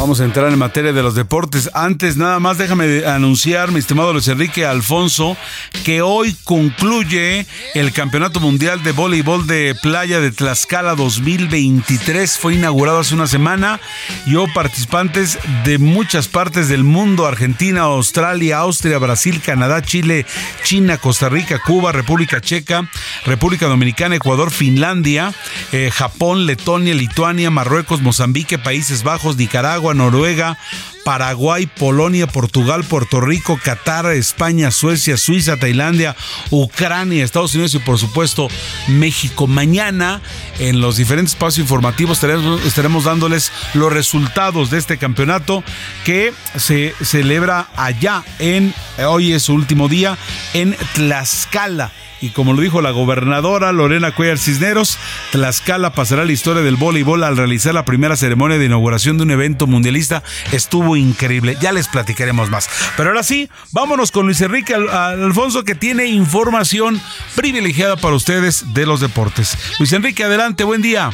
Vamos 0.02 0.20
a 0.20 0.24
entrar 0.24 0.52
en 0.52 0.58
materia 0.58 0.92
de 0.92 1.00
los 1.00 1.14
deportes. 1.14 1.70
Antes, 1.74 2.16
nada 2.16 2.40
más 2.40 2.58
déjame 2.58 3.06
anunciar, 3.06 3.70
mi 3.70 3.78
estimado 3.78 4.12
Luis 4.12 4.26
Enrique 4.26 4.66
Alfonso, 4.66 5.36
que 5.84 6.02
hoy 6.02 6.34
concluye 6.42 7.46
el 7.74 7.92
Campeonato 7.92 8.40
Mundial 8.40 8.82
de 8.82 8.90
Voleibol 8.90 9.46
de 9.46 9.76
Playa 9.80 10.18
de 10.18 10.32
Tlaxcala 10.32 10.96
2023. 10.96 12.36
Fue 12.36 12.54
inaugurado 12.54 12.98
hace 12.98 13.14
una 13.14 13.28
semana 13.28 13.78
y 14.26 14.34
hubo 14.34 14.52
participantes 14.52 15.38
de 15.62 15.78
muchas 15.78 16.26
partes 16.26 16.68
del 16.68 16.82
mundo: 16.82 17.24
Argentina, 17.24 17.82
Australia, 17.82 18.58
Austria, 18.58 18.98
Brasil, 18.98 19.40
Canadá, 19.40 19.82
Chile, 19.82 20.26
China, 20.64 20.98
Costa 20.98 21.28
Rica, 21.28 21.60
Cuba, 21.60 21.92
República 21.92 22.40
Checa, 22.40 22.88
República 23.24 23.66
Dominicana, 23.66 24.16
Ecuador, 24.16 24.50
Finlandia, 24.50 25.32
eh, 25.70 25.92
Japón, 25.94 26.44
Letonia, 26.46 26.92
Lituania, 26.92 27.52
Marruecos, 27.52 28.02
Mozambique, 28.02 28.58
Países 28.58 29.04
Bajos, 29.04 29.36
Nicaragua. 29.36 29.91
Noruega, 29.94 30.56
Paraguay, 31.04 31.66
Polonia, 31.66 32.26
Portugal, 32.26 32.84
Puerto 32.84 33.20
Rico, 33.20 33.58
Qatar, 33.62 34.06
España, 34.06 34.70
Suecia, 34.70 35.16
Suiza, 35.16 35.56
Tailandia, 35.56 36.16
Ucrania, 36.50 37.24
Estados 37.24 37.54
Unidos 37.54 37.74
y 37.74 37.78
por 37.78 37.98
supuesto 37.98 38.48
México. 38.88 39.46
Mañana 39.46 40.20
en 40.58 40.80
los 40.80 40.96
diferentes 40.96 41.34
espacios 41.34 41.64
informativos 41.64 42.22
estaremos, 42.64 43.04
dándoles 43.04 43.52
los 43.74 43.92
resultados 43.92 44.70
de 44.70 44.78
este 44.78 44.98
campeonato 44.98 45.64
que 46.04 46.32
se 46.56 46.94
celebra 47.02 47.68
allá 47.76 48.24
en, 48.38 48.74
hoy 49.06 49.32
es 49.32 49.44
su 49.44 49.54
último 49.54 49.88
día, 49.88 50.16
en 50.54 50.76
Tlaxcala 50.94 51.92
y 52.22 52.30
como 52.30 52.52
lo 52.52 52.62
dijo 52.62 52.80
la 52.80 52.92
gobernadora 52.92 53.72
Lorena 53.72 54.12
Cuellar 54.12 54.38
Cisneros, 54.38 54.96
Tlaxcala 55.32 55.92
pasará 55.92 56.24
la 56.24 56.30
historia 56.30 56.62
del 56.62 56.76
voleibol 56.76 57.24
al 57.24 57.36
realizar 57.36 57.74
la 57.74 57.84
primera 57.84 58.16
ceremonia 58.16 58.58
de 58.58 58.66
inauguración 58.66 59.16
de 59.16 59.24
un 59.24 59.32
evento 59.32 59.66
mundialista. 59.66 60.22
Estuvo 60.52 60.91
increíble. 60.96 61.56
Ya 61.60 61.72
les 61.72 61.88
platicaremos 61.88 62.50
más. 62.50 62.68
Pero 62.96 63.10
ahora 63.10 63.22
sí, 63.22 63.50
vámonos 63.72 64.12
con 64.12 64.26
Luis 64.26 64.40
Enrique 64.40 64.74
Alfonso 64.74 65.64
que 65.64 65.74
tiene 65.74 66.06
información 66.06 67.00
privilegiada 67.34 67.96
para 67.96 68.14
ustedes 68.14 68.74
de 68.74 68.86
los 68.86 69.00
deportes. 69.00 69.56
Luis 69.78 69.92
Enrique, 69.92 70.24
adelante, 70.24 70.64
buen 70.64 70.82
día. 70.82 71.10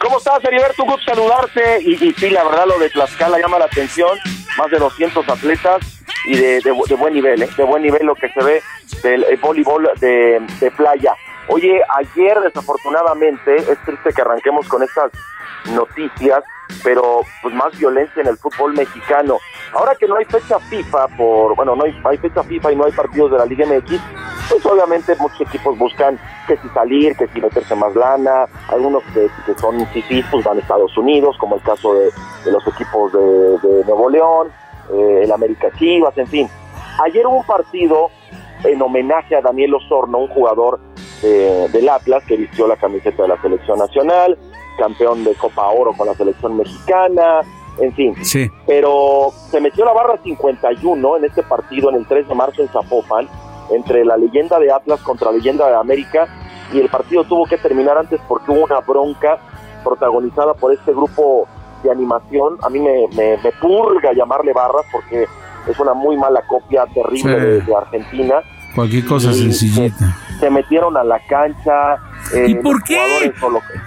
¿Cómo 0.00 0.18
estás, 0.18 0.42
Heriberto? 0.44 0.82
Un 0.84 0.90
gusto 0.90 1.14
saludarte. 1.14 1.82
Y, 1.82 2.12
sí, 2.12 2.30
la 2.30 2.44
verdad, 2.44 2.66
lo 2.66 2.78
de 2.78 2.90
Tlaxcala 2.90 3.38
llama 3.38 3.58
la 3.58 3.66
atención. 3.66 4.18
Más 4.56 4.70
de 4.70 4.78
200 4.78 5.28
atletas 5.28 5.82
y 6.26 6.36
de, 6.36 6.70
buen 6.70 7.12
nivel, 7.12 7.42
¿eh? 7.42 7.48
De 7.56 7.64
buen 7.64 7.82
nivel 7.82 8.06
lo 8.06 8.14
que 8.14 8.28
se 8.30 8.42
ve 8.42 8.62
del 9.02 9.24
voleibol 9.42 9.90
de, 10.00 10.40
de 10.60 10.70
playa. 10.70 11.12
Oye, 11.48 11.80
ayer 11.98 12.40
desafortunadamente, 12.40 13.56
es 13.56 13.78
triste 13.84 14.12
que 14.14 14.22
arranquemos 14.22 14.66
con 14.68 14.82
estas 14.82 15.10
noticias, 15.66 16.42
pero 16.82 17.20
pues 17.42 17.54
más 17.54 17.76
violencia 17.78 18.22
en 18.22 18.28
el 18.28 18.36
fútbol 18.36 18.74
mexicano. 18.74 19.38
Ahora 19.72 19.94
que 19.94 20.06
no 20.06 20.16
hay 20.16 20.24
fecha 20.24 20.58
FIFA 20.58 21.08
por, 21.16 21.56
bueno, 21.56 21.74
no 21.74 21.84
hay, 21.84 22.18
fecha 22.18 22.42
FIFA 22.42 22.72
y 22.72 22.76
no 22.76 22.84
hay 22.84 22.92
partidos 22.92 23.32
de 23.32 23.38
la 23.38 23.46
Liga 23.46 23.66
MX, 23.66 24.00
pues 24.50 24.66
obviamente 24.66 25.16
muchos 25.16 25.40
equipos 25.40 25.76
buscan 25.78 26.18
que 26.46 26.56
si 26.58 26.68
salir, 26.68 27.16
que 27.16 27.26
si 27.28 27.40
meterse 27.40 27.74
más 27.74 27.94
lana, 27.94 28.46
algunos 28.68 29.02
que, 29.14 29.28
son 29.58 29.84
fifís 29.88 30.24
pues 30.30 30.44
van 30.44 30.58
a 30.58 30.60
Estados 30.60 30.96
Unidos, 30.96 31.36
como 31.38 31.56
el 31.56 31.62
caso 31.62 31.94
de, 31.94 32.10
los 32.50 32.66
equipos 32.68 33.12
de, 33.12 33.84
Nuevo 33.86 34.10
León, 34.10 34.48
eh, 34.92 35.22
el 35.24 35.32
América 35.32 35.70
Chivas, 35.78 36.16
en 36.18 36.26
fin. 36.26 36.48
Ayer 37.02 37.26
hubo 37.26 37.38
un 37.38 37.46
partido 37.46 38.10
en 38.62 38.80
homenaje 38.80 39.34
a 39.34 39.40
Daniel 39.40 39.74
Osorno, 39.74 40.18
un 40.18 40.28
jugador 40.28 40.80
del 41.22 41.88
Atlas 41.88 42.22
que 42.26 42.36
vistió 42.36 42.66
la 42.66 42.76
camiseta 42.76 43.22
de 43.22 43.28
la 43.28 43.40
selección 43.40 43.78
nacional, 43.78 44.36
campeón 44.76 45.24
de 45.24 45.34
Copa 45.34 45.68
Oro 45.68 45.92
con 45.92 46.06
la 46.06 46.14
selección 46.14 46.56
mexicana, 46.56 47.40
en 47.78 47.92
fin. 47.92 48.14
Sí. 48.24 48.50
Pero 48.66 49.32
se 49.50 49.60
metió 49.60 49.84
la 49.84 49.92
barra 49.92 50.18
51 50.22 51.16
en 51.16 51.24
este 51.24 51.42
partido 51.42 51.90
en 51.90 51.96
el 51.96 52.06
3 52.06 52.28
de 52.28 52.34
marzo 52.34 52.62
en 52.62 52.68
Zapopan, 52.68 53.28
entre 53.70 54.04
la 54.04 54.16
leyenda 54.16 54.58
de 54.58 54.72
Atlas 54.72 55.00
contra 55.00 55.30
la 55.30 55.38
leyenda 55.38 55.68
de 55.68 55.76
América, 55.76 56.28
y 56.72 56.80
el 56.80 56.88
partido 56.88 57.24
tuvo 57.24 57.46
que 57.46 57.56
terminar 57.56 57.98
antes 57.98 58.20
porque 58.28 58.50
hubo 58.50 58.64
una 58.64 58.80
bronca 58.80 59.38
protagonizada 59.84 60.54
por 60.54 60.72
este 60.72 60.92
grupo 60.92 61.46
de 61.82 61.90
animación. 61.90 62.56
A 62.62 62.70
mí 62.70 62.80
me, 62.80 63.06
me, 63.14 63.52
purga 63.60 64.12
llamarle 64.12 64.52
barras 64.52 64.84
porque 64.90 65.26
es 65.68 65.78
una 65.78 65.94
muy 65.94 66.16
mala 66.16 66.42
copia 66.46 66.86
terrible 66.86 67.60
de, 67.60 67.76
Argentina. 67.76 68.42
Cualquier 68.74 69.04
cosa 69.04 69.32
sencillita. 69.32 70.16
Se, 70.40 70.50
metieron 70.50 70.96
a 70.96 71.04
la 71.04 71.20
cancha. 71.20 71.96
Eh, 72.34 72.46
¿Y 72.48 72.54
por 72.56 72.82
qué? 72.82 73.32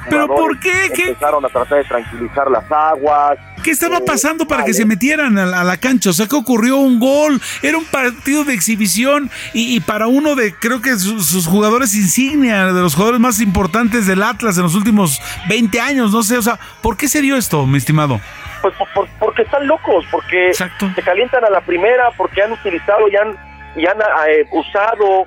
¿Pero 0.09 0.27
por 0.27 0.59
qué? 0.59 0.85
Empezaron 0.85 1.43
a 1.43 1.49
tratar 1.49 1.79
de 1.79 1.83
tranquilizar 1.83 2.49
las 2.49 2.71
aguas. 2.71 3.37
¿Qué 3.63 3.71
estaba 3.71 3.99
pasando 3.99 4.47
para 4.47 4.63
que 4.63 4.73
se 4.73 4.85
metieran 4.85 5.37
a 5.37 5.63
la, 5.63 5.77
cancha? 5.77 6.11
O 6.11 6.13
sea, 6.13 6.27
que 6.27 6.35
ocurrió 6.37 6.77
un 6.77 6.99
gol, 6.99 7.41
era 7.61 7.77
un 7.77 7.83
partido 7.83 8.45
de 8.45 8.53
exhibición 8.53 9.29
y, 9.53 9.81
para 9.81 10.07
uno 10.07 10.35
de, 10.35 10.53
creo 10.53 10.81
que 10.81 10.95
sus, 10.95 11.45
jugadores 11.47 11.93
insignia, 11.93 12.67
de 12.67 12.81
los 12.81 12.95
jugadores 12.95 13.19
más 13.19 13.41
importantes 13.41 14.07
del 14.07 14.23
Atlas 14.23 14.57
en 14.57 14.63
los 14.63 14.75
últimos 14.75 15.21
20 15.49 15.81
años, 15.81 16.13
no 16.13 16.23
sé, 16.23 16.37
o 16.37 16.41
sea, 16.41 16.57
¿por 16.81 16.95
qué 16.95 17.09
se 17.09 17.21
dio 17.21 17.35
esto, 17.35 17.65
mi 17.65 17.77
estimado? 17.77 18.21
Pues 18.61 18.73
porque 19.19 19.41
están 19.41 19.67
locos, 19.67 20.05
porque 20.11 20.53
se 20.53 21.01
calientan 21.03 21.43
a 21.43 21.49
la 21.49 21.61
primera, 21.61 22.09
porque 22.15 22.41
han 22.41 22.53
utilizado 22.53 23.07
y 23.09 23.15
han, 23.17 23.35
y 23.77 23.85
han 23.85 23.99
eh, 24.01 24.45
usado 24.51 25.25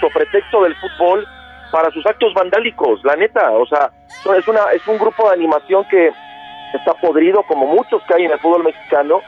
su 0.00 0.08
pretexto 0.10 0.62
del 0.62 0.76
fútbol 0.76 1.26
para 1.70 1.90
sus 1.90 2.04
actos 2.06 2.34
vandálicos, 2.34 3.02
la 3.02 3.16
neta, 3.16 3.50
o 3.52 3.66
sea, 3.66 3.90
es 4.36 4.46
una 4.46 4.70
es 4.72 4.86
un 4.86 4.98
grupo 4.98 5.28
de 5.28 5.34
animación 5.34 5.86
que 5.88 6.12
está 6.74 6.94
podrido 6.94 7.42
como 7.44 7.66
muchos 7.66 8.02
que 8.06 8.14
hay 8.14 8.24
en 8.24 8.32
el 8.32 8.38
fútbol 8.38 8.64
mexicano, 8.64 9.20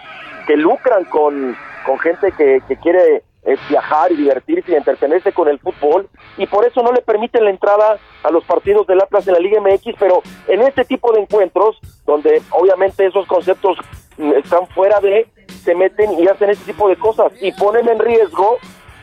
que 0.47 0.57
lucran 0.57 1.05
con, 1.07 1.57
con 1.87 1.99
gente 1.99 2.33
que, 2.33 2.61
que 2.69 2.77
quiere 2.77 3.23
eh, 3.47 3.57
viajar 3.69 4.11
y 4.11 4.17
divertirse 4.17 4.73
y 4.73 4.75
entretenerse 4.75 5.33
con 5.33 5.49
el 5.49 5.59
fútbol 5.59 6.09
y 6.39 6.47
por 6.47 6.67
eso 6.67 6.83
no 6.83 6.93
le 6.93 7.03
permiten 7.03 7.45
la 7.45 7.51
entrada 7.51 7.99
a 8.23 8.31
los 8.31 8.43
partidos 8.45 8.87
del 8.87 9.03
Atlas 9.03 9.29
en 9.29 9.35
la 9.35 9.41
Liga 9.41 9.61
MX, 9.61 9.97
pero 9.99 10.23
en 10.49 10.63
este 10.63 10.87
tipo 10.87 11.13
de 11.13 11.21
encuentros, 11.21 11.79
donde 12.07 12.41
obviamente 12.51 13.05
esos 13.05 13.27
conceptos 13.27 13.77
mm, 14.17 14.33
están 14.33 14.67
fuera 14.69 14.99
de, 15.01 15.27
se 15.65 15.75
meten 15.75 16.13
y 16.19 16.29
hacen 16.29 16.51
ese 16.51 16.65
tipo 16.65 16.89
de 16.89 16.97
cosas 16.97 17.33
y 17.41 17.53
ponen 17.53 17.89
en 17.89 17.99
riesgo 17.99 18.59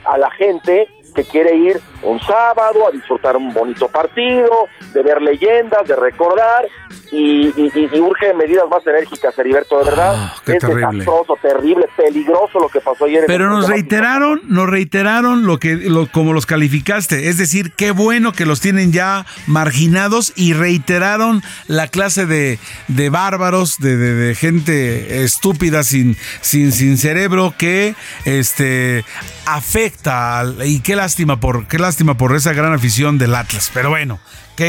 a 0.05 0.17
la 0.17 0.29
gente 0.31 0.87
que 1.13 1.23
quiere 1.23 1.55
ir 1.55 1.79
un 2.03 2.19
sábado 2.21 2.87
a 2.87 2.91
disfrutar 2.91 3.35
un 3.35 3.53
bonito 3.53 3.87
partido, 3.87 4.67
de 4.93 5.03
ver 5.03 5.21
leyendas, 5.21 5.87
de 5.87 5.95
recordar 5.95 6.67
y, 7.11 7.99
urge 7.99 8.33
medidas 8.33 8.65
más 8.69 8.85
enérgicas, 8.87 9.37
Heriberto, 9.37 9.79
de 9.79 9.85
verdad. 9.85 10.13
Ah, 10.15 10.35
es 10.45 10.59
terrible. 10.59 10.99
desastroso, 10.99 11.37
terrible, 11.41 11.85
peligroso 11.97 12.59
lo 12.59 12.69
que 12.69 12.79
pasó 12.79 13.05
ayer. 13.05 13.25
Pero 13.27 13.49
nos 13.49 13.67
reiteraron, 13.67 14.41
nos 14.47 14.69
reiteraron 14.69 15.45
lo 15.45 15.59
que, 15.59 15.75
lo, 15.75 16.07
como 16.07 16.33
los 16.33 16.45
calificaste, 16.45 17.27
es 17.27 17.37
decir, 17.37 17.73
qué 17.73 17.91
bueno 17.91 18.31
que 18.31 18.45
los 18.45 18.61
tienen 18.61 18.93
ya 18.93 19.25
marginados 19.45 20.31
y 20.35 20.53
reiteraron 20.53 21.43
la 21.67 21.87
clase 21.87 22.25
de, 22.25 22.59
de 22.87 23.09
bárbaros, 23.09 23.77
de, 23.79 23.97
de, 23.97 24.35
gente 24.35 25.23
estúpida 25.23 25.83
sin, 25.83 26.15
sin, 26.39 26.71
sin 26.71 26.97
cerebro 26.97 27.53
que 27.57 27.95
este 28.25 29.03
afecta 29.45 30.45
y 30.63 30.79
qué 30.79 30.95
lástima 30.95 31.39
por 31.39 31.67
qué 31.67 31.77
lástima 31.77 32.17
por 32.17 32.35
esa 32.35 32.53
gran 32.53 32.73
afición 32.73 33.17
del 33.17 33.35
Atlas, 33.35 33.69
pero 33.73 33.89
bueno, 33.89 34.19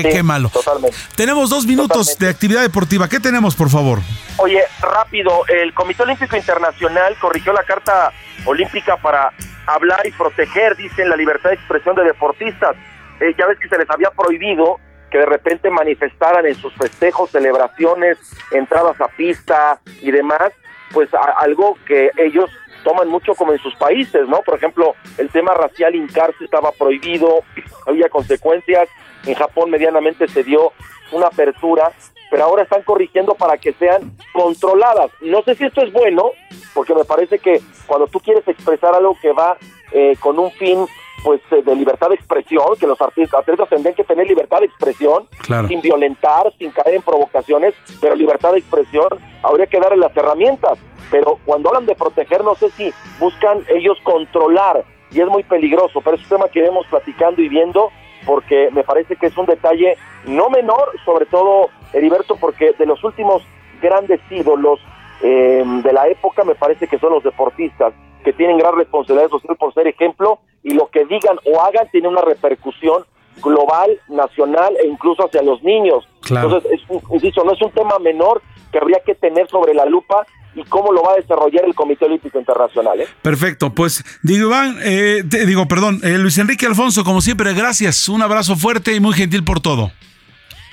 qué, 0.01 0.09
qué 0.09 0.23
malo. 0.23 0.49
Totalmente. 0.49 0.97
Tenemos 1.17 1.51
dos 1.51 1.67
minutos 1.67 2.19
de 2.19 2.29
actividad 2.29 2.63
deportiva. 2.63 3.09
¿Qué 3.09 3.21
tenemos, 3.21 3.55
por 3.55 3.69
favor? 3.69 3.99
Oye, 4.39 4.63
rápido, 4.81 5.45
el 5.49 5.75
Comité 5.75 6.05
Olímpico 6.05 6.37
Internacional 6.37 7.17
corrigió 7.21 7.53
la 7.53 7.65
Carta 7.65 8.13
Olímpica 8.45 8.97
para 8.97 9.33
hablar 9.67 10.07
y 10.07 10.13
proteger, 10.13 10.77
dicen, 10.77 11.09
la 11.09 11.17
libertad 11.17 11.51
de 11.51 11.57
expresión 11.57 11.95
de 11.95 12.05
deportistas. 12.05 12.77
Eh, 13.21 13.35
ya 13.39 13.47
ves 13.47 13.59
que 13.59 13.69
se 13.69 13.79
les 13.79 13.89
había 13.91 14.11
prohibido 14.11 14.79
que 15.11 15.19
de 15.19 15.27
repente 15.27 15.71
manifestaran 15.71 16.47
en 16.47 16.55
sus 16.55 16.73
festejos, 16.75 17.31
celebraciones, 17.31 18.19
entradas 18.51 18.99
a 19.01 19.09
pista 19.09 19.79
y 20.01 20.11
demás, 20.11 20.53
pues 20.91 21.11
algo 21.39 21.77
que 21.87 22.11
ellos 22.17 22.51
toman 22.83 23.09
mucho 23.09 23.35
como 23.35 23.53
en 23.53 23.59
sus 23.59 23.75
países, 23.77 24.27
¿no? 24.27 24.41
Por 24.41 24.57
ejemplo, 24.57 24.95
el 25.19 25.29
tema 25.29 25.55
racial 25.55 25.95
incarce 25.95 26.45
estaba 26.45 26.73
prohibido, 26.73 27.45
había 27.87 28.09
consecuencias, 28.09 28.89
en 29.27 29.35
Japón 29.35 29.71
medianamente 29.71 30.29
se 30.29 30.43
dio 30.43 30.73
una 31.13 31.27
apertura, 31.27 31.93
pero 32.31 32.45
ahora 32.45 32.63
están 32.63 32.83
corrigiendo 32.83 33.35
para 33.35 33.59
que 33.59 33.73
sean 33.75 34.17
controladas. 34.33 35.11
No 35.21 35.43
sé 35.43 35.55
si 35.55 35.65
esto 35.65 35.83
es 35.83 35.93
bueno, 35.93 36.31
porque 36.75 36.95
me 36.95 37.05
parece 37.05 37.39
que 37.39 37.61
cuando 37.87 38.07
tú 38.07 38.21
quieres 38.21 38.47
expresar 38.49 38.95
algo 38.95 39.17
que 39.21 39.33
va 39.33 39.57
eh, 39.93 40.17
con 40.21 40.39
un 40.39 40.51
fin 40.53 40.87
pues 41.23 41.41
eh, 41.51 41.63
de 41.63 41.77
libertad 41.77 42.09
de 42.09 42.17
expresión, 42.17 42.65
que 42.79 42.87
los 42.87 43.01
artistas, 43.01 43.41
atletas 43.41 43.69
tendrían 43.69 43.95
que 43.95 44.05
tener 44.05 44.27
libertad 44.27 44.59
de 44.61 44.67
expresión, 44.67 45.29
sin 45.69 45.81
violentar, 45.81 46.53
sin 46.59 46.71
caer 46.71 46.97
en 46.97 47.03
provocaciones, 47.03 47.75
pero 48.01 48.15
libertad 48.15 48.53
de 48.53 48.59
expresión, 48.59 49.09
habría 49.43 49.67
que 49.67 49.79
darle 49.79 49.99
las 49.99 50.17
herramientas. 50.17 50.79
Pero 51.11 51.39
cuando 51.45 51.69
hablan 51.69 51.87
de 51.87 51.95
proteger, 51.95 52.43
no 52.43 52.55
sé 52.55 52.71
si 52.71 52.93
buscan 53.21 53.65
ellos 53.69 53.99
controlar, 54.03 54.85
y 55.11 55.21
es 55.21 55.29
muy 55.29 55.43
peligroso, 55.43 56.01
pero 56.01 56.17
es 56.17 56.23
un 56.23 56.29
tema 56.31 56.49
que 56.49 56.61
iremos 56.61 56.87
platicando 56.87 57.43
y 57.43 57.49
viendo, 57.49 57.91
porque 58.27 58.71
me 58.73 58.85
parece 58.85 59.17
que 59.17 59.27
es 59.27 59.37
un 59.37 59.47
detalle 59.47 59.97
no 60.27 60.51
menor, 60.51 60.93
sobre 61.05 61.27
todo, 61.27 61.69
Heriberto, 61.93 62.37
porque 62.37 62.73
de 62.79 62.87
los 62.87 63.03
últimos 63.05 63.43
grandes 63.81 64.21
ídolos 64.31 64.81
eh, 65.23 65.65
de 65.67 65.93
la 65.93 66.09
época 66.09 66.45
me 66.45 66.55
parece 66.55 66.87
que 66.87 66.99
son 66.99 67.13
los 67.13 67.23
deportistas 67.23 67.93
que 68.25 68.33
tienen 68.33 68.59
gran 68.59 68.77
responsabilidad 68.77 69.31
social 69.31 69.57
por 69.57 69.75
ser 69.75 69.87
ejemplo 69.87 70.39
y 70.63 70.75
lo 70.75 70.89
que 70.89 71.05
digan 71.05 71.39
o 71.45 71.61
hagan 71.61 71.89
tiene 71.91 72.09
una 72.09 72.21
repercusión 72.21 73.05
global, 73.43 73.99
nacional 74.09 74.77
e 74.83 74.87
incluso 74.87 75.25
hacia 75.25 75.43
los 75.43 75.63
niños. 75.63 76.07
Entonces, 76.29 76.71
es, 76.73 76.81
insisto, 77.11 77.45
no 77.45 77.53
es 77.53 77.63
un 77.63 77.73
tema 77.73 77.99
menor 77.99 78.43
que 78.71 78.79
habría 78.79 79.01
que 79.01 79.15
tener 79.15 79.49
sobre 79.49 79.75
la 79.75 79.85
lupa 79.85 80.27
y 80.55 80.65
cómo 80.65 80.93
lo 80.93 81.03
va 81.03 81.13
a 81.13 81.17
desarrollar 81.17 81.65
el 81.65 81.75
Comité 81.75 82.05
Olímpico 82.05 82.39
Internacional. 82.39 83.01
¿eh? 83.01 83.09
Perfecto, 83.23 83.75
pues 83.75 84.05
digo, 84.23 84.49
Iván, 84.49 84.79
eh, 84.83 85.23
digo, 85.25 85.67
perdón, 85.69 86.01
eh, 86.03 86.19
Luis 86.19 86.39
Enrique 86.39 86.67
Alfonso, 86.67 87.05
como 87.05 87.21
siempre, 87.21 87.55
gracias, 87.55 88.09
un 88.09 88.23
abrazo 88.23 88.57
fuerte 88.57 88.95
y 88.95 89.01
muy 89.01 89.15
gentil 89.15 89.45
por 89.45 89.61
todo. 89.61 89.93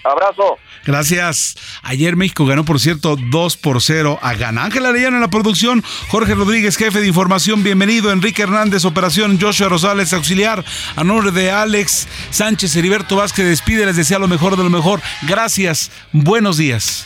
Abrazo. 0.03 0.57
Gracias. 0.85 1.57
Ayer 1.83 2.15
México 2.15 2.45
ganó, 2.45 2.63
por 2.63 2.79
cierto, 2.79 3.17
2 3.17 3.57
por 3.57 3.81
0 3.81 4.17
a 4.21 4.33
Ghana. 4.33 4.63
Ángel 4.63 4.85
Arellano 4.85 5.17
en 5.17 5.21
la 5.21 5.29
producción, 5.29 5.83
Jorge 6.07 6.35
Rodríguez, 6.35 6.77
jefe 6.77 7.01
de 7.01 7.07
información, 7.07 7.63
bienvenido. 7.63 8.11
Enrique 8.11 8.43
Hernández, 8.43 8.85
operación, 8.85 9.37
Joshua 9.39 9.67
Rosales, 9.67 10.13
auxiliar. 10.13 10.63
A 10.95 11.03
nombre 11.03 11.31
de 11.31 11.51
Alex 11.51 12.07
Sánchez, 12.29 12.75
Heriberto 12.77 13.17
Vázquez, 13.17 13.45
despide, 13.45 13.85
les 13.85 13.97
desea 13.97 14.19
lo 14.19 14.27
mejor 14.27 14.55
de 14.55 14.63
lo 14.63 14.69
mejor. 14.69 15.01
Gracias, 15.27 15.91
buenos 16.13 16.57
días. 16.57 17.05